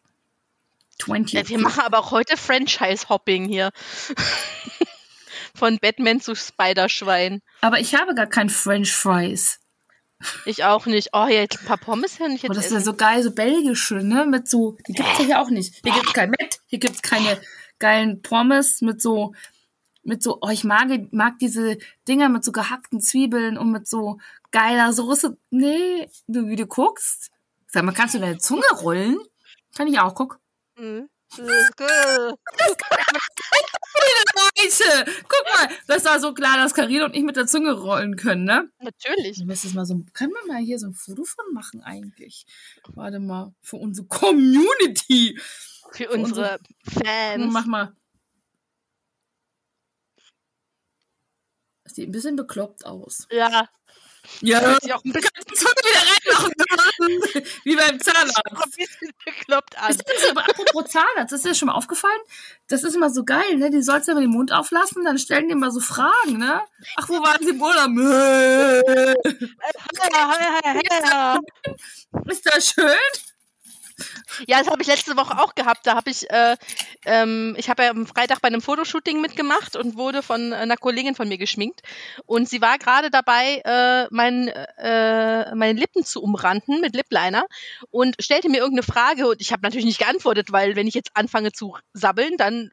20. 0.99 1.33
Ja, 1.33 1.49
wir 1.49 1.59
machen 1.59 1.81
aber 1.81 1.99
auch 1.99 2.11
heute 2.11 2.37
Franchise-Hopping 2.37 3.45
hier. 3.45 3.71
Von 5.55 5.77
Batman 5.79 6.21
zu 6.21 6.35
Spiderschwein. 6.35 7.41
Aber 7.61 7.79
ich 7.79 7.95
habe 7.95 8.15
gar 8.15 8.27
kein 8.27 8.49
French 8.49 8.93
Fries. 8.93 9.59
Ich 10.45 10.63
auch 10.63 10.85
nicht. 10.85 11.09
Oh, 11.11 11.27
jetzt 11.27 11.59
ein 11.59 11.65
paar 11.65 11.77
Pommes 11.77 12.17
kann 12.17 12.31
ich 12.31 12.43
Oh, 12.43 12.47
jetzt 12.47 12.57
das 12.57 12.65
ist 12.67 12.71
ja 12.71 12.79
so 12.79 12.93
geil, 12.93 13.21
so 13.23 13.31
belgische, 13.31 13.95
ne? 13.95 14.25
Mit 14.25 14.47
so, 14.47 14.77
die 14.87 14.93
gibt's 14.93 15.19
ja 15.19 15.25
hier 15.25 15.41
auch 15.41 15.49
nicht. 15.49 15.75
Hier 15.83 15.93
gibt's 15.93 16.13
kein 16.13 16.29
Met, 16.29 16.59
hier 16.67 16.79
gibt's 16.79 17.01
keine 17.01 17.41
geilen 17.83 18.21
Pommes 18.21 18.81
mit 18.81 19.01
so, 19.01 19.33
mit 20.03 20.23
so, 20.23 20.37
oh, 20.41 20.47
ich 20.49 20.63
mag, 20.63 21.11
mag 21.11 21.37
diese 21.39 21.77
Dinger 22.07 22.29
mit 22.29 22.45
so 22.45 22.53
gehackten 22.53 23.01
Zwiebeln 23.01 23.57
und 23.57 23.73
mit 23.73 23.89
so 23.89 24.19
geiler 24.51 24.93
Soße. 24.93 25.37
Nee, 25.49 26.09
du, 26.27 26.47
wie 26.47 26.55
du 26.55 26.65
guckst. 26.65 27.29
Sag 27.67 27.83
mal, 27.83 27.91
kannst 27.91 28.15
du 28.15 28.19
deine 28.19 28.37
Zunge 28.37 28.63
rollen? 28.81 29.17
Kann 29.75 29.89
ich 29.89 29.99
auch, 29.99 30.15
guck. 30.15 30.39
Mhm. 30.77 31.09
Scheiße! 34.63 35.05
Guck 35.27 35.43
mal, 35.53 35.67
das 35.87 36.05
war 36.05 36.19
so 36.21 36.33
klar, 36.33 36.55
dass 36.57 36.73
Karina 36.73 37.03
und 37.05 37.15
ich 37.15 37.23
mit 37.23 37.35
der 37.35 37.47
Zunge 37.47 37.73
rollen 37.73 38.15
können, 38.15 38.45
ne? 38.45 38.69
Natürlich. 38.79 39.43
Mal 39.43 39.85
so, 39.85 40.01
können 40.13 40.31
wir 40.31 40.53
mal 40.53 40.61
hier 40.61 40.79
so 40.79 40.87
ein 40.87 40.93
Foto 40.93 41.25
von 41.25 41.53
machen 41.53 41.81
eigentlich? 41.81 42.45
Warte 42.93 43.19
mal, 43.19 43.53
für 43.61 43.75
unsere 43.77 44.07
Community. 44.07 45.37
Für 45.95 46.09
unsere 46.09 46.59
Fans. 47.03 47.51
Mach 47.53 47.65
mal. 47.65 47.95
Das 51.83 51.95
sieht 51.95 52.07
ein 52.09 52.11
bisschen 52.11 52.35
bekloppt 52.35 52.85
aus. 52.85 53.27
Ja, 53.29 53.67
Ja. 54.39 54.77
sieht 54.81 54.93
auch 54.93 55.03
ein 55.03 55.11
bisschen, 55.11 55.29
wieder 55.35 55.99
reinmachen. 56.39 56.53
Wie 57.65 57.75
beim 57.75 57.89
ein 57.89 57.99
Zahnarzt. 57.99 58.75
bisschen 58.77 59.11
bekloppt 59.25 59.77
an. 59.77 59.89
Das 59.97 59.97
ist 60.15 60.29
aber 60.31 60.41
apropos 60.49 60.85
Zahnarzt, 60.91 61.33
das 61.33 61.41
ist 61.41 61.45
dir 61.45 61.55
schon 61.55 61.67
mal 61.67 61.75
aufgefallen? 61.75 62.21
Das 62.69 62.83
ist 62.83 62.95
immer 62.95 63.09
so 63.09 63.25
geil, 63.25 63.57
ne? 63.57 63.69
Die 63.69 63.81
sollst 63.83 64.07
du 64.07 64.13
immer 64.13 64.21
den 64.21 64.29
Mund 64.31 64.53
auflassen, 64.53 65.03
dann 65.03 65.17
stellen 65.19 65.47
die 65.49 65.51
immer 65.53 65.71
so 65.71 65.81
Fragen, 65.81 66.37
ne? 66.37 66.61
Ach, 66.95 67.09
wo 67.09 67.21
waren 67.21 67.43
sie 67.43 67.49
im 67.51 67.61
Urlaub? 67.61 67.89
Ist 72.29 72.45
das 72.45 72.69
schön? 72.69 73.32
Ja, 74.47 74.59
das 74.59 74.69
habe 74.69 74.81
ich 74.81 74.87
letzte 74.87 75.15
Woche 75.17 75.37
auch 75.37 75.55
gehabt. 75.55 75.85
Da 75.85 75.95
habe 75.95 76.09
ich, 76.09 76.29
äh, 76.29 76.55
ähm, 77.05 77.55
ich 77.57 77.69
habe 77.69 77.83
ja 77.83 77.91
am 77.91 78.05
Freitag 78.05 78.41
bei 78.41 78.47
einem 78.47 78.61
Fotoshooting 78.61 79.21
mitgemacht 79.21 79.75
und 79.75 79.95
wurde 79.95 80.23
von 80.23 80.53
einer 80.53 80.77
Kollegin 80.77 81.15
von 81.15 81.27
mir 81.27 81.37
geschminkt. 81.37 81.81
Und 82.25 82.49
sie 82.49 82.61
war 82.61 82.77
gerade 82.77 83.09
dabei, 83.09 83.61
äh, 83.65 84.07
mein, 84.11 84.47
äh, 84.47 85.55
meine 85.55 85.79
Lippen 85.79 86.03
zu 86.03 86.21
umranden 86.21 86.81
mit 86.81 86.95
Lipliner 86.95 87.45
und 87.91 88.15
stellte 88.19 88.49
mir 88.49 88.57
irgendeine 88.57 88.83
Frage 88.83 89.27
und 89.27 89.41
ich 89.41 89.51
habe 89.51 89.61
natürlich 89.63 89.85
nicht 89.85 89.99
geantwortet, 89.99 90.51
weil 90.51 90.75
wenn 90.75 90.87
ich 90.87 90.93
jetzt 90.93 91.11
anfange 91.13 91.51
zu 91.51 91.77
sabbeln, 91.93 92.37
dann 92.37 92.71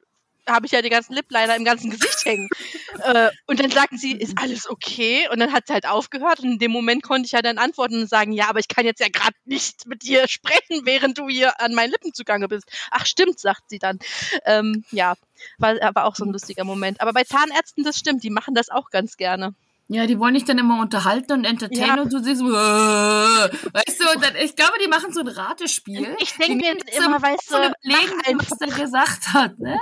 habe 0.51 0.67
ich 0.67 0.73
ja 0.73 0.83
die 0.83 0.91
ganzen 0.91 1.15
Lipliner 1.15 1.57
im 1.57 1.65
ganzen 1.65 1.91
Gesicht 1.91 2.25
hängen. 2.25 2.49
äh, 3.05 3.31
und 3.47 3.61
dann 3.61 3.71
sagten 3.71 3.99
sie, 3.99 4.13
ist 4.13 4.37
alles 4.37 4.69
okay? 4.69 5.29
Und 5.31 5.41
dann 5.41 5.53
hat 5.53 5.67
sie 5.67 5.73
halt 5.73 5.87
aufgehört 5.87 6.41
und 6.41 6.53
in 6.53 6.59
dem 6.59 6.71
Moment 6.71 7.03
konnte 7.03 7.27
ich 7.27 7.33
ja 7.33 7.43
dann 7.43 7.59
antworten 7.59 8.03
und 8.03 8.09
sagen, 8.09 8.33
ja, 8.33 8.49
aber 8.49 8.59
ich 8.59 8.69
kann 8.69 8.85
jetzt 8.85 9.01
ja 9.01 9.09
gerade 9.09 9.37
nicht 9.45 9.87
mit 9.87 10.03
dir 10.03 10.29
sprechen, 10.29 10.83
während 10.85 11.19
du 11.19 11.29
hier 11.29 11.61
an 11.61 11.75
meinen 11.75 11.91
Lippen 11.91 12.13
zugange 12.15 12.49
bist. 12.49 12.71
Ach 12.91 13.07
stimmt, 13.07 13.39
sagt 13.39 13.65
sie 13.69 13.79
dann. 13.79 13.99
Ähm, 14.45 14.85
ja, 14.91 15.15
war 15.59 15.81
aber 15.83 16.05
auch 16.05 16.17
so 16.17 16.25
ein 16.25 16.33
lustiger 16.33 16.65
Moment. 16.65 17.01
Aber 17.01 17.13
bei 17.13 17.25
Zahnärzten, 17.25 17.85
das 17.85 17.99
stimmt, 17.99 18.23
die 18.23 18.31
machen 18.31 18.55
das 18.55 18.69
auch 18.69 18.91
ganz 18.91 19.17
gerne. 19.17 19.55
Ja, 19.93 20.07
die 20.07 20.21
wollen 20.21 20.35
dich 20.35 20.45
dann 20.45 20.57
immer 20.57 20.81
unterhalten 20.81 21.33
und 21.33 21.45
entertainen 21.45 21.97
Ja. 21.97 22.03
und 22.03 22.13
du 22.13 22.23
siehst, 22.23 22.39
so, 22.39 22.47
äh, 22.47 22.53
weißt 22.53 24.01
du, 24.01 24.11
und 24.15 24.25
dann, 24.25 24.37
ich 24.37 24.55
glaube, 24.55 24.75
die 24.81 24.87
machen 24.89 25.13
so 25.13 25.19
ein 25.19 25.27
Ratespiel. 25.27 26.15
Ich 26.21 26.33
denke 26.37 26.55
mir 26.55 26.75
jetzt 26.75 26.97
immer, 26.97 27.21
weißt 27.21 27.51
du, 27.51 27.57
überlegen, 27.57 28.39
was 28.39 28.57
der 28.59 28.69
gesagt 28.69 29.33
hat, 29.33 29.59
ne? 29.59 29.81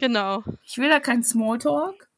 Genau. 0.00 0.42
Ich 0.64 0.78
will 0.78 0.88
da 0.88 0.98
keinen 1.00 1.22
Smalltalk. 1.22 2.08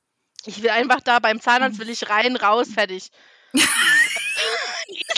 Ich 0.46 0.62
will 0.62 0.70
einfach 0.70 1.00
da 1.00 1.18
beim 1.18 1.40
Zahnarzt 1.40 1.78
will 1.78 1.90
ich 1.90 2.08
rein, 2.08 2.36
raus, 2.36 2.68
fertig. 2.72 3.10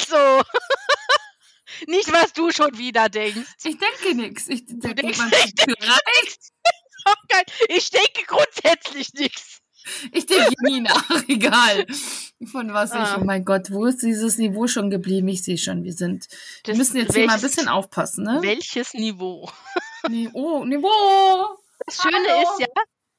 So. 0.09 0.17
Nicht, 1.89 2.13
was 2.13 2.33
du 2.33 2.51
schon 2.53 2.77
wieder 2.79 3.09
denkst. 3.09 3.51
Ich 3.65 3.77
denke 3.79 4.15
nix. 4.15 4.49
Ich, 4.49 4.65
da 4.67 4.89
geht 4.91 5.03
denkst 5.05 5.19
man 5.19 5.29
nicht, 5.31 5.59
zur 5.59 5.75
Tür 5.75 5.89
rein. 5.89 6.29
Doch 7.05 7.17
geil. 7.29 7.43
Ich 7.69 7.91
denke 7.91 8.23
grundsätzlich 8.27 9.13
nichts. 9.15 9.59
Ich 10.13 10.25
denke 10.27 10.55
nie 10.63 10.81
nach, 10.81 11.11
egal. 11.29 11.87
Von 12.51 12.73
was 12.73 12.93
Ah. 12.93 13.03
ich, 13.17 13.21
oh 13.21 13.25
mein 13.25 13.45
Gott, 13.45 13.71
wo 13.71 13.85
ist 13.87 14.03
dieses 14.03 14.39
Niveau 14.39 14.67
schon 14.67 14.89
geblieben? 14.89 15.29
Ich 15.29 15.43
sehe 15.43 15.59
schon, 15.59 15.83
wir 15.83 15.93
sind, 15.93 16.27
wir 16.65 16.73
Das- 16.73 16.79
müssen 16.79 16.97
jetzt 16.99 17.15
hier 17.15 17.27
mal 17.27 17.35
ein 17.35 17.43
welches- 17.43 17.57
bisschen 17.57 17.69
aufpassen, 17.69 18.25
ne? 18.25 18.39
Welches 18.43 18.95
Niveau? 18.95 19.51
Niveau, 20.09 20.65
Niveau. 20.65 21.59
Das 21.87 22.03
Schöne 22.03 22.29
Hallo. 22.29 22.43
ist 22.43 22.61
ja, 22.61 22.67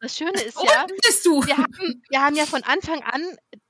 das 0.02 0.18
Schöne 0.18 0.42
ist 0.42 0.58
ja, 0.62 0.86
bist 1.04 1.26
du. 1.26 1.46
wir 1.46 1.58
haben, 1.58 2.04
wir 2.10 2.22
haben 2.22 2.36
ja 2.36 2.46
von 2.46 2.64
Anfang 2.64 3.02
an 3.04 3.22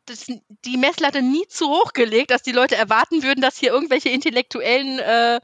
das, 0.06 0.26
die 0.28 0.78
Messlatte 0.78 1.22
nie 1.22 1.48
zu 1.48 1.68
hoch 1.68 1.94
gelegt, 1.94 2.32
dass 2.32 2.42
die 2.42 2.52
Leute 2.52 2.76
erwarten 2.76 3.24
würden, 3.24 3.42
dass 3.42 3.58
hier 3.58 3.72
irgendwelche 3.72 4.10
intellektuellen 4.10 5.00
äh, 5.00 5.40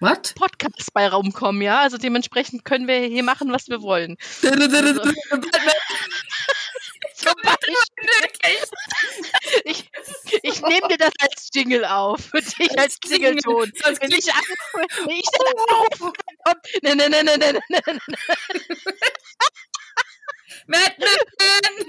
Was? 0.00 0.34
Podcasts 0.34 0.90
bei 0.90 1.08
rumkommen, 1.08 1.62
ja. 1.62 1.80
Also 1.80 1.98
dementsprechend 1.98 2.64
können 2.64 2.86
wir 2.86 3.00
hier 3.00 3.22
machen, 3.22 3.52
was 3.52 3.68
wir 3.68 3.82
wollen. 3.82 4.16
Ich 9.64 9.90
ich 10.42 10.60
nehme 10.62 10.88
dir 10.88 10.98
das 10.98 11.12
als 11.20 11.50
Jingle 11.54 11.84
auf. 11.84 12.20
Für 12.26 12.40
dich 12.42 12.78
als 12.78 12.98
Als 13.02 13.10
Jingle. 13.10 13.36
Jingle-Ton. 13.44 13.72
Wenn 14.00 14.10
ich, 14.12 14.32
an, 14.32 14.42
wenn 15.04 15.10
ich 15.16 15.26
dann 15.32 15.46
anrufe, 15.56 16.12
dann 16.26 16.36
kommt. 16.44 16.82
Ne, 16.82 16.96
ne, 16.96 17.08
ne, 17.08 17.24
ne, 17.24 17.38
ne, 17.38 17.52
ne, 17.68 18.00
ne, 20.66 20.78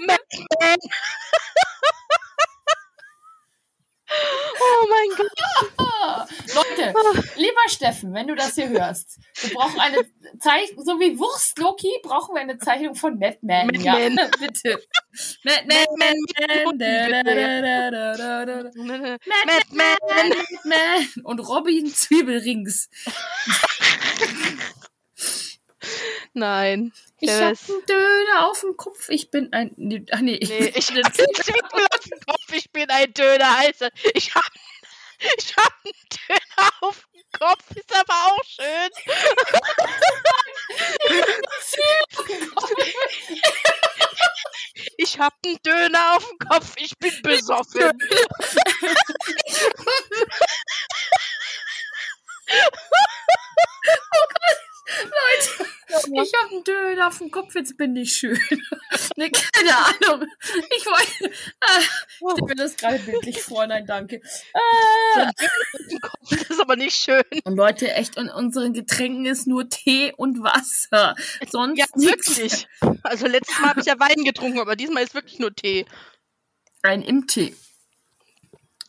Batman! 0.06 0.78
Oh 4.58 4.86
mein 4.88 5.16
Gott. 5.16 5.30
Leute, 6.54 6.92
lieber 7.36 7.68
Steffen, 7.68 8.14
wenn 8.14 8.26
du 8.26 8.34
das 8.34 8.54
hier 8.54 8.68
hörst, 8.68 9.18
wir 9.40 9.54
brauchen 9.54 9.80
eine 9.80 9.98
Zeichnung, 10.38 10.84
so 10.84 10.98
wie 11.00 11.18
Wurst 11.18 11.58
Loki, 11.58 11.90
brauchen 12.02 12.34
wir 12.34 12.42
eine 12.42 12.58
Zeichnung 12.58 12.94
von 12.94 13.18
Batman. 13.18 13.68
Ja, 13.80 13.94
Batman. 13.94 14.30
bitte. 14.40 14.78
Ne. 15.44 15.52
Batman, 15.66 16.14
Batman. 16.36 16.78
Batman. 20.30 21.24
Und 21.24 21.40
Robin 21.40 21.92
Zwiebelrings. 21.92 22.88
Nein. 26.32 26.92
Ich 27.18 27.30
hab 27.30 27.40
einen 27.40 27.56
Döner 27.86 28.46
auf 28.46 28.60
dem 28.60 28.76
Kopf. 28.76 29.08
Ich 29.08 29.30
bin 29.30 29.50
ein. 29.54 29.72
Nee, 29.76 30.04
ach 30.10 30.20
nee. 30.20 30.38
Nee, 30.38 30.70
ich, 30.76 30.88
bin 30.88 31.02
auf 31.02 31.14
dem 31.14 31.24
Kopf, 32.26 32.52
ich 32.52 32.70
bin 32.72 32.90
ein 32.90 33.10
Döner. 33.14 33.56
Das. 33.78 33.90
Ich 34.12 34.34
hab, 34.34 34.44
ich 35.38 35.56
hab 35.56 35.72
einen 35.82 35.94
Döner 36.28 36.70
auf 36.82 37.08
dem 37.14 37.22
Kopf, 37.32 37.64
ist 37.74 37.96
aber 37.96 38.12
auch 38.12 38.44
schön. 38.44 38.90
Ich 44.98 45.18
hab 45.18 45.34
einen 45.44 45.58
Döner 45.62 46.16
auf 46.16 46.26
dem 46.28 46.38
Kopf, 46.50 46.74
ich 46.76 46.96
bin 46.98 47.22
besoffen. 47.22 47.92
Leute, 54.88 55.70
ich 56.22 56.32
hab 56.42 56.50
einen 56.50 56.64
Döner 56.64 57.08
auf 57.08 57.18
dem 57.18 57.30
Kopf, 57.30 57.54
jetzt 57.54 57.76
bin 57.76 57.96
ich 57.96 58.12
schön. 58.12 58.38
ne, 59.16 59.30
keine 59.30 59.76
Ahnung. 59.76 60.28
Ich 60.76 60.86
wollte. 60.86 61.24
Äh, 61.26 61.80
ich 61.80 62.16
stelle 62.16 62.46
mir 62.46 62.54
das 62.54 62.76
gerade 62.76 62.98
bildlich 63.00 63.42
vor, 63.42 63.66
nein, 63.66 63.86
danke. 63.86 64.16
Äh, 64.16 65.26
Das 66.30 66.42
ist 66.50 66.60
aber 66.60 66.76
nicht 66.76 66.96
schön. 66.96 67.22
und 67.44 67.56
Leute, 67.56 67.92
echt, 67.92 68.16
in 68.16 68.28
unseren 68.28 68.72
Getränken 68.72 69.26
ist 69.26 69.46
nur 69.46 69.68
Tee 69.68 70.12
und 70.16 70.42
Wasser. 70.42 71.14
Sonst 71.50 71.78
Ja, 71.78 71.86
wirklich. 71.94 72.66
Also 73.02 73.26
letztes 73.26 73.58
Mal 73.58 73.70
habe 73.70 73.80
ich 73.80 73.86
ja 73.86 73.98
Wein 73.98 74.24
getrunken, 74.24 74.60
aber 74.60 74.76
diesmal 74.76 75.02
ist 75.04 75.14
wirklich 75.14 75.38
nur 75.38 75.54
Tee. 75.54 75.86
Ein 76.82 77.02
im 77.02 77.26
Tee. 77.26 77.54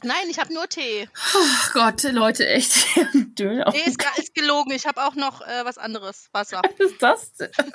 Nein, 0.04 0.30
ich 0.30 0.40
habe 0.40 0.54
nur 0.54 0.68
Tee. 0.70 1.10
Ach 1.16 1.74
Gott, 1.74 2.04
Leute, 2.04 2.48
echt. 2.48 2.74
Döner 3.14 3.68
auf 3.68 3.74
Nee, 3.74 3.82
ist, 3.86 3.98
ist 4.18 4.36
gelogen. 4.36 4.72
Ich 4.72 4.86
habe 4.86 5.04
auch 5.04 5.16
noch 5.16 5.42
äh, 5.42 5.66
was 5.66 5.78
anderes. 5.78 6.30
Wasser. 6.32 6.62
Was 6.64 6.92
ist 6.92 7.02
das 7.02 7.34
denn? 7.34 7.52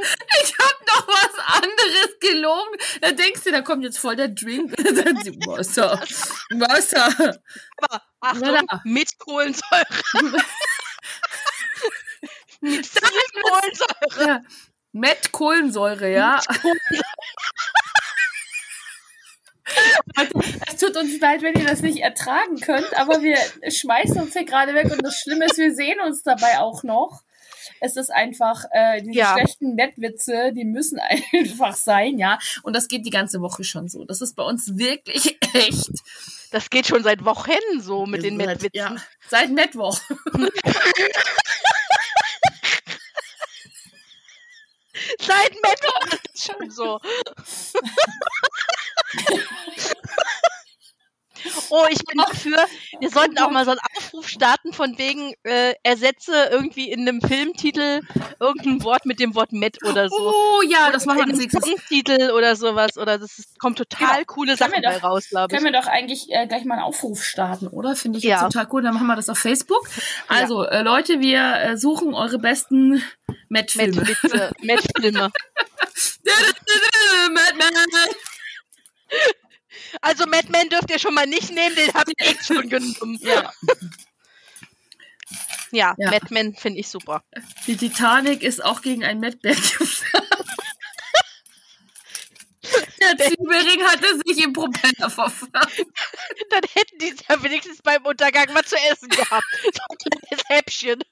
Ich 0.00 0.54
hab 0.56 0.86
noch 0.86 1.08
was 1.08 1.56
anderes 1.56 2.20
gelogen. 2.20 2.76
Da 3.00 3.10
denkst 3.10 3.42
du, 3.42 3.50
da 3.50 3.62
kommt 3.62 3.82
jetzt 3.82 3.98
voll 3.98 4.14
der 4.14 4.28
Drink. 4.28 4.70
Wasser. 4.78 6.00
Wasser. 6.50 7.40
Aber 7.78 8.02
Achtung, 8.20 8.48
Voilà. 8.48 8.80
mit 8.84 9.18
Kohlensäure. 9.18 9.86
mit 12.60 12.88
Kohlensäure. 13.42 14.24
Ja. 14.28 14.42
Met 14.92 15.32
Kohlensäure, 15.32 16.12
ja. 16.12 16.40
Leute, 16.46 17.02
es 20.66 20.76
tut 20.76 20.96
uns 20.96 21.20
leid, 21.20 21.42
wenn 21.42 21.54
ihr 21.54 21.66
das 21.66 21.80
nicht 21.80 21.98
ertragen 21.98 22.58
könnt, 22.60 22.92
aber 22.96 23.22
wir 23.22 23.36
schmeißen 23.70 24.20
uns 24.20 24.32
hier 24.32 24.44
gerade 24.44 24.74
weg 24.74 24.90
und 24.90 25.02
das 25.04 25.18
Schlimme 25.20 25.46
ist, 25.46 25.58
wir 25.58 25.74
sehen 25.74 25.98
uns 26.04 26.22
dabei 26.22 26.58
auch 26.60 26.82
noch. 26.82 27.22
Es 27.80 27.96
ist 27.96 28.10
einfach, 28.10 28.64
äh, 28.72 29.02
diese 29.02 29.12
Ja. 29.18 29.34
schlechten 29.34 29.74
Nettwitze, 29.74 30.52
die 30.52 30.64
müssen 30.64 30.98
einfach 31.32 31.74
sein, 31.76 32.18
ja. 32.18 32.38
Und 32.62 32.74
das 32.74 32.88
geht 32.88 33.06
die 33.06 33.10
ganze 33.10 33.40
Woche 33.40 33.62
schon 33.62 33.88
so. 33.88 34.04
Das 34.04 34.20
ist 34.20 34.34
bei 34.34 34.42
uns 34.42 34.76
wirklich 34.76 35.38
echt. 35.54 35.90
Das 36.50 36.70
geht 36.70 36.86
schon 36.86 37.02
seit 37.04 37.24
Wochen 37.24 37.52
so 37.80 38.06
mit 38.06 38.22
den 38.24 38.36
Seit- 38.38 38.46
Mettwitzen. 38.46 38.70
Ja, 38.74 38.96
seit 39.28 39.50
Mittwoch. 39.50 39.98
Seit 45.20 45.52
Mittwoch 45.54 46.18
ist 46.34 46.44
schon 46.44 46.70
so. 46.70 47.00
Oh, 51.70 51.84
ich 51.88 51.98
bin 52.04 52.18
dafür, 52.18 52.56
wir 52.98 53.10
sollten 53.10 53.38
auch 53.38 53.50
mal 53.50 53.64
so 53.64 53.70
einen 53.70 53.80
Aufruf 53.96 54.26
starten 54.28 54.72
von 54.72 54.98
wegen, 54.98 55.34
äh, 55.44 55.74
ersetze 55.84 56.48
irgendwie 56.50 56.90
in 56.90 57.06
einem 57.06 57.20
Filmtitel 57.20 58.00
irgendein 58.40 58.82
Wort 58.82 59.06
mit 59.06 59.20
dem 59.20 59.34
Wort 59.36 59.52
Met 59.52 59.78
oder 59.84 60.08
so. 60.08 60.16
Oh 60.18 60.62
ja, 60.68 60.90
das 60.90 61.06
machen 61.06 61.18
wir 61.18 61.26
als 61.28 61.38
nächstes. 61.38 61.64
Songtitel 61.64 62.32
oder 62.32 62.56
sowas. 62.56 62.96
Oder 62.98 63.18
das 63.18 63.38
ist, 63.38 63.56
kommt 63.60 63.78
total 63.78 64.14
Genau. 64.14 64.24
coole 64.26 64.56
Sachen 64.56 64.82
doch- 64.82 65.02
raus, 65.02 65.28
glaube 65.28 65.46
ich. 65.54 65.58
Können 65.62 65.72
wir 65.72 65.80
doch 65.80 65.86
eigentlich 65.86 66.26
äh, 66.30 66.46
gleich 66.48 66.64
mal 66.64 66.74
einen 66.74 66.82
Aufruf 66.84 67.22
starten, 67.22 67.68
oder? 67.68 67.94
Finde 67.94 68.18
ich 68.18 68.24
Ja. 68.24 68.42
jetzt 68.42 68.52
total 68.52 68.66
cool. 68.72 68.82
Dann 68.82 68.94
machen 68.94 69.06
wir 69.06 69.14
das 69.16 69.28
auf 69.28 69.38
Facebook. 69.38 69.88
Also, 70.26 70.64
äh, 70.64 70.82
Leute, 70.82 71.20
wir 71.20 71.40
äh, 71.60 71.76
suchen 71.76 72.14
eure 72.14 72.38
besten 72.38 73.02
Met-Filme. 73.48 74.02
Met-Filme. 74.62 75.30
Madman. 77.30 77.72
Also 80.00 80.26
Madman 80.26 80.68
dürft 80.68 80.90
ihr 80.90 80.98
schon 80.98 81.14
mal 81.14 81.26
nicht 81.26 81.50
nehmen, 81.50 81.76
den 81.76 81.92
habe 81.94 82.12
ich 82.16 82.26
echt 82.26 82.46
schon 82.46 82.68
genommen. 82.68 83.18
Ja. 83.20 83.52
Ja, 85.70 85.94
Ja. 85.98 86.10
Madman 86.10 86.54
finde 86.54 86.80
ich 86.80 86.88
super. 86.88 87.22
Die 87.66 87.76
Titanic 87.76 88.42
ist 88.42 88.64
auch 88.64 88.80
gegen 88.80 89.04
einen 89.04 89.20
Mettberg 89.20 89.56
gefahren. 89.78 90.22
Der 93.00 93.16
Zwiebelring 93.16 93.82
hatte 93.84 94.20
sich 94.26 94.44
im 94.44 94.52
Propeller 94.52 95.08
verfahren. 95.08 95.50
Dann 96.50 96.62
hätten 96.74 96.98
die 96.98 97.14
ja 97.28 97.42
wenigstens 97.42 97.80
beim 97.82 98.04
Untergang 98.04 98.46
was 98.52 98.66
zu 98.66 98.76
essen 98.90 99.08
gehabt. 99.08 99.44
So 99.62 99.82
ein 99.88 99.96
kleines 99.98 100.44
Häppchen. 100.48 101.02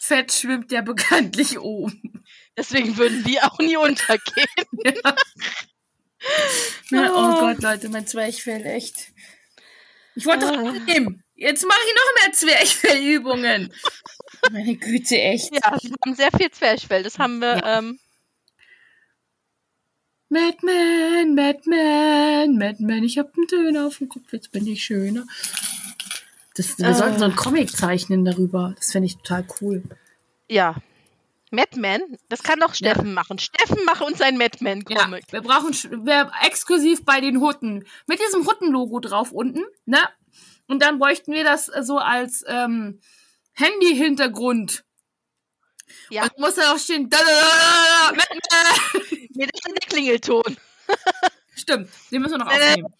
Fett 0.00 0.32
schwimmt 0.32 0.72
ja 0.72 0.80
bekanntlich 0.80 1.58
oben. 1.58 2.24
Deswegen 2.56 2.96
würden 2.96 3.24
die 3.24 3.42
auch 3.42 3.58
nie 3.58 3.76
untergehen. 3.76 4.46
Ja. 4.84 5.16
Ja, 6.90 7.10
oh 7.12 7.40
Gott, 7.40 7.62
Leute, 7.62 7.88
mein 7.88 8.06
Zwerchfell, 8.06 8.64
echt. 8.64 9.08
Ich 10.14 10.24
wollte 10.24 10.46
Ah. 10.46 10.68
abnehmen. 10.70 11.22
Jetzt 11.34 11.64
mache 11.66 11.78
ich 11.86 11.94
noch 11.94 12.22
mehr 12.24 12.32
Zwerchfellübungen. 12.32 13.72
Meine 14.52 14.76
Güte, 14.76 15.20
echt. 15.20 15.52
Ja, 15.52 15.76
wir 15.82 15.94
haben 16.04 16.14
sehr 16.14 16.30
viel 16.38 16.50
Zwerchfell. 16.50 17.02
Das 17.02 17.18
haben 17.18 17.40
wir, 17.40 17.56
Ja. 17.58 17.78
ähm, 17.78 17.98
Madman, 20.28 21.34
Madman, 21.34 22.58
Madman, 22.58 23.04
ich 23.04 23.18
hab 23.18 23.32
einen 23.36 23.46
Döner 23.46 23.86
auf 23.86 23.98
dem 23.98 24.08
Kopf, 24.08 24.32
jetzt 24.32 24.50
bin 24.50 24.66
ich 24.66 24.82
schöner. 24.84 25.24
Das, 26.56 26.78
wir 26.78 26.86
Ah. 26.88 26.94
sollten 26.94 27.18
so 27.18 27.24
einen 27.26 27.36
Comic 27.36 27.70
zeichnen 27.70 28.24
darüber. 28.24 28.74
Das 28.76 28.92
fände 28.92 29.06
ich 29.06 29.16
total 29.18 29.46
cool. 29.60 29.82
ja. 30.48 30.76
Madman, 31.56 32.02
das 32.28 32.42
kann 32.42 32.60
doch 32.60 32.74
Steffen 32.74 33.14
machen. 33.14 33.38
Steffen 33.38 33.82
mache 33.84 34.04
uns 34.04 34.20
ein 34.20 34.34
Ja, 34.34 34.38
Madman-Comic. 34.44 35.24
wir 35.32 35.40
brauchen 35.40 35.72
wir, 35.72 36.30
exklusiv 36.42 37.04
bei 37.04 37.20
den 37.20 37.40
Hutten. 37.40 37.86
Mit 38.06 38.20
diesem 38.20 38.46
Hutten-Logo 38.46 39.00
drauf 39.00 39.32
unten, 39.32 39.64
ne? 39.86 39.98
Und 40.66 40.82
dann 40.82 40.98
bräuchten 40.98 41.32
wir 41.32 41.44
das 41.44 41.68
äh, 41.68 41.82
so 41.82 41.98
als 41.98 42.44
ähm, 42.46 43.00
Handy-Hintergrund. 43.54 44.84
Ja. 46.10 46.24
Und 46.24 46.38
muss 46.38 46.56
da 46.56 46.72
auch 46.74 46.78
stehen. 46.78 47.08
Da, 47.08 47.18
da, 47.18 47.24
da, 47.24 47.32
da, 47.32 48.10
da, 48.10 48.16
Madman. 48.16 49.18
Nee, 49.38 49.46
das 49.46 49.60
ist 49.66 49.82
der 49.82 49.88
Klingelton. 49.88 50.56
Stimmt, 51.58 51.88
den 52.10 52.20
müssen 52.22 52.32
wir 52.34 52.38
noch 52.38 52.50
Äh, 52.52 52.54
aufnehmen. 52.82 52.94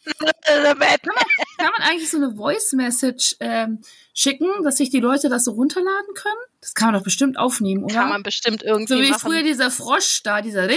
Madman. 0.79 1.17
Kann 1.59 1.73
man 1.79 1.83
eigentlich 1.83 2.11
so 2.11 2.17
eine 2.17 2.35
Voice-Message 2.35 3.37
ähm, 3.41 3.83
schicken, 4.15 4.49
dass 4.65 4.79
sich 4.79 4.89
die 4.91 5.01
Leute 5.01 5.29
das 5.29 5.45
so 5.45 5.53
runterladen 5.53 6.15
können? 6.15 6.41
Das 6.61 6.75
kann 6.75 6.89
man 6.89 6.95
doch 6.95 7.05
bestimmt 7.05 7.39
aufnehmen, 7.39 7.85
oder? 7.85 7.95
Kann 7.95 8.09
man 8.09 8.23
bestimmt 8.23 8.63
irgendwie 8.63 8.95
so 8.95 9.01
wie 9.01 9.11
machen. 9.11 9.21
früher 9.21 9.43
dieser 9.43 9.71
Frosch 9.71 10.23
da, 10.23 10.41
dieser. 10.43 10.69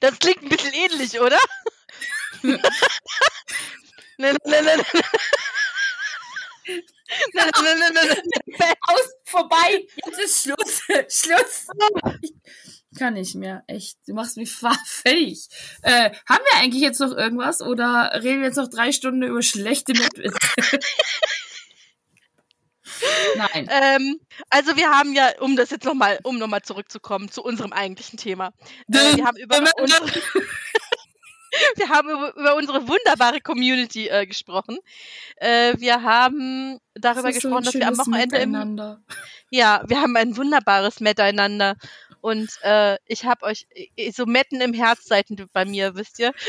Das 0.00 0.18
klingt 0.18 0.42
ein 0.42 0.48
bisschen 0.48 0.72
ähnlich, 0.74 1.18
oder? 1.20 1.38
Ne, 2.42 2.58
ne, 4.18 4.32
ne, 4.44 4.62
ne, 4.62 4.76
ne. 4.76 4.84
Ne, 6.66 7.44
ne, 7.62 7.74
ne, 7.76 7.90
ne, 7.92 8.02
ne. 8.46 8.74
Aus, 8.88 9.14
vorbei, 9.24 9.86
jetzt 10.04 10.18
ist 10.20 10.42
Schluss, 10.42 10.80
Schluss. 11.08 11.66
Kann 12.98 13.14
nicht 13.14 13.34
mehr, 13.34 13.62
echt. 13.66 13.98
Du 14.06 14.14
machst 14.14 14.36
mich 14.36 14.50
fa- 14.54 14.78
fertig. 14.86 15.48
Äh, 15.82 16.10
haben 16.28 16.44
wir 16.52 16.60
eigentlich 16.60 16.82
jetzt 16.82 17.00
noch 17.00 17.12
irgendwas 17.12 17.60
oder 17.62 18.10
reden 18.22 18.40
wir 18.40 18.48
jetzt 18.48 18.56
noch 18.56 18.68
drei 18.70 18.92
Stunden 18.92 19.22
über 19.22 19.42
schlechte 19.42 19.92
Mitwitze? 19.92 20.38
Nein. 23.36 23.68
Ähm, 23.70 24.20
also 24.48 24.76
wir 24.76 24.88
haben 24.90 25.12
ja, 25.12 25.30
um 25.40 25.56
das 25.56 25.70
jetzt 25.70 25.84
nochmal, 25.84 26.18
um 26.22 26.38
nochmal 26.38 26.62
zurückzukommen 26.62 27.30
zu 27.30 27.42
unserem 27.42 27.72
eigentlichen 27.72 28.16
Thema. 28.18 28.52
Äh, 28.90 29.16
wir 29.16 29.24
haben 29.26 29.36
über 29.36 29.60
unsere, 29.78 30.04
wir 31.76 31.88
haben 31.88 32.08
über, 32.08 32.56
unsere 32.56 32.88
wunderbare 32.88 33.40
Community 33.40 34.08
äh, 34.08 34.26
gesprochen. 34.26 34.78
Äh, 35.36 35.74
wir 35.78 36.02
haben 36.02 36.78
darüber 36.94 37.28
Das 37.28 37.36
ist 37.36 37.42
so 37.42 37.48
gesprochen, 37.48 37.64
dass 37.64 37.74
wir 37.74 37.88
am 37.88 37.98
Wochenende 37.98 38.38
im, 38.38 38.98
ja, 39.50 39.82
wir 39.86 40.00
haben 40.00 40.16
ein 40.16 40.36
wunderbares 40.36 41.00
Miteinander. 41.00 41.76
Und 42.20 42.50
äh, 42.62 42.96
ich 43.06 43.24
habe 43.24 43.44
euch 43.44 43.66
so 44.12 44.26
Metten 44.26 44.60
im 44.60 44.72
Herz 44.72 45.04
seid 45.04 45.26
bei 45.52 45.64
mir, 45.64 45.94
wisst 45.94 46.18
ihr? 46.18 46.32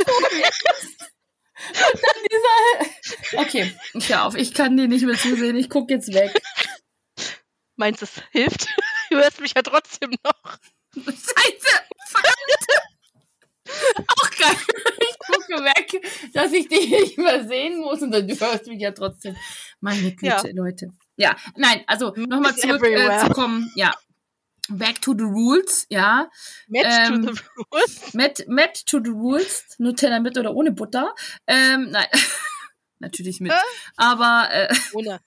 Okay, 3.36 3.72
ich 3.94 4.08
hör 4.08 4.26
auf. 4.26 4.34
Ich 4.34 4.54
kann 4.54 4.76
dir 4.76 4.88
nicht 4.88 5.04
mehr 5.04 5.16
zusehen. 5.16 5.56
Ich 5.56 5.70
guck 5.70 5.90
jetzt 5.90 6.12
weg. 6.12 6.32
Meinst 7.80 8.02
du, 8.02 8.04
es 8.04 8.22
hilft? 8.32 8.66
Du 9.10 9.16
hörst 9.16 9.40
mich 9.40 9.54
ja 9.56 9.62
trotzdem 9.62 10.10
noch. 10.22 10.58
Scheiße! 10.94 11.80
Verdammt! 12.06 12.68
Auch 14.08 14.30
geil. 14.38 14.56
Ich 15.00 15.18
gucke 15.26 15.64
weg, 15.64 16.00
dass 16.32 16.52
ich 16.52 16.68
dich 16.68 16.90
nicht 16.90 17.18
mehr 17.18 17.44
sehen 17.48 17.78
muss 17.80 18.02
und 18.02 18.12
dann 18.12 18.28
du 18.28 18.38
hörst 18.38 18.66
mich 18.68 18.80
ja 18.80 18.92
trotzdem. 18.92 19.34
Meine 19.80 20.12
Güte, 20.12 20.26
Ja. 20.26 20.42
Leute. 20.52 20.90
Ja, 21.16 21.34
nein, 21.56 21.82
also 21.88 22.12
nochmal 22.14 22.52
is 22.52 22.58
zurück 22.60 22.84
äh, 22.84 22.92
everywhere. 22.94 23.26
zu 23.26 23.32
kommen. 23.32 23.72
Ja. 23.74 23.92
Back 24.68 25.00
to 25.02 25.12
the 25.16 25.24
rules, 25.24 25.86
ja. 25.88 26.28
Match 26.68 26.86
Ähm, 27.08 27.26
to 27.26 27.32
the 27.32 27.40
rules. 27.72 28.14
Met, 28.14 28.44
met 28.48 28.86
to 28.86 29.00
the 29.02 29.10
rules. 29.10 29.64
Nutella 29.78 30.20
mit 30.20 30.38
oder 30.38 30.54
ohne 30.54 30.70
Butter. 30.70 31.16
Ähm, 31.48 31.90
nein. 31.90 32.06
Natürlich 33.00 33.40
mit. 33.40 33.52
Aber 33.96 34.48
äh, 34.52 34.72
Ohne. 34.92 35.20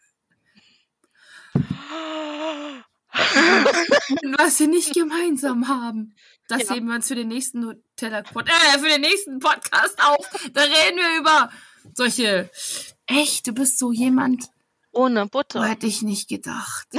was 4.37 4.57
sie 4.57 4.67
nicht 4.67 4.93
gemeinsam 4.93 5.67
haben. 5.67 6.15
Das 6.47 6.67
Ja. 6.67 6.75
heben 6.75 6.87
wir 6.87 6.95
uns 6.95 7.07
für 7.07 7.15
den 7.15 7.27
nächsten 7.29 7.59
Nutella 7.61 8.19
äh, 8.19 8.79
für 8.79 8.89
den 8.89 9.01
nächsten 9.01 9.39
Podcast 9.39 9.97
auf. 10.03 10.25
Da 10.53 10.61
reden 10.61 10.97
wir 10.97 11.19
über 11.19 11.51
solche, 11.93 12.49
echt, 13.05 13.47
du 13.47 13.53
bist 13.53 13.79
so 13.79 13.91
jemand, 13.91 14.45
Ohne 14.91 15.23
so 15.23 15.29
Butter. 15.29 15.63
hätte 15.65 15.87
ich 15.87 16.01
nicht 16.01 16.27
gedacht. 16.29 16.87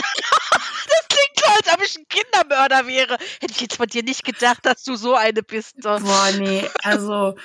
Das 0.87 1.09
klingt 1.09 1.39
so, 1.39 1.47
als 1.53 1.75
ob 1.79 1.83
ich 1.85 1.97
ein 1.99 2.07
Kindermörder 2.09 2.87
wäre. 2.87 3.17
Hätte 3.41 3.53
ich 3.55 3.61
jetzt 3.61 3.77
von 3.77 3.87
dir 3.87 4.03
nicht 4.03 4.25
gedacht, 4.25 4.65
dass 4.67 4.83
du 4.83 4.97
so 4.97 5.15
eine 5.15 5.43
bist. 5.43 5.77
Boah, 5.81 6.31
nee, 6.39 6.69
also, 6.83 7.37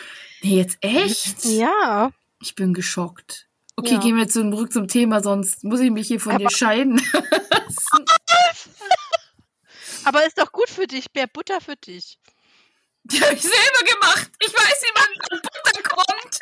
nee, 0.42 0.58
jetzt 0.58 0.78
echt? 0.82 1.46
Ja. 1.46 2.12
Ich 2.42 2.56
bin 2.56 2.74
geschockt. 2.74 3.48
Okay, 3.80 3.94
Ja. 3.96 4.00
gehen 4.00 4.18
wir 4.18 4.28
zurück 4.28 4.72
zum 4.72 4.88
Thema, 4.88 5.22
sonst 5.22 5.64
muss 5.64 5.80
ich 5.80 5.90
mich 5.92 6.08
hier 6.08 6.20
von 6.20 6.38
dir 6.38 6.46
Aber- 6.48 6.56
scheiden. 6.56 7.02
Aber 10.06 10.26
ist 10.26 10.38
doch 10.38 10.52
gut 10.52 10.70
für 10.70 10.88
dich. 10.88 11.06
Mehr 11.14 11.28
Butter 11.28 11.60
für 11.62 11.76
dich. 11.76 12.18
Die 13.04 13.22
habe 13.22 13.34
ich 13.34 13.42
selber 13.42 13.84
gemacht. 13.92 14.30
Ich 14.40 14.54
weiß, 14.54 14.82
wie 14.84 14.94
man 14.94 15.08
an 15.32 15.42
Butter 15.42 15.84
kommt. 15.90 16.40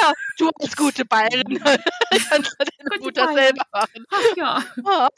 Na, 0.00 0.12
du 0.38 0.50
als 0.60 0.76
gute 0.76 1.04
Bayerin 1.04 1.60
kannst 1.62 2.52
du 2.58 2.64
deine 2.64 3.00
Butter 3.00 3.26
Bayerin. 3.26 3.44
selber 3.44 3.64
machen. 3.72 4.06
Ach 4.10 4.36
ja. 4.36 4.64
Ja. 4.84 5.08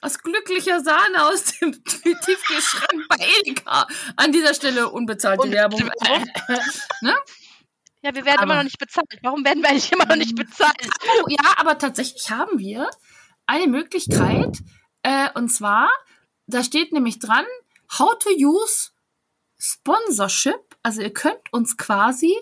Aus 0.00 0.18
glücklicher 0.18 0.80
Sahne 0.82 1.26
aus 1.26 1.44
dem 1.60 1.72
Tiefkühlschrank 1.84 3.06
bei 3.08 3.16
Edeka. 3.40 3.86
An 4.16 4.32
dieser 4.32 4.54
Stelle 4.54 4.88
unbezahlte 4.90 5.50
Werbung. 5.50 5.80
Werbung. 5.80 6.28
Ja, 8.02 8.14
wir 8.14 8.24
werden 8.24 8.38
Aber- 8.38 8.44
immer 8.44 8.56
noch 8.56 8.64
nicht 8.64 8.78
bezahlt. 8.78 9.06
Warum 9.22 9.44
werden 9.44 9.62
wir 9.62 9.70
eigentlich 9.70 9.92
immer 9.92 10.06
noch 10.06 10.16
nicht 10.16 10.34
bezahlt? 10.34 10.74
Oh, 11.24 11.26
ja, 11.28 11.54
aber 11.56 11.78
tatsächlich 11.78 12.30
haben 12.30 12.58
wir 12.58 12.88
eine 13.46 13.66
Möglichkeit. 13.66 14.58
Äh, 15.02 15.28
und 15.34 15.48
zwar, 15.50 15.88
da 16.46 16.62
steht 16.64 16.92
nämlich 16.92 17.18
dran, 17.18 17.44
how 17.98 18.16
to 18.18 18.30
use 18.30 18.90
Sponsorship. 19.58 20.76
Also 20.82 21.02
ihr 21.02 21.12
könnt 21.12 21.52
uns 21.52 21.76
quasi 21.76 22.36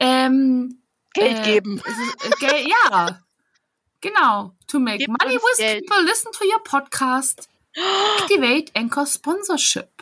ähm, 0.00 0.82
Geld 1.12 1.38
äh, 1.40 1.42
geben. 1.54 1.82
äh, 2.24 2.30
Gel 2.40 2.68
ja, 2.68 3.20
genau. 4.00 4.54
To 4.68 4.78
make 4.78 4.98
Gebt 4.98 5.08
money 5.08 5.36
with 5.36 5.56
Geld. 5.58 5.86
people, 5.86 6.04
listen 6.04 6.30
to 6.32 6.44
your 6.44 6.62
podcast. 6.62 7.48
Activate 8.20 8.70
Anchor 8.76 9.06
Sponsorship. 9.06 9.93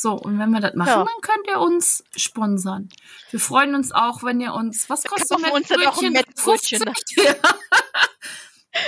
So, 0.00 0.12
und 0.12 0.38
wenn 0.38 0.50
wir 0.50 0.60
das 0.60 0.74
machen, 0.76 0.90
Ja. 0.90 0.96
dann 1.04 1.20
könnt 1.22 1.48
ihr 1.48 1.58
uns 1.58 2.04
sponsern. 2.14 2.88
Wir 3.30 3.40
freuen 3.40 3.74
uns 3.74 3.90
auch, 3.90 4.22
wenn 4.22 4.40
ihr 4.40 4.54
uns, 4.54 4.88
was 4.88 5.02
kostet 5.02 5.32
ein 5.44 6.12
Mettbrötchen. 6.12 6.14
50? 6.36 6.80
Ja. 7.16 7.34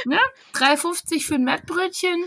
ne? 0.05 0.21
3,50 0.55 1.27
für 1.27 1.35
ein 1.35 1.43
Mettbrötchen 1.43 2.27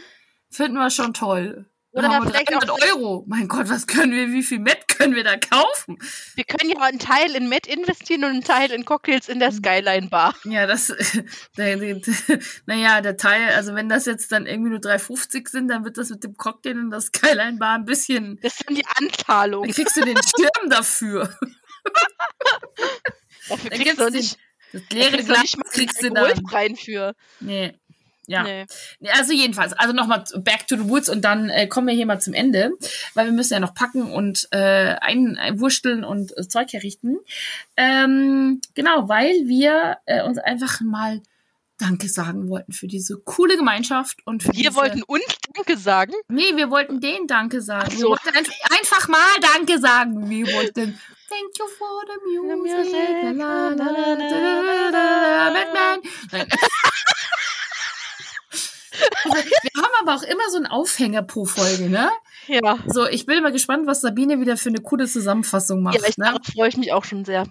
finden 0.50 0.76
wir 0.78 0.90
schon 0.90 1.14
toll. 1.14 1.66
Oder 1.96 2.10
haben 2.10 2.26
wir 2.26 2.32
vielleicht 2.32 2.50
300 2.50 2.70
auch- 2.72 2.82
Euro. 2.88 3.24
Mein 3.28 3.48
Gott, 3.48 3.70
was 3.70 3.86
können 3.86 4.12
wir, 4.14 4.30
wie 4.32 4.42
viel 4.44 4.60
Mett 4.60 4.88
können 4.88 5.16
wir 5.16 5.24
da 5.24 5.38
kaufen? 5.38 5.98
Wir 6.36 6.44
können 6.44 6.72
ja 6.72 6.80
einen 6.82 6.98
Teil 7.00 7.36
in 7.36 7.48
Met 7.50 7.68
investieren 7.68 8.24
und 8.24 8.32
einen 8.32 8.44
Teil 8.44 8.72
in 8.72 8.84
Cocktails 8.84 9.30
in 9.30 9.40
der 9.40 9.52
Mhm. 9.52 9.56
Skyline 9.58 10.10
Bar. 10.10 10.36
Ja, 10.44 10.66
das, 10.66 10.90
naja, 12.66 13.02
der 13.02 13.18
Teil, 13.18 13.50
also 13.56 13.76
wenn 13.76 13.90
das 13.90 14.06
jetzt 14.06 14.32
dann 14.32 14.48
irgendwie 14.48 14.72
nur 14.72 14.80
3,50 14.80 15.50
sind, 15.50 15.68
dann 15.68 15.86
wird 15.86 15.98
das 15.98 16.10
mit 16.10 16.24
dem 16.24 16.36
Cocktail 16.36 16.72
in 16.72 16.90
der 16.90 17.02
Skyline 17.02 17.58
Bar 17.60 17.76
ein 17.76 17.86
bisschen, 17.86 18.40
Das 18.42 18.58
sind 18.58 18.76
die 18.78 18.86
Anzahlungen. 19.00 19.68
dann 19.70 19.76
kriegst 19.76 19.96
du 19.96 20.02
den 20.02 20.18
Schirm 20.18 20.70
dafür. 20.70 21.38
Dafür 23.50 23.70
Da 23.70 23.76
kriegst 23.78 24.00
du 24.00 24.10
nicht, 24.10 24.38
Das 24.72 24.82
da 24.90 24.96
leere 24.96 25.24
Glas 25.24 25.56
kriegst 25.72 26.02
du 26.02 26.10
dann. 26.10 26.26
Alkoholfreien 26.26 26.76
für. 26.76 27.14
Nee. 27.40 27.78
Ja. 28.28 28.44
Nee. 28.44 28.66
Also 29.12 29.34
jedenfalls, 29.34 29.74
also 29.74 29.94
nochmal 29.94 30.24
back 30.38 30.68
to 30.68 30.78
the 30.78 30.90
woods 30.90 31.10
und 31.10 31.24
dann 31.24 31.50
äh, 31.50 31.68
kommen 31.68 31.88
wir 31.88 31.94
hier 31.94 32.06
mal 32.06 32.22
zum 32.22 32.34
Ende, 32.34 32.72
weil 33.16 33.26
wir 33.26 33.34
müssen 33.34 33.54
ja 33.54 33.60
noch 33.60 33.74
packen 33.74 34.12
und 34.12 34.48
äh, 34.52 34.96
ein, 35.02 35.38
einwursteln 35.38 36.04
und 36.04 36.38
äh, 36.38 36.48
Zeug 36.48 36.72
herrichten. 36.72 37.18
Ähm, 37.76 38.62
genau, 38.76 39.10
weil 39.10 39.48
wir 39.48 39.98
äh, 40.06 40.24
uns 40.24 40.38
einfach 40.38 40.80
mal 40.82 41.22
Danke 41.80 42.08
sagen 42.08 42.48
wollten 42.50 42.72
für 42.72 42.88
diese 42.88 43.18
coole 43.18 43.58
Gemeinschaft 43.58 44.20
und 44.26 44.44
für 44.44 44.54
Wir 44.54 44.70
diese, 44.70 44.76
wollten 44.76 45.04
uns 45.04 45.24
Danke 45.54 45.78
sagen. 45.78 46.14
Nee, 46.30 46.56
wir 46.56 46.70
wollten 46.70 47.02
denen 47.02 47.28
Danke 47.28 47.62
sagen. 47.62 47.88
Ach 47.88 47.92
Wir 47.92 48.00
so. 48.00 48.10
wollten 48.10 48.30
einfach, 48.30 49.08
mal 49.10 49.20
Danke 49.42 49.80
sagen. 49.80 50.30
Wir 50.30 50.46
wollten 50.48 50.98
Thank 51.30 51.58
you 51.58 51.66
for 51.80 52.04
the 52.06 52.18
music. 52.30 52.94
la, 53.38 53.70
la, 53.70 53.90
la, 54.92 55.50
Batman. 55.52 56.48
Also, 59.24 59.38
wir 59.38 59.82
haben 59.82 59.92
aber 60.02 60.16
auch 60.16 60.24
immer 60.24 60.50
so 60.50 60.58
einen 60.58 60.68
Aufhänger 60.68 61.22
pro 61.24 61.46
Folge, 61.46 61.90
ne? 61.90 62.10
Ja. 62.48 62.78
So, 62.88 63.08
ich 63.08 63.26
bin 63.26 63.38
immer 63.38 63.52
gespannt, 63.52 63.88
was 63.88 64.02
Sabine 64.02 64.40
wieder 64.40 64.58
für 64.58 64.70
eine 64.70 64.80
coole 64.80 65.08
Zusammenfassung 65.08 65.82
macht. 65.82 65.96
Ja, 65.96 66.02
ich, 66.08 66.18
ne? 66.18 66.26
darauf 66.26 66.46
freue 66.54 66.70
ich 66.70 66.78
mich 66.78 66.92
auch 66.92 67.06
schon 67.06 67.26
sehr. 67.26 67.46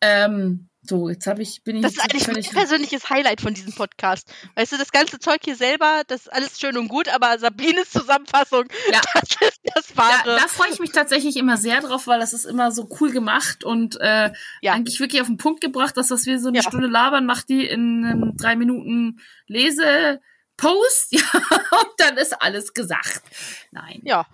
ähm, 0.00 0.68
so, 0.88 1.08
jetzt 1.08 1.26
habe 1.26 1.42
ich, 1.42 1.62
bin 1.64 1.76
ich 1.76 1.82
Das 1.82 1.92
ist 1.92 2.00
eigentlich 2.00 2.26
mein 2.26 2.42
persönliches 2.42 3.10
Highlight 3.10 3.40
von 3.40 3.52
diesem 3.54 3.72
Podcast. 3.74 4.32
Weißt 4.54 4.72
du, 4.72 4.78
das 4.78 4.90
ganze 4.90 5.18
Zeug 5.18 5.40
hier 5.44 5.56
selber, 5.56 6.02
das 6.06 6.22
ist 6.22 6.32
alles 6.32 6.58
schön 6.58 6.76
und 6.78 6.88
gut, 6.88 7.08
aber 7.08 7.38
Sabines 7.38 7.90
Zusammenfassung, 7.90 8.64
Ja. 8.92 9.00
das 9.14 9.30
ist 9.48 9.60
das 9.74 9.86
Da, 9.88 9.96
Wahre. 10.02 10.36
da 10.40 10.48
freue 10.48 10.70
ich 10.72 10.78
mich 10.80 10.92
tatsächlich 10.92 11.36
immer 11.36 11.56
sehr 11.56 11.80
drauf, 11.80 12.06
weil 12.06 12.20
das 12.20 12.32
ist 12.32 12.44
immer 12.46 12.72
so 12.72 12.88
cool 13.00 13.10
gemacht 13.12 13.64
und 13.64 14.00
äh, 14.00 14.32
Ja. 14.62 14.72
eigentlich 14.72 14.98
wirklich 15.00 15.20
auf 15.20 15.26
den 15.28 15.36
Punkt 15.36 15.60
gebracht, 15.60 15.96
dass 15.96 16.10
was 16.10 16.26
wir 16.26 16.40
so 16.40 16.48
eine 16.48 16.58
Ja. 16.58 16.62
Stunde 16.62 16.86
labern, 16.88 17.26
macht 17.26 17.48
die 17.48 17.66
in 17.66 18.04
einem 18.04 18.36
drei 18.36 18.56
Minuten 18.56 19.20
Lese. 19.46 20.20
Post, 20.56 21.08
ja, 21.12 21.20
und 21.32 21.92
dann 21.98 22.16
ist 22.16 22.42
alles 22.42 22.74
gesagt. 22.74 23.22
Nein. 23.70 24.00
ja, 24.02 24.26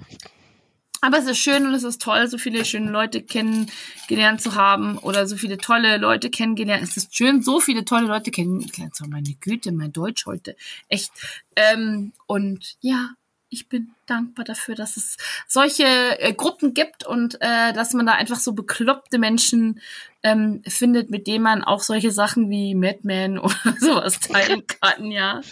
Aber 1.05 1.19
es 1.19 1.27
ist 1.27 1.37
schön 1.37 1.67
und 1.67 1.75
es 1.75 1.83
ist 1.83 2.01
toll, 2.01 2.29
so 2.29 2.39
viele 2.39 2.65
schöne 2.65 2.91
Leute 2.91 3.21
kennengelernt 3.21 4.41
zu 4.41 4.55
haben 4.55 4.97
oder 4.97 5.27
so 5.27 5.37
viele 5.37 5.59
tolle 5.59 5.99
Leute 5.99 6.31
kennengelernt. 6.31 6.83
Es 6.83 6.97
ist 6.97 7.15
schön, 7.15 7.43
so 7.43 7.61
viele 7.61 7.85
tolle 7.85 8.07
Leute 8.07 8.31
kennengelernt 8.31 8.97
zu 8.97 9.05
haben. 9.05 9.11
Meine 9.11 9.35
Güte, 9.35 9.71
mein 9.73 9.93
Deutsch 9.93 10.25
heute. 10.25 10.57
Echt. 10.89 11.13
Ähm, 11.57 12.15
und 12.27 12.77
ja, 12.81 13.11
ich 13.51 13.69
bin 13.69 13.93
dankbar 14.07 14.47
dafür, 14.47 14.77
dass 14.77 14.97
es 14.97 15.19
solche 15.47 15.85
äh, 15.85 16.33
Gruppen 16.33 16.73
gibt 16.73 17.05
und 17.05 17.35
äh, 17.43 17.75
dass 17.75 17.93
man 17.93 18.07
da 18.07 18.13
einfach 18.13 18.39
so 18.39 18.55
bekloppte 18.55 19.19
Menschen 19.19 19.83
ähm, 20.23 20.63
findet, 20.67 21.11
mit 21.11 21.27
denen 21.27 21.45
man 21.45 21.63
auch 21.63 21.83
solche 21.83 22.13
Sachen 22.13 22.49
wie 22.49 22.75
Madman 22.75 23.39
oder 23.41 23.77
sowas 23.79 24.21
teilen 24.21 24.67
kann, 24.67 25.11
ja. 25.11 25.43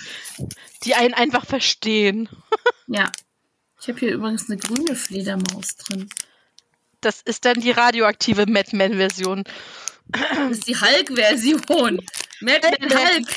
die 0.85 0.95
einen 0.95 1.13
einfach 1.13 1.45
verstehen. 1.45 2.31
Ja. 2.87 3.13
Ich 3.83 3.89
habe 3.89 3.99
hier 3.99 4.13
übrigens 4.13 4.49
eine 4.49 4.59
grüne 4.59 4.95
Fledermaus 4.95 5.75
drin. 5.75 6.09
Das 7.01 7.21
ist 7.21 7.45
dann 7.45 7.61
die 7.61 7.73
radioaktive 7.73 8.47
Madman-Version. 8.47 9.43
Das 10.07 10.53
ist 10.53 10.69
die 10.69 10.77
Hulk-Version. 10.77 12.01
Madman. 12.41 12.91
Hulk. 12.91 13.29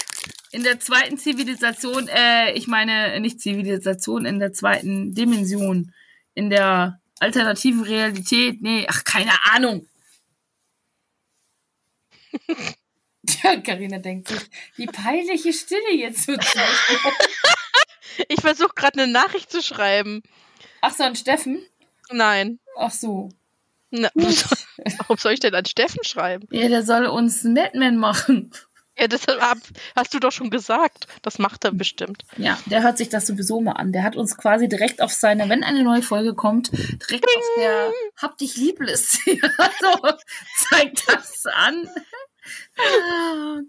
In 0.51 0.61
der 0.61 0.79
zweiten 0.79 1.17
Zivilisation, 1.17 2.07
äh, 2.09 2.51
ich 2.53 2.67
meine 2.67 3.19
nicht 3.19 3.41
Zivilisation, 3.41 4.27
in 4.27 4.37
der 4.37 4.53
zweiten 4.53 5.15
Dimension. 5.15 5.91
In 6.35 6.51
der 6.51 7.01
alternativen 7.19 7.81
Realität. 7.81 8.61
Nee, 8.61 8.85
ach, 8.87 9.03
keine 9.03 9.31
Ahnung. 9.51 9.87
Ja, 13.43 13.59
Carina 13.59 13.97
denkt 13.97 14.27
sich, 14.27 14.39
die 14.77 14.85
peinliche 14.85 15.51
Stille 15.51 15.95
jetzt 15.95 16.27
wird. 16.27 16.45
Ich 18.29 18.41
versuche 18.41 18.73
gerade 18.75 19.01
eine 19.01 19.11
Nachricht 19.11 19.51
zu 19.51 19.61
schreiben. 19.61 20.23
Ach 20.81 20.93
so, 20.93 21.03
an 21.03 21.15
Steffen? 21.15 21.65
Nein. 22.11 22.59
Ach 22.77 22.91
so. 22.91 23.29
Na, 23.91 24.09
warum 24.15 25.17
soll 25.17 25.33
ich 25.33 25.39
denn 25.39 25.55
an 25.55 25.65
Steffen 25.65 26.03
schreiben? 26.03 26.47
Ja, 26.51 26.67
der 26.67 26.83
soll 26.83 27.05
uns 27.05 27.45
einen 27.45 27.53
Madman 27.53 27.97
machen. 27.97 28.51
Ja, 28.97 29.07
das 29.07 29.27
hast 29.95 30.13
du 30.13 30.19
doch 30.19 30.31
schon 30.31 30.49
gesagt. 30.49 31.07
Das 31.21 31.37
macht 31.37 31.65
er 31.65 31.73
bestimmt. 31.73 32.23
Ja, 32.37 32.57
der 32.65 32.81
hört 32.81 32.97
sich 32.97 33.09
das 33.09 33.27
sowieso 33.27 33.59
mal 33.59 33.73
an. 33.73 33.91
Der 33.91 34.03
hat 34.03 34.15
uns 34.15 34.37
quasi 34.37 34.69
direkt 34.69 35.01
auf 35.01 35.11
seine, 35.11 35.49
wenn 35.49 35.65
eine 35.65 35.83
neue 35.83 36.01
Folge 36.01 36.33
kommt, 36.33 36.71
direkt 36.71 37.25
auf 37.25 37.43
der 37.57 37.91
Hab 38.15 38.37
dich 38.37 38.55
lieb 38.55 38.79
Liste. 38.79 39.31
Ja, 39.31 39.49
so 39.81 39.99
zeigt 40.69 41.03
das 41.09 41.45
an. 41.45 41.89
Ah, 42.77 43.59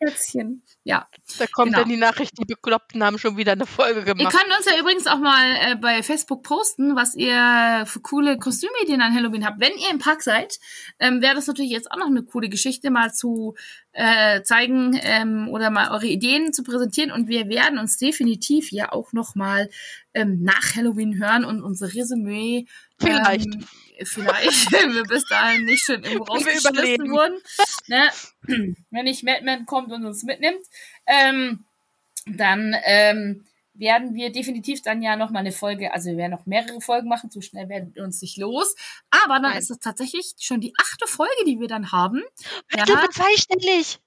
Herzchen. 0.00 0.62
Ja. 0.84 1.08
Da 1.38 1.46
kommt 1.46 1.68
Genau. 1.68 1.80
dann 1.80 1.88
die 1.88 1.96
Nachricht, 1.96 2.32
die 2.38 2.44
Bekloppten 2.44 3.02
haben 3.04 3.18
schon 3.18 3.36
wieder 3.36 3.52
eine 3.52 3.66
Folge 3.66 4.00
Ihr 4.00 4.04
gemacht. 4.14 4.34
könnt 4.34 4.56
uns 4.56 4.66
ja 4.66 4.78
übrigens 4.80 5.06
auch 5.06 5.18
mal 5.18 5.56
äh, 5.60 5.76
bei 5.76 6.02
Facebook 6.02 6.42
posten, 6.42 6.96
was 6.96 7.14
ihr 7.14 7.84
für 7.86 8.00
coole 8.00 8.38
Kostümideen 8.38 9.00
an 9.00 9.14
Halloween 9.14 9.46
habt. 9.46 9.60
Wenn 9.60 9.72
ihr 9.78 9.90
im 9.90 9.98
Park 9.98 10.22
seid, 10.22 10.58
ähm, 10.98 11.22
wäre 11.22 11.34
das 11.34 11.46
natürlich 11.46 11.70
jetzt 11.70 11.90
auch 11.90 11.96
noch 11.98 12.06
eine 12.08 12.22
coole 12.22 12.48
Geschichte, 12.48 12.90
mal 12.90 13.12
zu 13.14 13.54
äh, 13.92 14.42
zeigen 14.42 14.98
ähm, 15.02 15.48
oder 15.50 15.70
mal 15.70 15.90
eure 15.92 16.06
Ideen 16.06 16.52
zu 16.52 16.62
präsentieren. 16.64 17.12
Und 17.12 17.28
wir 17.28 17.48
werden 17.48 17.78
uns 17.78 17.96
definitiv 17.98 18.72
ja 18.72 18.90
auch 18.92 19.12
noch 19.12 19.34
mal 19.34 19.68
ähm, 20.14 20.42
nach 20.42 20.74
Halloween 20.76 21.18
hören 21.18 21.44
und 21.44 21.62
unser 21.62 21.94
Resümee 21.94 22.66
Vielleicht. 22.98 23.46
Ähm, 23.54 23.66
vielleicht, 24.04 24.72
wenn 24.82 24.94
wir 24.94 25.04
bis 25.04 25.24
dahin 25.26 25.64
nicht 25.64 25.84
schon 25.84 26.02
irgendwo 26.02 26.24
rausgeschmissen 26.24 27.10
wurden. 27.10 27.40
Ne? 27.86 28.10
Wenn 28.90 29.04
nicht 29.04 29.22
Madman 29.22 29.66
kommt 29.66 29.92
und 29.92 30.04
uns 30.04 30.24
mitnimmt. 30.24 30.64
Ähm, 31.06 31.64
dann 32.26 32.74
ähm, 32.84 33.44
werden 33.74 34.14
wir 34.14 34.30
definitiv 34.30 34.82
dann 34.82 35.02
ja 35.02 35.16
noch 35.16 35.30
mal 35.30 35.40
eine 35.40 35.52
Folge, 35.52 35.92
also 35.92 36.10
wir 36.10 36.16
werden 36.18 36.32
noch 36.32 36.46
mehrere 36.46 36.80
Folgen 36.80 37.08
machen, 37.08 37.30
so 37.30 37.40
schnell 37.40 37.68
werden 37.68 37.94
wir 37.94 38.04
uns 38.04 38.20
nicht 38.20 38.36
los. 38.36 38.74
Aber 39.10 39.34
dann 39.34 39.52
Nein. 39.52 39.58
ist 39.58 39.70
es 39.70 39.78
tatsächlich 39.78 40.34
schon 40.38 40.60
die 40.60 40.74
achte 40.80 41.06
Folge, 41.06 41.44
die 41.46 41.58
wir 41.58 41.68
dann 41.68 41.92
haben. 41.92 42.22
Ja. 42.74 42.84
Du 42.84 42.94
bist 42.96 43.14
zweistellig. 43.14 43.98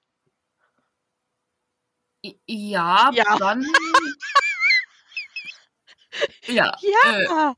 Ja, 2.46 3.10
Ja. 3.12 3.36
dann. 3.38 3.66
ja. 6.46 6.72
Äh, 7.04 7.54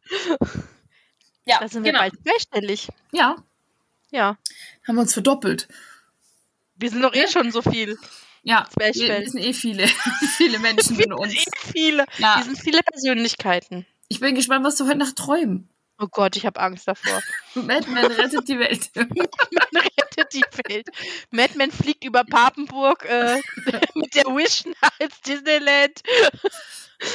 Ja. 1.49 1.59
da 1.61 1.69
sind 1.69 1.85
wir 1.85 1.93
genau. 1.93 2.03
bald 2.05 2.15
zweistellig. 2.23 2.89
Ja, 3.12 3.37
Ja. 4.11 4.39
haben 4.87 4.95
wir 4.97 5.03
uns 5.03 5.12
verdoppelt. 5.12 5.69
Wir 6.77 6.91
sind 6.91 7.03
doch 7.03 7.15
eh 7.15 7.27
schon 7.29 7.51
so 7.51 7.62
viel. 7.62 7.99
Ja, 8.45 8.66
wir, 8.79 8.93
Zwerchfell. 8.93 9.20
wir 9.23 9.31
sind 9.31 9.41
eh 9.41 9.53
viele, 9.53 9.87
viele 10.37 10.59
Menschen 10.61 10.99
in 11.01 11.12
uns. 11.12 11.35
Eh 11.35 11.45
viele. 11.73 12.05
Ja, 12.19 12.37
Wir 12.39 12.45
sind 12.45 12.59
viele 12.59 12.81
Persönlichkeiten. 12.83 13.85
ich 14.09 14.20
bin 14.20 14.35
gespannt, 14.35 14.65
was 14.65 14.77
du 14.77 14.87
heute 14.87 14.99
Nacht 14.99 15.16
träumen. 15.16 15.69
Oh 16.01 16.07
Gott, 16.07 16.37
ich 16.37 16.47
habe 16.47 16.61
Angst 16.61 16.87
davor. 16.87 17.20
Madman 17.55 18.05
rettet 18.07 18.47
die 18.49 18.59
Welt. 18.59 18.91
Man 18.95 19.09
rettet 19.83 19.98
die 20.32 20.43
Welt. 20.69 20.89
Madman 21.31 21.70
fliegt 21.70 22.05
über 22.05 22.24
Papenburg 22.24 23.05
äh, 23.05 23.40
mit 23.95 24.15
der 24.15 24.24
Wish 24.27 24.65
als 24.99 25.20
Disneyland. 25.23 26.01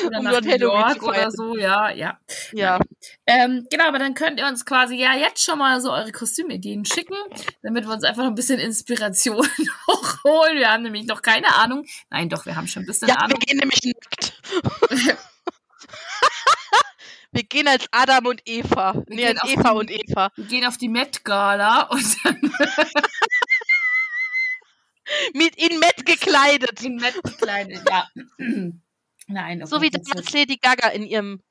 Oder 0.06 0.20
Um 0.20 0.24
nach 0.24 0.32
dort 0.32 0.46
New 0.46 0.52
Halloween 0.52 0.80
York 0.80 1.04
oder 1.04 1.30
so, 1.32 1.58
ja, 1.58 1.90
ja. 1.92 2.18
Ja. 2.54 2.80
Ähm, 3.28 3.68
genau, 3.70 3.86
aber 3.90 4.00
dann 4.00 4.14
könnt 4.14 4.40
ihr 4.40 4.48
uns 4.48 4.66
quasi 4.66 4.96
ja 4.96 5.14
jetzt 5.14 5.44
schon 5.44 5.60
mal 5.60 5.82
so 5.82 5.92
eure 5.92 6.14
Kostümideen 6.14 6.86
schicken, 6.86 7.18
damit 7.64 7.86
wir 7.86 7.92
uns 7.94 8.06
einfach 8.06 8.24
noch 8.24 8.30
ein 8.30 8.36
bisschen 8.36 8.60
Inspiration 8.60 9.46
hochholen. 9.88 10.58
Wir 10.58 10.72
haben 10.72 10.84
nämlich 10.84 11.06
noch 11.06 11.22
keine 11.22 11.54
Ahnung. 11.56 11.86
Nein, 12.10 12.30
doch, 12.30 12.46
wir 12.46 12.56
haben 12.56 12.68
schon 12.68 12.84
ein 12.84 12.86
bisschen 12.86 13.10
Ja, 13.10 13.16
wir 13.16 13.24
Ahnung. 13.24 13.40
gehen 13.40 13.58
nämlich 13.58 13.82
nackt. 13.84 14.42
Wir 17.34 17.44
gehen 17.44 17.68
als 17.68 17.86
Adam 17.92 18.28
und 18.28 18.42
Eva. 18.46 18.94
Wir 19.08 19.16
Nee, 19.16 19.28
als 19.28 19.42
Eva 19.46 19.72
die- 19.72 19.78
und 19.78 19.92
Eva. 19.92 20.32
Wir 20.36 20.46
gehen 20.46 20.66
auf 20.66 20.78
die 20.78 20.90
Met-Gala 20.90 21.84
und 21.84 22.16
dann 22.24 22.42
Mit 25.34 25.56
in 25.58 25.80
Met 25.80 26.06
gekleidet. 26.06 26.82
in 26.82 26.96
Met 26.96 27.16
gekleidet, 27.24 27.82
ja. 27.90 28.08
Nein, 29.28 29.66
So 29.66 29.82
wie 29.82 29.90
das 29.90 30.02
damals 30.04 30.32
Lady 30.32 30.58
Gaga 30.58 30.90
in 30.90 31.04
ihrem 31.06 31.42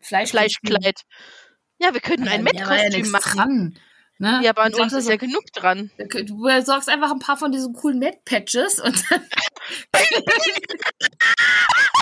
Fleisch 0.00 0.30
Fleischkleid. 0.30 1.02
Ja, 1.78 1.92
wir 1.92 2.00
könnten 2.00 2.28
ein 2.28 2.46
Ja, 2.46 2.52
ja 2.52 2.66
Met-Kostüm 2.68 2.90
nichts 3.00 3.10
machen. 3.10 3.36
dran. 3.38 3.78
Ne? 4.18 4.40
Ja, 4.44 4.50
aber 4.50 4.62
an 4.62 4.74
uns 4.74 4.92
ist 4.92 5.04
so, 5.04 5.10
ja 5.10 5.16
genug 5.16 5.44
dran. 5.54 5.90
Du 5.96 6.42
besorgst 6.42 6.90
einfach 6.90 7.10
ein 7.10 7.20
paar 7.20 7.38
von 7.38 7.52
diesen 7.52 7.72
coolen 7.72 7.98
Met-Patches 7.98 8.78
und 8.78 9.02
dann. 9.10 9.26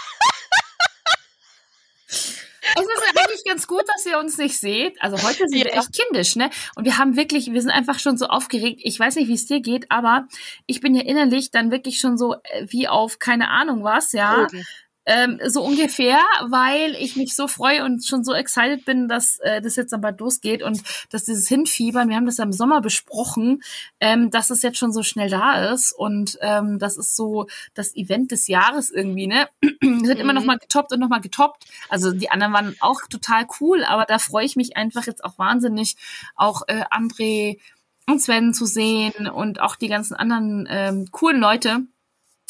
Es 2.76 2.82
ist 2.82 3.02
eigentlich 3.16 3.44
ganz 3.44 3.66
gut, 3.66 3.82
dass 3.94 4.04
ihr 4.06 4.18
uns 4.18 4.38
nicht 4.38 4.58
seht. 4.58 5.00
Also 5.02 5.16
heute 5.22 5.48
sind 5.48 5.54
wir 5.64 5.72
Ja. 5.72 5.80
echt 5.80 5.92
kindisch, 5.92 6.36
ne? 6.36 6.50
Und 6.76 6.84
wir 6.84 6.98
haben 6.98 7.16
wirklich, 7.16 7.52
wir 7.52 7.60
sind 7.62 7.70
einfach 7.70 7.98
schon 7.98 8.16
so 8.18 8.26
aufgeregt. 8.26 8.80
Ich 8.84 8.98
weiß 8.98 9.16
nicht, 9.16 9.28
wie 9.28 9.34
es 9.34 9.46
dir 9.46 9.60
geht, 9.60 9.90
aber 9.90 10.26
ich 10.66 10.80
bin 10.80 10.94
ja 10.94 11.02
innerlich 11.02 11.50
dann 11.50 11.70
wirklich 11.70 11.98
schon 11.98 12.18
so 12.18 12.34
äh, 12.44 12.66
wie 12.68 12.88
auf 12.88 13.18
keine 13.18 13.48
Ahnung 13.50 13.84
was, 13.84 14.12
ja. 14.12 14.34
Drogen. 14.46 14.64
Ähm, 15.08 15.40
so 15.46 15.62
ungefähr, 15.64 16.18
weil 16.48 16.94
ich 17.00 17.16
mich 17.16 17.34
so 17.34 17.48
freue 17.48 17.82
und 17.84 18.04
schon 18.04 18.22
so 18.24 18.34
excited 18.34 18.84
bin, 18.84 19.08
dass 19.08 19.38
äh, 19.40 19.62
das 19.62 19.74
jetzt 19.76 19.98
bald 20.00 20.20
losgeht 20.20 20.62
und 20.62 20.82
dass 21.10 21.24
dieses 21.24 21.48
Hinfiebern, 21.48 22.08
wir 22.10 22.16
haben 22.16 22.26
das 22.26 22.36
ja 22.36 22.44
im 22.44 22.52
Sommer 22.52 22.82
besprochen, 22.82 23.62
ähm, 24.00 24.30
dass 24.30 24.50
es 24.50 24.60
jetzt 24.62 24.76
schon 24.78 24.92
so 24.92 25.02
schnell 25.02 25.30
da 25.30 25.72
ist 25.72 25.92
und 25.92 26.36
ähm, 26.42 26.78
das 26.78 26.98
ist 26.98 27.16
so 27.16 27.46
das 27.72 27.96
Event 27.96 28.30
des 28.32 28.48
Jahres 28.48 28.90
irgendwie, 28.90 29.26
ne? 29.26 29.48
Es 29.62 30.02
wird 30.08 30.18
immer 30.20 30.32
Mhm. 30.34 30.38
noch 30.40 30.44
mal 30.44 30.58
getoppt 30.58 30.92
und 30.92 31.00
noch 31.00 31.08
mal 31.08 31.20
getoppt. 31.20 31.64
Also 31.88 32.12
die 32.12 32.30
anderen 32.30 32.52
waren 32.52 32.76
auch 32.80 33.00
total 33.08 33.46
cool, 33.60 33.84
aber 33.84 34.04
da 34.04 34.18
freue 34.18 34.44
ich 34.44 34.56
mich 34.56 34.76
einfach 34.76 35.06
jetzt 35.06 35.24
auch 35.24 35.38
wahnsinnig, 35.38 35.96
auch 36.36 36.62
äh, 36.68 36.84
André 36.90 37.58
und 38.06 38.20
Sven 38.20 38.52
zu 38.54 38.66
sehen 38.66 39.28
und 39.28 39.60
auch 39.60 39.76
die 39.76 39.88
ganzen 39.88 40.14
anderen 40.14 40.66
ähm, 40.70 41.06
coolen 41.10 41.40
Leute, 41.40 41.80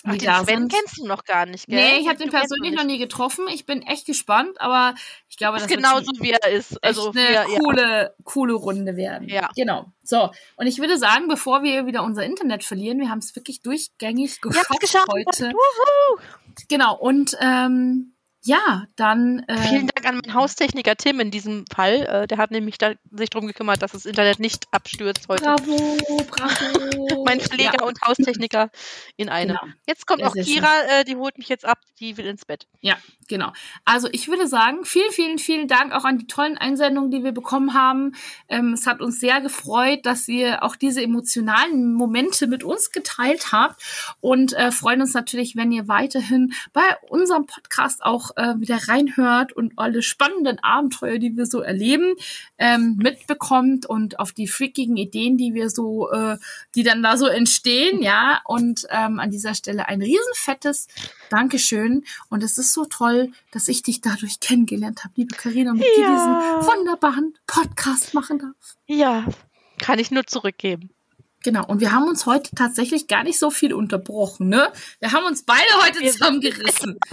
Ach, 0.09 0.13
die 0.13 0.19
den 0.19 0.27
da 0.27 0.45
Sven 0.45 0.59
sind. 0.59 0.73
kennst 0.73 0.99
du 0.99 1.07
noch 1.07 1.25
gar 1.25 1.47
nicht, 1.47 1.67
gell? 1.67 1.77
Nee, 1.77 1.99
ich 1.99 2.09
habe 2.09 2.19
den 2.19 2.31
persönlich 2.31 2.73
noch 2.75 2.85
nie 2.85 2.99
getroffen. 2.99 3.47
Ich 3.49 3.67
bin 3.67 3.83
echt 3.83 4.07
gespannt, 4.07 4.61
aber 4.61 4.95
ich 5.29 5.37
glaube, 5.37 5.59
Das 5.59 5.67
das 5.67 5.77
genauso 5.77 6.07
schon 6.15 6.23
wie 6.25 6.33
er 6.33 6.49
ist. 6.51 6.83
Also 6.85 7.11
eine 7.11 7.15
wie 7.15 7.25
er, 7.35 7.49
ja. 7.49 7.59
coole, 7.59 8.15
coole 8.25 8.53
Runde 8.55 8.97
werden. 8.97 9.29
Ja. 9.29 9.49
Genau. 9.57 9.87
So, 10.03 10.31
und 10.57 10.67
ich 10.67 10.79
würde 10.79 10.99
sagen, 10.99 11.29
bevor 11.29 11.63
wir 11.63 11.87
wieder 11.87 12.03
unser 12.03 12.25
Internet 12.25 12.65
verlieren, 12.65 12.99
wir 12.99 13.11
haben 13.11 13.19
es 13.19 13.35
wirklich 13.37 13.61
durchgängig 13.63 14.39
Wir 14.43 14.51
geschafft 14.51 14.81
geschafft. 14.81 15.09
heute. 15.13 15.51
Wuhu. 15.53 16.21
Genau, 16.69 16.97
und 16.97 17.37
ähm, 17.41 18.15
ja, 18.49 18.85
dann 18.97 19.41
äh, 19.47 19.59
Vielen 19.59 19.89
Dank 19.89 20.07
an 20.09 20.15
meinen 20.17 20.33
Haustechniker 20.33 20.97
Tim 20.97 21.21
in 21.21 21.31
diesem 21.31 21.67
Fall. 21.67 22.07
Äh, 22.07 22.27
der 22.27 22.39
hat 22.39 22.51
nämlich 22.51 22.79
da, 22.79 22.95
sich 23.11 23.29
darum 23.29 23.47
gekümmert, 23.47 23.83
dass 23.83 23.93
das 23.93 24.07
Internet 24.07 24.41
nicht 24.41 24.67
abstürzt 24.71 25.29
heute. 25.29 25.43
bravo, 25.45 25.97
bravo. 26.31 27.25
Mein 27.27 27.41
Pfleger 27.41 27.75
Ja, 27.81 27.85
und 27.85 28.01
Haustechniker 28.01 28.71
in 29.19 29.29
einem. 29.29 29.59
genau. 29.61 29.73
Jetzt 29.87 30.07
kommt 30.07 30.23
sehr 30.33 30.45
schön. 30.45 30.55
Kira, 30.55 30.73
äh, 30.89 31.05
die 31.05 31.17
holt 31.17 31.37
mich 31.37 31.51
jetzt 31.51 31.67
ab, 31.67 31.79
die 32.01 32.17
will 32.17 32.25
ins 32.25 32.47
Bett. 32.47 32.67
Ja, 32.81 32.97
genau. 33.29 33.53
Also 33.85 34.09
ich 34.13 34.29
würde 34.29 34.47
sagen, 34.47 34.87
vielen, 34.87 35.13
vielen, 35.13 35.39
vielen 35.39 35.69
Dank 35.69 35.93
auch 35.93 36.05
an 36.05 36.17
die 36.17 36.27
tollen 36.27 36.57
Einsendungen, 36.57 37.11
die 37.11 37.23
wir 37.25 37.33
bekommen 37.33 37.75
haben. 37.75 38.13
Ähm, 38.49 38.73
es 38.73 38.87
hat 38.87 39.03
uns 39.03 39.21
sehr 39.21 39.43
gefreut, 39.43 40.07
dass 40.07 40.27
ihr 40.27 40.63
auch 40.63 40.75
diese 40.75 41.03
emotionalen 41.03 41.93
Momente 41.93 42.47
mit 42.47 42.65
uns 42.65 42.93
geteilt 42.93 43.53
habt 43.53 43.83
und 44.21 44.55
äh, 44.55 44.71
freuen 44.71 45.03
uns 45.03 45.13
natürlich, 45.13 45.55
wenn 45.55 45.71
ihr 45.71 45.87
weiterhin 45.87 46.55
bei 46.73 46.97
unserem 47.11 47.45
Podcast 47.45 48.03
auch 48.03 48.31
äh, 48.39 48.55
wieder 48.59 48.89
reinhört 48.89 49.53
und 49.53 49.73
alle 49.77 50.03
spannenden 50.03 50.59
Abenteuer, 50.63 51.19
die 51.19 51.37
wir 51.37 51.45
so 51.47 51.61
erleben, 51.61 52.15
ähm, 52.57 52.97
mitbekommt 52.97 53.85
und 53.87 54.19
auf 54.19 54.33
die 54.33 54.49
freakigen 54.49 54.97
Ideen, 54.97 55.37
die 55.37 55.53
wir 55.53 55.69
so, 55.69 56.11
äh, 56.11 56.39
die 56.75 56.83
dann 56.85 57.03
da 57.03 57.17
so 57.17 57.27
entstehen, 57.27 58.01
ja. 58.03 58.41
Und 58.45 58.87
ähm, 58.91 59.19
an 59.21 59.31
dieser 59.31 59.55
Stelle 59.55 59.89
ein 59.89 60.01
riesenfettes 60.01 60.87
Dankeschön. 61.31 62.05
Und 62.31 62.43
es 62.43 62.57
ist 62.59 62.73
so 62.73 62.85
toll, 62.85 63.33
dass 63.51 63.69
ich 63.69 63.83
dich 63.83 64.01
dadurch 64.01 64.41
kennengelernt 64.41 65.05
habe, 65.05 65.15
liebe 65.17 65.35
Karina, 65.37 65.73
mit 65.73 65.83
dir 65.97 66.03
Ja. 66.03 66.15
diesen 66.15 66.69
wunderbaren 66.73 67.35
Podcast 67.47 68.15
machen 68.15 68.39
darf. 68.39 68.77
Ja, 68.87 69.25
kann 69.79 69.99
ich 69.99 70.11
nur 70.11 70.27
zurückgeben. 70.27 70.91
Genau. 71.45 71.65
Und 71.67 71.81
wir 71.81 71.93
haben 71.93 72.09
uns 72.09 72.27
heute 72.27 72.51
tatsächlich 72.55 73.07
gar 73.07 73.23
nicht 73.23 73.39
so 73.39 73.51
viel 73.51 73.73
unterbrochen, 73.73 74.49
ne? 74.49 74.73
Wir 75.01 75.13
haben 75.13 75.25
uns 75.27 75.45
beide 75.45 75.69
heute 75.85 76.01
Wir- 76.01 76.13
zusammengerissen. 76.13 76.99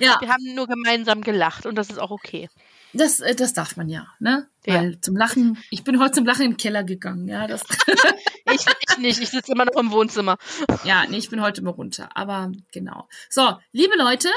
Ja, 0.00 0.16
Wir 0.20 0.28
haben 0.28 0.54
nur 0.54 0.68
gemeinsam 0.68 1.22
gelacht 1.22 1.66
und 1.66 1.74
das 1.74 1.90
ist 1.90 1.98
auch 1.98 2.12
okay. 2.12 2.48
das, 2.92 3.18
äh, 3.18 3.34
das 3.34 3.52
darf 3.52 3.76
man 3.76 3.88
ja, 3.88 4.06
ne? 4.20 4.46
Ja. 4.64 4.74
Weil 4.74 5.00
zum 5.00 5.16
Lachen, 5.16 5.58
ich 5.70 5.82
bin 5.82 5.98
heute 5.98 6.12
zum 6.12 6.24
Lachen 6.26 6.42
in 6.44 6.50
den 6.52 6.56
Keller 6.56 6.84
gegangen, 6.84 7.26
ja. 7.26 7.48
Das, 7.48 7.62
Ich, 8.52 8.64
ich 8.88 8.98
nicht, 8.98 9.20
ich 9.20 9.30
sitze 9.30 9.50
immer 9.52 9.64
noch 9.64 9.74
im 9.76 9.90
Wohnzimmer. 9.90 10.38
ja, 10.84 11.04
nee, 11.08 11.16
ich 11.18 11.30
bin 11.30 11.40
heute 11.42 11.62
mal 11.62 11.70
runter. 11.70 12.10
Aber 12.14 12.52
genau. 12.72 13.08
So, 13.28 13.56
liebe 13.72 13.96
Leute, 13.98 14.28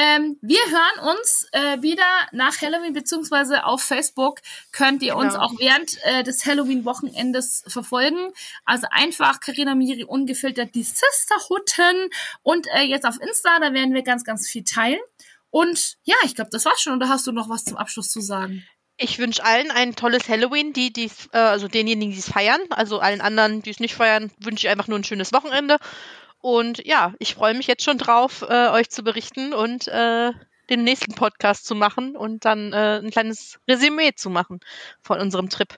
ähm, 0.00 0.38
wir 0.42 0.60
hören 0.70 1.10
uns 1.12 1.48
äh, 1.50 1.82
wieder 1.82 2.04
nach 2.30 2.62
Halloween, 2.62 2.92
beziehungsweise 2.92 3.64
auf 3.64 3.82
Facebook 3.82 4.40
könnt 4.70 5.02
ihr 5.02 5.16
uns 5.16 5.32
Genau. 5.34 5.44
auch 5.46 5.52
während 5.58 5.98
äh, 6.04 6.22
des 6.22 6.46
Halloween-Wochenendes 6.46 7.64
verfolgen. 7.66 8.32
Also 8.64 8.86
einfach 8.92 9.40
Carina 9.40 9.74
Miri 9.74 10.04
ungefiltert 10.04 10.76
die 10.76 10.84
Sisterhutten 10.84 12.10
und 12.44 12.68
äh, 12.76 12.82
jetzt 12.82 13.06
auf 13.06 13.20
Insta, 13.20 13.58
da 13.58 13.72
werden 13.72 13.92
wir 13.92 14.02
ganz, 14.02 14.22
ganz 14.22 14.48
viel 14.48 14.62
teilen. 14.62 15.00
Und 15.50 15.96
ja, 16.04 16.14
ich 16.24 16.36
glaube, 16.36 16.50
das 16.52 16.64
war's 16.64 16.80
schon. 16.80 16.94
Oder 16.94 17.08
hast 17.08 17.26
du 17.26 17.32
noch 17.32 17.48
was 17.48 17.64
zum 17.64 17.76
Abschluss 17.76 18.12
zu 18.12 18.20
sagen? 18.20 18.64
Ich 18.98 19.18
wünsche 19.18 19.44
allen 19.44 19.72
ein 19.72 19.96
tolles 19.96 20.28
Halloween, 20.28 20.72
die 20.72 20.92
dies, 20.92 21.28
äh, 21.32 21.38
also 21.38 21.66
denjenigen, 21.66 22.12
die 22.12 22.20
es 22.20 22.30
feiern. 22.30 22.60
Also 22.70 23.00
allen 23.00 23.20
anderen, 23.20 23.62
die 23.62 23.70
es 23.70 23.80
nicht 23.80 23.94
feiern, 23.96 24.30
wünsche 24.38 24.66
ich 24.68 24.70
einfach 24.70 24.86
nur 24.86 24.98
ein 24.98 25.04
schönes 25.04 25.32
Wochenende. 25.32 25.78
Und 26.40 26.86
ja, 26.86 27.14
ich 27.18 27.34
freue 27.34 27.54
mich 27.54 27.66
jetzt 27.66 27.84
schon 27.84 27.98
drauf, 27.98 28.42
äh, 28.48 28.68
euch 28.68 28.90
zu 28.90 29.02
berichten 29.02 29.52
und 29.52 29.88
äh, 29.88 30.32
den 30.70 30.84
nächsten 30.84 31.14
Podcast 31.14 31.66
zu 31.66 31.74
machen 31.74 32.14
und 32.16 32.44
dann 32.44 32.72
äh, 32.72 33.00
ein 33.02 33.10
kleines 33.10 33.58
Resümee 33.68 34.12
zu 34.14 34.30
machen 34.30 34.60
von 35.02 35.18
unserem 35.20 35.48
Trip. 35.48 35.76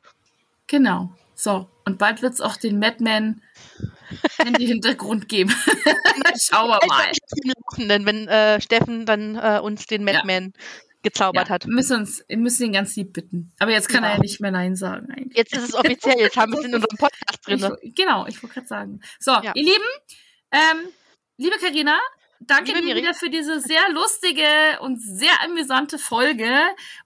Genau. 0.66 1.12
So, 1.34 1.68
und 1.86 1.96
bald 1.98 2.20
wird's 2.22 2.40
auch 2.42 2.56
den 2.56 2.78
Madman 2.78 3.40
Handy-Hintergrund 4.38 5.28
geben. 5.28 5.50
Schauen 6.40 6.68
wir 6.68 6.86
mal. 6.86 8.04
Wenn 8.04 8.28
äh, 8.28 8.60
Steffen 8.60 9.06
dann 9.06 9.36
äh, 9.36 9.60
uns 9.60 9.86
den 9.86 10.04
Madman 10.04 10.52
gezaubert 11.02 11.48
Ja, 11.48 11.54
hat. 11.54 11.66
wir 11.66 11.72
müssen, 11.72 11.96
uns, 12.00 12.22
wir 12.28 12.36
müssen 12.36 12.64
ihn 12.66 12.72
ganz 12.72 12.94
lieb 12.96 13.14
bitten. 13.14 13.52
Aber 13.58 13.70
jetzt 13.70 13.88
kann 13.88 14.02
Ja. 14.04 14.10
er 14.10 14.16
ja 14.16 14.20
nicht 14.20 14.40
mehr 14.40 14.50
Nein 14.50 14.76
sagen. 14.76 15.10
Eigentlich. 15.10 15.36
Jetzt 15.38 15.54
ist 15.56 15.62
es 15.70 15.74
offiziell, 15.74 16.18
jetzt 16.18 16.36
haben 16.36 16.52
wir 16.52 16.58
es 16.58 16.66
in 16.66 16.74
unserem 16.74 16.98
Podcast 16.98 17.46
drin. 17.46 17.76
Ich, 17.80 17.94
genau, 17.94 18.26
ich 18.26 18.42
wollte 18.42 18.54
gerade 18.54 18.66
sagen. 18.68 19.00
So, 19.18 19.30
Ja. 19.30 19.52
ihr 19.54 19.62
Lieben, 19.64 19.84
ähm, 20.52 20.88
liebe 21.36 21.56
Karina, 21.58 21.98
danke 22.40 22.72
Liebe 22.72 22.86
dir 22.86 22.96
wieder 22.96 23.14
für 23.14 23.30
diese 23.30 23.60
sehr 23.60 23.90
lustige 23.90 24.80
und 24.80 25.00
sehr 25.00 25.42
amüsante 25.42 25.98
Folge. 25.98 26.50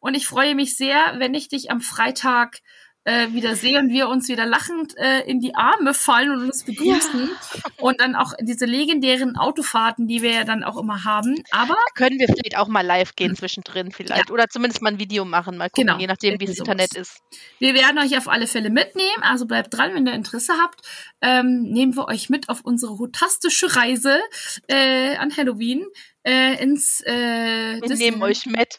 Und 0.01 0.15
ich 0.15 0.27
freue 0.27 0.55
mich 0.55 0.77
sehr, 0.77 1.19
wenn 1.19 1.35
ich 1.35 1.49
dich 1.49 1.71
am 1.71 1.81
Freitag 1.81 2.61
äh, 3.05 3.33
wieder 3.33 3.55
sehe 3.57 3.79
und 3.79 3.91
wir 3.91 4.09
uns 4.09 4.29
wieder 4.29 4.47
lachend 4.47 4.97
äh, 4.97 5.21
in 5.21 5.41
die 5.41 5.55
Arme 5.55 5.95
fallen 5.95 6.31
und 6.31 6.45
uns 6.47 6.65
begrüßen. 6.65 7.31
Und 7.79 8.01
dann 8.01 8.15
auch 8.15 8.33
diese 8.41 8.65
legendären 8.65 9.37
Autofahrten, 9.37 10.07
die 10.07 10.23
wir 10.23 10.33
ja 10.33 10.45
dann 10.45 10.65
auch 10.65 10.77
immer 10.79 11.05
haben. 11.05 11.37
Aber 11.51 11.77
Können 11.95 12.19
wir 12.19 12.27
vielleicht 12.29 12.57
auch 12.57 12.69
mal 12.69 12.81
live 12.85 13.15
gehen 13.15 13.37
zwischendrin 13.37 13.93
vielleicht. 13.93 14.31
Oder 14.31 14.49
zumindest 14.49 14.81
mal 14.83 14.93
ein 14.93 14.99
Video 14.99 15.25
machen, 15.25 15.57
mal 15.59 15.69
gucken, 15.71 15.87
Genau, 15.89 15.99
je 15.99 16.07
nachdem, 16.07 16.41
wie 16.41 16.47
das 16.47 16.59
Internet 16.59 16.95
ist. 16.95 17.21
wir 17.59 17.75
werden 17.75 17.99
euch 17.99 18.17
auf 18.17 18.29
alle 18.29 18.47
Fälle 18.47 18.71
mitnehmen. 18.71 19.23
Also 19.23 19.47
bleibt 19.47 19.75
dran, 19.75 19.95
wenn 19.95 20.07
ihr 20.07 20.15
Interesse 20.15 20.55
habt. 20.61 20.81
Ähm, 21.21 21.63
nehmen 21.63 21.95
wir 21.97 22.09
euch 22.09 22.31
mit 22.31 22.49
auf 22.49 22.63
unsere 22.65 22.99
hotastische 22.99 23.77
Reise 23.77 24.21
äh, 24.69 25.17
an 25.17 25.35
Halloween 25.37 25.85
äh, 26.23 26.63
ins 26.63 27.01
äh, 27.03 27.75
Wir 27.75 27.81
Disney- 27.83 28.11
nehmen 28.11 28.23
euch. 28.23 28.47
Mit, 28.47 28.79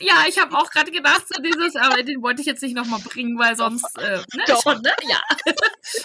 ja, 0.00 0.24
ich 0.28 0.38
habe 0.38 0.56
auch 0.56 0.70
gerade 0.70 0.90
gedacht, 0.90 1.24
so 1.28 1.40
dieses, 1.42 1.76
aber 1.76 2.02
den 2.02 2.22
wollte 2.22 2.40
ich 2.40 2.46
jetzt 2.46 2.62
nicht 2.62 2.74
nochmal 2.74 3.00
bringen, 3.00 3.38
weil 3.38 3.56
sonst, 3.56 3.84
äh, 3.98 4.18
ne, 4.18 4.44
Doch. 4.46 4.62
schon, 4.62 4.80
ne? 4.82 4.94
Ja. 5.08 5.22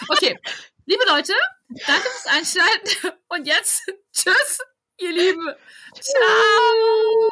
Okay. 0.08 0.38
Liebe 0.86 1.04
Leute, 1.06 1.32
danke 1.68 2.02
fürs 2.02 2.26
Einschalten 2.26 3.16
und 3.28 3.46
jetzt 3.46 3.82
tschüss, 4.12 4.58
ihr 4.98 5.12
Lieben. 5.12 5.48
Ciao. 5.94 7.29